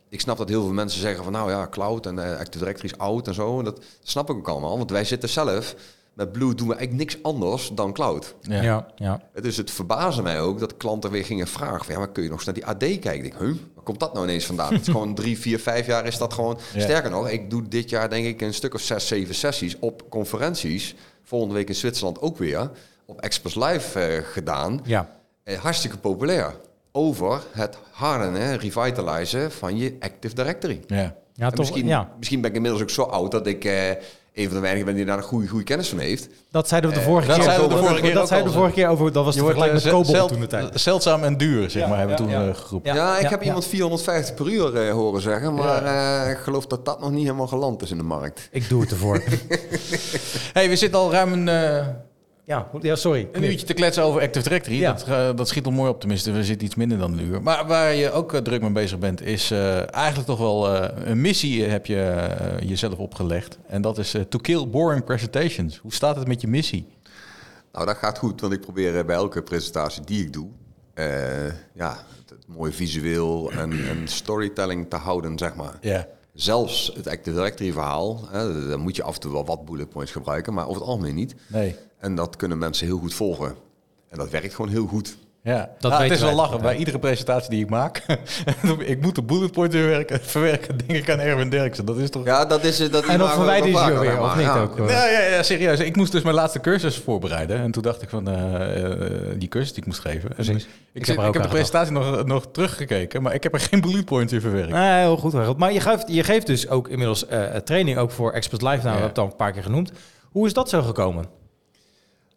ik 0.09 0.21
snap 0.21 0.39
dat 0.39 0.49
heel 0.49 0.63
veel 0.63 0.73
mensen 0.73 1.01
zeggen 1.01 1.25
van 1.25 1.33
nou 1.33 1.51
ja, 1.51 1.69
cloud 1.71 2.07
en 2.07 2.19
eh, 2.19 2.39
Active 2.39 2.59
Directory 2.59 2.87
is 2.93 2.99
oud 2.99 3.27
en 3.29 3.35
zo. 3.35 3.59
En 3.59 3.65
dat 3.65 3.81
snap 4.03 4.31
ik 4.31 4.37
ook 4.37 4.49
allemaal, 4.49 4.79
want 4.79 4.91
wij 4.91 5.05
zitten 5.05 5.29
zelf 5.29 5.75
met 6.19 6.33
Blue 6.33 6.55
doen 6.55 6.69
we 6.69 6.75
eigenlijk 6.75 7.11
niks 7.11 7.23
anders 7.23 7.71
dan 7.75 7.93
cloud. 7.93 8.35
Ja. 8.41 8.63
Ja, 8.63 8.87
ja. 8.97 9.21
Dus 9.41 9.57
het 9.57 9.71
verbaasde 9.71 10.23
mij 10.23 10.41
ook 10.41 10.59
dat 10.59 10.77
klanten 10.77 11.11
weer 11.11 11.25
gingen 11.25 11.47
vragen 11.47 11.85
van 11.85 11.95
ja, 11.95 11.99
maar 11.99 12.11
kun 12.11 12.23
je 12.23 12.29
nog 12.29 12.37
eens 12.39 12.47
naar 12.47 12.55
die 12.55 12.67
AD 12.67 12.79
kijken? 12.79 13.15
Ik 13.15 13.23
denk, 13.23 13.39
huh, 13.39 13.55
waar 13.75 13.85
komt 13.85 14.01
dat 14.01 14.13
nou 14.13 14.27
ineens 14.27 14.47
vandaan? 14.47 14.73
het 14.73 14.81
is 14.81 14.89
gewoon 14.93 15.15
drie, 15.15 15.39
vier, 15.39 15.59
vijf 15.59 15.87
jaar 15.87 16.07
is 16.07 16.19
dat 16.19 16.33
gewoon. 16.33 16.59
Ja. 16.75 16.81
Sterker 16.81 17.11
nog, 17.11 17.29
ik 17.29 17.51
doe 17.51 17.69
dit 17.69 17.91
jaar 17.91 18.11
denk 18.11 18.27
ik 18.27 18.41
een 18.41 18.55
stuk 18.55 18.75
of 18.75 18.81
zes, 18.81 19.07
zeven 19.07 19.35
sessies 19.35 19.79
op 19.79 20.03
conferenties. 20.09 20.95
Volgende 21.23 21.55
week 21.55 21.69
in 21.69 21.75
Zwitserland 21.75 22.21
ook 22.21 22.39
weer. 22.39 22.71
Op 23.07 23.21
Express 23.21 23.57
Live 23.57 24.01
eh, 24.01 24.25
gedaan. 24.25 24.81
ja. 24.85 25.17
Eh, 25.45 25.59
hartstikke 25.59 25.99
populair. 25.99 26.55
Over 26.93 27.43
het 27.51 27.79
harden, 27.91 28.57
revitalizen 28.57 29.53
van 29.53 29.77
je 29.77 29.97
Active 30.01 30.35
Directory. 30.35 30.81
Ja. 30.87 30.97
Ja, 31.39 31.45
En 31.45 31.51
toch, 31.51 31.59
misschien, 31.59 31.87
ja. 31.87 32.09
misschien 32.19 32.41
ben 32.41 32.51
ik 32.51 32.57
inmiddels 32.57 32.83
ook 32.83 32.91
zo 32.91 33.03
oud 33.03 33.31
dat 33.31 33.47
ik 33.47 33.65
eh, 33.65 33.91
een 34.39 34.45
van 34.45 34.55
de 34.55 34.61
weinigen 34.61 34.87
ben 34.87 34.95
die 34.95 35.05
daar 35.05 35.17
een 35.17 35.23
goede, 35.23 35.49
goede 35.49 35.65
kennis 35.65 35.89
van 35.89 35.99
heeft. 35.99 36.29
Dat 36.51 36.69
zeiden 36.69 36.91
we 36.91 36.97
de 36.97 37.03
vorige 37.03 37.27
dat 37.27 37.37
keer. 37.37 37.45
zeiden 37.45 37.69
we 37.69 37.75
de 37.75 37.81
vorige 37.81 38.01
keer 38.01 38.15
dat 38.15 38.29
zeiden 38.29 38.49
we 38.49 38.55
de 38.55 38.59
vorige 38.61 38.81
keer 38.81 38.89
over. 38.89 39.13
Dat 39.13 39.25
was 39.25 39.35
Je 39.35 39.43
wordt 39.43 39.59
met 39.59 39.85
eh, 39.85 39.91
Cobol 39.91 40.05
zeld- 40.05 40.29
toen 40.29 40.41
de 40.41 40.47
tijd. 40.47 40.81
zeldzaam 40.81 41.25
en 41.25 41.37
duur, 41.37 41.71
zeg 41.71 41.83
Ja, 41.83 41.89
maar, 41.89 41.99
hebben 41.99 42.17
we 42.17 42.23
ja, 42.23 42.29
toen 42.29 42.43
ja. 42.45 42.49
eh, 42.53 42.57
geroepen. 42.57 42.95
Ja. 42.95 42.97
Ja, 43.13 43.19
ik 43.19 43.29
heb 43.29 43.41
ja. 43.41 43.47
iemand 43.47 43.67
450 43.67 44.35
per 44.35 44.47
uur 44.49 44.77
eh, 44.77 44.93
horen 44.93 45.21
zeggen, 45.21 45.55
maar 45.55 45.85
eh, 46.25 46.31
ik 46.31 46.37
geloof 46.39 46.67
dat 46.67 46.85
dat 46.85 47.01
nog 47.01 47.11
niet 47.11 47.23
helemaal 47.23 47.47
geland 47.47 47.83
is 47.83 47.91
in 47.91 47.97
de 47.97 48.03
markt. 48.03 48.49
Ik 48.51 48.69
doe 48.69 48.81
het 48.81 48.91
ervoor. 48.91 49.23
Hey, 50.53 50.69
we 50.69 50.77
zitten 50.77 51.01
al 51.01 51.13
ruim 51.13 51.33
een, 51.33 51.49
eh, 51.49 51.87
ja, 52.49 52.71
ja, 52.81 52.97
sorry. 52.97 53.29
een 53.33 53.45
uurtje 53.45 53.67
te 53.67 53.75
kletsen 53.75 54.03
over 54.03 54.21
Active 54.21 54.49
Directory. 54.49 54.81
Ja. 54.81 54.93
Dat, 54.93 55.09
eh, 55.09 55.37
dat 55.37 55.49
schiet 55.49 55.67
al 55.67 55.73
mooi 55.73 55.91
op, 55.91 56.01
tenminste. 56.01 56.33
We 56.33 56.45
zitten 56.45 56.67
iets 56.67 56.77
minder 56.77 56.99
dan 56.99 57.13
een 57.13 57.25
uur. 57.25 57.43
Maar 57.43 57.67
waar 57.67 57.95
je 57.95 58.11
ook 58.11 58.33
eh, 58.33 58.41
druk 58.41 58.61
mee 58.61 58.71
bezig 58.71 58.99
bent, 58.99 59.23
is 59.23 59.51
eh, 59.51 59.95
eigenlijk 59.95 60.27
toch 60.27 60.39
wel 60.39 60.75
eh, 60.75 61.07
een 61.09 61.21
missie 61.21 61.65
heb 61.65 61.87
je 61.87 62.29
jezelf 62.65 62.99
opgelegd. 62.99 63.59
En 63.67 63.83
dat 63.83 63.99
is 63.99 64.15
to 64.29 64.39
kill 64.39 64.69
boring 64.69 65.05
presentations. 65.05 65.79
Hoe 65.79 65.93
staat 65.93 66.17
het 66.17 66.29
met 66.29 66.41
je 66.41 66.49
missie? 66.49 66.87
Nou, 67.73 67.87
dat 67.87 67.97
gaat 67.97 68.19
goed, 68.19 68.41
want 68.41 68.53
ik 68.53 68.61
probeer 68.61 69.05
bij 69.05 69.17
elke 69.17 69.43
presentatie 69.43 70.05
die 70.05 70.25
ik 70.25 70.33
doe, 70.33 70.49
eh, 70.95 71.47
ja, 71.75 71.91
het, 71.91 72.31
het 72.31 72.47
mooi 72.47 72.73
visueel 72.73 73.51
en, 73.53 73.89
en 73.89 74.09
storytelling 74.09 74.91
te 74.91 74.97
houden, 74.97 75.39
zeg 75.39 75.55
maar. 75.55 75.79
Ja. 75.81 76.07
Zelfs 76.33 76.93
het 76.95 77.09
Active 77.09 77.37
Directory 77.37 77.73
verhaal, 77.73 78.29
hè, 78.31 78.69
dan 78.69 78.81
moet 78.81 78.97
je 78.97 79.03
af 79.03 79.15
en 79.15 79.21
toe 79.21 79.33
wel 79.33 79.45
wat 79.45 79.65
bullet 79.65 79.89
points 79.89 80.13
gebruiken, 80.13 80.55
maar 80.55 80.69
over 80.69 80.81
het 80.81 80.91
algemeen 80.91 81.15
niet. 81.15 81.35
Nee. 81.47 81.77
En 81.99 82.15
dat 82.15 82.37
kunnen 82.37 82.59
mensen 82.59 82.87
heel 82.87 82.99
goed 82.99 83.15
volgen. 83.15 83.55
En 84.09 84.19
dat 84.19 84.31
werkt 84.31 84.55
gewoon 84.55 84.71
heel 84.71 84.87
goed. 84.87 85.17
Ja, 85.43 85.71
Dat 85.79 85.91
nou, 85.91 86.03
het 86.03 86.13
is 86.13 86.21
wel 86.21 86.35
lachen. 86.35 86.61
Bij 86.61 86.77
iedere 86.77 86.99
presentatie 86.99 87.51
die 87.51 87.63
ik 87.65 87.71
maak, 87.71 88.03
ik 88.79 89.01
moet 89.01 89.15
de 89.15 89.23
bullet 89.23 89.53
points 89.53 89.77
verwerken, 89.77 90.21
verwerken, 90.35 90.77
denk 90.87 90.91
ik 90.99 91.11
aan 91.11 91.19
Erwin 91.19 91.51
Derksen. 91.51 91.85
Dat 91.85 91.97
is 91.97 92.11
toch... 92.11 92.25
Ja, 92.25 92.45
dat 92.45 92.65
is 92.65 92.91
dat 92.91 93.05
En 93.07 93.19
dan 93.19 93.29
verwijder 93.31 93.69
je 93.71 93.77
ze 93.77 93.99
weer, 93.99 94.21
of 94.23 94.37
niet 94.37 94.49
ook? 94.49 94.79
hoor? 94.79 94.91
Ja, 94.91 95.07
ja, 95.09 95.21
ja, 95.21 95.43
serieus. 95.43 95.79
Ik 95.81 95.97
moest 95.97 96.13
dus 96.13 96.23
mijn 96.23 96.35
laatste 96.35 96.61
cursus 96.61 96.97
voorbereiden. 96.97 97.59
En 97.59 97.71
toen 97.71 97.83
dacht 97.83 98.03
ik 98.03 98.09
van 98.09 98.29
eh, 98.29 98.93
eh, 98.93 99.01
die 99.39 99.49
cursus 99.49 99.71
die 99.73 99.79
ik 99.81 99.87
moest 99.87 100.01
geven. 100.01 100.29
En 100.29 100.35
Precies. 100.35 100.65
Ik, 100.65 100.71
Ik 100.93 101.07
heb 101.07 101.19
ik 101.27 101.35
heb 101.35 101.43
de 101.43 101.49
presentatie 101.49 101.93
nog, 101.93 102.25
nog 102.25 102.47
teruggekeken, 102.53 103.23
maar 103.23 103.35
ik 103.35 103.43
heb 103.43 103.55
er 103.55 103.61
geen 103.61 103.81
bullet 103.81 104.05
points 104.05 104.33
in 104.33 104.41
verwerkt. 104.41 104.71
Nee, 104.73 105.01
heel 105.01 105.17
goed. 105.17 105.33
Harold. 105.33 105.59
Maar 105.59 105.73
je 105.73 105.81
geeft, 105.81 106.05
je 106.09 106.25
geeft 106.25 106.47
dus 106.47 106.69
ook 106.69 106.89
inmiddels 106.89 107.27
eh, 107.27 107.45
training 107.57 107.99
ook 107.99 108.11
voor 108.11 108.33
Express 108.33 108.63
Live. 108.65 108.77
Nou, 108.77 108.83
we 108.83 108.89
Ja. 108.89 108.91
hebben 108.93 109.09
het 109.09 109.19
al 109.19 109.25
een 109.27 109.37
paar 109.37 109.53
keer 109.53 109.63
genoemd. 109.63 109.93
Hoe 110.31 110.47
is 110.47 110.53
dat 110.53 110.69
zo 110.69 110.83
gekomen? 110.83 111.25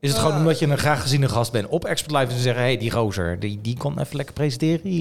Is 0.02 0.10
het 0.10 0.20
gewoon 0.20 0.38
omdat 0.38 0.60
je 0.60 0.68
een 0.68 0.78
graag 0.78 1.02
geziene 1.02 1.30
gast 1.30 1.52
bent 1.52 1.68
op 1.68 1.86
Expert 1.86 2.12
Live 2.12 2.26
en 2.32 2.36
ze 2.38 2.42
zeggen, 2.42 2.62
hé, 2.62 2.68
hey, 2.70 2.78
die 2.78 2.92
gozer, 2.92 3.40
die, 3.40 3.62
die 3.62 3.78
kon 3.78 4.00
even 4.00 4.16
lekker 4.16 4.34
presenteren. 4.34 4.92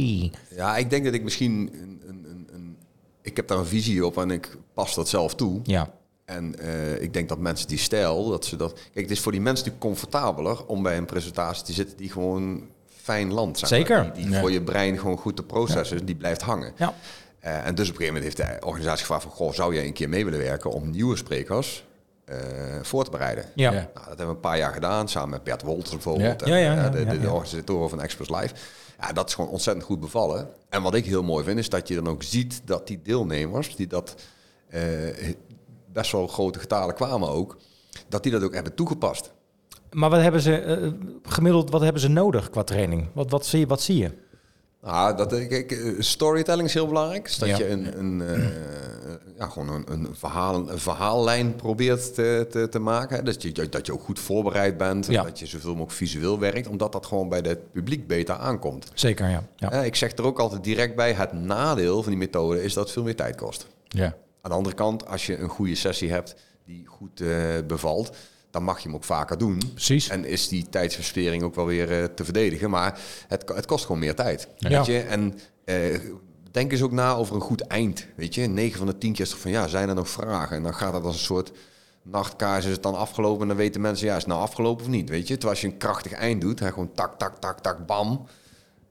Ja, 0.56 0.76
ik 0.76 0.90
denk 0.90 1.04
dat 1.04 1.14
ik 1.14 1.22
misschien... 1.22 1.70
Een, 1.72 2.02
een, 2.06 2.24
een, 2.28 2.48
een- 2.52 2.76
ik 3.22 3.36
heb 3.36 3.48
daar 3.48 3.58
een 3.58 3.66
visie 3.66 4.06
op 4.06 4.18
en 4.18 4.30
ik 4.30 4.56
pas 4.74 4.94
dat 4.94 5.08
zelf 5.08 5.34
toe. 5.34 5.60
Ja, 5.64 5.90
En 6.24 6.58
eh, 6.58 7.02
ik 7.02 7.12
denk 7.12 7.28
dat 7.28 7.38
mensen 7.38 7.68
die 7.68 7.78
stijl, 7.78 8.28
dat 8.28 8.44
ze 8.44 8.56
dat... 8.56 8.72
Kijk, 8.72 8.94
het 8.94 9.10
is 9.10 9.20
voor 9.20 9.32
die 9.32 9.40
mensen 9.40 9.64
natuurlijk 9.66 9.92
comfortabeler 9.94 10.66
om 10.66 10.82
bij 10.82 10.96
een 10.96 11.04
presentatie 11.06 11.64
te 11.64 11.72
zitten 11.72 11.96
die 11.96 12.10
gewoon 12.10 12.62
fijn 13.02 13.32
land 13.32 13.58
zijn. 13.58 13.70
Zeker. 13.70 14.10
Die, 14.14 14.34
voor 14.34 14.50
je 14.52 14.62
brein 14.62 14.98
gewoon 14.98 15.16
goed 15.18 15.36
te 15.36 15.42
processen, 15.42 16.04
die 16.06 16.14
blijft 16.16 16.42
hangen. 16.42 16.72
ja. 16.76 16.94
Eh, 17.40 17.66
en 17.66 17.74
dus 17.74 17.88
op 17.88 17.94
een 17.94 18.00
gegeven 18.00 18.06
moment 18.22 18.24
heeft 18.24 18.36
de 18.60 18.66
organisatie 18.66 19.00
gevraagd 19.00 19.22
van... 19.22 19.32
Goh, 19.32 19.52
zou 19.52 19.74
jij 19.74 19.86
een 19.86 19.92
keer 19.92 20.08
mee 20.08 20.24
willen 20.24 20.38
werken 20.40 20.70
om 20.70 20.90
nieuwe 20.90 21.16
sprekers 21.16 21.84
eh, 22.30 22.82
voor 22.82 23.04
te 23.04 23.10
bereiden? 23.10 23.44
Ja. 23.54 23.72
Ja. 23.72 23.78
Nou, 23.78 23.92
dat 23.94 24.06
hebben 24.06 24.26
we 24.26 24.32
een 24.32 24.40
paar 24.40 24.58
jaar 24.58 24.72
gedaan, 24.72 25.08
samen 25.08 25.30
met 25.30 25.44
Bert 25.44 25.62
Wolters 25.62 25.90
bijvoorbeeld. 25.90 26.40
Ja. 26.40 26.46
En, 26.46 26.52
Ja, 26.52 26.56
ja, 26.58 26.74
ja, 26.74 26.84
eh, 26.84 26.92
de, 26.92 26.98
de, 26.98 27.04
ja, 27.04 27.10
de 27.10 27.20
ja. 27.20 27.32
organisatoren 27.32 27.88
van 27.88 28.00
Express 28.00 28.30
Live. 28.30 28.54
Ja, 29.00 29.12
dat 29.12 29.28
is 29.28 29.34
gewoon 29.34 29.50
ontzettend 29.50 29.86
goed 29.86 30.00
bevallen. 30.00 30.48
En 30.68 30.82
wat 30.82 30.94
ik 30.94 31.04
heel 31.04 31.22
mooi 31.22 31.44
vind, 31.44 31.58
is 31.58 31.68
dat 31.68 31.88
je 31.88 31.94
dan 31.94 32.08
ook 32.08 32.22
ziet 32.22 32.62
dat 32.64 32.86
die 32.86 33.00
deelnemers, 33.02 33.76
die 33.76 33.86
dat 33.86 34.14
eh, 34.68 34.80
best 35.92 36.12
wel 36.12 36.26
grote 36.26 36.58
getalen 36.58 36.94
kwamen 36.94 37.28
ook, 37.28 37.56
dat 38.08 38.22
die 38.22 38.32
dat 38.32 38.42
ook 38.42 38.54
hebben 38.54 38.74
toegepast. 38.74 39.32
Maar 39.90 40.10
wat 40.10 40.20
hebben 40.20 40.40
ze 40.40 40.94
gemiddeld, 41.22 41.70
wat 41.70 41.80
hebben 41.80 42.00
ze 42.00 42.08
nodig 42.08 42.50
qua 42.50 42.62
training? 42.62 43.08
Wat, 43.12 43.30
wat, 43.30 43.46
zie, 43.46 43.60
je, 43.60 43.66
wat 43.66 43.80
zie 43.82 43.96
je? 43.96 44.10
Nou, 44.82 45.16
dat, 45.16 45.32
eh, 45.32 45.48
kijk, 45.48 45.72
eh, 45.72 45.92
storytelling 45.98 46.68
is 46.68 46.74
heel 46.74 46.86
belangrijk. 46.86 47.24
Dus 47.24 47.36
dat 47.38 47.48
Ja. 47.48 47.58
je 47.58 47.68
een, 47.68 47.98
een, 47.98 48.22
eh, 48.22 48.48
ja, 49.38 49.48
gewoon 49.48 49.68
een, 49.68 49.84
een, 49.92 50.08
verhaal, 50.12 50.54
een 50.70 50.78
verhaallijn 50.78 51.56
probeert 51.56 52.14
te, 52.14 52.46
te, 52.50 52.68
te 52.68 52.78
maken. 52.78 53.24
Dat 53.24 53.42
je, 53.42 53.68
dat 53.68 53.86
je 53.86 53.92
ook 53.92 54.02
goed 54.02 54.18
voorbereid 54.18 54.76
bent. 54.76 55.08
En 55.08 55.14
dat 55.24 55.38
je 55.38 55.46
zoveel 55.46 55.70
mogelijk 55.70 55.92
visueel 55.92 56.38
werkt. 56.38 56.66
Omdat 56.68 56.92
dat 56.92 57.06
gewoon 57.06 57.28
bij 57.28 57.38
het 57.42 57.72
publiek 57.72 58.06
beter 58.06 58.34
aankomt. 58.34 58.90
Zeker, 58.94 59.28
ja. 59.28 59.42
ja. 59.56 59.72
Ik 59.72 59.94
zeg 59.96 60.12
er 60.16 60.24
ook 60.24 60.38
altijd 60.38 60.64
direct 60.64 60.96
bij, 60.96 61.12
het 61.12 61.32
nadeel 61.32 62.02
van 62.02 62.10
die 62.12 62.20
methode 62.20 62.62
is 62.62 62.74
dat 62.74 62.84
het 62.84 62.92
veel 62.92 63.02
meer 63.02 63.16
tijd 63.16 63.36
kost. 63.36 63.66
Ja. 63.88 64.14
Aan 64.40 64.50
de 64.50 64.56
andere 64.56 64.74
kant, 64.74 65.06
als 65.06 65.26
je 65.26 65.38
een 65.38 65.48
goede 65.48 65.74
sessie 65.74 66.10
hebt 66.10 66.34
die 66.64 66.86
goed 66.86 67.22
bevalt, 67.66 68.10
dan 68.50 68.62
mag 68.62 68.78
je 68.78 68.86
hem 68.86 68.96
ook 68.96 69.04
vaker 69.04 69.38
doen. 69.38 69.60
Precies. 69.72 70.08
En 70.08 70.24
is 70.24 70.48
die 70.48 70.66
tijdsverspering 70.70 71.42
ook 71.42 71.54
wel 71.54 71.66
weer 71.66 72.00
eh, 72.00 72.04
te 72.04 72.24
verdedigen. 72.24 72.70
Maar 72.70 73.00
het, 73.28 73.52
het 73.54 73.66
kost 73.66 73.84
gewoon 73.84 74.00
meer 74.00 74.14
tijd. 74.14 74.48
Ja. 74.56 74.68
Weet 74.68 74.86
je? 74.86 74.98
En 74.98 75.38
eh, 75.64 75.76
denk 76.50 76.72
eens 76.72 76.82
ook 76.82 76.92
na 76.92 77.12
over 77.12 77.34
een 77.34 77.40
goed 77.40 77.60
eind. 77.60 78.06
Weet 78.16 78.34
je, 78.34 78.46
9 78.46 78.78
van 78.78 78.86
de 78.86 78.98
10 78.98 79.12
keer 79.12 79.24
is 79.24 79.30
toch 79.30 79.40
van 79.40 79.50
ja, 79.50 79.66
zijn 79.68 79.88
er 79.88 79.94
nog 79.94 80.08
vragen? 80.08 80.56
En 80.56 80.62
dan 80.62 80.74
gaat 80.74 80.94
het 80.94 81.04
als 81.04 81.14
een 81.14 81.20
soort 81.24 81.52
nachtkaars, 82.02 82.64
is 82.64 82.72
het 82.72 82.82
dan 82.82 82.94
afgelopen? 82.94 83.42
En 83.42 83.48
dan 83.48 83.56
weten 83.56 83.80
mensen, 83.80 84.06
ja, 84.06 84.12
is 84.12 84.18
het 84.22 84.28
nou 84.30 84.40
afgelopen 84.42 84.84
of 84.84 84.90
niet? 84.90 85.08
Weet 85.08 85.28
je, 85.28 85.32
terwijl 85.34 85.50
als 85.52 85.60
je 85.60 85.66
een 85.66 85.76
krachtig 85.78 86.12
eind 86.12 86.40
doet, 86.40 86.60
hè, 86.60 86.68
gewoon 86.68 86.92
tak, 86.94 87.18
tak, 87.18 87.36
tak, 87.38 87.60
tak, 87.60 87.86
bam. 87.86 88.26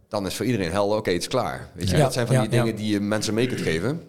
Dan 0.07 0.26
is 0.26 0.36
voor 0.36 0.45
iedereen 0.45 0.72
helder, 0.72 0.97
oké, 0.97 1.12
het 1.12 1.22
is 1.22 1.28
klaar. 1.28 1.70
Weet 1.74 1.89
je, 1.89 1.97
Ja. 1.97 2.03
dat 2.03 2.14
zijn 2.14 2.26
van 2.28 2.36
Ja, 2.36 2.41
die 2.41 2.49
dingen 2.49 2.76
die 2.76 2.91
je 2.91 2.99
mensen 2.99 3.34
mee 3.34 3.47
kunt 3.47 3.62
geven. 3.62 4.01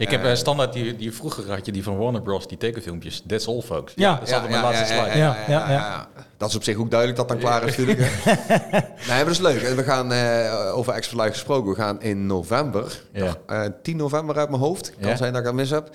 Ik 0.00 0.10
heb 0.10 0.24
eh, 0.24 0.34
standaard 0.34 0.72
die, 0.72 0.96
die 0.96 1.12
vroeger 1.12 1.50
had 1.52 1.66
je 1.66 1.72
die 1.72 1.82
van 1.82 1.96
Warner 1.96 2.22
Bros. 2.22 2.48
Die 2.48 2.58
tekenfilmpjes. 2.58 3.22
That's 3.26 3.46
all, 3.46 3.60
folks. 3.60 3.92
Ja. 3.96 4.14
dat 4.18 4.28
is 4.28 4.32
altijd 4.34 4.50
mijn 4.50 4.62
laatste 4.62 4.84
slide. 4.94 5.18
ja, 5.18 5.36
ja, 5.48 5.70
ja. 5.70 6.08
Dat 6.36 6.48
is 6.48 6.54
op 6.56 6.62
zich 6.62 6.76
ook 6.76 6.90
duidelijk 6.90 7.18
dat 7.18 7.28
dan 7.28 7.38
klaar 7.46 7.62
is 7.68 7.76
natuurlijk. 7.76 7.98
nee, 7.98 9.06
maar 9.06 9.18
dat 9.24 9.28
is 9.30 9.38
leuk. 9.38 9.62
En 9.62 9.76
we 9.76 9.82
gaan 9.82 10.12
eh, 10.12 10.76
over 10.76 10.92
Expert 10.92 11.20
Live 11.20 11.32
gesproken. 11.32 11.70
We 11.70 11.76
gaan 11.76 12.02
in 12.02 12.26
november, 12.26 13.02
Ja. 13.12 13.24
dag, 13.24 13.36
eh, 13.46 13.64
10 13.82 13.96
november 13.96 14.36
uit 14.38 14.48
mijn 14.48 14.62
hoofd, 14.62 14.92
kan 15.00 15.08
Ja. 15.10 15.16
zijn 15.16 15.30
dat 15.32 15.40
ik 15.40 15.46
dat 15.46 15.54
mis 15.56 15.70
heb, 15.70 15.90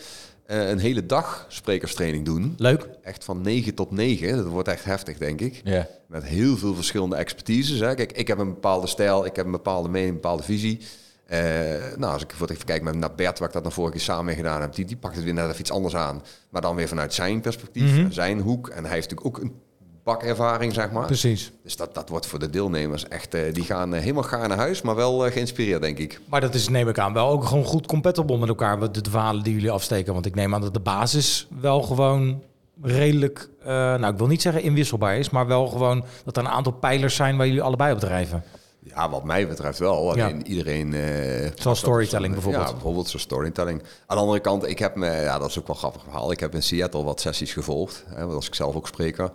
eh, 0.46 0.70
een 0.70 0.80
hele 0.80 1.06
dag 1.06 1.46
sprekerstraining 1.50 2.26
doen. 2.26 2.54
Leuk. 2.58 2.90
Echt 3.04 3.24
van 3.24 3.42
9 3.42 3.74
tot 3.76 3.92
9. 3.92 4.36
Dat 4.38 4.46
wordt 4.46 4.68
echt 4.68 4.84
heftig, 4.86 5.18
denk 5.18 5.42
ik. 5.42 5.62
Ja. 5.64 5.88
Met 6.08 6.24
heel 6.24 6.58
veel 6.58 6.76
verschillende 6.76 7.16
expertises. 7.16 7.80
Hè. 7.80 7.94
Kijk, 7.96 8.12
ik 8.12 8.28
heb 8.28 8.38
een 8.38 8.54
bepaalde 8.54 8.88
stijl, 8.88 9.26
ik 9.26 9.36
heb 9.36 9.46
een 9.46 9.52
bepaalde 9.52 9.90
mening, 9.90 10.10
een 10.10 10.16
bepaalde 10.22 10.44
visie. 10.44 10.82
Eh, 11.26 11.40
nou, 11.98 12.14
als 12.14 12.22
ik 12.24 12.32
even 12.42 12.66
kijk 12.66 12.82
met 12.82 12.96
naar 12.96 13.16
Bert, 13.16 13.40
waar 13.40 13.48
ik 13.48 13.54
dat 13.54 13.64
dan 13.64 13.72
vorige 13.72 13.94
keer 13.94 14.02
samen 14.02 14.26
mee 14.26 14.36
gedaan 14.36 14.62
heb, 14.62 14.76
die, 14.76 14.86
die 14.86 14.98
pakt 14.98 15.16
het 15.16 15.24
weer 15.24 15.34
net 15.34 15.46
even 15.48 15.60
iets 15.60 15.72
anders 15.72 15.96
aan. 15.96 16.22
Maar 16.50 16.62
dan 16.62 16.76
weer 16.76 16.88
vanuit 16.88 17.14
zijn 17.14 17.42
perspectief, 17.42 17.98
Mhm. 17.98 18.12
zijn 18.12 18.40
hoek. 18.40 18.68
En 18.68 18.86
hij 18.86 18.94
heeft 18.94 19.10
natuurlijk 19.10 19.38
ook 19.38 19.44
een 19.44 19.54
bakervaring, 20.04 20.74
zeg 20.74 20.92
maar. 20.92 21.06
Precies. 21.06 21.52
Dus 21.64 21.76
dat, 21.76 21.94
dat 21.96 22.10
wordt 22.10 22.26
voor 22.26 22.40
de 22.40 22.50
deelnemers 22.50 23.08
echt, 23.08 23.34
eh, 23.34 23.54
die 23.54 23.64
gaan 23.64 23.94
eh, 23.94 24.00
helemaal 24.02 24.24
gaar 24.24 24.48
naar 24.48 24.58
huis, 24.58 24.82
maar 24.82 24.96
wel 24.96 25.20
geïnspireerd, 25.32 25.82
denk 25.82 25.98
ik. 25.98 26.20
Maar 26.30 26.42
dat 26.42 26.54
is, 26.54 26.70
neem 26.70 26.90
ik 26.90 27.00
aan, 27.00 27.14
wel 27.14 27.30
ook 27.30 27.46
gewoon 27.46 27.64
goed 27.66 27.86
compatible 27.88 28.38
met 28.38 28.50
elkaar, 28.50 28.92
de, 28.92 29.00
verhalen 29.10 29.44
die 29.44 29.54
jullie 29.54 29.72
afsteken. 29.72 30.14
Want 30.14 30.26
ik 30.26 30.36
neem 30.36 30.54
aan 30.54 30.62
dat 30.62 30.74
de 30.74 30.80
basis 30.80 31.48
wel 31.62 31.82
gewoon 31.82 32.42
redelijk, 32.82 33.50
nou 33.64 34.08
ik 34.08 34.18
wil 34.18 34.28
niet 34.28 34.42
zeggen 34.42 34.62
inwisselbaar 34.62 35.18
is, 35.18 35.30
maar 35.30 35.48
wel 35.48 35.68
gewoon 35.68 36.06
dat 36.24 36.38
er 36.38 36.44
een 36.44 36.50
aantal 36.50 36.72
pijlers 36.74 37.16
zijn 37.16 37.38
waar 37.38 37.46
jullie 37.48 37.62
allebei 37.62 37.94
op 37.94 38.00
drijven. 38.00 38.44
Ja, 38.96 39.10
wat 39.10 39.24
mij 39.24 39.48
betreft 39.48 39.80
wel. 39.80 40.10
Alleen 40.12 40.48
iedereen... 40.48 40.94
eh, 40.94 41.52
Zoals 41.56 41.80
storytelling 41.80 42.34
bijvoorbeeld. 42.34 42.66
Ja, 42.68 42.72
bijvoorbeeld 42.72 43.08
zoals 43.08 43.24
storytelling. 43.24 43.82
Aan 44.06 44.18
de 44.18 44.24
andere 44.24 44.40
kant, 44.40 44.68
ik 44.68 44.80
heb 44.80 44.96
me... 44.96 45.06
Ja, 45.12 45.40
dat 45.40 45.50
is 45.50 45.60
ook 45.60 45.68
wel 45.68 45.76
een 45.76 45.82
grappig 45.82 46.04
verhaal. 46.04 46.32
Ik 46.32 46.40
heb 46.40 46.54
in 46.54 46.64
Seattle 46.64 47.04
wat 47.04 47.22
sessies 47.22 47.54
gevolgd. 47.54 48.04
Hè, 48.08 48.20
want 48.20 48.34
was 48.34 48.48
ik 48.48 48.56
zelf 48.56 48.76
ook 48.76 48.88
spreker. 48.88 49.32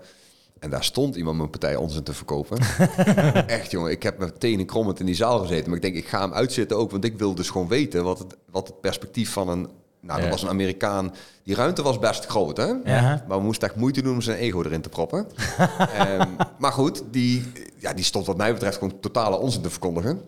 En 0.59 0.71
daar 0.71 0.85
stond 0.85 1.17
iemand 1.17 1.37
mijn 1.37 1.51
partij 1.51 1.77
onzin 1.77 2.03
te 2.03 2.13
verkopen. 2.15 2.59
Echt, 3.47 3.71
jongen. 3.71 3.91
Ik 3.91 4.03
heb 4.03 4.19
met 4.19 4.41
tenen 4.41 4.67
krommend 4.67 5.01
in 5.01 5.07
die 5.07 5.15
zaal 5.15 5.39
gezeten. 5.39 5.67
Maar 5.67 5.77
ik 5.77 5.83
denk, 5.83 5.95
ik 5.97 6.07
ga 6.09 6.21
hem 6.21 6.33
uitzitten 6.33 6.77
ook. 6.77 6.91
Want 6.91 7.05
ik 7.05 7.19
wil 7.19 7.35
dus 7.35 7.51
gewoon 7.51 7.69
weten 7.69 8.05
wat 8.05 8.19
het, 8.19 8.37
wat 8.51 8.67
het 8.67 8.81
perspectief 8.81 9.33
van 9.33 9.49
een... 9.49 9.69
Nou, 10.01 10.17
dat 10.17 10.25
Ja. 10.25 10.31
was 10.33 10.43
een 10.43 10.49
Amerikaan. 10.49 11.15
Die 11.45 11.55
ruimte 11.55 11.83
was 11.83 11.99
best 11.99 12.27
groot, 12.27 12.57
hè? 12.57 12.73
Ja. 12.85 13.25
Maar 13.29 13.39
we 13.39 13.45
moesten 13.45 13.69
echt 13.69 13.77
moeite 13.77 14.03
doen 14.03 14.15
om 14.15 14.21
zijn 14.21 14.39
ego 14.39 14.63
erin 14.63 14.81
te 14.81 14.89
proppen. 14.89 15.27
Ehm, 15.99 16.29
maar 16.59 16.73
goed, 16.73 17.03
die, 17.11 17.53
ja, 17.77 17.93
die 17.93 18.05
stond 18.05 18.27
wat 18.27 18.37
mij 18.37 18.53
betreft 18.53 18.79
gewoon 18.79 19.01
totale 19.01 19.39
onzin 19.39 19.63
te 19.63 19.71
verkondigen. 19.71 20.21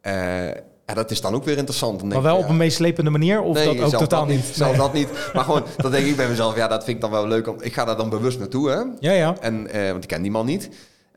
Eh, 0.00 0.46
en 0.84 0.94
dat 0.94 1.10
is 1.10 1.20
dan 1.20 1.34
ook 1.34 1.44
weer 1.44 1.56
interessant. 1.56 1.98
Dan 1.98 2.08
Maar 2.08 2.22
wel 2.22 2.36
ik, 2.38 2.42
op 2.44 2.48
een 2.48 2.56
meeslepende 2.56 3.10
manier 3.10 3.40
of 3.40 3.54
nee, 3.54 3.76
dat 3.76 3.94
ook 3.94 4.00
totaal 4.00 4.26
dat 4.26 4.34
niet? 4.36 4.56
Nee. 4.58 4.76
dat 4.76 4.92
niet. 4.92 5.08
Maar 5.32 5.44
gewoon, 5.44 5.62
dan 5.76 5.90
denk 5.90 6.06
ik 6.06 6.16
bij 6.16 6.28
mezelf, 6.28 6.56
ja, 6.56 6.68
dat 6.68 6.84
vind 6.84 6.96
ik 6.96 7.02
dan 7.02 7.10
wel 7.10 7.26
leuk. 7.26 7.48
Om, 7.48 7.56
ik 7.60 7.72
ga 7.72 7.84
daar 7.84 7.96
dan 7.96 8.08
bewust 8.10 8.38
naartoe, 8.38 8.70
hè. 8.70 8.82
Ja, 9.00 9.12
ja. 9.12 9.36
En, 9.40 9.70
eh, 9.70 9.90
want 9.90 10.02
ik 10.02 10.08
ken 10.08 10.22
die 10.22 10.30
man 10.30 10.46
niet. 10.46 10.68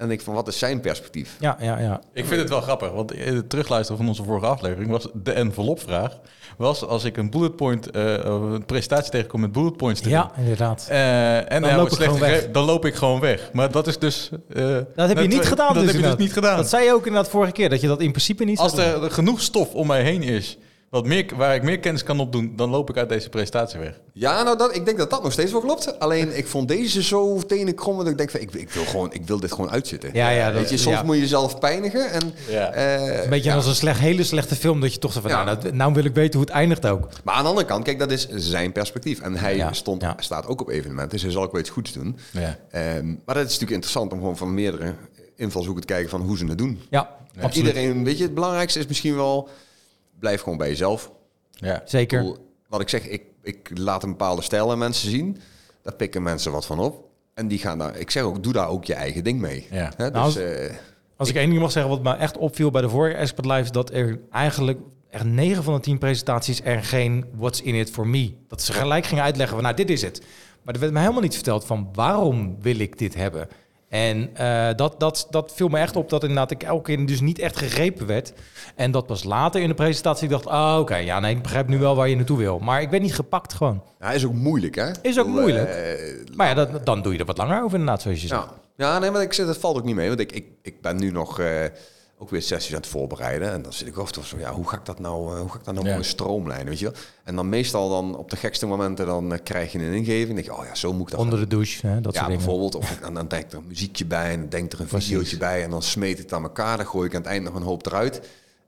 En 0.02 0.08
dan 0.08 0.16
denk 0.18 0.20
ik 0.20 0.26
van, 0.26 0.34
wat 0.44 0.48
is 0.54 0.60
zijn 0.60 0.80
perspectief? 0.82 1.36
Ja, 1.40 1.58
ja, 1.60 1.80
ja. 1.80 2.02
Ik 2.14 2.26
vind 2.26 2.40
het 2.42 2.50
wel 2.50 2.62
grappig, 2.62 2.92
want 2.92 3.14
het 3.18 3.50
terugluisteren 3.50 3.98
van 3.98 4.08
onze 4.08 4.24
vorige 4.24 4.46
aflevering 4.46 4.90
was 4.92 5.08
de 5.14 5.32
envelopvraag. 5.32 6.18
Was 6.58 6.86
als 6.86 7.04
ik 7.04 7.18
een 7.18 7.30
bullet 7.30 7.56
point, 7.56 7.92
eh, 7.92 8.14
een 8.24 8.66
presentatie 8.66 9.12
tegenkom 9.12 9.42
met 9.42 9.52
bullet 9.52 9.78
points 9.78 10.02
te 10.02 10.10
Ja, 10.10 10.22
doen. 10.36 10.44
inderdaad. 10.44 10.86
eh, 10.90 11.52
en 11.52 11.62
Dan 11.62 11.76
loop 11.76 11.90
ik 11.90 11.98
gewoon 11.98 12.20
weg. 12.20 12.52
dan 12.52 12.66
loop 12.66 12.86
ik 12.86 12.96
gewoon 12.96 13.20
weg. 13.20 13.50
Maar 13.54 13.72
dat 13.72 13.88
is 13.88 14.00
dus... 14.00 14.30
eh, 14.54 14.78
Dat 14.96 15.08
heb 15.08 15.18
je 15.20 15.28
niet 15.28 15.46
gedaan 15.48 15.74
Dat 15.74 15.84
dus 15.84 15.92
heb 15.92 16.02
je 16.02 16.08
dus 16.08 16.16
niet 16.18 16.34
gedaan. 16.34 16.58
Dat 16.58 16.70
zei 16.70 16.86
je 16.86 16.94
ook 16.94 17.06
inderdaad 17.06 17.32
vorige 17.32 17.52
keer, 17.52 17.70
dat 17.70 17.82
je 17.82 17.88
dat 17.88 18.02
in 18.02 18.12
principe 18.12 18.44
niet 18.44 18.60
Als 18.60 18.76
doen. 18.76 18.84
er 18.86 19.12
genoeg 19.12 19.42
stof 19.42 19.74
om 19.74 19.88
mij 19.88 20.04
heen 20.04 20.24
is, 20.24 20.58
wat 20.92 21.06
meer, 21.06 21.26
waar 21.36 21.56
ik 21.56 21.64
meer 21.64 21.80
kennis 21.80 22.04
kan 22.04 22.20
opdoen, 22.20 22.54
dan 22.56 22.70
loop 22.70 22.90
ik 22.90 22.98
uit 22.98 23.10
deze 23.10 23.30
presentatie 23.30 23.80
weg. 23.80 24.00
Ja, 24.14 24.44
nou, 24.44 24.58
dat, 24.58 24.76
ik 24.76 24.86
denk 24.86 24.98
dat 24.98 25.10
dat 25.10 25.24
nog 25.24 25.32
steeds 25.32 25.52
wel 25.52 25.62
klopt. 25.62 26.00
Alleen, 26.00 26.38
ik 26.38 26.48
vond 26.48 26.68
deze 26.68 27.04
zo 27.04 27.38
tenen 27.40 27.76
krommen 27.76 28.04
dat 28.04 28.12
ik 28.12 28.18
denk 28.18 28.30
van, 28.32 28.40
ik, 28.40 28.54
ik, 28.54 28.70
wil 28.70 28.86
gewoon, 28.86 29.14
ik 29.14 29.26
wil 29.26 29.40
dit 29.40 29.52
gewoon 29.52 29.70
uitzitten. 29.70 30.10
Ja, 30.14 30.30
ja, 30.30 30.52
Weet 30.52 30.62
dat- 30.62 30.70
je, 30.70 30.78
soms 30.78 30.96
ja. 30.96 31.04
moet 31.04 31.16
je 31.16 31.22
jezelf 31.22 31.60
pijnigen. 31.60 32.12
En, 32.12 32.34
Ja. 32.50 32.72
eh, 32.72 33.24
Een 33.24 33.30
beetje 33.30 33.50
ja. 33.50 33.56
als 33.56 33.68
een 33.68 33.76
slecht, 33.76 34.00
hele 34.00 34.24
slechte 34.24 34.56
film, 34.56 34.82
dat 34.82 34.94
je 34.94 35.00
toch 35.00 35.12
zo 35.14 35.22
van, 35.22 35.30
Ja. 35.30 35.44
nou, 35.44 35.58
nou, 35.62 35.76
nou 35.76 35.94
wil 35.94 36.06
ik 36.06 36.14
weten 36.14 36.34
hoe 36.40 36.48
het 36.48 36.56
eindigt 36.58 36.86
ook. 36.86 37.08
Maar 37.24 37.34
aan 37.36 37.44
de 37.44 37.50
andere 37.50 37.68
kant, 37.68 37.84
kijk, 37.84 38.00
dat 38.00 38.12
is 38.12 38.28
zijn 38.30 38.72
perspectief. 38.72 39.20
En 39.20 39.36
hij 39.36 39.56
Ja, 39.56 39.74
stond, 39.74 40.02
ja. 40.02 40.16
staat 40.20 40.48
ook 40.48 40.62
op 40.62 40.70
evenementen, 40.70 41.10
dus 41.12 41.22
hij 41.22 41.32
zal 41.32 41.44
ook 41.44 41.52
wel 41.52 41.62
iets 41.62 41.70
goeds 41.70 41.94
doen. 41.94 42.18
Ja. 42.32 42.58
Ehm, 42.72 43.06
maar 43.26 43.36
dat 43.36 43.38
is 43.38 43.44
natuurlijk 43.44 43.72
interessant 43.72 44.12
om 44.12 44.18
gewoon 44.20 44.38
van 44.38 44.54
meerdere 44.54 44.94
invalshoeken 45.36 45.82
te 45.86 45.94
kijken 45.94 46.10
van 46.10 46.22
hoe 46.22 46.38
ze 46.38 46.46
het 46.46 46.58
doen. 46.58 46.82
Ja. 46.90 47.10
Iedereen, 47.54 48.04
weet 48.04 48.18
je, 48.18 48.24
het 48.24 48.34
belangrijkste 48.34 48.80
is 48.80 48.88
misschien 48.88 49.16
wel, 49.16 49.50
blijf 50.22 50.42
gewoon 50.42 50.58
bij 50.58 50.68
jezelf. 50.68 51.12
Ja. 51.52 51.82
Ik 51.82 51.88
Zeker. 51.88 52.20
bedoel, 52.20 52.38
Wat 52.68 52.82
ik 52.82 52.90
zeg, 52.90 53.08
ik, 53.08 53.24
ik 53.44 53.72
laat 53.74 54.04
een 54.04 54.10
bepaalde 54.10 54.42
stijl 54.42 54.72
aan 54.72 54.78
mensen 54.78 55.10
zien. 55.10 55.38
Daar 55.82 55.94
pikken 55.94 56.24
mensen 56.24 56.52
wat 56.52 56.66
van 56.66 56.80
op. 56.80 57.10
En 57.34 57.48
die 57.48 57.60
gaan 57.60 57.78
daar, 57.78 57.98
ik 57.98 58.12
zeg 58.12 58.24
ook, 58.24 58.44
doe 58.44 58.54
daar 58.54 58.68
ook 58.68 58.86
je 58.86 58.94
eigen 58.94 59.24
ding 59.24 59.40
mee. 59.40 59.68
Ja. 59.72 59.92
Nou, 59.98 60.12
dus, 60.12 60.36
eh, 60.36 60.76
Als 61.16 61.30
ik 61.30 61.36
één 61.36 61.50
ding 61.50 61.62
mag 61.62 61.72
zeggen, 61.72 61.92
wat 61.92 62.04
me 62.04 62.14
echt 62.14 62.38
opviel 62.38 62.72
bij 62.72 62.82
de 62.82 62.90
vorige 62.90 63.16
Expert 63.16 63.46
Live, 63.48 63.72
dat 63.72 63.92
er 63.92 64.20
eigenlijk 64.32 64.80
echt 65.10 65.24
9 65.26 65.64
van 65.64 65.74
de 65.74 65.80
10 65.80 65.98
presentaties 65.98 66.62
er 66.64 66.84
geen 66.84 67.26
what's 67.36 67.62
in 67.62 67.76
it 67.76 67.92
for 67.92 68.08
me. 68.08 68.34
Dat 68.48 68.62
ze 68.62 68.74
gelijk 68.74 69.06
gingen 69.06 69.24
uitleggen 69.24 69.56
van, 69.56 69.64
nou, 69.64 69.76
dit 69.76 69.90
is 69.90 70.02
het. 70.02 70.22
Maar 70.64 70.74
er 70.74 70.80
werd 70.80 70.94
me 70.94 71.00
helemaal 71.00 71.22
niet 71.22 71.34
verteld 71.36 71.66
van, 71.66 71.90
waarom 71.94 72.62
wil 72.62 72.80
ik 72.80 72.98
dit 72.98 73.16
hebben? 73.16 73.48
En 73.92 74.30
eh, 74.34 74.68
dat, 74.76 75.00
dat, 75.00 75.28
dat 75.30 75.52
viel 75.56 75.68
me 75.68 75.80
echt 75.80 75.96
op 75.96 76.10
dat 76.10 76.22
inderdaad 76.22 76.52
ik 76.52 76.64
elke 76.64 76.96
keer 76.96 77.06
dus 77.06 77.22
niet 77.22 77.40
echt 77.40 77.58
gegrepen 77.58 78.08
werd. 78.08 78.34
En 78.76 78.92
dat 78.92 79.06
pas 79.08 79.24
later 79.24 79.62
in 79.62 79.68
de 79.68 79.74
presentatie 79.74 80.24
ik 80.24 80.30
dacht, 80.30 80.48
ah, 80.48 80.78
oké, 80.80 80.96
ja, 80.96 81.20
nee, 81.20 81.36
ik 81.36 81.42
begrijp 81.42 81.68
nu 81.68 81.78
wel 81.78 81.96
waar 81.96 82.10
je 82.10 82.16
naartoe 82.16 82.38
wil. 82.38 82.60
Maar 82.60 82.82
ik 82.82 82.90
werd 82.90 83.04
niet 83.04 83.14
gepakt 83.16 83.54
gewoon. 83.54 83.84
nou, 84.00 84.14
is 84.14 84.26
ook 84.26 84.34
moeilijk, 84.34 84.76
hè? 84.76 84.90
Is 85.02 85.20
ook 85.20 85.28
moeilijk. 85.28 85.70
eh, 85.70 86.36
Maar 86.36 86.48
ja, 86.48 86.54
dat, 86.54 86.86
dan 86.86 87.02
doe 87.02 87.14
je 87.14 87.20
er 87.20 87.26
wat 87.26 87.38
langer 87.38 87.64
over 87.64 87.78
inderdaad, 87.80 88.02
zoals 88.02 88.22
je 88.22 88.28
zegt. 88.28 88.42
Ja, 88.78 88.86
ja 88.92 89.00
nee, 89.00 89.12
maar 89.12 89.22
ik 89.22 89.34
zeg, 89.34 89.46
dat 89.46 89.58
valt 89.58 89.78
ook 89.78 89.84
niet 89.86 89.96
mee. 89.96 90.08
Want 90.08 90.20
ik, 90.20 90.32
ik, 90.32 90.46
ik 90.62 90.82
ben 90.82 90.98
nu 90.98 91.12
nog, 91.12 91.40
eh, 91.40 91.48
ook 92.22 92.30
weer 92.30 92.42
sessies 92.42 92.72
aan 92.74 92.80
het 92.82 92.88
voorbereiden. 92.90 93.52
En 93.52 93.62
dan 93.62 93.74
zit 93.74 93.88
ik 93.88 93.98
af 93.98 94.08
en 94.08 94.14
toe 94.14 94.24
zo, 94.26 94.38
ja, 94.38 94.52
hoe 94.52 94.68
ga 94.70 94.78
ik 94.78 94.86
dat 94.86 95.00
nou, 95.00 95.34
eh, 95.34 95.40
hoe 95.40 95.50
ga 95.50 95.58
ik 95.60 95.64
dat 95.66 95.74
nou 95.74 95.88
Ja. 95.88 95.94
mooi 95.94 96.04
stroomlijnen, 96.06 96.66
weet 96.68 96.80
je 96.80 96.86
wel? 96.86 96.94
En 97.24 97.36
dan 97.36 97.50
meestal 97.50 97.90
dan 97.90 98.18
op 98.18 98.30
de 98.30 98.36
gekste 98.36 98.66
momenten 98.66 99.06
dan 99.06 99.34
eh, 99.34 99.40
krijg 99.44 99.72
je 99.72 99.80
een 99.80 99.94
ingeving. 99.94 100.26
Dan 100.26 100.36
denk 100.36 100.48
je, 100.48 100.56
oh 100.58 100.66
ja, 100.66 100.76
zo 100.76 100.94
moet 100.94 101.02
ik 101.02 101.10
dat 101.12 101.20
Onder 101.20 101.40
de 101.40 101.48
douche, 101.48 101.88
hè, 101.88 102.02
dat 102.02 102.14
ja, 102.14 102.20
soort 102.20 102.32
dingen. 102.32 102.46
bijvoorbeeld. 102.46 102.76
Of 102.76 102.92
ik- 102.92 103.02
dan, 103.02 103.14
dan 103.14 103.28
denk 103.28 103.44
ik 103.46 103.52
er 103.52 103.58
een 103.58 103.68
muziekje 103.68 104.06
bij 104.06 104.32
en 104.32 104.40
dan 104.40 104.50
denk 104.50 104.66
ik 104.66 104.74
er 104.74 104.80
een 104.80 105.02
videootje 105.02 105.38
bij. 105.38 105.64
En 105.64 105.70
dan 105.70 105.82
smeet 105.82 106.18
ik 106.18 106.24
het 106.24 106.34
aan 106.34 106.44
elkaar. 106.44 106.78
Dan 106.78 106.86
gooi 106.86 107.08
ik 107.08 107.16
aan 107.16 107.22
het 107.22 107.30
eind 107.30 107.44
nog 107.44 107.54
een 107.56 107.62
hoop 107.62 107.86
eruit. 107.86 108.22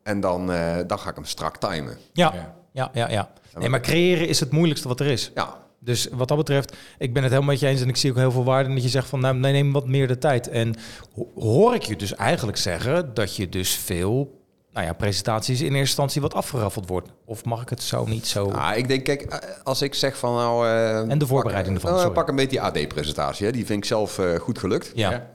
En 0.04 0.20
dan, 0.20 0.51
eh, 0.51 0.78
dan 0.88 0.99
ga 0.99 1.10
ik 1.10 1.16
hem 1.16 1.26
strak 1.26 1.58
timen. 1.58 1.97
Ja, 2.14 2.34
Ja. 2.34 2.56
ja, 2.72 2.89
ja, 2.93 3.10
ja. 3.10 3.32
Nee, 3.58 3.70
maar 3.70 3.82
creëren 3.82 4.28
is 4.28 4.39
het 4.39 4.51
moeilijkste 4.51 4.88
wat 4.88 4.99
er 4.99 5.06
is. 5.06 5.32
Ja, 5.36 5.62
Dus 5.84 6.07
wat 6.11 6.27
dat 6.27 6.38
betreft, 6.38 6.75
ik 6.97 7.13
ben 7.13 7.23
het 7.23 7.31
helemaal 7.31 7.51
met 7.53 7.61
je 7.61 7.67
eens 7.67 7.81
en 7.81 7.89
ik 7.89 7.95
zie 7.95 8.11
ook 8.11 8.17
heel 8.17 8.31
veel 8.31 8.43
waarde 8.43 8.69
in 8.69 8.75
dat 8.75 8.84
je 8.84 8.89
zegt 8.89 9.07
van 9.09 9.19
nou, 9.19 9.36
nee, 9.38 9.51
neem 9.51 9.71
wat 9.71 9.88
meer 9.88 10.07
de 10.07 10.17
tijd. 10.17 10.47
En 10.47 10.75
ho- 11.13 11.31
hoor 11.36 11.73
ik 11.75 11.84
je 11.84 11.95
dus 11.95 12.15
eigenlijk 12.15 12.57
zeggen 12.57 13.13
dat 13.13 13.36
je 13.36 13.49
dus 13.49 13.71
veel 13.75 14.41
nou 14.74 14.86
ja, 14.86 14.93
presentaties 14.93 15.59
in 15.59 15.65
eerste 15.65 15.80
instantie 15.80 16.21
wat 16.21 16.34
afgeraffeld 16.34 16.88
wordt. 16.88 17.09
Of 17.26 17.45
mag 17.45 17.61
ik 17.61 17.69
het 17.69 17.84
zo 17.84 18.05
niet 18.05 18.28
zo? 18.28 18.51
Ah, 18.51 18.78
ik 18.78 18.88
denk, 18.88 19.03
kijk, 19.03 19.21
eh, 19.21 19.39
als 19.63 19.82
ik 19.82 19.93
zeg 19.93 20.17
van 20.17 20.36
nou... 20.36 20.67
eh, 20.67 21.09
En 21.09 21.17
de 21.17 21.28
voorbereiding 21.28 21.74
pak, 21.76 21.84
ervan, 21.84 21.97
eh, 21.97 22.03
sorry. 22.05 22.19
pak 22.19 22.28
een 22.30 22.36
beetje 22.36 22.49
die 22.71 22.84
AD-presentatie. 22.84 23.51
Die 23.51 23.65
vind 23.65 23.80
ik 23.80 23.86
zelf 23.86 24.19
goed 24.39 24.59
gelukt. 24.59 24.91
ja, 24.95 25.30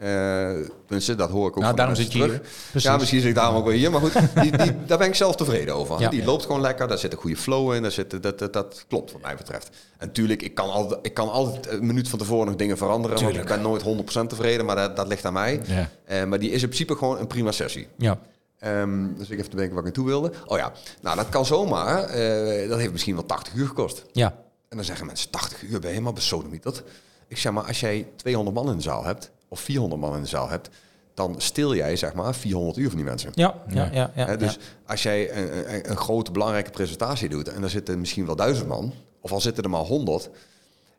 tenminste, 0.86 1.14
dat 1.14 1.30
hoor 1.30 1.48
ik 1.48 1.56
ook 1.56 1.62
Nou, 1.62 1.76
daarom 1.76 1.94
zit 1.94 2.12
je 2.12 2.18
terug. 2.18 2.40
Ja, 2.72 2.96
misschien 2.96 3.20
zit 3.20 3.28
ik 3.28 3.34
daarom 3.34 3.56
ook 3.56 3.64
wel 3.64 3.72
hier. 3.74 3.90
Maar 3.90 4.00
goed, 4.00 4.12
die, 4.42 4.56
die, 4.56 4.72
daar 4.86 4.98
ben 4.98 5.06
ik 5.06 5.14
zelf 5.14 5.36
tevreden 5.36 5.74
over. 5.74 6.00
Ja. 6.00 6.08
Die 6.08 6.24
loopt 6.24 6.42
gewoon 6.46 6.60
lekker. 6.60 6.88
Daar 6.88 6.98
zit 6.98 7.12
een 7.12 7.18
goede 7.18 7.36
flow 7.36 7.72
in. 7.74 7.82
Daar 7.82 7.90
zit, 7.92 8.22
dat, 8.22 8.38
dat, 8.38 8.52
dat 8.52 8.84
klopt 8.88 9.12
wat 9.12 9.22
mij 9.22 9.36
betreft. 9.36 9.68
En 9.98 10.06
natuurlijk, 10.06 10.42
ik 10.42 10.54
kan 10.54 10.70
altijd, 10.70 11.00
ik 11.02 11.14
kan 11.14 11.30
altijd 11.30 11.68
een 11.70 11.86
minuut 11.86 12.08
van 12.08 12.18
tevoren 12.18 12.46
nog 12.46 12.56
dingen 12.56 12.76
veranderen. 12.76 13.22
Want 13.22 13.36
ik 13.36 13.44
ben 13.44 13.62
nooit 13.62 13.82
100% 13.82 14.26
tevreden. 14.26 14.66
Maar 14.66 14.76
dat, 14.76 14.96
dat 14.96 15.08
ligt 15.08 15.24
aan 15.24 15.32
mij. 15.32 15.60
Ja. 16.08 16.26
Maar 16.26 16.38
die 16.38 16.50
is 16.50 16.62
in 16.62 16.68
principe 16.68 16.96
gewoon 16.96 17.18
een 17.18 17.26
prima 17.26 17.52
sessie. 17.52 17.88
ja. 17.96 18.18
Ehm, 18.58 19.14
dus 19.16 19.28
ik 19.30 19.38
even 19.38 19.50
te 19.50 19.56
denken 19.56 19.74
wat 19.74 19.86
ik 19.86 19.94
naartoe 19.94 20.06
wilde. 20.06 20.32
Oh 20.46 20.58
ja, 20.58 20.72
nou 21.00 21.16
dat 21.16 21.28
kan 21.28 21.46
zomaar. 21.46 22.04
eh, 22.04 22.68
dat 22.68 22.78
heeft 22.78 22.92
misschien 22.92 23.14
wel 23.14 23.26
80 23.26 23.54
uur 23.54 23.66
gekost. 23.66 24.04
ja. 24.12 24.46
En 24.68 24.76
dan 24.76 24.86
zeggen 24.86 25.06
mensen, 25.06 25.30
80 25.30 25.62
uur 25.62 25.70
ben 25.70 25.80
je 25.80 25.86
helemaal 25.88 26.12
besodemieterd. 26.12 26.82
Ik 27.28 27.38
zeg 27.38 27.52
maar, 27.52 27.64
als 27.64 27.80
jij 27.80 28.08
200 28.16 28.56
man 28.56 28.70
in 28.70 28.76
de 28.76 28.82
zaal 28.82 29.04
hebt, 29.04 29.30
of 29.48 29.60
400 29.60 30.00
man 30.00 30.14
in 30.14 30.20
de 30.22 30.28
zaal 30.28 30.48
hebt, 30.48 30.68
dan 31.14 31.34
stil 31.38 31.74
jij 31.74 31.96
zeg 31.96 32.14
maar 32.14 32.34
400 32.34 32.76
uur 32.76 32.86
van 32.88 32.96
die 32.96 33.04
mensen. 33.04 33.30
Ja, 33.34 33.54
ja, 33.68 33.88
ja, 33.92 34.10
ja, 34.14 34.36
dus 34.36 34.52
ja. 34.52 34.60
als 34.86 35.02
jij 35.02 35.36
een, 35.36 35.74
een, 35.74 35.90
een 35.90 35.96
grote 35.96 36.30
belangrijke 36.30 36.70
presentatie 36.70 37.28
doet 37.28 37.48
en 37.48 37.62
er 37.62 37.70
zitten 37.70 37.98
misschien 38.00 38.26
wel 38.26 38.36
duizend 38.36 38.68
man, 38.68 38.92
of 39.20 39.32
al 39.32 39.40
zitten 39.40 39.64
er 39.64 39.70
maar 39.70 39.80
100, 39.80 40.30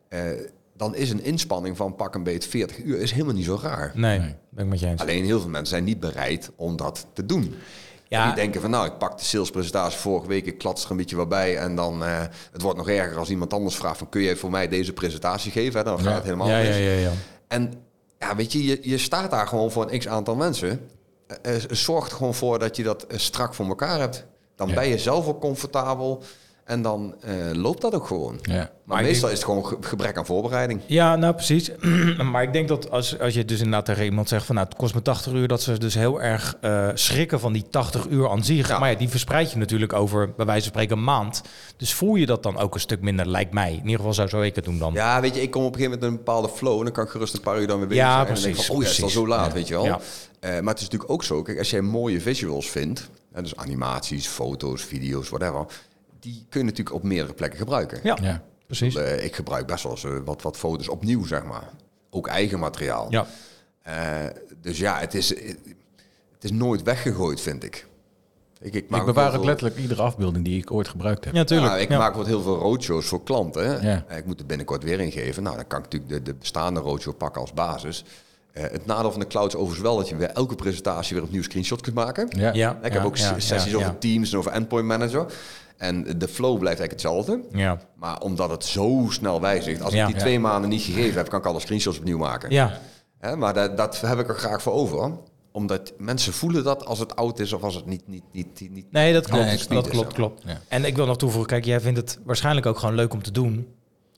eh, 0.08 0.22
dan 0.80 0.94
is 0.94 1.10
een 1.10 1.24
inspanning 1.24 1.76
van 1.76 1.94
pak 1.94 2.14
een 2.14 2.22
beet 2.22 2.46
40 2.46 2.78
uur 2.78 2.98
is 3.00 3.12
helemaal 3.12 3.34
niet 3.34 3.44
zo 3.44 3.58
raar. 3.62 3.92
Nee, 3.94 4.18
ben 4.50 4.64
ik 4.64 4.70
met 4.70 4.80
je 4.80 4.86
eens. 4.86 5.00
Alleen 5.00 5.24
heel 5.24 5.40
veel 5.40 5.48
mensen 5.50 5.68
zijn 5.68 5.84
niet 5.84 6.00
bereid 6.00 6.50
om 6.56 6.76
dat 6.76 7.06
te 7.12 7.26
doen. 7.26 7.54
Ja. 8.08 8.26
Die 8.26 8.34
denken 8.34 8.60
van 8.60 8.70
nou, 8.70 8.86
ik 8.86 8.98
pak 8.98 9.18
de 9.18 9.24
salespresentatie 9.24 9.98
vorige 9.98 10.26
week, 10.28 10.46
ik 10.46 10.58
klats 10.58 10.84
er 10.84 10.90
een 10.90 10.96
beetje 10.96 11.16
wat 11.16 11.28
bij. 11.28 11.56
En 11.56 11.74
dan, 11.74 12.04
eh, 12.04 12.20
het 12.52 12.62
wordt 12.62 12.76
nog 12.78 12.88
erger 12.88 13.18
als 13.18 13.30
iemand 13.30 13.52
anders 13.52 13.76
vraagt 13.76 13.98
van 13.98 14.08
kun 14.08 14.20
je 14.22 14.36
voor 14.36 14.50
mij 14.50 14.68
deze 14.68 14.92
presentatie 14.92 15.50
geven? 15.52 15.78
Hè? 15.78 15.84
Dan 15.84 15.96
gaat 15.98 16.06
Ja. 16.06 16.14
het 16.14 16.24
helemaal 16.24 16.48
Ja, 16.48 16.56
mis. 16.58 16.66
ja, 16.68 16.74
ja, 16.82 16.90
ja. 16.98 17.10
En 17.48 17.72
ja, 18.18 18.36
weet 18.36 18.52
je, 18.52 18.64
je, 18.64 18.78
je 18.82 18.98
staat 18.98 19.30
daar 19.30 19.46
gewoon 19.46 19.70
voor 19.70 19.90
een 19.92 19.98
x 19.98 20.08
aantal 20.08 20.34
mensen. 20.36 20.80
Eh, 21.42 21.54
eh, 21.56 21.62
zorg 21.70 22.06
er 22.10 22.16
gewoon 22.16 22.34
voor 22.34 22.58
dat 22.58 22.76
je 22.76 22.82
dat 22.82 23.06
strak 23.08 23.54
voor 23.54 23.66
elkaar 23.66 23.98
hebt. 23.98 24.24
Dan 24.56 24.68
Ja. 24.68 24.74
ben 24.74 24.88
je 24.88 24.98
zelf 24.98 25.26
ook 25.26 25.40
comfortabel. 25.40 26.22
En 26.70 26.82
dan 26.82 27.14
eh, 27.20 27.34
loopt 27.52 27.80
dat 27.80 27.94
ook 27.94 28.06
gewoon. 28.06 28.38
Ja. 28.42 28.70
Maar, 28.84 29.02
meestal 29.02 29.28
is 29.28 29.34
het 29.34 29.44
gewoon 29.44 29.66
ge- 29.66 29.76
gebrek 29.80 30.16
aan 30.16 30.26
voorbereiding. 30.26 30.80
Ja, 30.86 31.16
nou 31.16 31.34
precies. 31.34 31.70
maar 32.32 32.42
ik 32.42 32.52
denk 32.52 32.68
dat 32.68 32.90
als, 32.90 33.18
als 33.18 33.34
je 33.34 33.44
dus 33.44 33.58
inderdaad 33.58 33.84
tegen 33.84 34.04
iemand 34.04 34.28
zegt 34.28 34.46
van 34.46 34.54
nou 34.54 34.66
het 34.68 34.76
kost 34.76 34.94
me 34.94 35.02
80 35.02 35.32
uur, 35.32 35.48
dat 35.48 35.62
ze 35.62 35.78
dus 35.78 35.94
heel 35.94 36.22
erg 36.22 36.56
eh, 36.60 36.88
schrikken 36.94 37.40
van 37.40 37.52
die 37.52 37.64
80 37.70 38.06
uur 38.08 38.28
aan 38.30 38.44
zich. 38.44 38.68
Ja. 38.68 38.78
Maar 38.78 38.90
ja, 38.90 38.96
die 38.96 39.08
verspreid 39.08 39.50
je 39.52 39.58
natuurlijk 39.58 39.92
over 39.92 40.32
bij 40.36 40.46
wijze 40.46 40.62
van 40.62 40.70
spreken 40.72 40.96
een 40.96 41.04
maand. 41.04 41.42
Dus 41.76 41.94
voel 41.94 42.14
je 42.14 42.26
dat 42.26 42.42
dan 42.42 42.58
ook 42.58 42.74
een 42.74 42.80
stuk 42.80 43.00
minder, 43.00 43.26
lijkt 43.26 43.52
mij. 43.52 43.70
In 43.70 43.76
ieder 43.82 43.96
geval 43.96 44.14
zou 44.14 44.28
zo 44.28 44.40
ik 44.40 44.54
het 44.54 44.64
doen 44.64 44.78
dan. 44.78 44.92
Ja, 44.92 45.20
weet 45.20 45.34
je, 45.34 45.42
ik 45.42 45.50
kom 45.50 45.64
op 45.64 45.72
een 45.72 45.78
gegeven 45.78 45.98
moment 45.98 46.18
een 46.18 46.24
bepaalde 46.24 46.48
flow. 46.48 46.78
En 46.78 46.84
dan 46.84 46.92
kan 46.92 47.04
ik 47.04 47.10
gerust 47.10 47.34
een 47.34 47.40
paar 47.40 47.60
uur 47.60 47.66
dan 47.66 47.78
weer 47.78 47.88
bezig 47.88 48.02
Ja, 48.04 48.10
zijn. 48.12 48.26
En 48.26 48.34
dan 48.34 48.42
denk 48.42 48.46
ik 48.46 48.52
precies, 48.52 48.66
van, 48.66 48.76
oh 48.76 48.82
ja, 48.82 48.88
het 48.88 48.96
is 48.98 49.02
al 49.02 49.08
precies. 49.08 49.28
zo 49.28 49.36
laat, 49.36 49.46
Ja. 49.46 49.52
weet 49.52 49.68
je 49.68 49.74
wel. 49.74 49.84
Ja. 49.84 50.00
Eh, 50.40 50.50
maar 50.50 50.72
het 50.74 50.78
is 50.78 50.84
natuurlijk 50.84 51.10
ook 51.10 51.24
zo, 51.24 51.42
kijk, 51.42 51.58
als 51.58 51.70
jij 51.70 51.80
mooie 51.80 52.20
visuals 52.20 52.70
vindt, 52.70 53.08
hè, 53.32 53.42
dus 53.42 53.56
animaties, 53.56 54.26
foto's, 54.26 54.82
video's, 54.82 55.28
whatever, 55.28 55.66
die 56.20 56.46
kun 56.48 56.60
je 56.60 56.66
natuurlijk 56.66 56.96
op 56.96 57.02
meerdere 57.02 57.34
plekken 57.34 57.58
gebruiken. 57.58 58.00
Ja, 58.02 58.18
Ja. 58.22 58.42
precies. 58.66 58.94
Eh, 58.96 59.24
ik 59.24 59.34
gebruik 59.34 59.66
best 59.66 59.82
wel 59.82 59.92
eens 59.92 60.04
eh, 60.04 60.16
wat, 60.24 60.42
wat 60.42 60.56
foto's 60.56 60.88
opnieuw, 60.88 61.26
zeg 61.26 61.44
maar. 61.44 61.68
Ook 62.10 62.26
eigen 62.26 62.58
materiaal. 62.58 63.06
Ja. 63.10 63.26
Eh, 63.82 63.94
dus 64.60 64.78
ja, 64.78 64.98
het 64.98 65.14
is, 65.14 65.28
het 65.28 66.44
is 66.44 66.50
nooit 66.52 66.82
weggegooid, 66.82 67.40
vind 67.40 67.64
ik. 67.64 67.86
Ik, 68.60 68.74
ik, 68.74 68.88
maak 68.88 69.00
Ik 69.00 69.06
bewaar 69.06 69.30
veel- 69.32 69.44
letterlijk 69.44 69.78
iedere 69.78 70.02
afbeelding 70.02 70.44
die 70.44 70.58
ik 70.62 70.70
ooit 70.72 70.88
gebruikt 70.88 71.24
heb. 71.24 71.34
Ja, 71.34 71.44
tuurlijk. 71.44 71.72
Ja, 71.72 71.78
ik 71.78 71.88
Ja. 71.88 71.98
maak 71.98 72.14
wat 72.14 72.26
heel 72.26 72.42
veel 72.42 72.56
roadshows 72.56 73.06
voor 73.06 73.22
klanten. 73.22 73.82
Ja. 73.86 74.04
Ik 74.16 74.26
moet 74.26 74.40
er 74.40 74.46
binnenkort 74.46 74.82
weer 74.82 75.00
ingeven. 75.00 75.42
Nou, 75.42 75.56
dan 75.56 75.66
kan 75.66 75.78
ik 75.78 75.84
natuurlijk 75.84 76.12
de, 76.12 76.22
de 76.22 76.34
bestaande 76.38 76.80
roadshow 76.80 77.16
pakken 77.16 77.40
als 77.40 77.52
basis. 77.52 78.04
Eh, 78.52 78.62
het 78.62 78.86
nadeel 78.86 79.10
van 79.10 79.20
de 79.20 79.26
cloud 79.26 79.48
is 79.48 79.54
overigens 79.54 79.82
wel 79.88 79.96
dat 79.96 80.08
je 80.08 80.14
bij 80.14 80.30
elke 80.32 80.54
presentatie 80.54 81.14
weer 81.14 81.24
opnieuw 81.24 81.42
screenshot 81.42 81.80
kunt 81.80 81.94
maken. 81.94 82.28
Ja. 82.36 82.52
Ja, 82.52 82.78
Ik 82.82 82.92
heb 82.92 83.04
ook 83.04 83.16
ja, 83.16 83.38
sessies 83.38 83.70
ja, 83.70 83.76
over 83.76 83.88
ja. 83.92 83.96
Teams 83.98 84.32
en 84.32 84.38
over 84.38 84.52
Endpoint 84.52 84.86
Manager. 84.86 85.26
En 85.80 86.18
de 86.18 86.28
flow 86.28 86.58
blijft 86.58 86.80
eigenlijk 86.80 86.90
hetzelfde. 86.90 87.40
Ja. 87.58 87.78
Maar 87.96 88.20
omdat 88.20 88.50
het 88.50 88.64
zo 88.64 89.06
snel 89.08 89.40
wijzigt, 89.40 89.82
als 89.82 89.92
Ja. 89.92 90.00
ik 90.00 90.06
die 90.06 90.14
Ja. 90.16 90.20
twee 90.20 90.38
maanden 90.38 90.70
niet 90.70 90.82
gegeven 90.82 91.16
heb, 91.16 91.28
kan 91.28 91.38
ik 91.38 91.46
alle 91.46 91.60
screenshots 91.60 91.98
opnieuw 91.98 92.18
maken. 92.18 92.50
Ja. 92.50 92.78
Hè, 93.18 93.36
maar 93.36 93.54
dat, 93.54 93.76
dat 93.76 94.00
heb 94.00 94.18
ik 94.18 94.28
er 94.28 94.34
graag 94.38 94.62
voor 94.62 94.72
over. 94.72 95.12
Omdat 95.52 95.92
mensen 95.98 96.32
voelen 96.32 96.64
dat 96.64 96.86
als 96.86 96.98
het 96.98 97.16
oud 97.16 97.38
is 97.38 97.52
of 97.52 97.62
als 97.62 97.74
het 97.74 97.86
niet... 97.86 98.08
niet, 98.08 98.22
niet, 98.32 98.70
niet, 98.70 98.92
Nee, 98.92 99.12
dat 99.12 99.26
klopt. 99.26 99.44
Nee, 99.44 99.56
dat 99.68 99.86
is, 99.86 99.92
klopt, 99.92 100.12
klopt. 100.12 100.42
Ja. 100.46 100.60
En 100.68 100.84
ik 100.84 100.96
wil 100.96 101.06
nog 101.06 101.16
toevoegen, 101.16 101.48
kijk, 101.50 101.64
jij 101.64 101.80
vindt 101.80 101.98
het 101.98 102.18
waarschijnlijk 102.24 102.66
ook 102.66 102.78
gewoon 102.78 102.94
leuk 102.94 103.12
om 103.12 103.22
te 103.22 103.30
doen. 103.30 103.68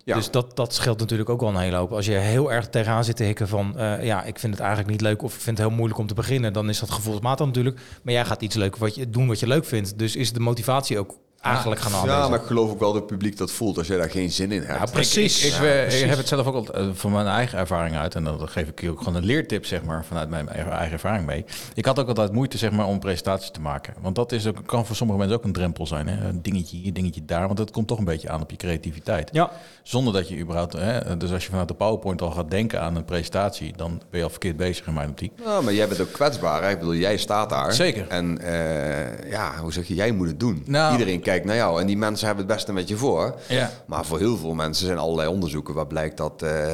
Ja. 0.04 0.14
Dus 0.16 0.30
dat, 0.30 0.56
dat 0.56 0.74
scheelt 0.74 0.98
natuurlijk 0.98 1.30
ook 1.30 1.40
wel 1.40 1.48
een 1.48 1.56
hele 1.56 1.76
hoop. 1.76 1.92
Als 1.92 2.06
je 2.06 2.12
heel 2.12 2.52
erg 2.52 2.68
tegenaan 2.68 3.04
zit 3.04 3.16
te 3.16 3.24
hikken 3.24 3.48
van... 3.48 3.78
eh, 3.78 4.04
ja, 4.04 4.22
ik 4.24 4.38
vind 4.38 4.52
het 4.52 4.60
eigenlijk 4.62 4.90
niet 4.90 5.00
leuk 5.00 5.22
of 5.22 5.34
ik 5.34 5.40
vind 5.40 5.58
het 5.58 5.66
heel 5.66 5.76
moeilijk 5.76 6.00
om 6.00 6.06
te 6.06 6.14
beginnen... 6.14 6.52
dan 6.52 6.68
is 6.68 6.78
dat 6.78 6.90
gevoelsmatig 6.90 7.46
natuurlijk. 7.46 7.80
Maar 8.02 8.14
jij 8.14 8.24
gaat 8.24 8.42
iets 8.42 8.56
leuk 8.56 8.76
wat 8.76 8.94
je, 8.94 9.10
doen 9.10 9.26
wat 9.28 9.40
je 9.40 9.46
leuk 9.46 9.64
vindt. 9.64 9.98
Dus 9.98 10.16
is 10.16 10.32
de 10.32 10.40
motivatie 10.40 10.98
ook 10.98 11.18
eigenlijk 11.42 11.80
gaan 11.80 12.06
Ja, 12.08 12.28
maar 12.28 12.40
ik 12.40 12.46
geloof 12.46 12.70
ook 12.70 12.78
wel 12.78 12.92
dat 12.92 13.02
het 13.02 13.10
publiek 13.10 13.36
dat 13.36 13.50
voelt 13.50 13.78
als 13.78 13.86
jij 13.86 13.96
daar 13.96 14.10
geen 14.10 14.30
zin 14.30 14.52
in 14.52 14.62
hebt. 14.62 14.78
Ja, 14.78 14.92
precies. 14.92 15.44
Ik, 15.44 15.52
ik, 15.52 15.52
Ja, 15.52 15.58
precies. 15.60 16.00
ik 16.00 16.08
heb 16.08 16.18
het 16.18 16.28
zelf 16.28 16.46
ook 16.46 16.54
al 16.54 16.74
eh, 16.74 16.88
van 16.92 17.12
mijn 17.12 17.26
eigen 17.26 17.58
ervaring 17.58 17.96
uit. 17.96 18.14
En 18.14 18.24
dan 18.24 18.48
geef 18.48 18.68
ik 18.68 18.80
je 18.80 18.90
ook 18.90 18.98
gewoon 18.98 19.14
een 19.14 19.24
leertip, 19.24 19.66
zeg 19.66 19.82
maar, 19.82 20.04
vanuit 20.04 20.28
mijn 20.28 20.48
eigen 20.48 20.72
eigen 20.72 20.92
ervaring 20.92 21.26
mee. 21.26 21.44
Ik 21.74 21.84
had 21.84 21.98
ook 21.98 22.08
altijd 22.08 22.32
moeite, 22.32 22.58
zeg 22.58 22.70
maar, 22.70 22.86
om 22.86 22.98
presentaties 22.98 23.50
te 23.50 23.60
maken. 23.60 23.94
Want 24.00 24.14
dat 24.14 24.32
is 24.32 24.46
ook, 24.46 24.66
kan 24.66 24.86
voor 24.86 24.96
sommige 24.96 25.18
mensen 25.18 25.36
ook 25.36 25.44
een 25.44 25.52
drempel 25.52 25.86
zijn. 25.86 26.08
Hè? 26.08 26.28
Een 26.28 26.42
dingetje 26.42 26.76
hier, 26.76 26.92
dingetje 26.92 27.24
daar. 27.24 27.46
Want 27.46 27.56
dat 27.56 27.70
komt 27.70 27.86
toch 27.88 27.98
een 27.98 28.04
beetje 28.04 28.30
aan 28.30 28.40
op 28.42 28.50
je 28.50 28.56
creativiteit. 28.56 29.28
Ja, 29.32 29.50
Zonder 29.82 30.12
dat 30.12 30.28
je 30.28 30.38
überhaupt... 30.38 30.72
Hè, 30.72 31.16
dus 31.16 31.32
als 31.32 31.44
je 31.44 31.50
vanuit 31.50 31.68
de 31.68 31.74
PowerPoint 31.74 32.22
al 32.22 32.30
gaat 32.30 32.50
denken 32.50 32.80
aan 32.80 32.96
een 32.96 33.04
presentatie... 33.04 33.72
dan 33.76 34.02
ben 34.10 34.18
je 34.18 34.24
al 34.24 34.30
verkeerd 34.30 34.56
bezig 34.56 34.86
in 34.86 34.94
mijn 34.94 35.08
optiek. 35.08 35.32
Ja, 35.44 35.60
maar 35.60 35.72
jij 35.72 35.88
bent 35.88 36.00
ook 36.00 36.12
kwetsbaar. 36.12 36.62
Hè? 36.62 36.70
Ik 36.70 36.78
bedoel, 36.78 36.94
jij 36.94 37.16
staat 37.16 37.50
daar. 37.50 37.72
Zeker. 37.72 38.08
En 38.08 38.38
eh, 38.38 39.30
ja, 39.30 39.56
hoe 39.60 39.72
zeg 39.72 39.86
je, 39.88 39.94
jij 39.94 40.12
moet 40.12 40.26
het 40.26 40.40
doen. 40.40 40.62
Nou- 40.66 40.92
Iedereen 40.92 41.20
kijkt 41.20 41.44
naar 41.44 41.56
jou 41.56 41.80
en 41.80 41.86
die 41.86 41.96
mensen 41.96 42.26
hebben 42.26 42.44
het 42.44 42.54
beste 42.54 42.72
met 42.72 42.88
je 42.88 42.96
voor. 42.96 43.34
Ja. 43.48 43.70
Maar 43.86 44.04
voor 44.04 44.18
heel 44.18 44.36
veel 44.36 44.54
mensen 44.54 44.86
zijn 44.86 44.98
allerlei 44.98 45.28
onderzoeken 45.28 45.74
waar 45.74 45.86
blijkt 45.86 46.16
dat 46.16 46.42
eh, 46.42 46.66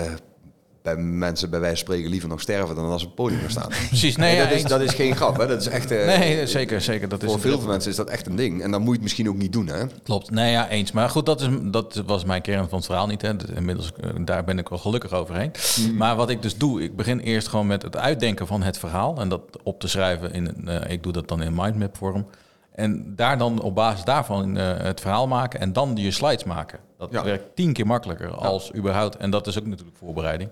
bij 0.95 1.03
mensen 1.05 1.51
bij 1.51 1.61
wijze 1.61 1.77
van 1.77 1.85
spreken 1.87 2.11
liever 2.11 2.29
nog 2.29 2.41
sterven 2.41 2.75
dan 2.75 2.85
als 2.91 3.03
ze 3.03 3.09
op 3.09 3.17
het 3.17 3.25
podium 3.25 3.41
gaan 3.41 3.51
staan. 3.51 3.69
Precies, 3.89 4.17
nee, 4.17 4.39
dat, 4.39 4.51
is, 4.51 4.63
dat 4.65 4.81
is 4.81 4.95
geen 4.95 5.17
grap. 5.17 5.37
Hè? 5.39 5.47
Dat 5.47 5.61
is 5.61 5.67
echt. 5.69 5.91
eh, 5.91 6.07
Nee, 6.19 6.47
zeker, 6.47 6.81
zeker. 6.81 7.09
Dat 7.09 7.23
is 7.23 7.27
voor 7.33 7.35
een 7.45 7.59
veel 7.59 7.67
mensen 7.69 7.91
is 7.91 7.97
dat 7.97 8.09
echt 8.11 8.27
een 8.27 8.37
ding. 8.37 8.63
En 8.63 8.71
dan 8.71 8.81
moet 8.81 8.89
je 8.89 8.95
het 8.95 9.03
misschien 9.03 9.29
ook 9.29 9.37
niet 9.37 9.53
doen. 9.53 9.67
Hè? 9.67 9.85
Klopt, 10.03 10.31
nee 10.31 10.51
ja, 10.51 10.69
eens. 10.69 10.93
Maar 10.93 11.09
goed, 11.11 11.27
dat, 11.27 11.41
is, 11.41 11.49
dat 11.63 12.03
was 12.07 12.25
mijn 12.25 12.43
kern 12.43 12.69
van 12.69 12.77
het 12.79 12.87
verhaal 12.87 13.07
niet. 13.07 13.23
Hè. 13.23 13.33
Inmiddels, 13.57 13.93
eh, 14.01 14.11
daar 14.21 14.45
ben 14.45 14.59
ik 14.59 14.69
wel 14.69 14.79
gelukkig 14.79 15.13
overheen. 15.13 15.51
Maar 15.97 16.17
wat 16.17 16.31
ik 16.31 16.43
dus 16.43 16.57
doe, 16.57 16.83
ik 16.83 16.97
begin 16.97 17.19
eerst 17.19 17.49
gewoon 17.49 17.67
met 17.67 17.83
het 17.83 17.97
uitdenken 17.97 18.47
van 18.47 18.63
het 18.63 18.79
verhaal. 18.79 19.17
En 19.21 19.29
dat 19.29 19.41
op 19.63 19.81
te 19.81 19.89
schrijven, 19.89 20.33
in, 20.33 20.47
een, 20.47 20.69
eh, 20.69 20.93
ik 20.93 21.03
doe 21.03 21.13
dat 21.13 21.29
dan 21.29 21.43
in 21.43 21.55
mindmap 21.55 21.97
vorm. 21.97 22.27
En 22.75 23.13
daar 23.17 23.39
dan 23.39 23.61
op 23.63 23.75
basis 23.75 24.05
daarvan 24.05 24.55
het 24.57 25.01
verhaal 25.01 25.27
maken 25.27 25.61
en 25.61 25.73
dan 25.73 25.93
je 25.97 26.11
slides 26.11 26.45
maken. 26.45 26.79
Dat 26.99 27.09
Ja. 27.13 27.25
werkt 27.25 27.57
tien 27.57 27.73
keer 27.73 27.87
makkelijker 27.87 28.31
als 28.35 28.75
überhaupt. 28.75 29.17
En 29.17 29.31
dat 29.31 29.47
is 29.47 29.59
ook 29.59 29.67
natuurlijk 29.67 29.97
voorbereiding. 29.97 30.51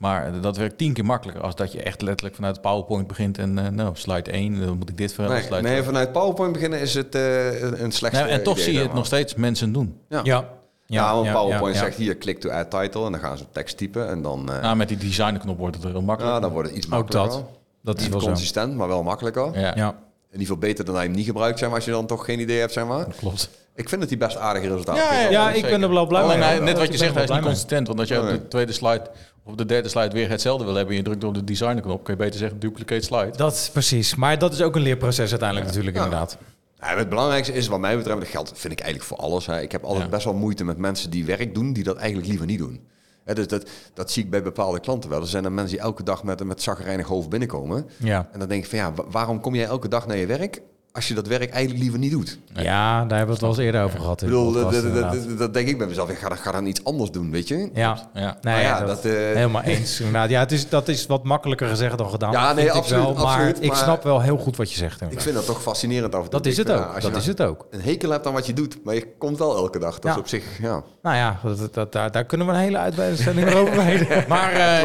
Maar 0.00 0.40
dat 0.40 0.56
werkt 0.56 0.78
tien 0.78 0.92
keer 0.92 1.04
makkelijker 1.04 1.44
als 1.44 1.54
dat 1.54 1.72
je 1.72 1.82
echt 1.82 2.02
letterlijk 2.02 2.34
vanuit 2.36 2.60
PowerPoint 2.60 3.06
begint. 3.06 3.38
En 3.38 3.58
eh, 3.58 3.68
nou, 3.68 3.90
slide 3.96 4.30
1, 4.30 4.60
dan 4.66 4.78
moet 4.78 4.88
ik 4.88 4.96
dit 4.96 5.12
verhaal. 5.12 5.32
Nee, 5.32 5.42
slide 5.42 5.62
nee, 5.62 5.82
vanuit 5.82 6.12
PowerPoint 6.12 6.52
beginnen 6.52 6.80
is 6.80 6.94
het 6.94 7.14
eh, 7.14 7.60
een- 7.60 7.92
slechte 7.92 8.22
Nee, 8.22 8.28
en 8.30 8.42
toch 8.42 8.52
idee, 8.54 8.64
zie 8.64 8.72
je 8.72 8.78
het 8.78 8.88
maar. 8.88 8.96
nog 8.96 9.06
steeds 9.06 9.34
mensen 9.34 9.72
doen. 9.72 10.00
Ja. 10.08 10.20
ja. 10.22 10.48
Ja, 10.86 11.14
want 11.14 11.32
PowerPoint 11.32 11.74
ja. 11.76 11.82
zegt 11.82 11.96
hier, 11.96 12.16
klik 12.16 12.40
to 12.40 12.50
add 12.50 12.70
title. 12.70 13.04
En 13.06 13.12
dan 13.12 13.20
gaan 13.20 13.38
ze 13.38 13.44
tekst 13.52 13.76
typen. 13.76 14.08
En 14.08 14.22
dan, 14.22 14.52
eh 14.52 14.60
Nou, 14.62 14.76
met 14.76 14.88
die 14.88 14.96
designknop 14.96 15.58
wordt 15.58 15.76
het 15.76 15.84
heel 15.84 16.02
makkelijk. 16.02 16.34
ja, 16.34 16.40
dan 16.40 16.50
wordt 16.50 16.68
het 16.68 16.76
iets 16.76 16.86
Ook 16.86 16.92
makkelijker. 16.92 17.30
dat. 17.30 17.44
Dat 17.82 17.96
is 17.96 18.02
Niet 18.02 18.10
wel 18.12 18.20
zo. 18.20 18.26
consistent, 18.26 18.74
maar 18.76 18.88
wel 18.88 19.02
makkelijker. 19.02 19.50
Ja, 19.60 19.72
Ja. 19.76 19.88
In 19.88 20.40
ieder 20.40 20.54
geval 20.54 20.68
beter 20.68 20.84
dan 20.84 20.94
hij 20.94 21.04
hem 21.04 21.14
niet 21.14 21.24
gebruikt, 21.26 21.58
zeg 21.58 21.68
maar, 21.68 21.76
als 21.76 21.84
je 21.86 21.90
dan 21.90 22.06
toch 22.06 22.24
geen 22.24 22.40
idee 22.40 22.58
hebt, 22.58 22.72
zeg 22.72 22.86
maar. 22.86 23.06
klopt. 23.16 23.48
Ik 23.74 23.88
vind 23.88 24.00
dat 24.00 24.10
hij 24.10 24.18
best 24.18 24.36
aardige 24.36 24.68
resultaten 24.68 25.02
Ja. 25.02 25.30
Ja, 25.30 25.48
ik 25.48 25.54
zeker. 25.54 25.70
ben 25.70 25.82
er 25.82 25.90
wel 25.94 26.06
blij 26.06 26.22
Alleen 26.22 26.38
mee. 26.38 26.60
net 26.60 26.78
wat 26.78 26.92
je 26.92 26.96
zegt, 26.96 27.14
hij 27.14 27.22
is 27.24 27.30
niet 27.30 27.40
consistent. 27.40 27.86
Want 27.86 27.98
als 27.98 28.08
je 28.08 28.18
op 28.18 28.24
Nee. 28.24 28.32
de 28.32 28.48
tweede 28.48 28.72
slide 28.72 29.02
op 29.44 29.58
de 29.58 29.64
derde 29.66 29.88
slide 29.88 30.10
weer 30.14 30.28
hetzelfde 30.30 30.64
wil 30.64 30.74
hebben 30.74 30.92
en 30.96 31.00
je 31.00 31.06
drukt 31.06 31.24
op 31.24 31.34
de 31.34 31.44
design 31.44 31.80
knop, 31.80 32.04
kun 32.04 32.14
je 32.14 32.20
beter 32.20 32.38
zeggen 32.38 32.58
duplicate 32.60 33.04
slide. 33.04 33.36
Dat 33.36 33.52
is 33.52 33.70
precies. 33.70 34.14
Maar 34.14 34.38
dat 34.38 34.52
is 34.52 34.62
ook 34.62 34.76
een 34.76 34.82
leerproces 34.82 35.30
uiteindelijk 35.30 35.68
natuurlijk 35.68 35.96
inderdaad. 35.96 36.38
Ja, 36.80 36.96
het 36.96 37.08
belangrijkste 37.08 37.52
is, 37.54 37.66
wat 37.66 37.80
mij 37.80 37.96
betreft, 37.96 38.18
dat 38.20 38.28
geldt 38.28 38.52
vind 38.54 38.72
ik 38.72 38.80
eigenlijk 38.80 39.08
voor 39.08 39.18
alles. 39.18 39.46
Hè. 39.46 39.60
Ik 39.60 39.72
heb 39.72 39.84
altijd 39.84 40.04
Ja. 40.04 40.10
best 40.10 40.24
wel 40.24 40.34
moeite 40.34 40.64
met 40.64 40.76
mensen 40.78 41.10
die 41.10 41.24
werk 41.24 41.54
doen, 41.54 41.72
die 41.72 41.84
dat 41.84 41.96
eigenlijk 41.96 42.28
liever 42.28 42.46
niet 42.46 42.58
doen. 42.58 42.80
Hè, 43.24 43.34
dus 43.34 43.46
dat, 43.46 43.68
dat 43.94 44.10
zie 44.10 44.24
ik 44.24 44.30
bij 44.30 44.42
bepaalde 44.42 44.80
klanten 44.80 45.10
wel. 45.10 45.20
Er 45.20 45.26
zijn 45.26 45.44
er 45.44 45.52
mensen 45.52 45.76
die 45.76 45.84
elke 45.86 46.02
dag 46.02 46.24
met, 46.24 46.44
met 46.44 46.62
zagrijnig 46.62 47.06
hoofd 47.06 47.28
binnenkomen. 47.28 47.88
Ja. 47.96 48.28
En 48.32 48.38
dan 48.38 48.48
denk 48.48 48.62
ik 48.64 48.68
van 48.70 48.78
ja, 48.78 48.92
wa- 48.94 49.04
waarom 49.10 49.40
kom 49.40 49.54
jij 49.54 49.64
elke 49.66 49.88
dag 49.88 50.06
naar 50.06 50.16
je 50.16 50.26
werk 50.26 50.62
als 50.92 51.08
je 51.08 51.14
dat 51.14 51.26
werk 51.26 51.50
eigenlijk 51.50 51.82
liever 51.82 51.98
niet 51.98 52.10
doet? 52.10 52.38
ja, 52.54 53.04
daar 53.04 53.18
hebben 53.18 53.26
we 53.26 53.32
het 53.32 53.40
wel 53.40 53.50
eens 53.50 53.58
eerder 53.58 53.82
over 53.82 54.00
gehad. 54.00 54.22
Ik 54.22 54.28
bedoel, 54.28 54.52
dat, 54.52 55.38
dat, 55.38 55.54
denk 55.54 55.68
ik 55.68 55.78
bij 55.78 55.86
mezelf. 55.86 56.10
Ik 56.10 56.18
ga, 56.18 56.28
dan- 56.28 56.38
ga 56.38 56.52
dan 56.52 56.66
iets 56.66 56.84
anders 56.84 57.10
doen, 57.10 57.30
weet 57.30 57.48
je? 57.48 57.70
Ja, 57.74 58.08
Ja. 58.14 58.36
Nee, 58.42 58.54
Maar 58.54 58.62
ja, 58.62 58.78
dat, 58.78 58.88
dat, 59.02 59.04
eh, 59.04 59.12
helemaal 59.12 59.62
eens. 59.74 59.98
Inderdaad. 60.00 60.30
Ja, 60.30 60.40
het 60.40 60.52
is, 60.52 60.68
dat 60.68 60.88
is 60.88 61.06
wat 61.06 61.24
makkelijker 61.24 61.68
gezegd 61.68 61.98
dan 61.98 62.10
gedaan. 62.10 62.32
Ja, 62.32 62.52
nee, 62.52 62.64
ik 62.64 62.70
absoluut, 62.70 63.02
wel, 63.04 63.14
maar 63.14 63.22
absoluut, 63.24 63.62
ik 63.62 63.74
snap 63.74 64.02
wel 64.02 64.20
heel 64.20 64.36
goed 64.36 64.56
wat 64.56 64.70
je 64.72 64.76
zegt. 64.76 65.00
Ik 65.10 65.20
vind 65.20 65.34
dat 65.34 65.46
toch 65.46 65.62
fascinerend 65.62 66.14
af 66.14 66.24
en 66.24 66.30
toe. 66.30 66.40
Dat 66.40 66.46
is 66.52 66.58
Ik 66.58 66.66
het 66.66 66.76
ook. 66.76 66.92
ja, 66.94 67.00
Dat 67.00 67.16
is 67.16 67.26
het 67.26 67.42
ook. 67.42 67.66
Een 67.70 67.80
hekel 67.80 68.10
hebt 68.10 68.26
aan 68.26 68.32
wat 68.32 68.46
je 68.46 68.52
doet, 68.52 68.78
maar 68.84 68.94
je 68.94 69.06
komt 69.18 69.38
wel 69.38 69.56
elke 69.56 69.78
dag. 69.78 69.94
Dat 69.94 70.02
Ja. 70.04 70.10
is 70.10 70.16
op 70.18 70.28
zich, 70.28 70.44
ja. 70.60 70.82
Nou 71.02 71.16
ja, 71.16 71.40
dat, 71.42 71.58
dat, 71.58 71.74
dat- 71.74 71.92
daar, 71.92 72.10
daar 72.10 72.24
kunnen 72.24 72.46
we 72.46 72.52
een 72.52 72.58
hele 72.58 72.78
uitzending 72.78 73.54
over 73.54 73.76
wijden. 73.76 74.24
Maar 74.28 74.52
eh, 74.52 74.82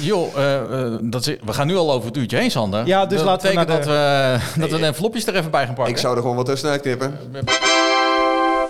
joh, 0.00 0.36
eh, 0.36 0.84
eh, 0.84 0.98
dat 1.02 1.26
is, 1.26 1.36
we 1.44 1.52
gaan 1.52 1.66
nu 1.66 1.76
al 1.76 1.92
over 1.92 2.08
het 2.08 2.16
uurtje 2.16 2.36
heen, 2.36 2.50
Sander. 2.50 2.86
Ja, 2.86 3.06
dus 3.06 3.16
dat 3.18 3.26
laten 3.26 3.56
we 3.58 3.64
dat, 3.64 3.84
we, 3.84 4.36
dat 4.60 4.70
we 4.70 4.78
de 4.78 4.86
envelopjes 4.86 5.26
er 5.26 5.34
even 5.34 5.47
bij 5.50 5.66
gaan 5.66 5.74
pakken. 5.74 5.94
Ik 5.94 6.00
zou 6.00 6.14
er 6.16 6.20
gewoon 6.20 6.36
wat 6.36 6.46
tussenuit 6.46 6.80
knippen. 6.80 7.18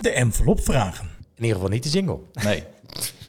De 0.00 0.10
envelop 0.10 0.64
vragen. 0.64 1.04
In 1.36 1.42
ieder 1.44 1.54
geval 1.54 1.70
niet 1.70 1.82
de 1.82 1.88
jingle. 1.88 2.18
Nee. 2.44 2.62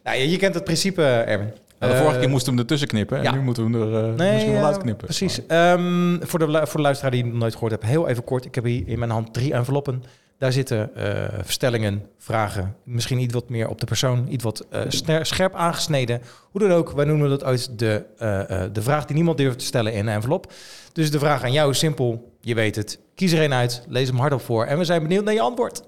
Nou, 0.03 0.17
je, 0.17 0.29
je 0.29 0.37
kent 0.37 0.53
het 0.53 0.63
principe, 0.63 1.03
Erwin. 1.03 1.51
Nou, 1.79 1.91
de 1.91 1.97
vorige 1.97 2.15
Eh, 2.15 2.21
keer 2.21 2.29
moesten 2.29 2.49
we 2.49 2.51
hem 2.51 2.59
ertussen 2.59 2.87
knippen 2.87 3.17
en 3.17 3.23
ja. 3.23 3.31
nu 3.31 3.39
moeten 3.41 3.71
we 3.71 3.77
hem 3.77 3.93
er 3.93 4.09
eh, 4.09 4.13
Nee, 4.15 4.31
misschien 4.31 4.53
wel 4.53 4.61
ja, 4.61 4.67
uitknippen. 4.67 5.05
Precies. 5.05 5.45
Ehm, 5.47 6.17
voor, 6.21 6.39
de, 6.39 6.45
voor 6.45 6.75
de 6.75 6.81
luisteraar 6.81 7.11
die 7.11 7.21
het 7.21 7.31
nog 7.31 7.39
nooit 7.39 7.53
gehoord 7.53 7.71
heeft, 7.71 7.83
heel 7.83 8.07
even 8.07 8.23
kort. 8.23 8.45
Ik 8.45 8.55
heb 8.55 8.63
hier 8.63 8.87
in 8.87 8.99
mijn 8.99 9.11
hand 9.11 9.33
drie 9.33 9.53
enveloppen. 9.53 10.03
Daar 10.37 10.51
zitten 10.51 10.95
eh, 10.95 11.39
verstellingen, 11.43 12.05
vragen. 12.17 12.75
Misschien 12.83 13.19
iets 13.19 13.33
wat 13.33 13.49
meer 13.49 13.67
op 13.69 13.79
de 13.79 13.85
persoon, 13.85 14.27
iets 14.29 14.43
wat 14.43 14.65
eh, 14.69 14.81
scherp 15.21 15.55
aangesneden. 15.55 16.21
Hoe 16.51 16.61
dan 16.61 16.71
ook, 16.71 16.91
wij 16.91 17.05
noemen 17.05 17.29
dat 17.29 17.43
uit 17.43 17.79
de, 17.79 18.03
eh, 18.17 18.63
eh, 18.63 18.69
de 18.73 18.81
vraag 18.81 19.05
die 19.05 19.15
niemand 19.15 19.37
durft 19.37 19.59
te 19.59 19.65
stellen 19.65 19.93
in 19.93 20.07
een 20.07 20.13
envelop. 20.13 20.51
Dus 20.99 21.11
de 21.11 21.19
vraag 21.19 21.43
aan 21.43 21.51
jou 21.51 21.71
is 21.71 21.77
simpel. 21.79 22.31
Je 22.41 22.53
weet 22.55 22.75
het. 22.75 22.99
Kies 23.15 23.31
er 23.31 23.41
een 23.43 23.53
uit, 23.53 23.83
lees 23.87 24.07
hem 24.07 24.17
hardop 24.17 24.41
voor. 24.41 24.65
En 24.65 24.77
we 24.77 24.83
zijn 24.83 25.01
benieuwd 25.01 25.23
naar 25.23 25.33
je 25.33 25.41
antwoord. 25.41 25.83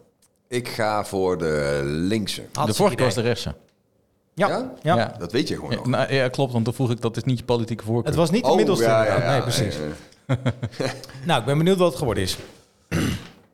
Ik 0.48 0.68
ga 0.68 1.06
voor 1.06 1.38
de 1.38 1.82
linkse. 1.84 2.42
de 2.66 2.74
vorige 2.74 2.96
keer 2.96 3.06
was 3.06 3.14
de 3.16 3.22
rechtse. 3.22 3.56
Ja, 4.34 4.72
Ja? 4.82 5.16
Dat 5.20 5.32
weet 5.32 5.48
je 5.48 5.56
gewoon 5.56 5.70
Ja, 5.72 5.76
nog. 5.78 5.86
nou, 5.88 6.14
ja, 6.14 6.28
klopt, 6.30 6.52
want 6.54 6.66
toen 6.66 6.74
vroeg 6.74 6.92
ik 6.92 7.02
dat 7.02 7.18
is 7.18 7.24
niet 7.24 7.40
je 7.40 7.46
politieke 7.46 7.84
voorkeur. 7.84 8.06
Het 8.06 8.16
was 8.16 8.32
niet 8.32 8.44
de 8.44 8.50
Oh, 8.50 8.56
middelste. 8.56 8.86
ja, 8.86 9.06
ja. 9.06 9.32
Nee, 9.32 9.42
precies. 9.42 9.76
Eh, 10.26 10.36
Nou, 11.26 11.40
ik 11.40 11.46
ben 11.46 11.58
benieuwd 11.58 11.78
wat 11.78 11.88
het 11.90 11.98
geworden 11.98 12.24
is. 12.24 12.38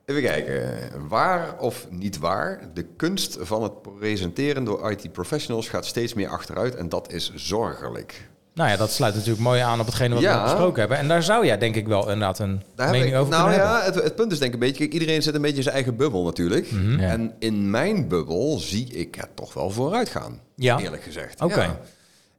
Even 0.06 0.22
kijken. 0.22 0.78
Waar 1.08 1.60
of 1.60 1.88
niet 1.90 2.18
waar? 2.18 2.70
De 2.74 2.84
kunst 2.84 3.38
van 3.42 3.64
het 3.64 3.82
presenteren 4.00 4.64
door 4.64 4.92
IT-professionals 4.92 5.70
gaat 5.70 5.86
steeds 5.86 6.14
meer 6.14 6.30
achteruit 6.30 6.76
en 6.76 6.90
dat 6.90 7.12
is 7.12 7.32
zorgelijk. 7.36 8.30
Nou 8.58 8.70
ja, 8.70 8.78
dat 8.78 8.92
sluit 8.92 9.14
natuurlijk 9.14 9.42
mooi 9.42 9.60
aan 9.62 9.80
op 9.80 9.86
hetgene 9.86 10.14
wat 10.14 10.24
Ja. 10.24 10.38
we 10.38 10.44
besproken 10.44 10.80
hebben. 10.80 10.98
En 10.98 11.08
daar 11.08 11.24
zou 11.24 11.46
jij 11.46 11.58
denk 11.58 11.76
ik 11.76 11.88
wel 11.88 12.02
inderdaad 12.02 12.40
een 12.40 12.62
Daar 12.76 12.92
mening 12.92 13.12
ik- 13.14 13.20
over 13.20 13.32
nou 13.32 13.50
kunnen 13.50 13.66
ja, 13.66 13.74
hebben. 13.76 13.94
het, 13.94 14.04
het 14.04 14.16
punt 14.16 14.32
is 14.32 14.40
denk 14.40 14.54
ik 14.54 14.62
een 14.62 14.68
beetje, 14.68 14.88
kijk, 14.88 14.94
iedereen 15.02 15.22
zit 15.22 15.36
een 15.36 15.42
beetje 15.42 15.58
in 15.58 15.64
zijn 15.64 15.76
eigen 15.76 15.96
bubbel 15.96 16.24
natuurlijk. 16.24 16.72
Mhm. 16.72 17.00
Ja. 17.00 17.08
En 17.10 17.34
in 17.40 17.70
mijn 17.70 18.08
bubbel 18.08 18.60
zie 18.60 18.88
ik 18.88 19.16
het 19.16 19.36
toch 19.36 19.54
wel 19.54 19.70
vooruit 19.70 20.10
gaan. 20.10 20.40
Ja. 20.56 20.80
Eerlijk 20.80 21.04
gezegd. 21.04 21.42
Oké. 21.42 21.62
Ja. 21.62 21.80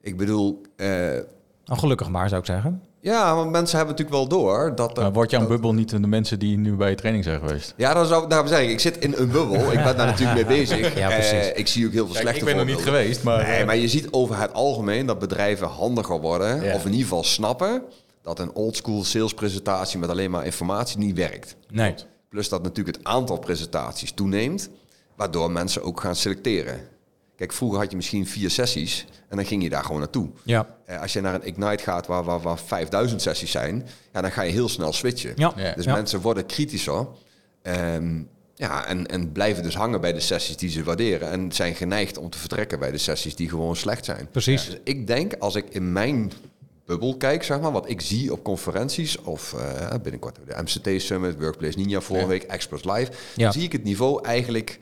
Ik 0.00 0.16
bedoel, 0.16 0.62
Nou, 0.76 1.80
gelukkig 1.80 2.08
maar, 2.08 2.28
zou 2.28 2.40
ik 2.40 2.46
zeggen. 2.46 2.82
Ja, 3.01 3.34
want 3.34 3.51
mensen 3.51 3.76
hebben 3.76 3.96
natuurlijk 3.96 4.30
wel 4.30 4.38
door 4.40 4.74
dat... 4.74 4.96
er- 4.96 5.03
Maar 5.03 5.12
word 5.12 5.30
je 5.30 5.36
aan 5.36 5.42
dat- 5.42 5.51
bubbel 5.53 5.74
niet 5.74 5.90
de 5.90 5.99
mensen 5.99 6.38
die 6.38 6.57
nu 6.59 6.74
bij 6.74 6.90
je 6.90 6.96
training 6.96 7.24
zijn 7.24 7.40
geweest? 7.40 7.74
Ja, 7.76 7.94
dan 7.94 8.07
zou 8.07 8.22
ik 8.22 8.30
daarom 8.30 8.49
zeggen, 8.49 8.70
ik 8.70 8.80
zit 8.80 8.99
in 8.99 9.14
een 9.16 9.30
bubbel. 9.30 9.72
Ik 9.72 9.82
ben 9.84 9.96
daar 9.96 10.07
natuurlijk 10.12 10.34
mee 10.49 10.59
bezig. 10.59 10.99
Ja, 10.99 11.09
precies. 11.09 11.32
Eh, 11.32 11.59
ik 11.59 11.66
zie 11.68 11.86
ook 11.86 11.92
heel 11.92 12.07
veel 12.07 12.14
slechte 12.14 12.38
ik 12.38 12.44
ben 12.44 12.59
er 12.59 12.64
niet 12.64 12.76
geweest, 12.82 13.22
maar... 13.22 13.46
Nee, 13.46 13.64
maar 13.64 13.76
je 13.76 13.88
ziet 13.88 14.09
over 14.11 14.38
het 14.40 14.53
algemeen 14.53 15.07
dat 15.07 15.18
bedrijven 15.18 15.66
handiger 15.68 16.20
worden. 16.20 16.62
Ja. 16.62 16.74
Of 16.74 16.80
in 16.84 16.90
ieder 16.90 17.07
geval 17.07 17.24
snappen 17.24 17.82
dat 18.22 18.38
een 18.38 18.53
oldschool 18.53 19.05
salespresentatie 19.05 19.99
met 19.99 20.09
alleen 20.11 20.30
maar 20.30 20.44
informatie 20.44 20.99
niet 20.99 21.16
werkt. 21.16 21.57
Nee. 21.70 21.94
Plus 22.28 22.49
dat 22.49 22.62
natuurlijk 22.62 22.96
het 22.96 23.07
aantal 23.07 23.38
presentaties 23.38 24.12
toeneemt, 24.12 24.68
waardoor 25.16 25.51
mensen 25.51 25.82
ook 25.82 26.01
gaan 26.01 26.16
selecteren. 26.16 26.80
Kijk, 27.39 27.53
vroeger 27.53 27.78
had 27.78 27.91
je 27.91 27.97
misschien 27.97 28.26
vier 28.26 28.51
sessies 28.51 29.07
en 29.28 29.36
dan 29.36 29.47
ging 29.47 29.62
je 29.62 29.68
daar 29.68 29.82
gewoon 29.84 29.99
naartoe. 30.01 30.28
Ja. 30.45 30.76
Eh, 30.84 31.01
als 31.01 31.12
je 31.12 31.20
naar 31.20 31.34
een 31.34 31.47
Ignite 31.47 31.82
gaat 31.82 32.07
waar, 32.07 32.24
waar, 32.24 32.41
waar 32.41 32.59
5000 32.59 33.22
sessies 33.22 33.51
zijn, 33.51 33.86
ja, 34.12 34.20
dan 34.20 34.32
ga 34.32 34.43
je 34.43 34.53
heel 34.53 34.68
snel 34.68 34.93
switchen. 34.93 35.32
Ja. 35.36 35.53
Ja. 35.57 35.72
Dus 35.74 35.84
Ja. 35.84 35.95
mensen 35.95 36.20
worden 36.20 36.47
kritischer. 36.47 37.07
ehm, 37.62 38.20
ja, 38.55 38.86
en, 38.86 39.07
en 39.07 39.32
blijven 39.32 39.62
dus 39.62 39.74
hangen 39.76 40.01
bij 40.01 40.12
de 40.12 40.20
sessies 40.20 40.57
die 40.57 40.70
ze 40.70 40.82
waarderen. 40.84 41.30
En 41.30 41.53
zijn 41.53 41.74
geneigd 41.74 42.18
om 42.18 42.30
te 42.30 42.39
vertrekken 42.39 42.78
bij 42.78 42.91
de 42.91 42.99
sessies 42.99 43.36
die 43.36 43.49
gewoon 43.49 43.76
slecht 43.76 44.05
zijn. 44.05 44.28
Precies. 44.30 44.66
Dus 44.66 44.76
ik 44.84 45.07
denk, 45.07 45.34
als 45.39 45.55
ik 45.55 45.64
in 45.68 45.93
mijn 45.93 46.32
bubbel 46.84 47.16
kijk, 47.16 47.43
zeg 47.43 47.61
maar, 47.61 47.72
wat 47.72 47.89
ik 47.89 48.01
zie 48.01 48.32
op 48.32 48.43
conferenties 48.45 49.18
of 49.18 49.53
eh, 49.55 49.95
binnenkort 50.03 50.39
de 50.47 50.62
MCT 50.62 51.03
Summit, 51.03 51.39
Workplace 51.41 51.78
Ninja 51.78 52.01
vorige 52.01 52.24
Ja. 52.24 52.30
week, 52.30 52.43
Express 52.43 52.84
Live, 52.84 53.11
Ja. 53.36 53.53
zie 53.53 53.62
ik 53.62 53.72
het 53.72 53.84
niveau 53.84 54.24
eigenlijk 54.24 54.78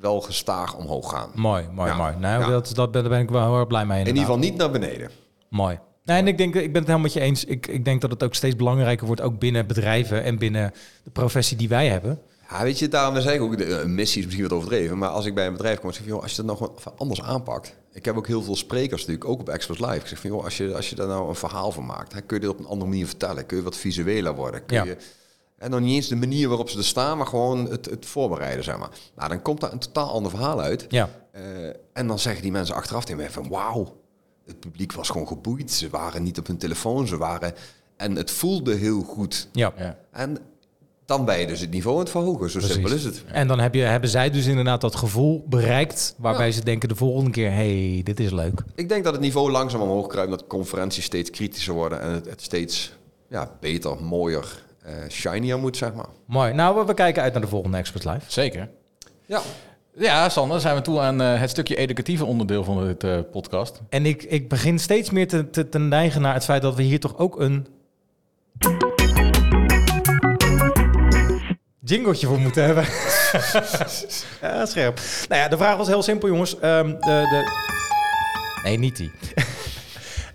wel 0.00 0.20
gestaag 0.20 0.76
omhoog 0.76 1.10
gaan. 1.10 1.30
Mooi, 1.34 1.68
mooi, 1.74 1.90
Ja. 1.90 1.96
mooi. 1.96 2.14
Nou, 2.18 2.42
Ja. 2.42 2.48
dat, 2.50 2.70
dat 2.74 2.90
ben, 2.90 3.00
daar 3.02 3.10
ben 3.10 3.20
ik 3.20 3.30
wel 3.30 3.44
heel 3.44 3.58
erg 3.58 3.66
blij 3.66 3.86
mee. 3.86 4.00
In 4.00 4.06
ieder 4.06 4.22
geval 4.22 4.38
niet 4.38 4.56
naar 4.56 4.70
beneden. 4.70 5.10
Mooi. 5.48 5.78
Nee, 6.04 6.18
en 6.18 6.26
ik, 6.28 6.38
denk, 6.38 6.54
ik 6.54 6.60
ben 6.72 6.82
het 6.82 6.90
helemaal 6.90 6.98
met 7.00 7.12
je 7.12 7.20
eens. 7.20 7.44
Ik, 7.44 7.66
ik 7.66 7.84
denk 7.84 8.00
dat 8.00 8.10
het 8.10 8.22
ook 8.22 8.34
steeds 8.34 8.56
belangrijker 8.56 9.06
wordt, 9.06 9.20
ook 9.20 9.38
binnen 9.38 9.66
bedrijven 9.66 10.24
en 10.24 10.38
binnen 10.38 10.72
de 11.04 11.10
professie 11.10 11.56
die 11.56 11.68
wij 11.68 11.86
hebben. 11.88 12.20
Ja, 12.50 12.62
weet 12.62 12.78
je, 12.78 12.88
daarom 12.88 13.20
zeg 13.20 13.34
ik 13.34 13.40
ook, 13.40 13.58
de 13.58 13.64
eh, 13.64 13.84
missie 13.86 14.18
is 14.20 14.24
misschien 14.26 14.48
wat 14.48 14.56
overdreven, 14.56 14.98
maar 14.98 15.08
als 15.08 15.26
ik 15.26 15.34
bij 15.34 15.46
een 15.46 15.52
bedrijf 15.52 15.80
kom, 15.80 15.92
zeg 15.92 16.02
ik 16.02 16.08
joh, 16.08 16.22
als 16.22 16.30
je 16.30 16.36
dat 16.42 16.46
nog 16.46 16.58
wat 16.58 16.92
anders 16.96 17.22
aanpakt. 17.22 17.74
Ik 17.92 18.04
heb 18.04 18.16
ook 18.16 18.26
heel 18.26 18.42
veel 18.42 18.56
sprekers 18.56 19.00
natuurlijk, 19.00 19.28
ook 19.30 19.40
op 19.40 19.48
Express 19.48 19.80
Live. 19.80 19.96
Ik 19.96 20.06
zeg 20.06 20.18
van, 20.20 20.30
joh, 20.30 20.44
als 20.44 20.56
je, 20.56 20.74
als 20.76 20.90
je 20.90 20.96
daar 20.96 21.06
nou 21.06 21.28
een 21.28 21.34
verhaal 21.34 21.72
van 21.72 21.86
maakt, 21.86 22.12
hè, 22.12 22.20
kun 22.20 22.36
je 22.36 22.42
dit 22.42 22.50
op 22.52 22.58
een 22.58 22.66
andere 22.66 22.90
manier 22.90 23.06
vertellen? 23.06 23.46
Kun 23.46 23.56
je 23.56 23.62
wat 23.62 23.76
visueler 23.76 24.34
worden? 24.34 24.66
Kun 24.66 24.76
Ja. 24.76 24.84
je, 24.84 24.96
en 25.60 25.70
nog 25.70 25.80
niet 25.80 25.94
eens 25.94 26.08
de 26.08 26.16
manier 26.16 26.48
waarop 26.48 26.68
ze 26.70 26.78
er 26.78 26.84
staan, 26.84 27.16
maar 27.16 27.26
gewoon 27.26 27.70
het, 27.70 27.86
het 27.86 28.06
voorbereiden, 28.06 28.64
zeg 28.64 28.78
maar. 28.78 28.90
Nou, 29.16 29.28
dan 29.28 29.42
komt 29.42 29.60
daar 29.60 29.72
een 29.72 29.78
totaal 29.78 30.10
ander 30.10 30.30
verhaal 30.30 30.60
uit. 30.60 30.86
Ja, 30.88 31.08
Eh, 31.32 31.42
en 31.92 32.06
dan 32.06 32.18
zeggen 32.18 32.42
die 32.42 32.52
mensen 32.52 32.74
achteraf 32.74 33.04
tegen 33.04 33.20
mij 33.20 33.30
van, 33.30 33.48
wauw, 33.48 33.96
het 34.46 34.60
publiek 34.60 34.92
was 34.92 35.08
gewoon 35.08 35.26
geboeid. 35.26 35.70
Ze 35.72 35.88
waren 35.90 36.22
niet 36.22 36.38
op 36.38 36.46
hun 36.46 36.56
telefoon, 36.58 37.06
ze 37.06 37.16
waren... 37.16 37.54
En 37.96 38.16
het 38.16 38.30
voelde 38.30 38.74
heel 38.74 39.00
goed. 39.02 39.48
ja. 39.52 39.72
Ja. 39.78 39.98
En 40.12 40.38
dan 41.04 41.24
ben 41.24 41.38
je 41.40 41.46
dus 41.46 41.60
het 41.60 41.70
niveau 41.70 41.96
aan 41.96 42.02
het 42.02 42.10
verhogen. 42.10 42.50
Zo 42.50 42.58
Precies. 42.58 42.74
simpel 42.76 42.94
is 42.94 43.04
het. 43.04 43.24
En 43.26 43.48
dan 43.48 43.58
heb 43.60 43.74
je, 43.74 43.80
hebben 43.80 44.10
zij 44.10 44.30
dus 44.30 44.46
inderdaad 44.46 44.80
dat 44.80 44.96
gevoel 44.96 45.44
bereikt 45.48 46.14
waarbij 46.18 46.46
Ja. 46.46 46.52
ze 46.52 46.64
denken 46.64 46.88
de 46.88 46.94
volgende 46.96 47.30
keer, 47.30 47.50
hey, 47.52 48.00
dit 48.04 48.20
is 48.20 48.30
leuk. 48.30 48.62
Ik 48.74 48.88
denk 48.88 49.04
dat 49.04 49.12
het 49.12 49.22
niveau 49.22 49.50
langzaam 49.50 49.80
omhoog 49.80 50.06
kruipt, 50.06 50.30
dat 50.30 50.46
conferenties 50.46 51.04
steeds 51.04 51.30
kritischer 51.30 51.74
worden 51.74 52.00
en 52.00 52.10
het, 52.12 52.26
het 52.30 52.42
steeds 52.42 52.92
ja, 53.28 53.56
beter, 53.60 54.02
mooier, 54.02 54.62
shinier 55.08 55.58
moet, 55.58 55.76
zeg 55.76 55.94
maar. 55.94 56.08
Mooi. 56.26 56.52
Nou, 56.52 56.76
we, 56.78 56.84
we 56.84 56.94
kijken 56.94 57.22
uit 57.22 57.32
naar 57.32 57.42
de 57.42 57.48
volgende 57.48 57.76
Expert 57.76 58.04
Live. 58.04 58.20
Zeker. 58.26 58.68
Ja, 59.26 59.40
Ja, 59.94 60.28
Sander, 60.28 60.60
zijn 60.60 60.74
we 60.74 60.82
toe 60.82 61.00
aan 61.00 61.20
eh, 61.20 61.40
het 61.40 61.50
stukje 61.50 61.76
educatieve 61.76 62.24
onderdeel 62.24 62.64
van 62.64 62.86
dit 62.86 63.04
eh, 63.04 63.18
podcast. 63.32 63.80
En 63.88 64.06
ik, 64.06 64.22
ik 64.22 64.48
begin 64.48 64.78
steeds 64.78 65.10
meer 65.10 65.28
te, 65.28 65.50
te, 65.50 65.68
te 65.68 65.78
neigen 65.78 66.20
naar 66.20 66.34
het 66.34 66.44
feit 66.44 66.62
dat 66.62 66.74
we 66.74 66.82
hier 66.82 67.00
toch 67.00 67.18
ook 67.18 67.40
een 67.40 67.66
jingletje 71.84 72.26
voor 72.26 72.40
moeten 72.40 72.64
hebben. 72.64 72.84
ja, 74.40 74.66
scherp. 74.66 75.00
Nou 75.28 75.40
ja, 75.40 75.48
de 75.48 75.56
vraag 75.56 75.76
was 75.76 75.86
heel 75.86 76.02
simpel, 76.02 76.28
jongens. 76.28 76.58
Ehm, 76.58 76.88
de, 76.88 76.96
de... 77.00 77.68
Nee, 78.62 78.78
niet 78.78 78.96
die. 78.96 79.10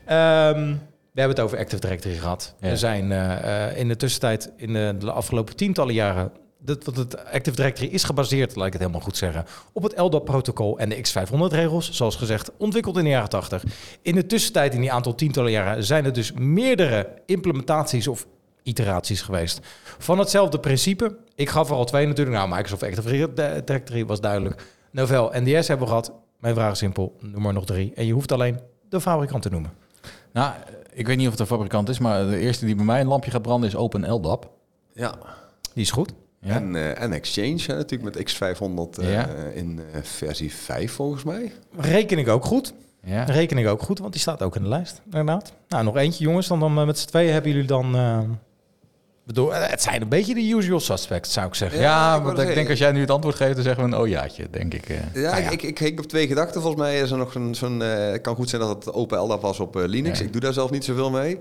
Ehm, 0.06 0.76
we 1.16 1.22
hebben 1.22 1.38
het 1.38 1.46
over 1.46 1.60
Active 1.64 1.82
Directory 1.82 2.16
gehad. 2.16 2.56
Ja. 2.60 2.68
Er 2.70 2.78
zijn 2.78 3.12
eh, 3.12 3.68
eh, 3.68 3.78
in 3.78 3.88
de 3.88 3.96
tussentijd, 3.96 4.52
in 4.58 4.74
de, 4.74 4.96
de 5.00 5.12
afgelopen 5.12 5.56
tientallen 5.56 5.94
jaren... 5.94 6.32
Dat, 6.60 6.86
het 6.86 7.26
Active 7.26 7.56
Directory 7.56 7.90
is 7.90 8.04
gebaseerd, 8.04 8.56
laat 8.56 8.66
ik 8.66 8.74
het 8.74 8.82
helemaal 8.82 9.02
goed 9.02 9.18
zeggen... 9.18 9.46
op 9.74 9.84
het 9.84 9.98
LDAP-protocol 9.98 10.80
en 10.80 10.90
de 10.90 10.96
X500-regels. 10.96 11.92
Zoals 11.92 12.16
gezegd, 12.16 12.52
ontwikkeld 12.58 12.98
in 12.98 13.04
de 13.04 13.10
jaren 13.10 13.30
80. 13.30 13.64
In 14.02 14.16
de 14.16 14.26
tussentijd, 14.26 14.74
in 14.74 14.82
die 14.82 14.92
aantal 14.92 15.16
tientallen 15.16 15.52
jaren... 15.52 15.84
zijn 15.84 16.06
er 16.06 16.14
dus 16.14 16.32
meerdere 16.32 17.08
implementaties 17.26 18.08
of 18.08 18.28
iteraties 18.64 19.22
geweest... 19.22 19.60
van 19.98 20.20
hetzelfde 20.20 20.60
principe. 20.60 21.18
Ik 21.36 21.50
gaf 21.50 21.70
er 21.70 21.76
al 21.76 21.86
twee 21.86 22.08
natuurlijk. 22.08 22.38
Nou, 22.38 22.50
Microsoft 22.50 22.84
Active 22.84 23.34
Directory 23.66 24.06
was 24.06 24.22
duidelijk. 24.22 24.64
Novell 24.92 25.30
NDS 25.32 25.68
hebben 25.68 25.88
we 25.88 25.94
gehad. 25.94 26.14
Mijn 26.40 26.56
vraag 26.56 26.72
is 26.72 26.78
simpel, 26.78 27.16
noem 27.20 27.46
er 27.46 27.54
nog 27.54 27.66
drie. 27.66 27.94
En 27.96 28.06
je 28.06 28.14
hoeft 28.14 28.32
alleen 28.32 28.60
de 28.90 29.02
fabrikant 29.02 29.42
te 29.42 29.50
noemen. 29.50 29.85
Nou, 30.36 30.54
ik 30.94 31.08
weet 31.08 31.18
niet 31.18 31.26
of 31.26 31.32
het 31.32 31.42
een 31.42 31.48
fabrikant 31.48 31.90
is, 31.90 32.00
maar 32.00 32.26
de 32.30 32.38
eerste 32.38 32.66
die 32.66 32.76
bij 32.76 32.86
mij 32.86 33.02
een 33.02 33.08
lampje 33.08 33.32
gaat 33.32 33.42
branden 33.42 33.70
is 33.70 33.76
Open 33.76 34.12
LDAP. 34.12 34.50
ja. 34.94 35.16
Die 35.74 35.84
is 35.84 35.92
goed. 35.92 36.14
Ja. 36.40 36.56
En, 36.56 36.76
eh, 36.76 37.02
en 37.02 37.14
Exchange 37.14 37.62
hè, 37.66 37.76
natuurlijk 37.76 38.16
met 38.16 38.34
X500 38.34 38.98
eh, 39.00 39.12
Ja. 39.14 39.28
in 39.54 39.80
eh, 39.94 40.02
versie 40.02 40.54
5 40.54 40.92
volgens 40.92 41.24
mij. 41.24 41.52
Reken 41.78 42.18
ik 42.18 42.28
ook 42.28 42.46
goed. 42.46 42.74
Ja. 43.04 43.26
De 43.26 43.32
rekening 43.32 43.68
ook 43.68 43.82
goed, 43.82 44.00
want 44.00 44.12
die 44.12 44.22
staat 44.22 44.42
ook 44.42 44.56
in 44.56 44.62
de 44.62 44.68
lijst. 44.70 45.02
Inderdaad. 45.06 45.54
Nou, 45.68 45.84
nog 45.84 45.98
eentje 45.98 46.24
jongens. 46.24 46.48
Dan, 46.48 46.60
dan 46.60 46.86
met 46.86 47.00
z'n 47.00 47.08
tweeën 47.08 47.34
hebben 47.34 47.52
jullie 47.52 47.68
dan... 47.68 47.96
eh, 49.26 49.34
bedoel, 49.34 49.54
het 49.54 49.82
zijn 49.82 50.02
een 50.02 50.10
beetje 50.10 50.34
de 50.34 50.50
usual 50.50 50.80
suspects, 50.80 51.34
zou 51.34 51.48
ik 51.48 51.56
zeggen. 51.56 51.80
Ja, 51.80 51.86
Ja, 51.86 52.16
ik 52.16 52.22
wou 52.22 52.36
want 52.36 52.48
ik 52.50 52.56
denk 52.56 52.70
als 52.70 52.80
jij 52.80 52.92
nu 52.92 53.00
het 53.00 53.12
antwoord 53.12 53.36
geeft, 53.36 53.56
dan 53.56 53.64
zeggen 53.64 53.84
we 53.84 53.96
een 53.96 54.02
oh 54.02 54.08
jaatje, 54.08 54.48
denk 54.52 54.74
ik. 54.74 54.90
eh. 54.90 54.96
Ja, 55.14 55.32
Nou 55.32 55.44
ja. 55.44 55.50
Ik, 55.50 55.62
ik 55.62 55.78
hing 55.78 56.00
op 56.00 56.06
twee 56.06 56.28
gedachten. 56.28 56.62
Volgens 56.62 56.82
mij 56.82 57.00
is 57.00 57.12
er 57.12 57.18
nog 57.18 57.32
zo'n... 57.32 57.56
zo'n 57.56 57.82
eh, 57.82 58.12
het 58.12 58.22
kan 58.22 58.36
goed 58.36 58.50
zijn 58.50 58.62
dat 58.62 58.86
het 58.86 58.94
Open 58.94 59.20
LDAP 59.20 59.42
was 59.42 59.60
op 59.60 59.76
Linux. 59.76 60.22
Ik 60.22 60.32
doe 60.32 60.42
daar 60.42 60.54
zelf 60.54 60.72
niet 60.72 60.86
zoveel 60.86 61.10
mee. 61.10 61.38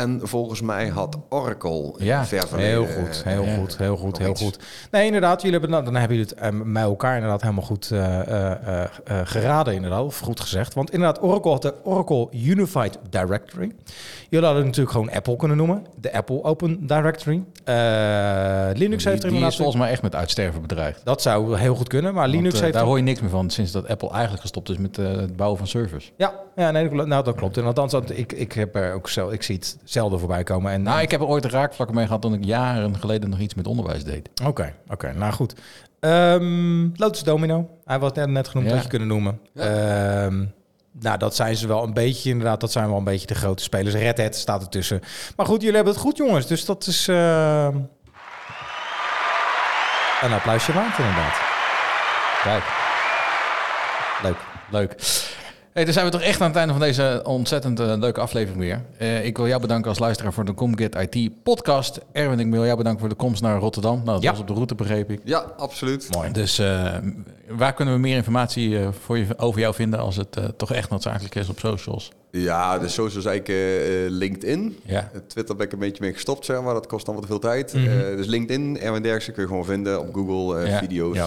En 0.00 0.20
volgens 0.22 0.60
mij 0.60 0.88
had 0.88 1.18
Oracle 1.28 1.92
Ja, 1.98 2.24
ver 2.26 2.48
verleden, 2.48 2.86
Heel 2.86 3.04
goed, 3.04 3.24
heel 3.24 3.44
Ja. 3.44 3.54
goed, 3.56 3.76
heel 3.78 3.96
goed, 3.96 4.18
heel 4.18 4.30
iets. 4.30 4.42
goed. 4.42 4.58
Nee, 4.90 5.06
inderdaad, 5.06 5.36
jullie 5.42 5.58
hebben, 5.58 5.70
nou, 5.70 5.84
dan 5.84 5.94
hebben 5.94 6.16
jullie 6.16 6.32
het 6.32 6.40
eh, 6.42 6.50
met 6.64 6.82
elkaar 6.82 7.14
inderdaad 7.14 7.42
helemaal 7.42 7.64
goed 7.64 7.90
eh, 7.90 8.20
eh, 8.20 8.50
eh, 8.50 8.82
eh, 9.04 9.20
geraden, 9.24 9.74
inderdaad, 9.74 10.04
of 10.04 10.18
goed 10.18 10.40
gezegd. 10.40 10.74
Want 10.74 10.90
inderdaad, 10.90 11.22
Oracle 11.22 11.50
had 11.50 11.62
de 11.62 11.74
Oracle 11.84 12.28
Unified 12.30 12.98
Directory. 13.10 13.72
Jullie 14.28 14.46
hadden 14.46 14.64
natuurlijk 14.64 14.90
gewoon 14.90 15.10
Apple 15.10 15.36
kunnen 15.36 15.56
noemen, 15.56 15.86
de 16.00 16.12
Apple 16.12 16.44
Open 16.44 16.86
Directory. 16.86 17.42
Eh, 17.64 17.74
Linux 18.74 18.76
die, 18.76 18.88
heeft 18.88 19.04
er 19.04 19.14
die 19.14 19.22
inderdaad... 19.22 19.50
is 19.50 19.56
volgens 19.56 19.76
mij 19.76 19.90
echt 19.90 20.02
met 20.02 20.14
uitsterven 20.14 20.60
bedreigd. 20.62 21.00
Dat 21.04 21.22
zou 21.22 21.58
heel 21.58 21.74
goed 21.74 21.88
kunnen, 21.88 22.14
maar 22.14 22.22
Want, 22.22 22.34
Linux 22.34 22.54
eh, 22.54 22.60
heeft... 22.60 22.74
daar 22.74 22.84
hoor 22.84 22.96
je 22.96 23.02
niks 23.02 23.20
meer 23.20 23.30
van 23.30 23.50
sinds 23.50 23.72
dat 23.72 23.88
Apple 23.88 24.10
eigenlijk 24.10 24.40
gestopt 24.40 24.68
is 24.68 24.76
met 24.76 24.98
eh, 24.98 25.06
het 25.06 25.36
bouwen 25.36 25.58
van 25.58 25.66
servers. 25.66 26.12
Ja, 26.16 26.34
ja 26.56 26.70
nee, 26.70 26.82
dat 26.82 26.92
klopt. 26.92 27.08
nou, 27.08 27.24
dat 27.24 27.34
klopt. 27.34 27.56
En 27.56 27.64
althans, 27.64 27.92
dat, 27.92 28.10
ik, 28.10 28.32
ik, 28.32 28.52
heb 28.52 28.76
er 28.76 28.92
ook 28.94 29.08
zo, 29.08 29.28
ik 29.28 29.42
zie 29.42 29.54
het 29.54 29.76
zelden 29.90 30.18
voorbij 30.18 30.42
komen. 30.42 30.72
En, 30.72 30.82
Nou, 30.82 31.00
ik 31.00 31.10
heb 31.10 31.20
er 31.20 31.26
ooit 31.26 31.44
een 31.44 31.50
raakvlakken 31.50 31.96
mee 31.96 32.06
gehad 32.06 32.22
toen 32.22 32.34
ik 32.34 32.44
jaren 32.44 32.96
geleden 32.96 33.30
nog 33.30 33.38
iets 33.38 33.54
met 33.54 33.66
onderwijs 33.66 34.04
deed. 34.04 34.28
Oké, 34.44 34.74
oké, 34.88 35.12
nou 35.12 35.32
goed. 35.32 35.54
Ehm 36.00 36.88
Lotus 36.96 37.22
Domino, 37.22 37.68
hij 37.84 37.98
was 37.98 38.12
net, 38.12 38.28
net 38.28 38.48
genoemd 38.48 38.68
Ja. 38.68 38.74
dat 38.74 38.82
je 38.82 38.88
kunnen 38.88 39.08
noemen. 39.08 39.40
Ehm, 39.54 40.44
nou, 41.00 41.18
dat 41.18 41.36
zijn 41.36 41.56
ze 41.56 41.66
wel 41.66 41.82
een 41.82 41.92
beetje, 41.94 42.30
inderdaad, 42.30 42.60
dat 42.60 42.72
zijn 42.72 42.88
wel 42.88 42.96
een 42.98 43.04
beetje 43.04 43.26
de 43.26 43.34
grote 43.34 43.62
spelers. 43.62 43.94
Red 43.94 44.18
Hat 44.18 44.34
staat 44.36 44.62
ertussen. 44.62 45.00
Maar 45.36 45.46
goed, 45.46 45.60
jullie 45.60 45.74
hebben 45.76 45.92
het 45.92 46.02
goed, 46.02 46.16
jongens. 46.16 46.46
Dus 46.46 46.64
dat 46.64 46.86
is 46.86 47.08
ehm, 47.08 47.76
een 50.20 50.32
applausje 50.32 50.72
waard, 50.72 50.98
inderdaad. 50.98 51.40
Kijk, 52.42 52.64
Leuk. 54.22 54.36
leuk. 54.70 54.94
Hey, 55.72 55.84
dan 55.84 55.92
zijn 55.92 56.04
we 56.06 56.10
toch 56.10 56.22
echt 56.22 56.40
aan 56.40 56.46
het 56.48 56.56
einde 56.56 56.72
van 56.72 56.82
deze 56.82 57.20
ontzettend 57.24 57.80
eh, 57.80 57.92
leuke 57.98 58.20
aflevering 58.20 58.60
weer. 58.60 58.82
Eh, 58.98 59.24
ik 59.24 59.36
wil 59.36 59.46
jou 59.46 59.60
bedanken 59.60 59.88
als 59.88 59.98
luisteraar 59.98 60.32
voor 60.32 60.44
de 60.44 60.54
Comget 60.54 60.94
IT 60.94 61.42
podcast. 61.42 61.98
Erwin, 62.12 62.40
ik 62.40 62.50
wil 62.50 62.64
jou 62.64 62.76
bedanken 62.76 63.00
voor 63.00 63.08
de 63.08 63.14
komst 63.14 63.42
naar 63.42 63.58
Rotterdam. 63.58 63.94
Nou, 63.96 64.06
dat 64.12 64.22
Ja. 64.22 64.30
was 64.30 64.40
op 64.40 64.46
de 64.46 64.52
route, 64.52 64.74
begreep 64.74 65.10
ik. 65.10 65.20
Ja, 65.24 65.38
absoluut. 65.56 66.08
Mooi. 66.14 66.32
Dus 66.32 66.58
eh, 66.58 66.94
waar 67.48 67.72
kunnen 67.74 67.94
we 67.94 68.00
meer 68.00 68.16
informatie 68.16 68.78
eh, 68.78 68.88
voor 69.04 69.18
je, 69.18 69.26
over 69.36 69.60
jou 69.60 69.74
vinden 69.74 70.00
als 70.00 70.16
het 70.16 70.36
eh, 70.36 70.44
toch 70.56 70.72
echt 70.72 70.90
noodzakelijk 70.90 71.34
is 71.34 71.48
op 71.48 71.58
socials? 71.58 72.10
Ja, 72.30 72.78
de 72.78 72.88
socials 72.88 73.24
eigenlijk 73.24 73.58
LinkedIn. 74.10 74.78
Ja. 74.84 75.10
Twitter 75.26 75.56
ben 75.56 75.66
ik 75.66 75.72
een 75.72 75.78
beetje 75.78 76.02
mee 76.02 76.12
gestopt, 76.12 76.44
zeg 76.44 76.62
maar. 76.62 76.74
Dat 76.74 76.86
kost 76.86 77.04
allemaal 77.06 77.22
te 77.22 77.30
veel 77.30 77.38
tijd. 77.40 77.72
Mhm. 77.74 77.86
Eh, 77.88 78.16
dus 78.16 78.26
LinkedIn, 78.26 78.80
Erwin 78.80 79.02
Derksen 79.02 79.32
kun 79.32 79.42
je 79.42 79.48
gewoon 79.48 79.64
vinden 79.64 80.00
op 80.00 80.14
Google. 80.14 80.60
eh, 80.62 80.68
Ja, 80.70 80.78
video's, 80.78 81.18
eh, 81.18 81.26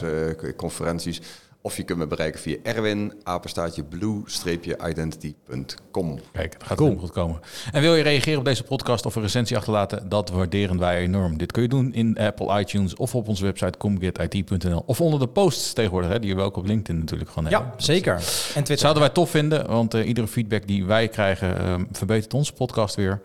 conferenties. 0.58 1.22
Of 1.66 1.78
je 1.78 1.84
kunt 1.84 2.00
me 2.00 2.08
bereiken 2.08 2.40
via 2.40 2.58
Erwin, 2.64 3.14
apenstaartje 3.24 3.84
blue-identity.com. 3.84 6.20
Kijk, 6.32 6.60
dat 6.60 6.68
gaat 6.68 6.80
helemaal 6.80 7.00
goed 7.00 7.12
komen. 7.12 7.40
En 7.72 7.82
wil 7.82 7.96
je 7.96 8.04
reageren 8.04 8.40
op 8.40 8.46
deze 8.46 8.64
podcast 8.64 9.06
of 9.06 9.16
een 9.16 9.22
recensie 9.22 9.58
achterlaten? 9.58 10.10
Dat 10.10 10.30
waarderen 10.30 10.80
wij 10.80 10.98
enorm. 10.98 11.38
Dit 11.38 11.52
kun 11.52 11.62
je 11.62 11.68
doen 11.68 11.94
in 11.94 12.18
Apple 12.18 12.60
iTunes 12.60 12.96
of 12.96 13.16
op 13.16 13.28
onze 13.28 13.44
website 13.44 13.78
comgetit.nl. 13.78 14.84
Of 14.86 15.02
onder 15.02 15.20
de 15.20 15.28
posts 15.28 15.74
tegenwoordig, 15.74 16.10
hè, 16.10 16.20
die 16.20 16.36
we 16.36 16.42
ook 16.42 16.58
op 16.58 16.66
LinkedIn 16.66 17.00
natuurlijk 17.00 17.30
gewoon 17.30 17.52
hebben. 17.52 17.70
Ja, 17.70 17.76
zeker. 17.84 18.14
En 18.14 18.22
Twitter. 18.54 18.78
Zouden 18.78 19.04
wij 19.04 19.12
tof 19.12 19.30
vinden, 19.30 19.68
want 19.68 19.94
eh, 19.94 20.08
iedere 20.08 20.28
feedback 20.28 20.68
die 20.68 20.86
wij 20.86 21.08
krijgen 21.08 21.58
eh, 21.58 21.76
verbetert 21.92 22.34
onze 22.34 22.54
podcast 22.54 22.96
weer. 22.96 23.22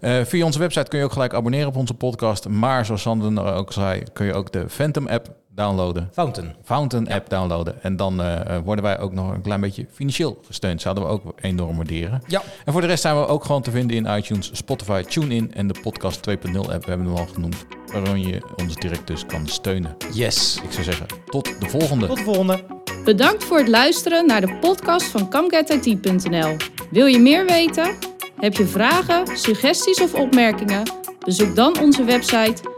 Eh, 0.00 0.24
via 0.24 0.44
onze 0.44 0.58
website 0.58 0.88
kun 0.88 0.98
je 0.98 1.04
ook 1.04 1.12
gelijk 1.12 1.34
abonneren 1.34 1.68
op 1.68 1.76
onze 1.76 1.94
podcast. 1.94 2.48
Maar 2.48 2.84
zoals 2.84 3.02
Sander 3.02 3.44
ook 3.44 3.72
zei, 3.72 4.02
kun 4.12 4.26
je 4.26 4.34
ook 4.34 4.52
de 4.52 4.68
Phantom 4.68 5.06
app 5.06 5.36
downloaden. 5.58 6.08
Fountain. 6.12 6.54
Fountain 6.64 7.08
app 7.08 7.28
downloaden. 7.28 7.82
En 7.82 7.96
dan 7.96 8.20
eh, 8.20 8.56
eh, 8.56 8.62
worden 8.64 8.84
wij 8.84 8.98
ook 8.98 9.12
nog 9.12 9.32
een 9.32 9.42
klein 9.42 9.60
beetje 9.60 9.86
financieel 9.92 10.38
gesteund. 10.46 10.80
Zouden 10.80 11.04
we 11.04 11.10
ook 11.10 11.22
enorm 11.40 11.76
waarderen. 11.76 12.22
Ja. 12.26 12.42
En 12.64 12.72
voor 12.72 12.80
de 12.80 12.86
rest 12.86 13.02
zijn 13.02 13.20
we 13.20 13.26
ook 13.26 13.44
gewoon 13.44 13.62
te 13.62 13.70
vinden 13.70 13.96
in 13.96 14.16
iTunes, 14.16 14.50
Spotify, 14.52 15.02
TuneIn 15.02 15.54
en 15.54 15.66
de 15.66 15.74
Podcast 15.82 16.30
2.0 16.30 16.34
app. 16.34 16.84
We 16.84 16.90
hebben 16.90 17.06
hem 17.06 17.16
al 17.16 17.26
genoemd. 17.32 17.66
Waarin 17.92 18.28
je 18.28 18.42
ons 18.56 18.74
direct 18.74 19.06
dus 19.06 19.26
kan 19.26 19.46
steunen. 19.46 19.96
Yes. 20.12 20.60
Ik 20.64 20.72
zou 20.72 20.84
zeggen, 20.84 21.06
tot 21.26 21.60
de 21.60 21.68
volgende. 21.68 22.06
Tot 22.06 22.16
de 22.16 22.22
volgende. 22.22 22.64
Bedankt 23.04 23.44
voor 23.44 23.58
het 23.58 23.68
luisteren 23.68 24.26
naar 24.26 24.40
de 24.40 24.58
podcast 24.60 25.06
van 25.06 25.28
CamGetIT.nl. 25.30 26.56
Wil 26.90 27.06
je 27.06 27.18
meer 27.18 27.46
weten? 27.46 27.94
Heb 28.36 28.54
je 28.54 28.66
vragen, 28.66 29.36
suggesties 29.36 30.00
of 30.00 30.14
opmerkingen? 30.14 30.82
Bezoek 31.24 31.56
dan 31.56 31.80
onze 31.80 32.04
website 32.04 32.77